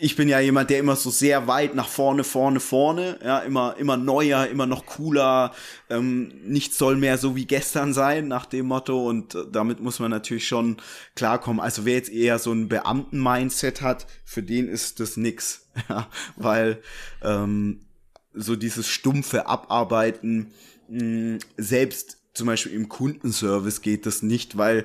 ich 0.05 0.17
bin 0.17 0.29
ja 0.29 0.39
jemand, 0.39 0.69
der 0.69 0.81
immer 0.81 0.97
so 0.97 1.09
sehr 1.09 1.47
weit 1.47 1.75
nach 1.75 1.89
vorne, 1.89 2.25
vorne, 2.25 2.61
vorne, 2.61 3.19
ja, 3.25 3.39
immer, 3.39 3.75
immer 3.79 3.97
neuer, 3.97 4.47
immer 4.49 4.67
noch 4.67 4.85
cooler, 4.85 5.55
ähm, 5.89 6.31
nichts 6.45 6.77
soll 6.77 6.97
mehr 6.97 7.17
so 7.17 7.37
wie 7.37 7.47
gestern 7.47 7.95
sein, 7.95 8.29
nach 8.29 8.45
dem 8.45 8.67
Motto, 8.67 9.09
und 9.09 9.35
äh, 9.35 9.47
damit 9.51 9.81
muss 9.81 10.01
man 10.01 10.11
natürlich 10.11 10.47
schon 10.47 10.77
klarkommen. 11.15 11.59
Also 11.59 11.87
wer 11.87 11.95
jetzt 11.95 12.11
eher 12.13 12.39
so 12.39 12.53
ein 12.53 12.69
Beamten-Mindset 12.69 13.81
hat, 13.81 14.07
für 14.27 14.43
den 14.43 14.69
ist 14.69 15.01
das 15.01 15.17
nix, 15.17 15.69
ja, 15.89 16.07
weil 16.37 16.83
ähm, 17.23 17.87
so 18.35 18.57
dieses 18.57 18.87
stumpfe 18.87 19.47
Abarbeiten, 19.47 20.53
mh, 20.91 21.39
selbst 21.57 22.19
zum 22.35 22.49
Beispiel 22.49 22.73
im 22.73 22.91
Kundenservice 22.91 23.81
geht 23.81 24.05
das 24.05 24.21
nicht, 24.21 24.59
weil 24.59 24.85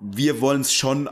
wir 0.00 0.42
wollen 0.42 0.60
es 0.60 0.74
schon 0.74 1.08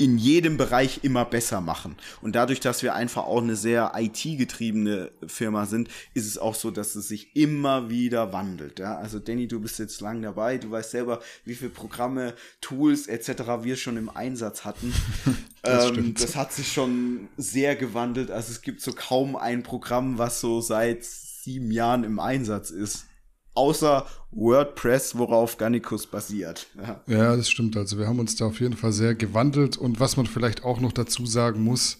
in 0.00 0.16
jedem 0.16 0.56
Bereich 0.56 1.00
immer 1.02 1.26
besser 1.26 1.60
machen. 1.60 1.94
Und 2.22 2.34
dadurch, 2.34 2.58
dass 2.58 2.82
wir 2.82 2.94
einfach 2.94 3.24
auch 3.24 3.42
eine 3.42 3.54
sehr 3.54 3.92
IT-getriebene 3.94 5.12
Firma 5.26 5.66
sind, 5.66 5.88
ist 6.14 6.26
es 6.26 6.38
auch 6.38 6.54
so, 6.54 6.70
dass 6.70 6.94
es 6.94 7.06
sich 7.06 7.36
immer 7.36 7.90
wieder 7.90 8.32
wandelt. 8.32 8.78
Ja? 8.78 8.96
Also 8.96 9.18
Danny, 9.18 9.46
du 9.46 9.60
bist 9.60 9.78
jetzt 9.78 10.00
lang 10.00 10.22
dabei, 10.22 10.56
du 10.56 10.70
weißt 10.70 10.92
selber, 10.92 11.20
wie 11.44 11.54
viele 11.54 11.70
Programme, 11.70 12.34
Tools 12.62 13.08
etc. 13.08 13.62
wir 13.62 13.76
schon 13.76 13.98
im 13.98 14.08
Einsatz 14.08 14.64
hatten. 14.64 14.94
das, 15.62 15.90
ähm, 15.90 16.14
das 16.14 16.34
hat 16.34 16.54
sich 16.54 16.72
schon 16.72 17.28
sehr 17.36 17.76
gewandelt. 17.76 18.30
Also 18.30 18.52
es 18.52 18.62
gibt 18.62 18.80
so 18.80 18.92
kaum 18.92 19.36
ein 19.36 19.62
Programm, 19.62 20.16
was 20.16 20.40
so 20.40 20.62
seit 20.62 21.04
sieben 21.04 21.70
Jahren 21.70 22.04
im 22.04 22.18
Einsatz 22.20 22.70
ist 22.70 23.09
außer 23.54 24.06
WordPress, 24.30 25.16
worauf 25.16 25.56
Garnicus 25.56 26.06
basiert. 26.06 26.68
Ja. 26.76 27.00
ja, 27.06 27.36
das 27.36 27.50
stimmt. 27.50 27.76
Also 27.76 27.98
wir 27.98 28.06
haben 28.06 28.18
uns 28.18 28.36
da 28.36 28.46
auf 28.46 28.60
jeden 28.60 28.76
Fall 28.76 28.92
sehr 28.92 29.14
gewandelt 29.14 29.76
und 29.76 30.00
was 30.00 30.16
man 30.16 30.26
vielleicht 30.26 30.64
auch 30.64 30.80
noch 30.80 30.92
dazu 30.92 31.26
sagen 31.26 31.62
muss, 31.62 31.98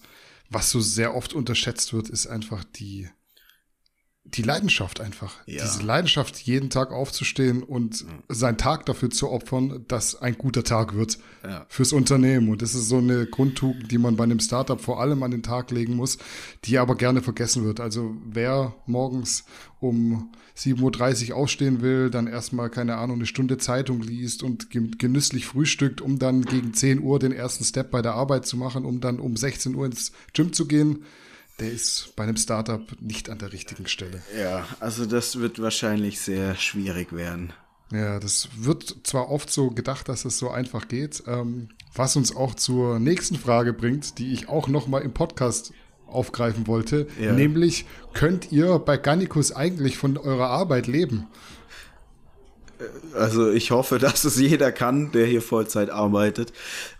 was 0.49 0.69
so 0.69 0.79
sehr 0.79 1.15
oft 1.15 1.33
unterschätzt 1.33 1.93
wird, 1.93 2.09
ist 2.09 2.27
einfach 2.27 2.63
die 2.63 3.09
die 4.23 4.43
Leidenschaft 4.43 5.01
einfach. 5.01 5.35
Ja. 5.45 5.63
Diese 5.63 5.81
Leidenschaft, 5.81 6.37
jeden 6.37 6.69
Tag 6.69 6.91
aufzustehen 6.91 7.63
und 7.63 8.05
mhm. 8.05 8.23
seinen 8.29 8.57
Tag 8.57 8.85
dafür 8.85 9.09
zu 9.09 9.29
opfern, 9.29 9.83
dass 9.87 10.21
ein 10.21 10.37
guter 10.37 10.63
Tag 10.63 10.95
wird 10.95 11.17
ja. 11.43 11.65
fürs 11.69 11.91
Unternehmen. 11.91 12.49
Und 12.49 12.61
das 12.61 12.75
ist 12.75 12.87
so 12.87 12.99
eine 12.99 13.25
Grundtugend, 13.25 13.91
die 13.91 13.97
man 13.97 14.15
bei 14.15 14.23
einem 14.23 14.39
Startup 14.39 14.79
vor 14.79 15.01
allem 15.01 15.23
an 15.23 15.31
den 15.31 15.43
Tag 15.43 15.71
legen 15.71 15.95
muss, 15.95 16.17
die 16.65 16.77
aber 16.77 16.95
gerne 16.95 17.21
vergessen 17.21 17.65
wird. 17.65 17.79
Also 17.79 18.15
wer 18.25 18.75
morgens 18.85 19.43
um 19.79 20.31
7.30 20.55 21.31
Uhr 21.31 21.37
aufstehen 21.37 21.81
will, 21.81 22.11
dann 22.11 22.27
erstmal, 22.27 22.69
keine 22.69 22.97
Ahnung, 22.97 23.17
eine 23.17 23.25
Stunde 23.25 23.57
Zeitung 23.57 24.01
liest 24.01 24.43
und 24.43 24.69
genüsslich 24.69 25.47
frühstückt, 25.47 25.99
um 25.99 26.19
dann 26.19 26.45
gegen 26.45 26.73
10 26.73 27.01
Uhr 27.01 27.17
den 27.17 27.31
ersten 27.31 27.63
Step 27.63 27.89
bei 27.89 28.03
der 28.03 28.13
Arbeit 28.13 28.45
zu 28.45 28.55
machen, 28.55 28.85
um 28.85 29.01
dann 29.01 29.19
um 29.19 29.35
16 29.35 29.73
Uhr 29.73 29.87
ins 29.87 30.11
Gym 30.33 30.53
zu 30.53 30.67
gehen, 30.67 31.03
der 31.59 31.71
ist 31.71 32.13
bei 32.15 32.23
einem 32.23 32.37
Startup 32.37 32.81
nicht 32.99 33.29
an 33.29 33.37
der 33.37 33.53
richtigen 33.53 33.87
Stelle. 33.87 34.21
Ja, 34.37 34.65
also 34.79 35.05
das 35.05 35.39
wird 35.39 35.61
wahrscheinlich 35.61 36.19
sehr 36.19 36.55
schwierig 36.55 37.13
werden. 37.13 37.53
Ja, 37.91 38.19
das 38.19 38.47
wird 38.57 38.95
zwar 39.03 39.29
oft 39.29 39.51
so 39.51 39.69
gedacht, 39.69 40.07
dass 40.07 40.23
es 40.25 40.37
so 40.37 40.49
einfach 40.49 40.87
geht, 40.87 41.23
ähm, 41.27 41.69
was 41.93 42.15
uns 42.15 42.35
auch 42.35 42.55
zur 42.55 42.99
nächsten 42.99 43.35
Frage 43.35 43.73
bringt, 43.73 44.17
die 44.17 44.33
ich 44.33 44.47
auch 44.47 44.67
noch 44.67 44.87
mal 44.87 44.99
im 45.01 45.13
Podcast 45.13 45.73
aufgreifen 46.07 46.67
wollte, 46.67 47.07
ja. 47.19 47.33
nämlich 47.33 47.85
könnt 48.13 48.51
ihr 48.51 48.79
bei 48.79 48.97
Gannikus 48.97 49.51
eigentlich 49.51 49.97
von 49.97 50.17
eurer 50.17 50.47
Arbeit 50.47 50.87
leben? 50.87 51.27
Also 53.13 53.51
ich 53.51 53.71
hoffe, 53.71 53.99
dass 53.99 54.23
es 54.23 54.37
jeder 54.37 54.71
kann, 54.71 55.11
der 55.11 55.25
hier 55.25 55.41
Vollzeit 55.41 55.89
arbeitet. 55.89 56.53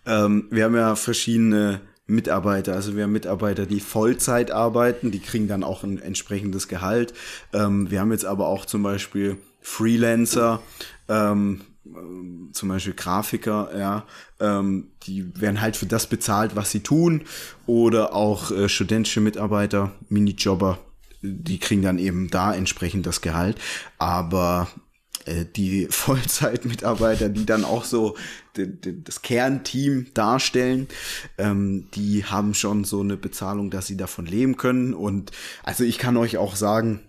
Ähm, 0.06 0.48
wir 0.52 0.66
haben 0.66 0.76
ja 0.76 0.96
verschiedene 0.96 1.82
Mitarbeiter. 2.12 2.74
Also 2.74 2.96
wir 2.96 3.04
haben 3.04 3.12
Mitarbeiter, 3.12 3.66
die 3.66 3.80
Vollzeit 3.80 4.52
arbeiten, 4.52 5.12
die 5.12 5.20
kriegen 5.20 5.48
dann 5.48 5.64
auch 5.64 5.84
ein 5.84 6.00
entsprechendes 6.00 6.68
Gehalt. 6.68 7.14
Ähm, 7.54 7.90
wir 7.90 8.00
haben 8.00 8.12
jetzt 8.12 8.26
aber 8.26 8.48
auch 8.48 8.66
zum 8.66 8.84
Beispiel 8.84 9.38
Freelancer, 9.62 10.62
ähm, 11.08 11.62
äh, 11.86 12.52
zum 12.52 12.70
Beispiel 12.70 12.94
Grafiker, 12.94 13.70
ja, 13.78 14.06
ähm, 14.40 14.90
die 15.04 15.40
werden 15.40 15.62
halt 15.62 15.78
für 15.78 15.86
das 15.86 16.08
bezahlt, 16.08 16.56
was 16.56 16.72
sie 16.72 16.82
tun. 16.82 17.22
Oder 17.66 18.14
auch 18.14 18.52
äh, 18.52 18.70
studentische 18.70 19.22
Mitarbeiter, 19.22 19.92
Minijobber, 20.10 20.80
die 21.22 21.60
kriegen 21.60 21.82
dann 21.82 22.00
eben 22.00 22.30
da 22.30 22.54
entsprechend 22.54 23.06
das 23.06 23.22
Gehalt. 23.22 23.58
Aber 23.98 24.68
die 25.56 25.88
Vollzeitmitarbeiter, 25.90 27.30
die 27.30 27.46
dann 27.46 27.64
auch 27.64 27.86
so 27.86 28.18
das 28.54 29.22
Kernteam 29.22 30.08
darstellen, 30.14 30.88
ähm, 31.38 31.88
die 31.94 32.26
haben 32.26 32.54
schon 32.54 32.84
so 32.84 33.00
eine 33.00 33.16
Bezahlung, 33.16 33.70
dass 33.70 33.88
sie 33.88 33.98
davon 33.98 34.26
leben 34.26 34.58
können. 34.58 34.94
Und 34.94 35.32
also 35.64 35.84
ich 35.84 35.98
kann 35.98 36.18
euch 36.18 36.38
auch 36.38 36.56
sagen, 36.56 37.00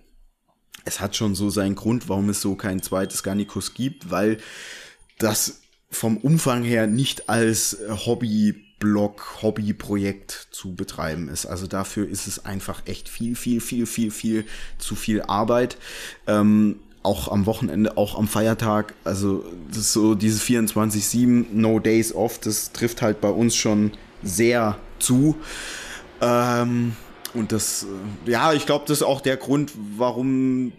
es 0.84 1.00
hat 1.00 1.16
schon 1.16 1.34
so 1.34 1.50
seinen 1.50 1.74
Grund, 1.74 2.08
warum 2.08 2.28
es 2.28 2.40
so 2.40 2.54
kein 2.54 2.82
zweites 2.82 3.22
Garnikus 3.22 3.74
gibt, 3.74 4.10
weil 4.10 4.38
das 5.18 5.60
vom 5.90 6.16
Umfang 6.16 6.62
her 6.62 6.86
nicht 6.86 7.28
als 7.28 7.78
Hobby-Blog, 7.88 9.42
Hobbyprojekt 9.42 10.48
zu 10.50 10.74
betreiben 10.74 11.28
ist. 11.28 11.46
Also 11.46 11.66
dafür 11.66 12.08
ist 12.08 12.26
es 12.26 12.44
einfach 12.44 12.86
echt 12.86 13.08
viel, 13.08 13.36
viel, 13.36 13.60
viel, 13.60 13.86
viel, 13.86 14.10
viel 14.10 14.44
zu 14.78 14.96
viel 14.96 15.22
Arbeit. 15.22 15.76
Ähm, 16.26 16.80
auch 17.02 17.30
am 17.30 17.46
Wochenende, 17.46 17.96
auch 17.96 18.16
am 18.18 18.28
Feiertag. 18.28 18.94
Also 19.04 19.44
das 19.68 19.78
ist 19.78 19.92
so 19.92 20.14
dieses 20.14 20.42
24-7, 20.42 21.46
No 21.52 21.78
Days 21.78 22.14
Off, 22.14 22.38
das 22.38 22.72
trifft 22.72 23.02
halt 23.02 23.20
bei 23.20 23.30
uns 23.30 23.56
schon 23.56 23.92
sehr 24.22 24.78
zu. 24.98 25.36
Ähm, 26.20 26.96
und 27.34 27.52
das, 27.52 27.86
äh, 28.26 28.30
ja, 28.30 28.52
ich 28.52 28.66
glaube, 28.66 28.84
das 28.86 28.98
ist 28.98 29.02
auch 29.02 29.20
der 29.20 29.36
Grund, 29.36 29.72
warum 29.96 30.72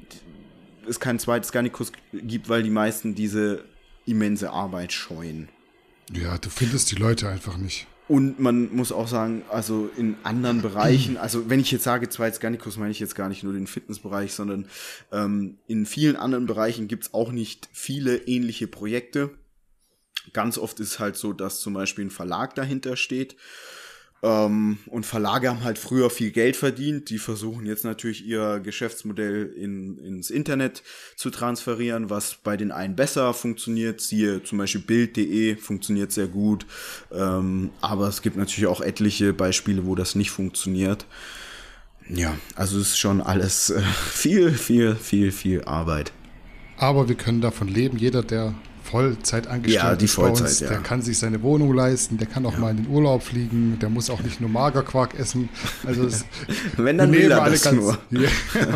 es 0.87 0.99
kein 0.99 1.19
zweites 1.19 1.51
Garnikus 1.51 1.91
gibt, 2.13 2.49
weil 2.49 2.63
die 2.63 2.69
meisten 2.69 3.15
diese 3.15 3.63
immense 4.05 4.51
Arbeit 4.51 4.91
scheuen. 4.91 5.49
Ja, 6.11 6.37
du 6.37 6.49
findest 6.49 6.91
die 6.91 6.95
Leute 6.95 7.29
einfach 7.29 7.57
nicht. 7.57 7.87
Und 8.13 8.39
man 8.39 8.75
muss 8.75 8.91
auch 8.91 9.07
sagen, 9.07 9.41
also 9.49 9.89
in 9.97 10.15
anderen 10.21 10.61
Bereichen, 10.61 11.17
also 11.17 11.49
wenn 11.49 11.59
ich 11.59 11.71
jetzt 11.71 11.83
sage 11.83 12.09
zweites 12.09 12.39
Garnikus, 12.39 12.77
meine 12.77 12.91
ich 12.91 12.99
jetzt 12.99 13.15
gar 13.15 13.27
nicht 13.27 13.41
nur 13.41 13.53
den 13.53 13.65
Fitnessbereich, 13.65 14.33
sondern 14.33 14.67
ähm, 15.11 15.57
in 15.65 15.87
vielen 15.87 16.15
anderen 16.15 16.45
Bereichen 16.45 16.87
gibt's 16.87 17.15
auch 17.15 17.31
nicht 17.31 17.67
viele 17.73 18.17
ähnliche 18.17 18.67
Projekte. 18.67 19.31
Ganz 20.31 20.59
oft 20.59 20.79
ist 20.79 20.99
halt 20.99 21.15
so, 21.15 21.33
dass 21.33 21.59
zum 21.59 21.73
Beispiel 21.73 22.05
ein 22.05 22.11
Verlag 22.11 22.53
dahinter 22.53 22.97
steht 22.97 23.35
ähm, 24.23 24.77
und 24.85 25.05
Verlage 25.05 25.49
haben 25.49 25.65
halt 25.65 25.77
früher 25.77 26.09
viel 26.09 26.31
Geld 26.31 26.55
verdient. 26.55 27.09
Die 27.09 27.17
versuchen 27.17 27.65
jetzt 27.65 27.83
natürlich 27.83 28.25
ihr 28.25 28.61
Geschäftsmodell 28.61 29.47
in, 29.47 29.97
ins 29.97 30.29
Internet 30.29 30.81
zu 31.17 31.29
transferieren, 31.29 32.09
was 32.09 32.35
bei 32.41 32.55
den 32.55 32.71
einen 32.71 32.95
besser 32.95 33.33
funktioniert. 33.33 33.99
Siehe 33.99 34.41
zum 34.41 34.59
Beispiel 34.59 34.81
Bild.de 34.81 35.57
funktioniert 35.57 36.13
sehr 36.13 36.27
gut. 36.27 36.65
Ähm, 37.11 37.71
aber 37.81 38.07
es 38.07 38.21
gibt 38.21 38.37
natürlich 38.37 38.67
auch 38.67 38.79
etliche 38.79 39.33
Beispiele, 39.33 39.85
wo 39.85 39.93
das 39.93 40.15
nicht 40.15 40.31
funktioniert. 40.31 41.05
Ja, 42.09 42.37
also 42.55 42.79
es 42.79 42.91
ist 42.91 42.99
schon 42.99 43.21
alles 43.21 43.71
äh, 43.71 43.81
viel, 44.09 44.53
viel, 44.53 44.95
viel, 44.95 45.33
viel 45.33 45.65
Arbeit. 45.65 46.13
Aber 46.77 47.09
wir 47.09 47.15
können 47.15 47.41
davon 47.41 47.67
leben. 47.67 47.97
Jeder, 47.97 48.23
der 48.23 48.55
Vollzeit 48.93 49.47
angestellt 49.47 49.83
ja, 49.83 49.95
die 49.95 50.07
Vollzeit, 50.07 50.47
uns, 50.47 50.59
ja. 50.59 50.69
der 50.69 50.77
kann 50.77 51.01
sich 51.01 51.17
seine 51.17 51.41
Wohnung 51.41 51.73
leisten, 51.73 52.19
der 52.19 52.27
kann 52.27 52.45
auch 52.45 52.53
ja. 52.53 52.59
mal 52.59 52.69
in 52.69 52.77
den 52.77 52.87
Urlaub 52.89 53.23
fliegen, 53.23 53.79
der 53.81 53.89
muss 53.89 54.11
auch 54.11 54.21
nicht 54.21 54.39
nur 54.39 54.51
Magerquark 54.51 55.17
essen. 55.17 55.49
Also 55.83 56.05
es, 56.05 56.25
wenn 56.77 56.99
dann 56.99 57.11
will 57.11 57.31
er 57.31 57.41
alle 57.41 57.57
ganz, 57.57 57.75
nur. 57.75 57.97
Wir, 58.11 58.29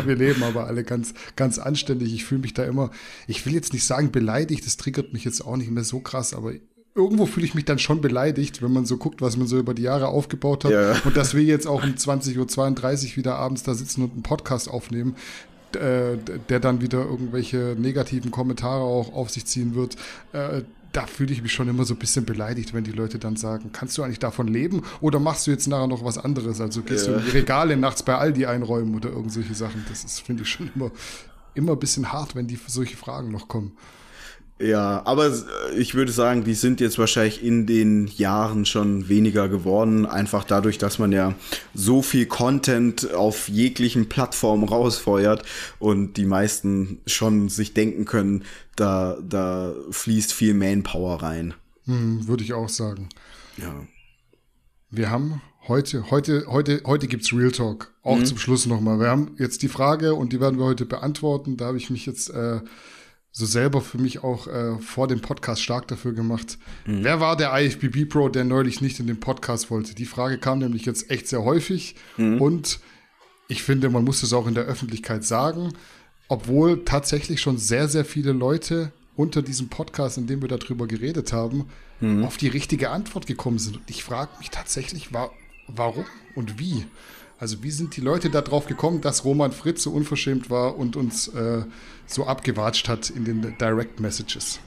wir 0.04 0.16
leben 0.16 0.42
aber 0.42 0.66
alle 0.66 0.82
ganz, 0.82 1.14
ganz 1.36 1.58
anständig. 1.58 2.12
Ich 2.12 2.24
fühle 2.24 2.40
mich 2.40 2.52
da 2.52 2.64
immer, 2.64 2.90
ich 3.28 3.46
will 3.46 3.54
jetzt 3.54 3.72
nicht 3.72 3.84
sagen 3.84 4.10
beleidigt, 4.10 4.66
das 4.66 4.76
triggert 4.76 5.12
mich 5.12 5.24
jetzt 5.24 5.40
auch 5.40 5.56
nicht 5.56 5.70
mehr 5.70 5.84
so 5.84 6.00
krass, 6.00 6.34
aber 6.34 6.52
irgendwo 6.96 7.26
fühle 7.26 7.46
ich 7.46 7.54
mich 7.54 7.64
dann 7.64 7.78
schon 7.78 8.00
beleidigt, 8.00 8.60
wenn 8.60 8.72
man 8.72 8.86
so 8.86 8.96
guckt, 8.96 9.22
was 9.22 9.36
man 9.36 9.46
so 9.46 9.56
über 9.56 9.72
die 9.72 9.82
Jahre 9.82 10.08
aufgebaut 10.08 10.64
hat. 10.64 10.72
Ja. 10.72 10.96
Und 11.04 11.16
dass 11.16 11.34
wir 11.34 11.44
jetzt 11.44 11.68
auch 11.68 11.84
um 11.84 11.90
20.32 11.90 13.10
Uhr 13.10 13.16
wieder 13.18 13.36
abends 13.36 13.62
da 13.62 13.74
sitzen 13.74 14.02
und 14.02 14.14
einen 14.14 14.22
Podcast 14.24 14.68
aufnehmen, 14.68 15.14
der 15.74 16.60
dann 16.60 16.80
wieder 16.80 17.04
irgendwelche 17.04 17.76
negativen 17.78 18.30
Kommentare 18.30 18.82
auch 18.82 19.12
auf 19.12 19.30
sich 19.30 19.46
ziehen 19.46 19.74
wird, 19.74 19.96
äh, 20.32 20.62
da 20.92 21.06
fühle 21.06 21.32
ich 21.32 21.42
mich 21.42 21.52
schon 21.52 21.68
immer 21.68 21.84
so 21.84 21.94
ein 21.94 21.98
bisschen 21.98 22.24
beleidigt, 22.24 22.72
wenn 22.72 22.84
die 22.84 22.92
Leute 22.92 23.18
dann 23.18 23.36
sagen, 23.36 23.70
kannst 23.72 23.98
du 23.98 24.02
eigentlich 24.02 24.18
davon 24.18 24.48
leben 24.48 24.82
oder 25.00 25.20
machst 25.20 25.46
du 25.46 25.50
jetzt 25.50 25.66
nachher 25.68 25.86
noch 25.86 26.04
was 26.04 26.16
anderes? 26.16 26.60
Also 26.60 26.82
gehst 26.82 27.06
ja. 27.06 27.12
du 27.12 27.18
in 27.18 27.24
die 27.26 27.30
Regale 27.32 27.76
nachts 27.76 28.02
bei 28.02 28.16
Aldi 28.16 28.46
einräumen 28.46 28.94
oder 28.94 29.10
irgendwelche 29.10 29.54
Sachen. 29.54 29.84
Das 29.88 30.04
ist, 30.04 30.20
finde 30.20 30.44
ich, 30.44 30.48
schon 30.48 30.70
immer, 30.74 30.90
immer 31.54 31.72
ein 31.72 31.78
bisschen 31.78 32.12
hart, 32.12 32.34
wenn 32.34 32.46
die 32.46 32.58
solche 32.66 32.96
Fragen 32.96 33.30
noch 33.30 33.48
kommen. 33.48 33.72
Ja, 34.60 35.02
aber 35.04 35.32
ich 35.76 35.94
würde 35.94 36.10
sagen, 36.10 36.42
die 36.42 36.54
sind 36.54 36.80
jetzt 36.80 36.98
wahrscheinlich 36.98 37.44
in 37.44 37.66
den 37.66 38.08
Jahren 38.08 38.66
schon 38.66 39.08
weniger 39.08 39.48
geworden, 39.48 40.04
einfach 40.04 40.42
dadurch, 40.42 40.78
dass 40.78 40.98
man 40.98 41.12
ja 41.12 41.34
so 41.74 42.02
viel 42.02 42.26
Content 42.26 43.14
auf 43.14 43.48
jeglichen 43.48 44.08
Plattformen 44.08 44.64
rausfeuert 44.64 45.44
und 45.78 46.16
die 46.16 46.24
meisten 46.24 47.00
schon 47.06 47.48
sich 47.48 47.72
denken 47.72 48.04
können, 48.04 48.44
da, 48.74 49.18
da 49.22 49.74
fließt 49.90 50.32
viel 50.32 50.54
Manpower 50.54 51.22
rein. 51.22 51.54
Hm, 51.84 52.26
würde 52.26 52.42
ich 52.42 52.52
auch 52.52 52.68
sagen. 52.68 53.08
Ja. 53.58 53.86
Wir 54.90 55.10
haben 55.10 55.40
heute, 55.68 56.10
heute, 56.10 56.46
heute, 56.48 56.82
heute 56.84 57.06
gibt's 57.06 57.32
Real 57.32 57.52
Talk. 57.52 57.92
Auch 58.02 58.18
mhm. 58.18 58.24
zum 58.24 58.38
Schluss 58.38 58.66
nochmal. 58.66 58.98
Wir 58.98 59.08
haben 59.08 59.36
jetzt 59.38 59.62
die 59.62 59.68
Frage 59.68 60.14
und 60.14 60.32
die 60.32 60.40
werden 60.40 60.58
wir 60.58 60.64
heute 60.64 60.86
beantworten. 60.86 61.56
Da 61.56 61.66
habe 61.66 61.76
ich 61.76 61.90
mich 61.90 62.06
jetzt 62.06 62.30
äh, 62.30 62.60
so 63.38 63.46
selber 63.46 63.80
für 63.80 63.98
mich 63.98 64.24
auch 64.24 64.48
äh, 64.48 64.78
vor 64.80 65.06
dem 65.06 65.20
Podcast 65.20 65.62
stark 65.62 65.86
dafür 65.86 66.12
gemacht. 66.12 66.58
Mhm. 66.86 67.04
Wer 67.04 67.20
war 67.20 67.36
der 67.36 67.56
IFBB 67.56 68.08
Pro, 68.08 68.28
der 68.28 68.42
neulich 68.42 68.80
nicht 68.80 68.98
in 68.98 69.06
den 69.06 69.20
Podcast 69.20 69.70
wollte? 69.70 69.94
Die 69.94 70.06
Frage 70.06 70.38
kam 70.38 70.58
nämlich 70.58 70.84
jetzt 70.86 71.08
echt 71.08 71.28
sehr 71.28 71.44
häufig 71.44 71.94
mhm. 72.16 72.40
und 72.42 72.80
ich 73.46 73.62
finde, 73.62 73.90
man 73.90 74.02
muss 74.02 74.24
es 74.24 74.32
auch 74.32 74.48
in 74.48 74.54
der 74.54 74.64
Öffentlichkeit 74.64 75.24
sagen, 75.24 75.72
obwohl 76.26 76.84
tatsächlich 76.84 77.40
schon 77.40 77.58
sehr, 77.58 77.86
sehr 77.86 78.04
viele 78.04 78.32
Leute 78.32 78.90
unter 79.14 79.40
diesem 79.40 79.68
Podcast, 79.68 80.18
in 80.18 80.26
dem 80.26 80.42
wir 80.42 80.48
darüber 80.48 80.88
geredet 80.88 81.32
haben, 81.32 81.66
mhm. 82.00 82.24
auf 82.24 82.38
die 82.38 82.48
richtige 82.48 82.90
Antwort 82.90 83.28
gekommen 83.28 83.60
sind. 83.60 83.76
Und 83.76 83.88
ich 83.88 84.02
frage 84.02 84.32
mich 84.40 84.50
tatsächlich, 84.50 85.14
wa 85.14 85.30
warum 85.68 86.06
und 86.34 86.58
wie? 86.58 86.86
Also 87.38 87.62
wie 87.62 87.70
sind 87.70 87.96
die 87.96 88.00
Leute 88.00 88.30
darauf 88.30 88.66
gekommen, 88.66 89.00
dass 89.00 89.24
Roman 89.24 89.52
Fritz 89.52 89.84
so 89.84 89.92
unverschämt 89.92 90.50
war 90.50 90.76
und 90.76 90.96
uns 90.96 91.28
äh, 91.28 91.62
so 92.06 92.26
abgewatscht 92.26 92.88
hat 92.88 93.10
in 93.10 93.24
den 93.24 93.56
Direct 93.58 94.00
Messages? 94.00 94.58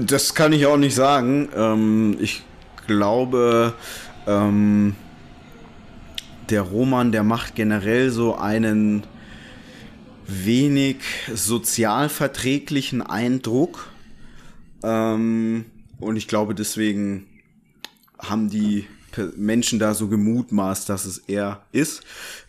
Das 0.00 0.34
kann 0.34 0.52
ich 0.52 0.66
auch 0.66 0.76
nicht 0.76 0.94
sagen. 0.94 1.48
Ähm, 1.54 2.16
ich 2.20 2.44
glaube, 2.86 3.74
ähm, 4.26 4.94
der 6.50 6.62
Roman, 6.62 7.10
der 7.10 7.24
macht 7.24 7.56
generell 7.56 8.10
so 8.10 8.36
einen 8.36 9.04
wenig 10.26 10.98
sozialverträglichen 11.32 13.02
Eindruck. 13.02 13.88
Ähm, 14.84 15.64
und 15.98 16.16
ich 16.16 16.28
glaube, 16.28 16.54
deswegen 16.54 17.26
haben 18.18 18.50
die 18.50 18.86
Menschen 19.36 19.78
da 19.78 19.94
so 19.94 20.08
gemutmaßt, 20.08 20.88
dass 20.88 21.04
es 21.04 21.18
er 21.18 21.62
ist. 21.72 22.02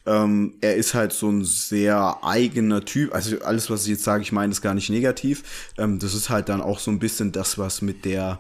Ähm, 0.07 0.53
er 0.61 0.75
ist 0.75 0.93
halt 0.93 1.11
so 1.11 1.29
ein 1.29 1.43
sehr 1.43 2.17
eigener 2.23 2.84
Typ. 2.85 3.13
Also 3.13 3.39
alles, 3.41 3.69
was 3.69 3.84
ich 3.84 3.89
jetzt 3.89 4.03
sage, 4.03 4.23
ich 4.23 4.31
meine, 4.31 4.51
ist 4.51 4.61
gar 4.61 4.73
nicht 4.73 4.89
negativ. 4.89 5.43
Ähm, 5.77 5.99
das 5.99 6.13
ist 6.13 6.29
halt 6.29 6.47
dann 6.47 6.61
auch 6.61 6.79
so 6.79 6.89
ein 6.91 6.99
bisschen 6.99 7.34
das, 7.34 7.57
was 7.57 7.81
mit 7.81 8.05
der, 8.05 8.39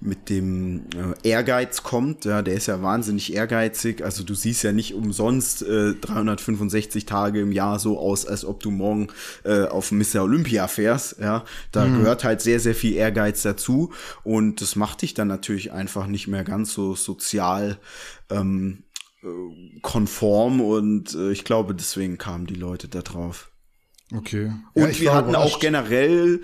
mit 0.00 0.28
dem 0.28 0.84
äh, 0.94 1.28
Ehrgeiz 1.28 1.82
kommt. 1.82 2.26
Ja, 2.26 2.42
der 2.42 2.54
ist 2.54 2.66
ja 2.66 2.82
wahnsinnig 2.82 3.34
ehrgeizig. 3.34 4.04
Also 4.04 4.24
du 4.24 4.34
siehst 4.34 4.62
ja 4.62 4.72
nicht 4.72 4.94
umsonst 4.94 5.62
äh, 5.62 5.94
365 5.94 7.06
Tage 7.06 7.40
im 7.40 7.52
Jahr 7.52 7.78
so 7.78 7.98
aus, 7.98 8.26
als 8.26 8.44
ob 8.44 8.62
du 8.62 8.70
morgen 8.70 9.08
äh, 9.44 9.62
auf 9.64 9.92
Mr. 9.92 10.22
Olympia 10.22 10.68
fährst. 10.68 11.16
Ja, 11.18 11.44
da 11.72 11.86
mhm. 11.86 11.98
gehört 11.98 12.24
halt 12.24 12.42
sehr, 12.42 12.60
sehr 12.60 12.74
viel 12.74 12.94
Ehrgeiz 12.94 13.40
dazu. 13.40 13.90
Und 14.22 14.60
das 14.60 14.76
macht 14.76 15.00
dich 15.00 15.14
dann 15.14 15.28
natürlich 15.28 15.72
einfach 15.72 16.06
nicht 16.08 16.28
mehr 16.28 16.44
ganz 16.44 16.74
so 16.74 16.94
sozial 16.94 17.78
ähm, 18.30 18.82
äh, 19.26 19.80
konform 19.82 20.60
und 20.60 21.14
äh, 21.14 21.32
ich 21.32 21.44
glaube, 21.44 21.74
deswegen 21.74 22.18
kamen 22.18 22.46
die 22.46 22.54
Leute 22.54 22.88
da 22.88 23.02
drauf. 23.02 23.50
Okay. 24.14 24.52
Und 24.74 24.92
ja, 24.94 25.00
wir 25.00 25.14
hatten 25.14 25.34
auch 25.34 25.58
generell 25.58 26.42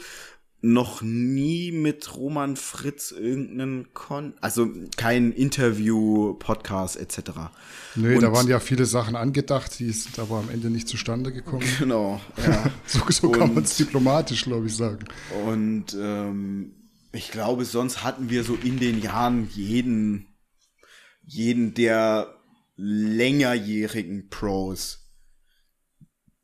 noch 0.62 1.02
nie 1.02 1.72
mit 1.72 2.16
Roman 2.16 2.56
Fritz 2.56 3.10
irgendeinen 3.10 3.92
Kon 3.94 4.34
also 4.40 4.68
kein 4.96 5.32
Interview, 5.32 6.34
Podcast 6.34 6.96
etc. 6.96 7.32
Nee, 7.96 8.14
und 8.14 8.22
da 8.22 8.32
waren 8.32 8.46
ja 8.46 8.60
viele 8.60 8.86
Sachen 8.86 9.16
angedacht, 9.16 9.78
die 9.80 9.90
sind 9.90 10.18
aber 10.20 10.38
am 10.38 10.50
Ende 10.50 10.70
nicht 10.70 10.88
zustande 10.88 11.32
gekommen. 11.32 11.66
Genau, 11.78 12.20
ja. 12.46 12.70
so, 12.86 13.00
so 13.08 13.30
kann 13.30 13.54
man 13.54 13.64
es 13.64 13.76
diplomatisch, 13.76 14.44
glaube 14.44 14.66
ich, 14.66 14.76
sagen. 14.76 15.04
Und 15.46 15.96
ähm, 16.00 16.74
ich 17.10 17.32
glaube, 17.32 17.64
sonst 17.64 18.04
hatten 18.04 18.30
wir 18.30 18.44
so 18.44 18.54
in 18.54 18.78
den 18.78 19.02
Jahren 19.02 19.48
jeden, 19.52 20.28
jeden, 21.24 21.74
der 21.74 22.36
längerjährigen 22.82 24.28
Pros. 24.28 24.98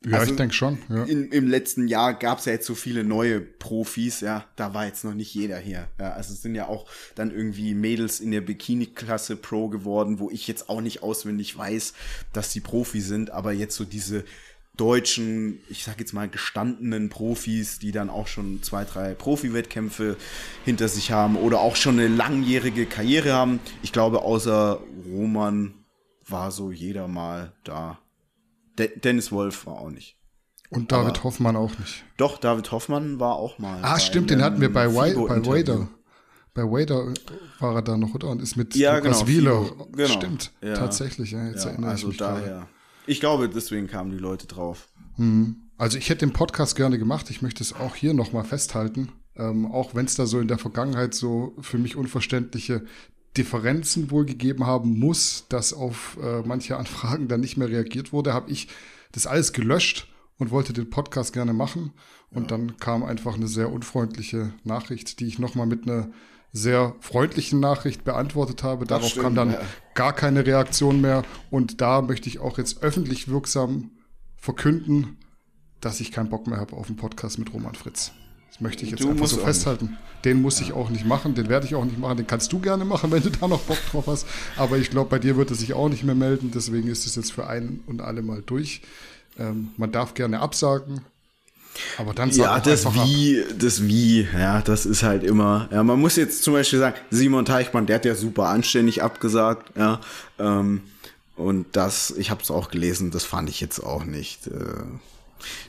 Ja, 0.05 0.19
also 0.19 0.31
ich 0.31 0.37
denke 0.37 0.53
schon. 0.53 0.77
Ja. 0.87 1.03
In, 1.03 1.29
Im 1.29 1.49
letzten 1.49 1.89
Jahr 1.89 2.13
gab 2.13 2.39
es 2.39 2.45
ja 2.45 2.53
jetzt 2.53 2.65
so 2.65 2.73
viele 2.73 3.03
neue 3.03 3.41
Profis, 3.41 4.21
ja, 4.21 4.45
da 4.55 4.73
war 4.73 4.85
jetzt 4.85 5.03
noch 5.03 5.13
nicht 5.13 5.33
jeder 5.33 5.57
hier. 5.57 5.89
Ja, 5.99 6.13
also 6.13 6.33
es 6.33 6.41
sind 6.41 6.55
ja 6.55 6.67
auch 6.67 6.87
dann 7.15 7.31
irgendwie 7.31 7.73
Mädels 7.73 8.21
in 8.21 8.31
der 8.31 8.39
Bikini-Klasse 8.39 9.35
Pro 9.35 9.67
geworden, 9.67 10.19
wo 10.19 10.29
ich 10.29 10.47
jetzt 10.47 10.69
auch 10.69 10.79
nicht 10.79 11.03
auswendig 11.03 11.57
weiß, 11.57 11.93
dass 12.31 12.53
die 12.53 12.61
Profi 12.61 13.01
sind, 13.01 13.31
aber 13.31 13.51
jetzt 13.51 13.75
so 13.75 13.83
diese 13.83 14.23
deutschen, 14.77 15.59
ich 15.67 15.83
sag 15.83 15.99
jetzt 15.99 16.13
mal 16.13 16.29
gestandenen 16.29 17.09
Profis, 17.09 17.79
die 17.79 17.91
dann 17.91 18.09
auch 18.09 18.27
schon 18.27 18.63
zwei, 18.63 18.85
drei 18.85 19.13
Profi-Wettkämpfe 19.13 20.15
hinter 20.63 20.87
sich 20.87 21.11
haben 21.11 21.35
oder 21.35 21.59
auch 21.59 21.75
schon 21.75 21.99
eine 21.99 22.07
langjährige 22.07 22.85
Karriere 22.85 23.33
haben. 23.33 23.59
Ich 23.83 23.91
glaube, 23.91 24.21
außer 24.21 24.81
Roman 25.11 25.73
war 26.31 26.51
so 26.51 26.71
jeder 26.71 27.07
mal 27.07 27.53
da. 27.63 27.99
De 28.77 28.97
Dennis 28.99 29.31
Wolf 29.31 29.65
war 29.65 29.79
auch 29.79 29.89
nicht. 29.89 30.17
Und 30.69 30.91
David 30.91 31.15
Aber 31.15 31.23
Hoffmann 31.23 31.55
auch 31.55 31.77
nicht. 31.79 32.03
Doch, 32.17 32.37
David 32.37 32.71
Hoffmann 32.71 33.19
war 33.19 33.35
auch 33.35 33.57
mal. 33.57 33.79
Ah, 33.81 33.99
stimmt, 33.99 34.29
den 34.29 34.41
hatten 34.43 34.61
wir 34.61 34.71
bei, 34.71 34.87
bei 34.87 34.95
Wader. 34.95 35.89
Bei 36.53 36.63
Wader 36.63 37.13
war 37.59 37.75
er 37.75 37.81
da 37.81 37.97
noch, 37.97 38.13
oder? 38.13 38.29
Und 38.29 38.41
ist 38.41 38.55
mit 38.55 38.75
ja, 38.75 38.97
Lukas 38.97 39.19
genau, 39.19 39.27
Wieler. 39.27 39.71
Genau. 39.91 40.09
Stimmt, 40.09 40.51
ja. 40.61 40.75
tatsächlich. 40.75 41.31
Ja, 41.31 41.47
jetzt 41.47 41.63
ja, 41.63 41.71
erinnere 41.71 41.91
also 41.91 42.03
ich 42.03 42.07
mich 42.09 42.17
daher. 42.17 42.47
Gerade. 42.47 42.67
Ich 43.07 43.19
glaube, 43.19 43.49
deswegen 43.49 43.87
kamen 43.87 44.11
die 44.11 44.17
Leute 44.17 44.45
drauf. 44.45 44.89
Mhm. 45.17 45.69
Also 45.77 45.97
ich 45.97 46.09
hätte 46.09 46.25
den 46.25 46.33
Podcast 46.33 46.75
gerne 46.75 46.99
gemacht. 46.99 47.29
Ich 47.29 47.41
möchte 47.41 47.63
es 47.63 47.73
auch 47.73 47.95
hier 47.95 48.13
nochmal 48.13 48.43
festhalten. 48.43 49.11
Ähm, 49.35 49.65
auch 49.65 49.95
wenn 49.95 50.05
es 50.05 50.15
da 50.15 50.25
so 50.25 50.39
in 50.39 50.47
der 50.47 50.57
Vergangenheit 50.57 51.13
so 51.13 51.55
für 51.61 51.77
mich 51.77 51.95
unverständliche 51.95 52.83
Differenzen 53.39 54.11
wohl 54.11 54.25
gegeben 54.25 54.67
haben 54.67 54.99
muss, 54.99 55.45
dass 55.47 55.71
auf 55.71 56.17
äh, 56.21 56.41
manche 56.41 56.75
Anfragen 56.75 57.29
dann 57.29 57.39
nicht 57.39 57.55
mehr 57.55 57.69
reagiert 57.69 58.11
wurde, 58.11 58.33
habe 58.33 58.51
ich 58.51 58.67
das 59.13 59.27
alles 59.27 59.53
gelöscht 59.53 60.07
und 60.37 60.51
wollte 60.51 60.73
den 60.73 60.89
Podcast 60.89 61.31
gerne 61.31 61.53
machen. 61.53 61.93
Und 62.31 62.51
ja. 62.51 62.57
dann 62.57 62.77
kam 62.77 63.01
einfach 63.01 63.35
eine 63.35 63.47
sehr 63.47 63.71
unfreundliche 63.71 64.51
Nachricht, 64.65 65.21
die 65.21 65.27
ich 65.27 65.39
nochmal 65.39 65.67
mit 65.67 65.87
einer 65.87 66.09
sehr 66.51 66.95
freundlichen 66.99 67.61
Nachricht 67.61 68.03
beantwortet 68.03 68.61
habe. 68.63 68.85
Darauf 68.85 69.07
stimmt, 69.07 69.23
kam 69.23 69.35
dann 69.35 69.53
ja. 69.53 69.61
gar 69.93 70.11
keine 70.11 70.45
Reaktion 70.45 70.99
mehr. 70.99 71.23
Und 71.49 71.79
da 71.79 72.01
möchte 72.01 72.27
ich 72.27 72.39
auch 72.39 72.57
jetzt 72.57 72.83
öffentlich 72.83 73.29
wirksam 73.29 73.91
verkünden, 74.35 75.17
dass 75.79 76.01
ich 76.01 76.11
keinen 76.11 76.29
Bock 76.29 76.45
mehr 76.45 76.59
habe 76.59 76.75
auf 76.75 76.87
einen 76.87 76.97
Podcast 76.97 77.39
mit 77.39 77.53
Roman 77.53 77.75
Fritz. 77.75 78.11
Das 78.51 78.61
möchte 78.61 78.83
ich 78.83 78.91
jetzt 78.91 79.03
du 79.03 79.09
einfach 79.11 79.27
so 79.27 79.37
festhalten. 79.37 79.97
Den 80.25 80.41
muss 80.41 80.59
ja. 80.59 80.65
ich 80.65 80.73
auch 80.73 80.89
nicht 80.89 81.05
machen, 81.05 81.33
den 81.33 81.47
werde 81.47 81.65
ich 81.65 81.75
auch 81.75 81.85
nicht 81.85 81.97
machen. 81.97 82.17
Den 82.17 82.27
kannst 82.27 82.51
du 82.51 82.59
gerne 82.59 82.85
machen, 82.85 83.11
wenn 83.11 83.23
du 83.23 83.29
da 83.29 83.47
noch 83.47 83.61
Bock 83.61 83.77
drauf 83.91 84.07
hast. 84.07 84.27
Aber 84.57 84.77
ich 84.77 84.89
glaube, 84.89 85.09
bei 85.09 85.19
dir 85.19 85.37
wird 85.37 85.49
er 85.49 85.55
sich 85.55 85.73
auch 85.73 85.89
nicht 85.89 86.03
mehr 86.03 86.15
melden. 86.15 86.51
Deswegen 86.53 86.89
ist 86.89 87.05
es 87.05 87.15
jetzt 87.15 87.31
für 87.31 87.47
ein 87.47 87.81
und 87.87 88.01
alle 88.01 88.21
mal 88.21 88.43
durch. 88.45 88.81
Ähm, 89.37 89.69
man 89.77 89.91
darf 89.91 90.13
gerne 90.13 90.39
absagen. 90.39 91.01
Aber 91.97 92.13
dann 92.13 92.29
ja, 92.31 92.59
das 92.59 92.85
wie, 92.93 93.41
ab. 93.41 93.55
das 93.59 93.83
wie, 93.87 94.27
ja, 94.33 94.61
das 94.61 94.85
ist 94.85 95.03
halt 95.03 95.23
immer. 95.23 95.69
Ja, 95.71 95.83
man 95.83 95.99
muss 95.99 96.15
jetzt 96.15 96.43
zum 96.43 96.53
Beispiel 96.53 96.79
sagen, 96.79 96.95
Simon 97.09 97.45
Teichmann, 97.45 97.85
der 97.85 97.95
hat 97.95 98.05
ja 98.05 98.15
super 98.15 98.49
anständig 98.49 99.01
abgesagt, 99.03 99.77
ja. 99.77 100.01
Ähm, 100.39 100.81
und 101.35 101.67
das, 101.73 102.11
ich 102.17 102.31
habe 102.31 102.43
es 102.43 102.51
auch 102.51 102.69
gelesen, 102.69 103.11
das 103.11 103.23
fand 103.23 103.49
ich 103.49 103.61
jetzt 103.61 103.79
auch 103.79 104.03
nicht, 104.03 104.47
äh, 104.47 104.83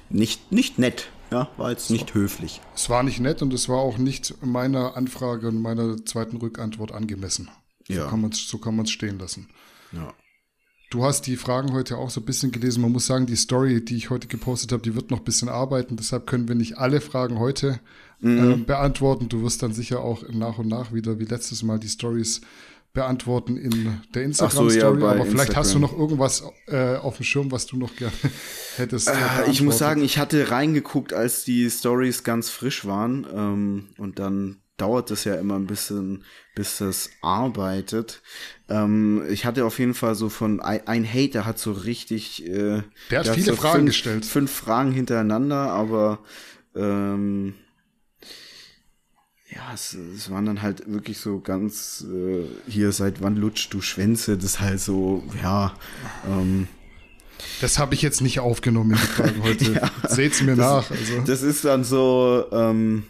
nicht, 0.09 0.51
nicht 0.51 0.78
nett. 0.78 1.09
Ja, 1.31 1.48
war 1.57 1.70
jetzt 1.70 1.90
nicht 1.90 2.15
höflich. 2.15 2.61
Es 2.74 2.90
war 2.90 3.02
nicht 3.02 3.20
nett 3.20 3.40
und 3.43 3.52
es 3.55 3.69
war 3.69 3.78
auch 3.78 3.98
nicht 3.98 4.35
meiner 4.44 4.97
Anfrage 4.97 5.48
und 5.48 5.62
meiner 5.62 6.05
zweiten 6.05 6.36
Rückantwort 6.36 6.93
angemessen. 6.93 7.51
Ja. 7.86 8.05
So 8.05 8.11
kann 8.11 8.20
man 8.20 8.31
es 8.32 8.48
so 8.48 8.59
kann 8.59 8.86
stehen 8.86 9.19
lassen. 9.19 9.48
Ja. 9.93 10.12
Du 10.90 11.05
hast 11.05 11.28
die 11.28 11.36
Fragen 11.36 11.73
heute 11.73 11.98
auch 11.98 12.11
so 12.11 12.20
ein 12.20 12.24
bisschen 12.24 12.51
gelesen. 12.51 12.82
Man 12.82 12.90
muss 12.90 13.07
sagen, 13.07 13.27
die 13.27 13.36
Story, 13.36 13.85
die 13.85 13.97
ich 13.97 14.11
heute 14.11 14.27
gepostet 14.27 14.73
habe, 14.73 14.82
die 14.82 14.97
wird 14.97 15.12
noch 15.12 15.19
ein 15.19 15.24
bisschen 15.24 15.48
arbeiten. 15.48 15.97
Deshalb 15.97 16.27
können 16.27 16.48
wir 16.48 16.57
nicht 16.57 16.78
alle 16.78 17.01
Fragen 17.01 17.39
heute 17.39 17.78
mhm. 18.19 18.51
äh, 18.51 18.57
beantworten. 18.57 19.28
Du 19.28 19.43
wirst 19.44 19.62
dann 19.62 19.73
sicher 19.73 20.01
auch 20.01 20.28
nach 20.28 20.59
und 20.59 20.66
nach 20.66 20.93
wieder 20.93 21.20
wie 21.20 21.27
letztes 21.27 21.62
Mal 21.62 21.78
die 21.78 21.89
Stories 21.89 22.40
beantworten 22.93 23.57
in 23.57 24.01
der 24.15 24.25
Instagram-Story, 24.25 24.71
so, 24.71 24.79
ja, 24.79 24.89
aber 24.89 25.15
vielleicht 25.25 25.31
Instagram. 25.31 25.57
hast 25.57 25.75
du 25.75 25.79
noch 25.79 25.97
irgendwas 25.97 26.45
äh, 26.67 26.97
auf 26.97 27.17
dem 27.17 27.25
Schirm, 27.25 27.53
was 27.53 27.67
du 27.67 27.77
noch 27.77 27.95
gerne 27.95 28.12
hättest. 28.77 29.09
Äh, 29.09 29.51
ich 29.51 29.62
muss 29.62 29.79
sagen, 29.79 30.03
ich 30.03 30.19
hatte 30.19 30.51
reingeguckt, 30.51 31.12
als 31.12 31.45
die 31.45 31.71
Stories 31.71 32.25
ganz 32.25 32.51
frisch 32.51 32.85
waren 32.85 33.27
ähm, 33.33 33.89
und 33.99 34.19
dann 34.19 34.62
dauert 34.81 35.11
es 35.11 35.25
ja 35.25 35.35
immer 35.35 35.57
ein 35.57 35.67
bisschen, 35.67 36.25
bis 36.55 36.79
das 36.79 37.11
arbeitet. 37.21 38.23
Ähm, 38.69 39.25
ich 39.29 39.45
hatte 39.45 39.65
auf 39.65 39.79
jeden 39.79 39.95
Fall 39.95 40.15
so 40.15 40.29
von 40.29 40.61
ein 40.61 41.07
Hater 41.07 41.45
hat 41.45 41.59
so 41.59 41.73
richtig. 41.73 42.47
Äh, 42.47 42.83
der 43.11 43.19
hat 43.21 43.27
der 43.27 43.35
viele 43.35 43.53
hat 43.53 43.57
so 43.57 43.62
Fragen 43.62 43.79
fünf, 43.79 43.87
gestellt. 43.91 44.25
Fünf 44.25 44.51
Fragen 44.51 44.93
hintereinander, 44.93 45.71
aber 45.71 46.21
ähm, 46.75 47.55
ja, 49.55 49.72
es, 49.74 49.94
es 49.94 50.31
waren 50.31 50.47
dann 50.47 50.62
halt 50.62 50.90
wirklich 50.90 51.18
so 51.18 51.40
ganz, 51.40 52.05
äh, 52.09 52.44
hier, 52.70 52.93
seit 52.93 53.20
wann 53.20 53.36
lutscht 53.36 53.72
du 53.74 53.81
Schwänze? 53.81 54.36
Das 54.36 54.44
ist 54.44 54.60
halt 54.60 54.81
so, 54.81 55.24
ja, 55.43 55.74
ähm, 56.27 56.68
das 57.60 57.78
habe 57.78 57.94
ich 57.94 58.02
jetzt 58.02 58.20
nicht 58.20 58.40
aufgenommen 58.40 58.93
in 58.93 58.97
die 58.97 59.02
Fragen 59.02 59.43
heute. 59.43 59.72
ja, 59.72 59.90
Seht's 60.09 60.43
mir 60.43 60.56
das, 60.56 60.59
nach. 60.59 60.90
Also. 60.90 61.20
Das 61.27 61.43
ist 61.43 61.64
dann 61.64 61.85
so, 61.85 62.44
ähm, 62.52 63.05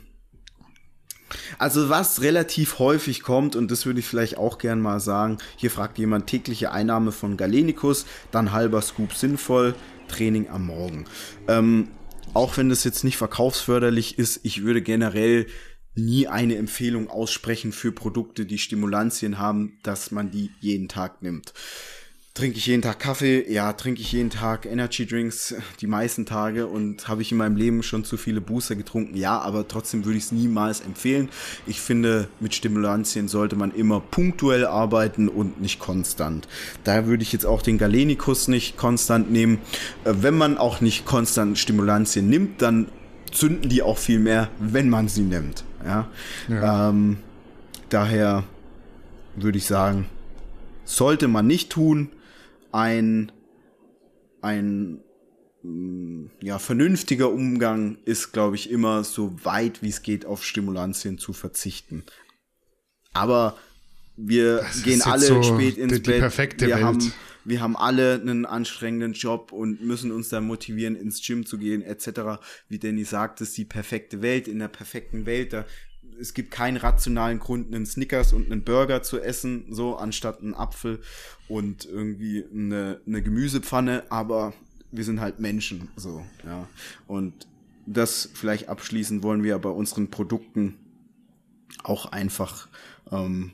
also 1.58 1.88
was 1.88 2.22
relativ 2.22 2.78
häufig 2.78 3.22
kommt, 3.22 3.54
und 3.54 3.70
das 3.70 3.84
würde 3.84 4.00
ich 4.00 4.06
vielleicht 4.06 4.38
auch 4.38 4.58
gern 4.58 4.80
mal 4.80 5.00
sagen, 5.00 5.38
hier 5.56 5.70
fragt 5.70 5.98
jemand 5.98 6.26
tägliche 6.26 6.72
Einnahme 6.72 7.12
von 7.12 7.36
Galenicus, 7.36 8.06
dann 8.30 8.52
halber 8.52 8.80
Scoop 8.80 9.12
sinnvoll, 9.12 9.74
Training 10.08 10.48
am 10.48 10.66
Morgen. 10.66 11.04
Ähm, 11.48 11.88
auch 12.32 12.56
wenn 12.56 12.68
das 12.68 12.84
jetzt 12.84 13.04
nicht 13.04 13.16
verkaufsförderlich 13.16 14.18
ist, 14.18 14.40
ich 14.44 14.62
würde 14.62 14.82
generell 14.82 15.46
nie 15.94 16.28
eine 16.28 16.56
Empfehlung 16.56 17.08
aussprechen 17.08 17.72
für 17.72 17.92
Produkte, 17.92 18.46
die 18.46 18.58
Stimulantien 18.58 19.38
haben, 19.38 19.78
dass 19.82 20.10
man 20.10 20.30
die 20.30 20.50
jeden 20.60 20.88
Tag 20.88 21.22
nimmt. 21.22 21.52
Trinke 22.32 22.58
ich 22.58 22.66
jeden 22.66 22.80
Tag 22.80 23.00
Kaffee? 23.00 23.52
Ja, 23.52 23.72
trinke 23.72 24.00
ich 24.00 24.12
jeden 24.12 24.30
Tag 24.30 24.64
Energy 24.64 25.04
Drinks, 25.04 25.52
die 25.80 25.88
meisten 25.88 26.26
Tage 26.26 26.68
und 26.68 27.08
habe 27.08 27.22
ich 27.22 27.32
in 27.32 27.38
meinem 27.38 27.56
Leben 27.56 27.82
schon 27.82 28.04
zu 28.04 28.16
viele 28.16 28.40
Booster 28.40 28.76
getrunken? 28.76 29.16
Ja, 29.16 29.40
aber 29.40 29.66
trotzdem 29.66 30.04
würde 30.04 30.16
ich 30.16 30.24
es 30.24 30.32
niemals 30.32 30.80
empfehlen. 30.80 31.28
Ich 31.66 31.80
finde, 31.80 32.28
mit 32.38 32.54
Stimulantien 32.54 33.26
sollte 33.26 33.56
man 33.56 33.72
immer 33.72 33.98
punktuell 33.98 34.64
arbeiten 34.64 35.28
und 35.28 35.60
nicht 35.60 35.80
konstant. 35.80 36.46
Daher 36.84 37.06
würde 37.06 37.24
ich 37.24 37.32
jetzt 37.32 37.46
auch 37.46 37.62
den 37.62 37.78
Galenicus 37.78 38.46
nicht 38.46 38.76
konstant 38.76 39.32
nehmen. 39.32 39.58
Äh, 40.04 40.14
wenn 40.20 40.38
man 40.38 40.56
auch 40.56 40.80
nicht 40.80 41.04
konstant 41.04 41.58
Stimulantien 41.58 42.28
nimmt, 42.28 42.62
dann 42.62 42.86
zünden 43.32 43.68
die 43.68 43.82
auch 43.82 43.98
viel 43.98 44.20
mehr, 44.20 44.50
wenn 44.60 44.88
man 44.88 45.08
sie 45.08 45.22
nimmt. 45.22 45.64
Ja. 45.85 46.11
ja. 46.48 46.90
Ähm, 46.90 47.19
daher 47.89 48.44
würde 49.36 49.59
ich 49.59 49.66
sagen, 49.66 50.07
sollte 50.85 51.28
man 51.28 51.47
nicht 51.47 51.70
tun 51.70 52.11
ein, 52.73 53.32
ein 54.40 55.01
mm, 55.62 56.27
ja, 56.43 56.59
vernünftiger 56.59 57.31
Umgang 57.31 57.98
ist, 58.05 58.32
glaube 58.32 58.57
ich, 58.57 58.70
immer 58.70 59.05
so 59.05 59.32
weit 59.44 59.82
wie 59.82 59.89
es 59.89 60.02
geht 60.02 60.27
auf 60.27 60.44
Stimulantien 60.44 61.19
zu 61.19 61.32
verzichten. 61.32 62.05
Aber 63.12 63.57
wir 64.16 64.59
das 64.59 64.82
gehen 64.82 65.02
alle 65.02 65.27
so 65.27 65.43
spät 65.43 65.78
ins 65.78 65.94
die, 65.94 66.02
die 66.02 66.11
Bett. 66.11 66.20
Perfekte 66.20 66.66
wir 66.66 66.77
Welt. 66.77 66.85
haben 66.85 67.12
wir 67.44 67.60
haben 67.60 67.76
alle 67.76 68.20
einen 68.20 68.46
anstrengenden 68.46 69.12
Job 69.12 69.52
und 69.52 69.80
müssen 69.82 70.12
uns 70.12 70.28
da 70.28 70.40
motivieren, 70.40 70.96
ins 70.96 71.24
Gym 71.24 71.46
zu 71.46 71.58
gehen, 71.58 71.82
etc. 71.82 72.42
Wie 72.68 72.78
Danny 72.78 73.04
sagt, 73.04 73.40
ist 73.40 73.56
die 73.56 73.64
perfekte 73.64 74.22
Welt. 74.22 74.48
In 74.48 74.58
der 74.58 74.68
perfekten 74.68 75.26
Welt, 75.26 75.52
da 75.52 75.64
es 76.20 76.34
gibt 76.34 76.50
keinen 76.50 76.76
rationalen 76.76 77.38
Grund, 77.38 77.74
einen 77.74 77.86
Snickers 77.86 78.32
und 78.32 78.50
einen 78.50 78.62
Burger 78.62 79.02
zu 79.02 79.20
essen, 79.20 79.66
so 79.70 79.96
anstatt 79.96 80.40
einen 80.40 80.54
Apfel 80.54 81.00
und 81.48 81.86
irgendwie 81.86 82.44
eine, 82.52 83.00
eine 83.06 83.22
Gemüsepfanne, 83.22 84.04
aber 84.10 84.52
wir 84.92 85.04
sind 85.04 85.20
halt 85.20 85.40
Menschen, 85.40 85.88
so, 85.96 86.24
ja. 86.44 86.68
Und 87.06 87.46
das 87.86 88.30
vielleicht 88.34 88.68
abschließend 88.68 89.22
wollen 89.22 89.42
wir 89.42 89.58
bei 89.58 89.70
unseren 89.70 90.10
Produkten 90.10 90.76
auch 91.82 92.06
einfach 92.06 92.68
ähm, 93.10 93.52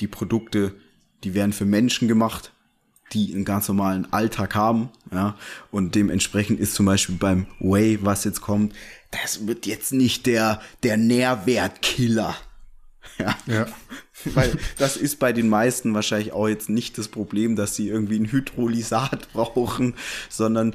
die 0.00 0.08
Produkte, 0.08 0.74
die 1.22 1.34
werden 1.34 1.52
für 1.52 1.64
Menschen 1.64 2.08
gemacht, 2.08 2.52
die 3.14 3.32
einen 3.32 3.44
ganz 3.44 3.68
normalen 3.68 4.12
Alltag 4.12 4.54
haben, 4.54 4.90
ja, 5.12 5.36
und 5.70 5.94
dementsprechend 5.94 6.60
ist 6.60 6.74
zum 6.74 6.86
Beispiel 6.86 7.16
beim 7.16 7.46
Way, 7.60 8.00
was 8.02 8.24
jetzt 8.24 8.40
kommt, 8.40 8.74
das 9.22 9.46
wird 9.46 9.66
jetzt 9.66 9.92
nicht 9.92 10.26
der, 10.26 10.60
der 10.82 10.96
Nährwertkiller. 10.96 12.36
Ja. 13.18 13.36
ja. 13.46 13.66
Weil 14.24 14.56
das 14.76 14.96
ist 14.96 15.20
bei 15.20 15.32
den 15.32 15.48
meisten 15.48 15.94
wahrscheinlich 15.94 16.32
auch 16.32 16.48
jetzt 16.48 16.68
nicht 16.68 16.98
das 16.98 17.06
Problem, 17.06 17.54
dass 17.54 17.76
sie 17.76 17.88
irgendwie 17.88 18.18
ein 18.18 18.32
Hydrolysat 18.32 19.28
brauchen, 19.32 19.94
sondern 20.28 20.74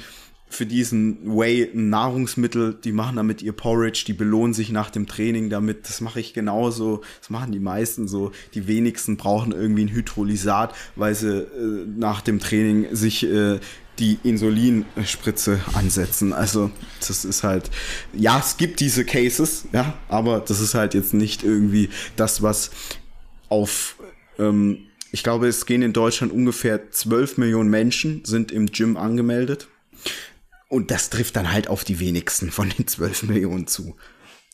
für 0.49 0.65
diesen 0.65 1.38
Way 1.38 1.71
ein 1.73 1.89
Nahrungsmittel, 1.89 2.73
die 2.84 2.91
machen 2.91 3.17
damit 3.17 3.41
ihr 3.41 3.53
Porridge, 3.53 4.03
die 4.07 4.13
belohnen 4.13 4.53
sich 4.53 4.71
nach 4.71 4.89
dem 4.89 5.05
Training 5.05 5.49
damit. 5.49 5.88
Das 5.88 6.01
mache 6.01 6.19
ich 6.19 6.34
genauso. 6.34 7.01
Das 7.19 7.30
machen 7.30 7.51
die 7.51 7.59
meisten 7.59 8.07
so. 8.07 8.31
Die 8.55 8.67
wenigsten 8.67 9.15
brauchen 9.15 9.51
irgendwie 9.51 9.85
ein 9.85 9.91
Hydrolysat, 9.91 10.73
weil 10.95 11.13
sie 11.13 11.41
äh, 11.41 11.85
nach 11.95 12.21
dem 12.21 12.39
Training 12.39 12.88
sich 12.95 13.23
äh, 13.23 13.59
die 13.99 14.17
Insulinspritze 14.23 15.59
ansetzen. 15.73 16.34
Also 16.34 16.71
das 17.05 17.26
ist 17.26 17.43
halt, 17.43 17.69
ja, 18.13 18.39
es 18.39 18.57
gibt 18.57 18.80
diese 18.80 19.05
Cases, 19.05 19.65
ja, 19.71 19.93
aber 20.07 20.39
das 20.39 20.59
ist 20.61 20.73
halt 20.73 20.93
jetzt 20.93 21.13
nicht 21.13 21.43
irgendwie 21.43 21.89
das, 22.15 22.41
was 22.41 22.71
auf, 23.49 23.97
ähm, 24.39 24.80
ich 25.11 25.23
glaube, 25.23 25.47
es 25.47 25.65
gehen 25.65 25.81
in 25.81 25.93
Deutschland 25.93 26.31
ungefähr 26.31 26.91
12 26.91 27.38
Millionen 27.38 27.69
Menschen 27.69 28.23
sind 28.26 28.51
im 28.51 28.67
Gym 28.67 28.95
angemeldet. 28.95 29.67
Und 30.70 30.91
das 30.91 31.10
trifft 31.10 31.36
dann 31.36 31.52
halt 31.52 31.68
auf 31.68 31.84
die 31.84 32.00
wenigsten 32.00 32.52
von 32.52 32.70
den 32.70 32.88
12 32.88 33.24
Millionen 33.24 33.68
zu. 33.68 33.96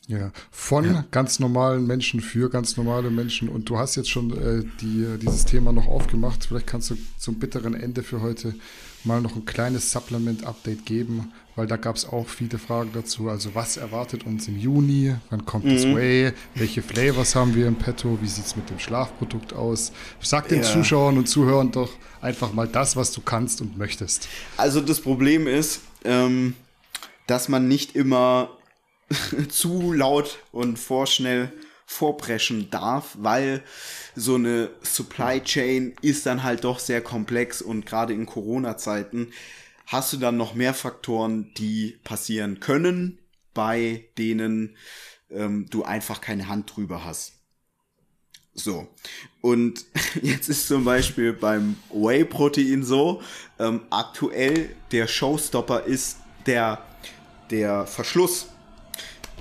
Ja, 0.08 0.30
von 0.52 0.84
ja. 0.84 1.04
ganz 1.10 1.40
normalen 1.40 1.84
Menschen 1.86 2.20
für 2.20 2.48
ganz 2.48 2.76
normale 2.76 3.10
Menschen. 3.10 3.48
Und 3.48 3.68
du 3.68 3.76
hast 3.76 3.96
jetzt 3.96 4.08
schon 4.08 4.30
äh, 4.30 4.62
die, 4.80 5.18
dieses 5.20 5.44
Thema 5.44 5.72
noch 5.72 5.88
aufgemacht. 5.88 6.44
Vielleicht 6.46 6.68
kannst 6.68 6.90
du 6.90 6.96
zum 7.18 7.40
bitteren 7.40 7.74
Ende 7.74 8.04
für 8.04 8.22
heute 8.22 8.54
mal 9.02 9.20
noch 9.20 9.34
ein 9.34 9.44
kleines 9.44 9.90
Supplement-Update 9.90 10.86
geben, 10.86 11.32
weil 11.56 11.66
da 11.66 11.76
gab 11.76 11.96
es 11.96 12.06
auch 12.06 12.28
viele 12.28 12.58
Fragen 12.58 12.90
dazu. 12.92 13.28
Also 13.28 13.54
was 13.54 13.76
erwartet 13.76 14.24
uns 14.24 14.46
im 14.46 14.58
Juni? 14.58 15.14
Wann 15.30 15.44
kommt 15.44 15.64
mhm. 15.64 15.74
das 15.74 15.84
Way? 15.84 16.32
Welche 16.54 16.82
Flavors 16.82 17.34
haben 17.34 17.56
wir 17.56 17.66
im 17.66 17.76
Petto? 17.76 18.18
Wie 18.22 18.28
sieht 18.28 18.46
es 18.46 18.54
mit 18.54 18.70
dem 18.70 18.78
Schlafprodukt 18.78 19.54
aus? 19.54 19.90
Sag 20.20 20.48
den 20.48 20.58
ja. 20.58 20.64
Zuschauern 20.64 21.18
und 21.18 21.28
Zuhörern 21.28 21.72
doch 21.72 21.90
einfach 22.20 22.52
mal 22.52 22.68
das, 22.68 22.94
was 22.94 23.10
du 23.10 23.20
kannst 23.20 23.60
und 23.60 23.76
möchtest. 23.76 24.28
Also 24.56 24.80
das 24.80 25.00
Problem 25.00 25.48
ist, 25.48 25.80
ähm, 26.06 26.54
dass 27.26 27.48
man 27.48 27.68
nicht 27.68 27.96
immer 27.96 28.56
zu 29.48 29.92
laut 29.92 30.38
und 30.52 30.78
vorschnell 30.78 31.52
vorpreschen 31.86 32.68
darf, 32.70 33.16
weil 33.18 33.62
so 34.16 34.34
eine 34.34 34.70
Supply 34.82 35.40
Chain 35.40 35.94
ist 36.02 36.26
dann 36.26 36.42
halt 36.42 36.64
doch 36.64 36.80
sehr 36.80 37.00
komplex 37.00 37.62
und 37.62 37.86
gerade 37.86 38.12
in 38.12 38.26
Corona-Zeiten 38.26 39.32
hast 39.86 40.12
du 40.12 40.16
dann 40.16 40.36
noch 40.36 40.54
mehr 40.54 40.74
Faktoren, 40.74 41.52
die 41.54 41.98
passieren 42.02 42.58
können, 42.58 43.18
bei 43.54 44.08
denen 44.18 44.76
ähm, 45.30 45.66
du 45.70 45.84
einfach 45.84 46.20
keine 46.20 46.48
Hand 46.48 46.74
drüber 46.74 47.04
hast. 47.04 47.35
So. 48.56 48.88
Und 49.40 49.84
jetzt 50.22 50.48
ist 50.48 50.66
zum 50.66 50.84
Beispiel 50.84 51.32
beim 51.32 51.76
Whey-Protein 51.92 52.82
so, 52.82 53.22
ähm, 53.58 53.82
aktuell 53.90 54.74
der 54.90 55.06
Showstopper 55.06 55.84
ist 55.84 56.18
der, 56.46 56.82
der 57.50 57.86
Verschluss 57.86 58.48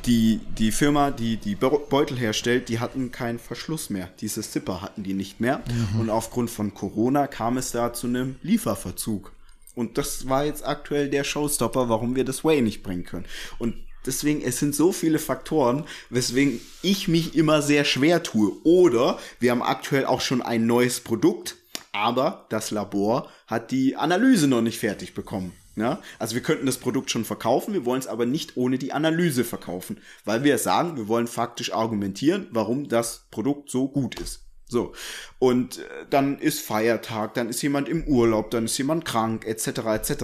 die, 0.06 0.40
die 0.58 0.72
Firma, 0.72 1.12
die 1.12 1.38
die 1.38 1.56
Beutel 1.56 2.18
herstellt, 2.18 2.70
die 2.70 2.80
hatten 2.80 3.12
keinen 3.12 3.40
Verschluss 3.40 3.90
mehr. 3.90 4.10
Diese 4.22 4.42
Zipper 4.42 4.82
hatten 4.82 5.04
die 5.04 5.14
nicht 5.14 5.40
mehr. 5.40 5.64
Mhm. 5.94 6.02
Und 6.02 6.10
aufgrund 6.10 6.50
von 6.50 6.74
Corona 6.74 7.28
kam 7.28 7.58
es 7.58 7.72
da 7.72 7.94
zu 7.94 8.08
einem 8.08 8.36
Lieferverzug. 8.44 9.32
Und 9.74 9.98
das 9.98 10.30
war 10.30 10.46
jetzt 10.46 10.66
aktuell 10.66 11.10
der 11.10 11.24
Showstopper, 11.24 11.90
warum 11.90 12.16
wir 12.16 12.24
das 12.24 12.44
Way 12.44 12.62
nicht 12.62 12.84
bringen 12.84 13.04
können. 13.04 13.26
Und 13.58 13.76
deswegen, 14.06 14.42
es 14.42 14.60
sind 14.60 14.76
so 14.76 14.92
viele 14.92 15.20
Faktoren, 15.20 15.86
weswegen 16.10 16.60
ich 16.82 17.08
mich 17.08 17.36
immer 17.36 17.62
sehr 17.62 17.86
schwer 17.86 18.24
tue. 18.24 18.52
Oder 18.64 19.20
wir 19.40 19.52
haben 19.52 19.62
aktuell 19.62 20.06
auch 20.06 20.22
schon 20.22 20.42
ein 20.42 20.66
neues 20.66 21.00
Produkt, 21.00 21.58
aber 21.92 22.46
das 22.50 22.72
Labor 22.72 23.30
hat 23.48 23.72
die 23.72 23.96
Analyse 23.96 24.48
noch 24.48 24.62
nicht 24.62 24.80
fertig 24.80 25.14
bekommen. 25.14 25.54
Ja? 25.76 26.02
Also 26.20 26.36
wir 26.36 26.42
könnten 26.42 26.66
das 26.66 26.78
Produkt 26.78 27.12
schon 27.12 27.26
verkaufen, 27.26 27.74
wir 27.74 27.86
wollen 27.86 28.00
es 28.00 28.08
aber 28.08 28.26
nicht 28.26 28.58
ohne 28.58 28.78
die 28.78 28.94
Analyse 28.94 29.44
verkaufen, 29.44 29.98
weil 30.24 30.44
wir 30.44 30.58
sagen, 30.58 30.98
wir 30.98 31.08
wollen 31.08 31.28
faktisch 31.28 31.74
argumentieren, 31.74 32.48
warum 32.52 32.88
das 32.88 33.26
Produkt 33.32 33.70
so 33.70 33.88
gut 33.88 34.20
ist. 34.20 34.42
So. 34.68 34.94
Und 35.38 35.80
äh, 35.80 35.84
dann 36.10 36.40
ist 36.40 36.62
Feiertag, 36.62 37.36
dann 37.36 37.50
ist 37.50 37.62
jemand 37.62 37.88
im 37.88 38.04
Urlaub, 38.06 38.50
dann 38.52 38.66
ist 38.66 38.78
jemand 38.78 39.06
krank, 39.06 39.46
etc. 39.46 39.68
etc. 39.68 40.24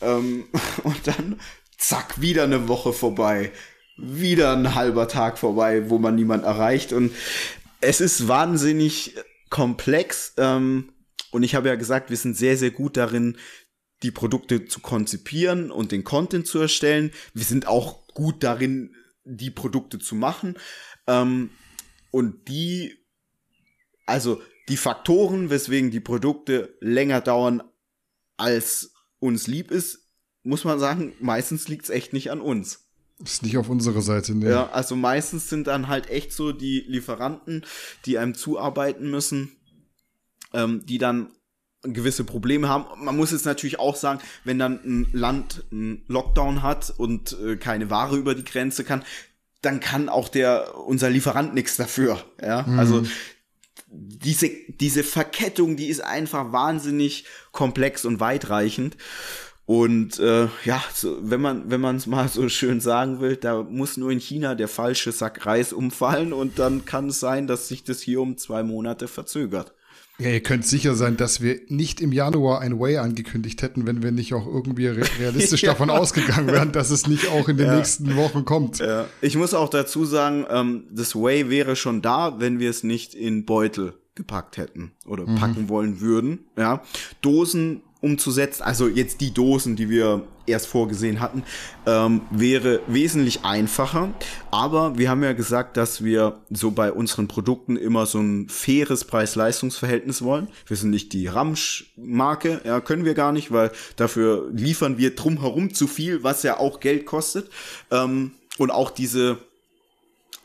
Ähm, 0.00 0.46
und 0.82 1.06
dann 1.06 1.40
zack, 1.80 2.20
wieder 2.20 2.44
eine 2.44 2.68
Woche 2.68 2.92
vorbei. 2.92 3.52
Wieder 3.96 4.56
ein 4.56 4.74
halber 4.74 5.08
Tag 5.08 5.38
vorbei, 5.38 5.90
wo 5.90 5.98
man 5.98 6.14
niemand 6.14 6.44
erreicht. 6.44 6.92
Und 6.92 7.12
es 7.80 8.00
ist 8.00 8.28
wahnsinnig 8.28 9.16
komplex. 9.48 10.34
Ähm, 10.36 10.92
und 11.32 11.42
ich 11.42 11.54
habe 11.54 11.68
ja 11.68 11.74
gesagt, 11.74 12.10
wir 12.10 12.16
sind 12.16 12.36
sehr, 12.36 12.56
sehr 12.56 12.70
gut 12.70 12.96
darin, 12.96 13.36
die 14.02 14.10
Produkte 14.10 14.66
zu 14.66 14.80
konzipieren 14.80 15.70
und 15.70 15.92
den 15.92 16.04
Content 16.04 16.46
zu 16.46 16.58
erstellen. 16.58 17.12
Wir 17.34 17.44
sind 17.44 17.66
auch 17.66 18.06
gut 18.14 18.42
darin, 18.42 18.94
die 19.24 19.50
Produkte 19.50 19.98
zu 19.98 20.14
machen. 20.14 20.56
Ähm, 21.06 21.50
und 22.10 22.48
die, 22.48 22.96
also 24.06 24.40
die 24.68 24.76
Faktoren, 24.76 25.50
weswegen 25.50 25.90
die 25.90 26.00
Produkte 26.00 26.76
länger 26.80 27.20
dauern, 27.20 27.62
als 28.36 28.92
uns 29.18 29.46
lieb 29.46 29.70
ist, 29.70 29.99
muss 30.42 30.64
man 30.64 30.78
sagen, 30.78 31.12
meistens 31.20 31.68
liegt 31.68 31.84
es 31.84 31.90
echt 31.90 32.12
nicht 32.12 32.30
an 32.30 32.40
uns. 32.40 32.86
Ist 33.22 33.42
nicht 33.42 33.58
auf 33.58 33.68
unserer 33.68 34.00
Seite, 34.00 34.34
ne? 34.34 34.50
Ja, 34.50 34.70
also 34.70 34.96
meistens 34.96 35.50
sind 35.50 35.66
dann 35.66 35.88
halt 35.88 36.08
echt 36.08 36.32
so 36.32 36.52
die 36.52 36.80
Lieferanten, 36.86 37.66
die 38.06 38.16
einem 38.16 38.34
zuarbeiten 38.34 39.10
müssen, 39.10 39.52
ähm, 40.54 40.86
die 40.86 40.96
dann 40.96 41.28
gewisse 41.82 42.24
Probleme 42.24 42.68
haben. 42.68 43.04
Man 43.04 43.16
muss 43.16 43.32
jetzt 43.32 43.44
natürlich 43.46 43.78
auch 43.78 43.96
sagen, 43.96 44.20
wenn 44.44 44.58
dann 44.58 44.80
ein 44.84 45.08
Land 45.12 45.64
einen 45.70 46.02
Lockdown 46.08 46.62
hat 46.62 46.92
und 46.96 47.36
äh, 47.44 47.56
keine 47.56 47.90
Ware 47.90 48.16
über 48.16 48.34
die 48.34 48.44
Grenze 48.44 48.84
kann, 48.84 49.02
dann 49.62 49.80
kann 49.80 50.08
auch 50.08 50.28
der 50.28 50.78
unser 50.78 51.10
Lieferant 51.10 51.54
nichts 51.54 51.76
dafür. 51.76 52.22
Ja, 52.42 52.62
mhm. 52.62 52.78
also 52.78 53.02
diese 53.86 54.50
diese 54.68 55.02
Verkettung, 55.02 55.76
die 55.76 55.88
ist 55.88 56.02
einfach 56.02 56.52
wahnsinnig 56.52 57.26
komplex 57.52 58.04
und 58.04 58.20
weitreichend. 58.20 58.96
Und 59.70 60.18
äh, 60.18 60.48
ja, 60.64 60.82
so, 60.92 61.16
wenn 61.22 61.40
man 61.40 61.70
wenn 61.70 61.80
man 61.80 61.94
es 61.94 62.08
mal 62.08 62.26
so 62.26 62.48
schön 62.48 62.80
sagen 62.80 63.20
will, 63.20 63.36
da 63.36 63.62
muss 63.62 63.96
nur 63.96 64.10
in 64.10 64.18
China 64.18 64.56
der 64.56 64.66
falsche 64.66 65.12
Sack 65.12 65.46
Reis 65.46 65.72
umfallen 65.72 66.32
und 66.32 66.58
dann 66.58 66.84
kann 66.86 67.10
es 67.10 67.20
sein, 67.20 67.46
dass 67.46 67.68
sich 67.68 67.84
das 67.84 68.00
hier 68.00 68.20
um 68.20 68.36
zwei 68.36 68.64
Monate 68.64 69.06
verzögert. 69.06 69.72
Ja, 70.18 70.30
ihr 70.30 70.40
könnt 70.40 70.66
sicher 70.66 70.96
sein, 70.96 71.16
dass 71.16 71.40
wir 71.40 71.60
nicht 71.68 72.00
im 72.00 72.10
Januar 72.10 72.60
ein 72.62 72.80
Way 72.80 72.96
angekündigt 72.96 73.62
hätten, 73.62 73.86
wenn 73.86 74.02
wir 74.02 74.10
nicht 74.10 74.34
auch 74.34 74.44
irgendwie 74.44 74.88
realistisch 74.88 75.62
ja. 75.62 75.70
davon 75.70 75.88
ausgegangen 75.88 76.48
wären, 76.48 76.72
dass 76.72 76.90
es 76.90 77.06
nicht 77.06 77.28
auch 77.28 77.48
in 77.48 77.56
den 77.56 77.68
ja. 77.68 77.76
nächsten 77.76 78.16
Wochen 78.16 78.44
kommt. 78.44 78.80
Ja. 78.80 79.06
Ich 79.20 79.36
muss 79.36 79.54
auch 79.54 79.68
dazu 79.68 80.04
sagen, 80.04 80.46
ähm, 80.50 80.88
das 80.90 81.14
Way 81.14 81.48
wäre 81.48 81.76
schon 81.76 82.02
da, 82.02 82.40
wenn 82.40 82.58
wir 82.58 82.70
es 82.70 82.82
nicht 82.82 83.14
in 83.14 83.44
Beutel 83.44 83.94
gepackt 84.16 84.56
hätten 84.56 84.90
oder 85.06 85.28
mhm. 85.28 85.36
packen 85.36 85.68
wollen 85.68 86.00
würden. 86.00 86.40
Ja, 86.58 86.82
Dosen 87.22 87.82
umzusetzen, 88.00 88.62
also 88.62 88.88
jetzt 88.88 89.20
die 89.20 89.32
Dosen, 89.32 89.76
die 89.76 89.90
wir 89.90 90.24
erst 90.46 90.66
vorgesehen 90.66 91.20
hatten, 91.20 91.44
ähm, 91.86 92.22
wäre 92.30 92.80
wesentlich 92.86 93.44
einfacher. 93.44 94.12
Aber 94.50 94.98
wir 94.98 95.10
haben 95.10 95.22
ja 95.22 95.32
gesagt, 95.32 95.76
dass 95.76 96.02
wir 96.02 96.40
so 96.50 96.70
bei 96.70 96.92
unseren 96.92 97.28
Produkten 97.28 97.76
immer 97.76 98.06
so 98.06 98.18
ein 98.20 98.48
faires 98.48 99.04
Preis-Leistungs-Verhältnis 99.04 100.22
wollen. 100.22 100.48
Wir 100.66 100.76
sind 100.76 100.90
nicht 100.90 101.12
die 101.12 101.26
Ramsch-Marke, 101.26 102.62
ja, 102.64 102.80
können 102.80 103.04
wir 103.04 103.14
gar 103.14 103.32
nicht, 103.32 103.52
weil 103.52 103.70
dafür 103.96 104.48
liefern 104.52 104.98
wir 104.98 105.14
drumherum 105.14 105.74
zu 105.74 105.86
viel, 105.86 106.22
was 106.22 106.42
ja 106.42 106.58
auch 106.58 106.80
Geld 106.80 107.06
kostet. 107.06 107.50
Ähm, 107.90 108.32
und 108.58 108.70
auch 108.70 108.90
diese, 108.90 109.38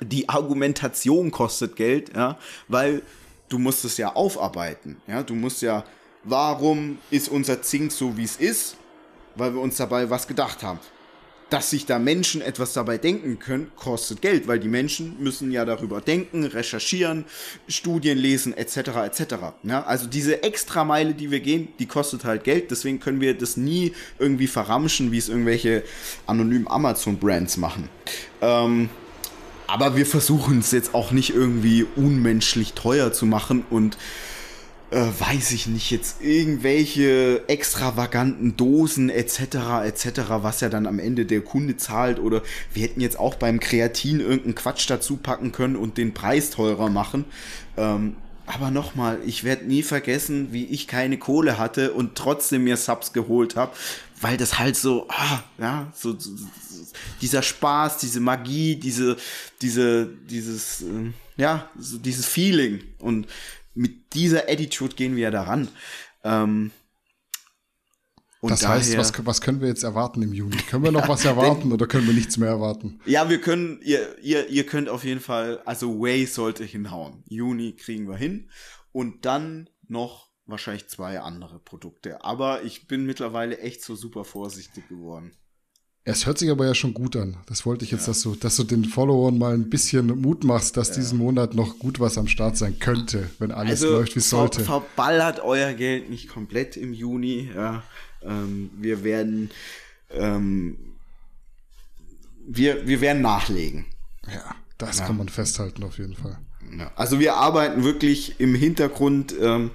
die 0.01 0.29
Argumentation 0.29 1.31
kostet 1.31 1.75
Geld, 1.75 2.15
ja, 2.15 2.37
weil 2.67 3.01
du 3.49 3.59
musst 3.59 3.85
es 3.85 3.97
ja 3.97 4.15
aufarbeiten, 4.15 4.97
ja, 5.07 5.23
du 5.23 5.35
musst 5.35 5.61
ja 5.61 5.83
warum 6.25 6.97
ist 7.11 7.29
unser 7.29 7.61
Zink 7.61 7.91
so, 7.91 8.17
wie 8.17 8.23
es 8.23 8.35
ist? 8.35 8.75
Weil 9.35 9.53
wir 9.53 9.61
uns 9.61 9.77
dabei 9.77 10.09
was 10.09 10.27
gedacht 10.27 10.63
haben. 10.63 10.79
Dass 11.49 11.69
sich 11.69 11.85
da 11.85 11.99
Menschen 11.99 12.41
etwas 12.41 12.73
dabei 12.73 12.97
denken 12.97 13.37
können, 13.37 13.71
kostet 13.75 14.21
Geld, 14.21 14.47
weil 14.47 14.59
die 14.59 14.67
Menschen 14.67 15.15
müssen 15.19 15.51
ja 15.51 15.63
darüber 15.63 16.01
denken, 16.01 16.43
recherchieren, 16.43 17.25
Studien 17.67 18.17
lesen, 18.17 18.57
etc. 18.57 18.77
etc. 19.05 19.35
Ja, 19.61 19.83
also 19.83 20.07
diese 20.07 20.41
Extrameile, 20.41 21.13
die 21.13 21.29
wir 21.29 21.41
gehen, 21.41 21.67
die 21.77 21.85
kostet 21.85 22.25
halt 22.25 22.43
Geld, 22.43 22.71
deswegen 22.71 22.99
können 22.99 23.21
wir 23.21 23.37
das 23.37 23.57
nie 23.57 23.93
irgendwie 24.17 24.47
verramschen, 24.47 25.11
wie 25.11 25.19
es 25.19 25.29
irgendwelche 25.29 25.83
anonymen 26.25 26.67
Amazon-Brands 26.67 27.57
machen. 27.57 27.89
Ähm, 28.41 28.89
aber 29.67 29.95
wir 29.95 30.05
versuchen 30.05 30.59
es 30.59 30.71
jetzt 30.71 30.95
auch 30.95 31.11
nicht 31.11 31.35
irgendwie 31.35 31.85
unmenschlich 31.95 32.73
teuer 32.73 33.13
zu 33.13 33.25
machen 33.25 33.65
und 33.69 33.97
äh, 34.91 35.07
weiß 35.19 35.51
ich 35.51 35.67
nicht, 35.67 35.91
jetzt 35.91 36.21
irgendwelche 36.21 37.43
extravaganten 37.47 38.55
Dosen 38.55 39.09
etc. 39.09 39.83
etc., 39.83 40.21
was 40.41 40.61
ja 40.61 40.69
dann 40.69 40.85
am 40.85 40.99
Ende 40.99 41.25
der 41.25 41.41
Kunde 41.41 41.77
zahlt 41.77 42.19
oder 42.19 42.43
wir 42.73 42.83
hätten 42.83 43.01
jetzt 43.01 43.19
auch 43.19 43.35
beim 43.35 43.59
Kreatin 43.59 44.19
irgendeinen 44.19 44.55
Quatsch 44.55 44.89
dazu 44.89 45.17
packen 45.17 45.51
können 45.51 45.75
und 45.75 45.97
den 45.97 46.13
Preis 46.13 46.51
teurer 46.51 46.89
machen. 46.89 47.25
Ähm, 47.77 48.15
aber 48.47 48.69
nochmal, 48.69 49.19
ich 49.25 49.43
werde 49.43 49.65
nie 49.65 49.81
vergessen, 49.81 50.49
wie 50.51 50.65
ich 50.65 50.87
keine 50.87 51.17
Kohle 51.17 51.57
hatte 51.57 51.93
und 51.93 52.15
trotzdem 52.15 52.63
mir 52.63 52.77
Subs 52.77 53.11
geholt 53.11 53.55
habe, 53.55 53.75
weil 54.21 54.37
das 54.37 54.59
halt 54.59 54.77
so, 54.77 55.07
ah, 55.09 55.43
ja, 55.57 55.91
so, 55.95 56.17
so, 56.17 56.31
dieser 57.21 57.41
Spaß, 57.41 57.97
diese 57.97 58.19
Magie, 58.19 58.75
diese, 58.75 59.17
diese, 59.61 60.07
dieses, 60.29 60.83
äh, 60.83 61.11
ja, 61.37 61.69
so 61.77 61.97
dieses 61.97 62.27
Feeling 62.27 62.83
und 62.99 63.27
mit 63.75 64.13
dieser 64.13 64.49
Attitude 64.49 64.95
gehen 64.95 65.15
wir 65.15 65.23
ja 65.23 65.31
daran. 65.31 65.67
Ähm, 66.23 66.71
das 68.41 68.67
heißt, 68.67 68.97
was, 68.97 69.25
was, 69.25 69.41
können 69.41 69.61
wir 69.61 69.67
jetzt 69.67 69.83
erwarten 69.83 70.21
im 70.21 70.33
Juni? 70.33 70.57
Können 70.57 70.83
wir 70.83 70.91
noch 70.91 71.07
was 71.07 71.25
erwarten 71.25 71.63
denn, 71.63 71.71
oder 71.71 71.87
können 71.87 72.05
wir 72.05 72.13
nichts 72.13 72.37
mehr 72.37 72.49
erwarten? 72.49 72.99
Ja, 73.05 73.29
wir 73.29 73.41
können, 73.41 73.79
ihr, 73.81 74.17
ihr, 74.21 74.47
ihr 74.49 74.65
könnt 74.65 74.89
auf 74.89 75.03
jeden 75.03 75.19
Fall, 75.19 75.61
also 75.65 75.99
Way 75.99 76.25
sollte 76.25 76.63
hinhauen. 76.63 77.23
Juni 77.27 77.75
kriegen 77.75 78.07
wir 78.07 78.17
hin. 78.17 78.51
Und 78.91 79.25
dann 79.25 79.69
noch 79.87 80.29
wahrscheinlich 80.45 80.87
zwei 80.89 81.19
andere 81.19 81.59
Produkte. 81.59 82.23
Aber 82.23 82.63
ich 82.63 82.87
bin 82.87 83.05
mittlerweile 83.05 83.57
echt 83.59 83.83
so 83.83 83.95
super 83.95 84.23
vorsichtig 84.23 84.87
geworden. 84.89 85.31
Es 86.07 86.27
hört 86.27 86.37
sich 86.37 86.51
aber 86.51 86.67
ja 86.67 86.75
schon 86.75 86.93
gut 86.93 87.15
an. 87.15 87.35
Das 87.47 87.65
wollte 87.65 87.83
ich 87.83 87.91
jetzt, 87.91 88.01
ja. 88.01 88.07
dass, 88.07 88.21
du, 88.21 88.35
dass 88.35 88.55
du 88.55 88.63
den 88.63 88.85
Followern 88.85 89.39
mal 89.39 89.55
ein 89.55 89.69
bisschen 89.71 90.05
Mut 90.21 90.43
machst, 90.43 90.77
dass 90.77 90.89
ja. 90.89 90.95
diesen 90.95 91.17
Monat 91.17 91.55
noch 91.55 91.79
gut 91.79 91.99
was 91.99 92.17
am 92.19 92.27
Start 92.27 92.57
sein 92.57 92.77
könnte, 92.79 93.31
wenn 93.39 93.51
alles 93.51 93.81
also, 93.81 93.97
läuft, 93.97 94.15
wie 94.15 94.19
es 94.19 94.29
sollte. 94.29 94.63
Verballert 94.63 95.39
euer 95.39 95.73
Geld 95.73 96.11
nicht 96.11 96.29
komplett 96.29 96.77
im 96.77 96.93
Juni. 96.93 97.49
Ja. 97.55 97.83
Ähm, 98.21 98.69
wir 98.77 99.03
werden 99.03 99.49
ähm, 100.11 100.77
wir, 102.47 102.87
wir 102.87 103.01
werden 103.01 103.21
nachlegen. 103.21 103.85
Ja, 104.27 104.55
das 104.77 104.99
kann 104.99 105.17
man 105.17 105.29
festhalten 105.29 105.83
auf 105.83 105.97
jeden 105.97 106.15
Fall. 106.15 106.37
Also 106.95 107.19
wir 107.19 107.35
arbeiten 107.35 107.83
wirklich 107.83 108.39
im 108.39 108.55
Hintergrund. 108.55 109.33
Ähm, 109.39 109.71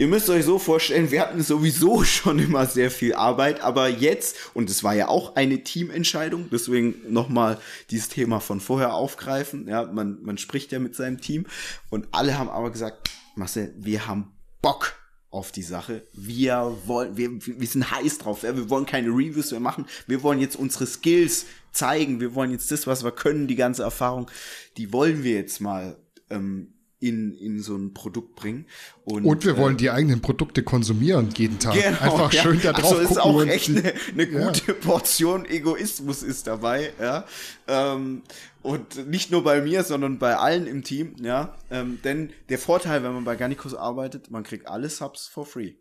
Ihr 0.00 0.06
müsst 0.06 0.30
euch 0.30 0.44
so 0.44 0.60
vorstellen, 0.60 1.10
wir 1.10 1.20
hatten 1.20 1.42
sowieso 1.42 2.04
schon 2.04 2.38
immer 2.38 2.66
sehr 2.66 2.92
viel 2.92 3.14
Arbeit, 3.14 3.60
aber 3.62 3.88
jetzt, 3.88 4.36
und 4.54 4.70
es 4.70 4.84
war 4.84 4.94
ja 4.94 5.08
auch 5.08 5.34
eine 5.34 5.64
Teamentscheidung, 5.64 6.48
deswegen 6.52 6.94
nochmal 7.12 7.58
dieses 7.90 8.08
Thema 8.08 8.38
von 8.38 8.60
vorher 8.60 8.94
aufgreifen. 8.94 9.66
Ja, 9.66 9.84
man, 9.84 10.22
man 10.22 10.38
spricht 10.38 10.70
ja 10.70 10.78
mit 10.78 10.94
seinem 10.94 11.20
Team 11.20 11.46
und 11.90 12.06
alle 12.12 12.38
haben 12.38 12.48
aber 12.48 12.70
gesagt, 12.70 13.10
Marcel, 13.34 13.74
wir 13.76 14.06
haben 14.06 14.30
Bock 14.62 14.94
auf 15.30 15.50
die 15.50 15.62
Sache. 15.62 16.06
Wir 16.12 16.76
wollen, 16.86 17.16
wir, 17.16 17.30
wir 17.32 17.66
sind 17.66 17.90
heiß 17.90 18.18
drauf. 18.18 18.44
Ja? 18.44 18.56
Wir 18.56 18.70
wollen 18.70 18.86
keine 18.86 19.08
Reviews 19.08 19.50
mehr 19.50 19.60
machen. 19.60 19.86
Wir 20.06 20.22
wollen 20.22 20.40
jetzt 20.40 20.56
unsere 20.56 20.86
Skills 20.86 21.46
zeigen. 21.72 22.20
Wir 22.20 22.34
wollen 22.36 22.52
jetzt 22.52 22.70
das, 22.70 22.86
was 22.86 23.04
wir 23.04 23.12
können, 23.12 23.48
die 23.48 23.56
ganze 23.56 23.82
Erfahrung, 23.82 24.30
die 24.76 24.92
wollen 24.92 25.24
wir 25.24 25.34
jetzt 25.34 25.60
mal 25.60 25.96
ähm, 26.30 26.72
in, 27.00 27.36
in 27.36 27.60
so 27.60 27.76
ein 27.76 27.94
Produkt 27.94 28.34
bringen. 28.34 28.66
Und, 29.04 29.24
und 29.24 29.44
wir 29.44 29.54
äh, 29.54 29.56
wollen 29.56 29.76
die 29.76 29.90
eigenen 29.90 30.20
Produkte 30.20 30.62
konsumieren 30.62 31.30
jeden 31.36 31.58
Tag. 31.58 31.74
Genau, 31.74 32.00
Einfach 32.00 32.32
ja. 32.32 32.42
schön 32.42 32.60
da 32.60 32.72
drauf 32.72 32.98
also 32.98 33.02
ist 33.02 33.20
auch 33.20 33.44
echt 33.44 33.68
eine, 33.68 33.94
eine 34.12 34.26
gute 34.26 34.72
ja. 34.72 34.74
Portion 34.74 35.44
Egoismus 35.46 36.22
ist 36.22 36.46
dabei, 36.46 36.92
ja. 37.00 37.24
Ähm, 37.68 38.22
und 38.62 39.08
nicht 39.08 39.30
nur 39.30 39.44
bei 39.44 39.60
mir, 39.60 39.84
sondern 39.84 40.18
bei 40.18 40.36
allen 40.36 40.66
im 40.66 40.82
Team, 40.82 41.14
ja. 41.20 41.56
Ähm, 41.70 42.00
denn 42.02 42.30
der 42.48 42.58
Vorteil, 42.58 43.02
wenn 43.04 43.12
man 43.12 43.24
bei 43.24 43.36
Garnicus 43.36 43.74
arbeitet, 43.74 44.30
man 44.30 44.42
kriegt 44.42 44.66
alle 44.66 44.90
Subs 44.90 45.28
for 45.28 45.46
free. 45.46 45.74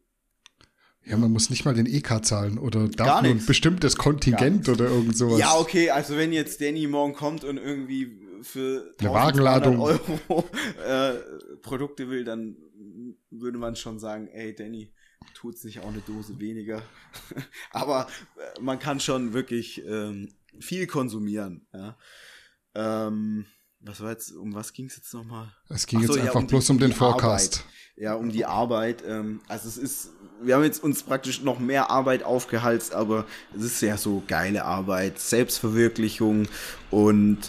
Ja, 1.03 1.15
man 1.15 1.31
muss 1.31 1.49
nicht 1.49 1.63
mal 1.63 1.73
den 1.73 1.85
EK 1.85 2.25
zahlen 2.25 2.57
oder 2.57 2.89
darf 2.89 3.21
nur 3.21 3.31
ein 3.31 3.45
bestimmtes 3.45 3.95
Kontingent 3.95 4.67
oder 4.67 4.89
irgend 4.89 5.15
sowas. 5.15 5.39
Ja, 5.39 5.55
okay, 5.55 5.89
also 5.89 6.17
wenn 6.17 6.33
jetzt 6.33 6.59
Danny 6.59 6.85
morgen 6.85 7.13
kommt 7.13 7.45
und 7.45 7.57
irgendwie 7.57 8.19
für 8.43 8.93
eine 8.99 9.13
Wagenladung 9.13 9.79
Euro 9.79 10.45
äh, 10.85 11.13
Produkte 11.61 12.09
will, 12.09 12.23
dann 12.23 12.57
würde 13.29 13.57
man 13.57 13.75
schon 13.75 13.99
sagen, 13.99 14.27
ey 14.27 14.55
Danny, 14.55 14.93
tut's 15.33 15.63
nicht 15.63 15.79
auch 15.79 15.87
eine 15.87 16.01
Dose 16.01 16.39
weniger. 16.39 16.81
Aber 17.71 18.07
äh, 18.37 18.61
man 18.61 18.79
kann 18.79 18.99
schon 18.99 19.33
wirklich 19.33 19.83
ähm, 19.85 20.33
viel 20.59 20.87
konsumieren. 20.87 21.67
Ja. 21.73 21.97
Ähm, 22.75 23.45
was 23.87 24.01
war 24.01 24.11
jetzt, 24.11 24.31
um 24.35 24.53
was 24.53 24.73
ging 24.73 24.87
es 24.87 24.97
jetzt 24.97 25.13
nochmal? 25.13 25.47
Es 25.69 25.87
ging 25.87 26.01
so, 26.01 26.13
jetzt 26.13 26.21
einfach 26.21 26.35
ja, 26.35 26.39
um 26.41 26.47
bloß 26.47 26.65
die, 26.65 26.71
um 26.73 26.79
den 26.79 26.93
Forecast. 26.93 27.59
Arbeit. 27.59 27.73
Ja, 27.99 28.13
um 28.13 28.31
die 28.31 28.45
Arbeit. 28.45 29.03
Ähm, 29.07 29.39
also 29.47 29.67
es 29.67 29.77
ist, 29.77 30.11
wir 30.43 30.55
haben 30.55 30.63
jetzt 30.63 30.83
uns 30.83 31.01
praktisch 31.01 31.41
noch 31.41 31.59
mehr 31.59 31.89
Arbeit 31.89 32.23
aufgehalst, 32.23 32.93
aber 32.93 33.25
es 33.55 33.63
ist 33.63 33.81
ja 33.81 33.97
so 33.97 34.21
geile 34.27 34.65
Arbeit, 34.65 35.19
Selbstverwirklichung 35.19 36.47
und 36.91 37.39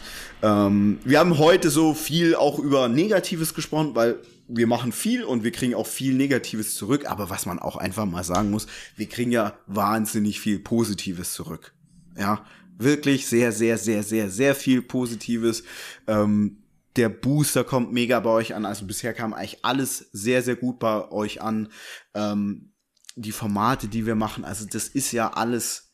ähm, 0.42 0.98
wir 1.04 1.18
haben 1.18 1.36
heute 1.38 1.70
so 1.70 1.92
viel 1.92 2.34
auch 2.34 2.58
über 2.58 2.88
Negatives 2.88 3.52
gesprochen, 3.52 3.94
weil 3.94 4.18
wir 4.48 4.66
machen 4.66 4.92
viel 4.92 5.24
und 5.24 5.44
wir 5.44 5.52
kriegen 5.52 5.74
auch 5.74 5.86
viel 5.86 6.14
Negatives 6.14 6.74
zurück, 6.74 7.04
aber 7.06 7.28
was 7.28 7.44
man 7.44 7.58
auch 7.58 7.76
einfach 7.76 8.06
mal 8.06 8.24
sagen 8.24 8.50
muss, 8.50 8.66
wir 8.96 9.06
kriegen 9.06 9.30
ja 9.30 9.58
wahnsinnig 9.66 10.40
viel 10.40 10.58
Positives 10.58 11.34
zurück. 11.34 11.74
Ja, 12.16 12.44
wirklich 12.78 13.26
sehr, 13.26 13.52
sehr, 13.52 13.78
sehr, 13.78 14.02
sehr, 14.02 14.30
sehr 14.30 14.54
viel 14.54 14.82
Positives. 14.82 15.64
Ähm, 16.06 16.62
der 16.96 17.08
Booster 17.08 17.64
kommt 17.64 17.92
mega 17.92 18.18
bei 18.20 18.30
euch 18.30 18.54
an. 18.54 18.64
Also 18.64 18.86
bisher 18.86 19.14
kam 19.14 19.34
eigentlich 19.34 19.64
alles 19.64 20.08
sehr, 20.12 20.42
sehr 20.42 20.56
gut 20.56 20.78
bei 20.78 21.10
euch 21.10 21.42
an. 21.42 21.68
Ähm, 22.14 22.72
die 23.16 23.32
Formate, 23.32 23.88
die 23.88 24.06
wir 24.06 24.14
machen, 24.14 24.44
also 24.44 24.64
das 24.64 24.88
ist 24.88 25.12
ja 25.12 25.32
alles 25.32 25.88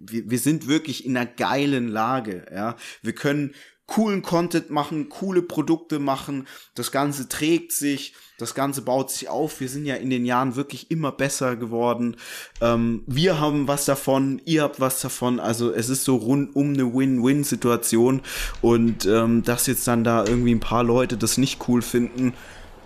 wir, 0.00 0.30
wir 0.30 0.38
sind 0.38 0.66
wirklich 0.66 1.04
in 1.04 1.16
einer 1.16 1.26
geilen 1.26 1.88
Lage, 1.88 2.46
ja. 2.52 2.76
Wir 3.02 3.14
können 3.14 3.54
coolen 3.90 4.22
Content 4.22 4.70
machen, 4.70 5.08
coole 5.08 5.42
Produkte 5.42 5.98
machen, 5.98 6.46
das 6.76 6.92
Ganze 6.92 7.28
trägt 7.28 7.72
sich, 7.72 8.14
das 8.38 8.54
Ganze 8.54 8.82
baut 8.82 9.10
sich 9.10 9.28
auf. 9.28 9.58
Wir 9.58 9.68
sind 9.68 9.84
ja 9.84 9.96
in 9.96 10.10
den 10.10 10.24
Jahren 10.24 10.54
wirklich 10.54 10.92
immer 10.92 11.10
besser 11.10 11.56
geworden. 11.56 12.16
Ähm, 12.60 13.02
wir 13.08 13.40
haben 13.40 13.66
was 13.66 13.86
davon, 13.86 14.40
ihr 14.44 14.62
habt 14.62 14.78
was 14.78 15.00
davon. 15.00 15.40
Also 15.40 15.72
es 15.72 15.88
ist 15.88 16.04
so 16.04 16.16
rundum 16.16 16.68
eine 16.68 16.94
Win-Win-Situation. 16.94 18.22
Und 18.62 19.06
ähm, 19.06 19.42
dass 19.42 19.66
jetzt 19.66 19.88
dann 19.88 20.04
da 20.04 20.24
irgendwie 20.24 20.54
ein 20.54 20.60
paar 20.60 20.84
Leute 20.84 21.16
das 21.16 21.36
nicht 21.36 21.68
cool 21.68 21.82
finden, 21.82 22.32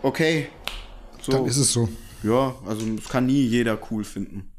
okay. 0.03 0.49
So. 1.21 1.33
Dann 1.33 1.45
ist 1.45 1.59
es 1.59 1.71
so. 1.71 1.89
Ja, 2.23 2.55
also 2.67 2.87
es 2.97 3.09
kann 3.11 3.27
nie 3.27 3.43
jeder 3.43 3.79
cool 3.91 4.05
finden 4.05 4.54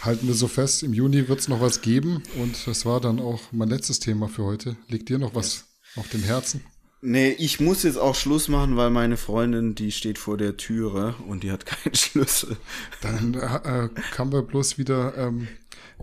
halten 0.00 0.26
wir 0.26 0.34
so 0.34 0.48
fest, 0.48 0.82
im 0.82 0.92
Juni 0.92 1.28
wird 1.28 1.40
es 1.40 1.48
noch 1.48 1.60
was 1.60 1.80
geben 1.80 2.22
und 2.38 2.66
das 2.66 2.84
war 2.84 3.00
dann 3.00 3.20
auch 3.20 3.40
mein 3.52 3.68
letztes 3.68 3.98
Thema 3.98 4.28
für 4.28 4.44
heute. 4.44 4.76
Liegt 4.88 5.08
dir 5.08 5.18
noch 5.18 5.34
was 5.34 5.66
auf 5.96 6.08
dem 6.08 6.22
Herzen? 6.22 6.62
Nee, 7.00 7.30
ich 7.30 7.60
muss 7.60 7.84
jetzt 7.84 7.98
auch 7.98 8.16
Schluss 8.16 8.48
machen, 8.48 8.76
weil 8.76 8.90
meine 8.90 9.16
Freundin, 9.16 9.76
die 9.76 9.92
steht 9.92 10.18
vor 10.18 10.36
der 10.36 10.56
Türe 10.56 11.14
und 11.28 11.44
die 11.44 11.52
hat 11.52 11.64
keinen 11.66 11.94
Schlüssel. 11.94 12.56
Dann 13.00 13.34
äh, 13.34 13.88
kann 14.10 14.32
wir 14.32 14.42
bloß 14.42 14.78
wieder 14.78 15.16
ähm, 15.16 15.46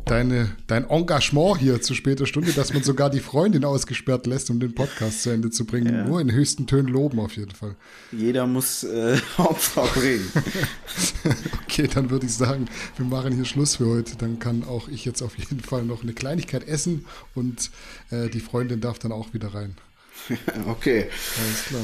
deine, 0.05 0.55
dein 0.67 0.89
Engagement 0.89 1.59
hier 1.59 1.81
zu 1.81 1.95
später 1.95 2.25
Stunde, 2.25 2.53
dass 2.53 2.73
man 2.73 2.81
sogar 2.83 3.09
die 3.09 3.19
Freundin 3.19 3.65
ausgesperrt 3.65 4.25
lässt, 4.25 4.49
um 4.49 4.61
den 4.61 4.73
Podcast 4.73 5.23
zu 5.23 5.31
Ende 5.31 5.49
zu 5.49 5.65
bringen. 5.65 5.93
Ja. 5.93 6.05
Nur 6.05 6.21
in 6.21 6.31
höchsten 6.31 6.65
Tönen 6.65 6.87
loben 6.87 7.19
auf 7.19 7.35
jeden 7.35 7.51
Fall. 7.51 7.75
Jeder 8.13 8.47
muss 8.47 8.85
äh, 8.85 9.17
Opfer 9.37 9.87
bringen. 9.93 10.31
okay, 11.63 11.89
dann 11.93 12.09
würde 12.09 12.25
ich 12.25 12.33
sagen, 12.33 12.69
wir 12.95 13.05
machen 13.05 13.33
hier 13.33 13.45
Schluss 13.45 13.75
für 13.77 13.87
heute. 13.87 14.15
Dann 14.15 14.39
kann 14.39 14.63
auch 14.63 14.87
ich 14.87 15.03
jetzt 15.03 15.21
auf 15.21 15.37
jeden 15.37 15.59
Fall 15.59 15.83
noch 15.83 16.03
eine 16.03 16.13
Kleinigkeit 16.13 16.65
essen 16.65 17.05
und 17.33 17.69
äh, 18.11 18.29
die 18.29 18.39
Freundin 18.39 18.79
darf 18.79 18.97
dann 18.97 19.11
auch 19.11 19.33
wieder 19.33 19.53
rein. 19.53 19.75
okay. 20.67 21.09
Alles 21.39 21.65
klar. 21.65 21.81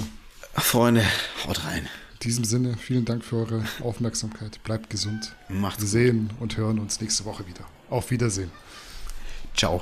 Freunde, 0.56 1.06
haut 1.48 1.64
rein. 1.66 1.88
In 2.14 2.20
diesem 2.24 2.44
Sinne, 2.44 2.78
vielen 2.78 3.06
Dank 3.06 3.24
für 3.24 3.38
eure 3.38 3.66
Aufmerksamkeit. 3.82 4.62
Bleibt 4.64 4.90
gesund. 4.90 5.36
Macht's 5.50 5.82
Wir 5.82 5.88
sehen 5.88 6.30
und 6.40 6.58
hören 6.58 6.80
uns 6.80 7.02
nächste 7.02 7.26
Woche 7.26 7.48
wieder. 7.48 7.66
Auf 7.90 8.12
Wiedersehen. 8.12 8.52
Ciao. 9.56 9.82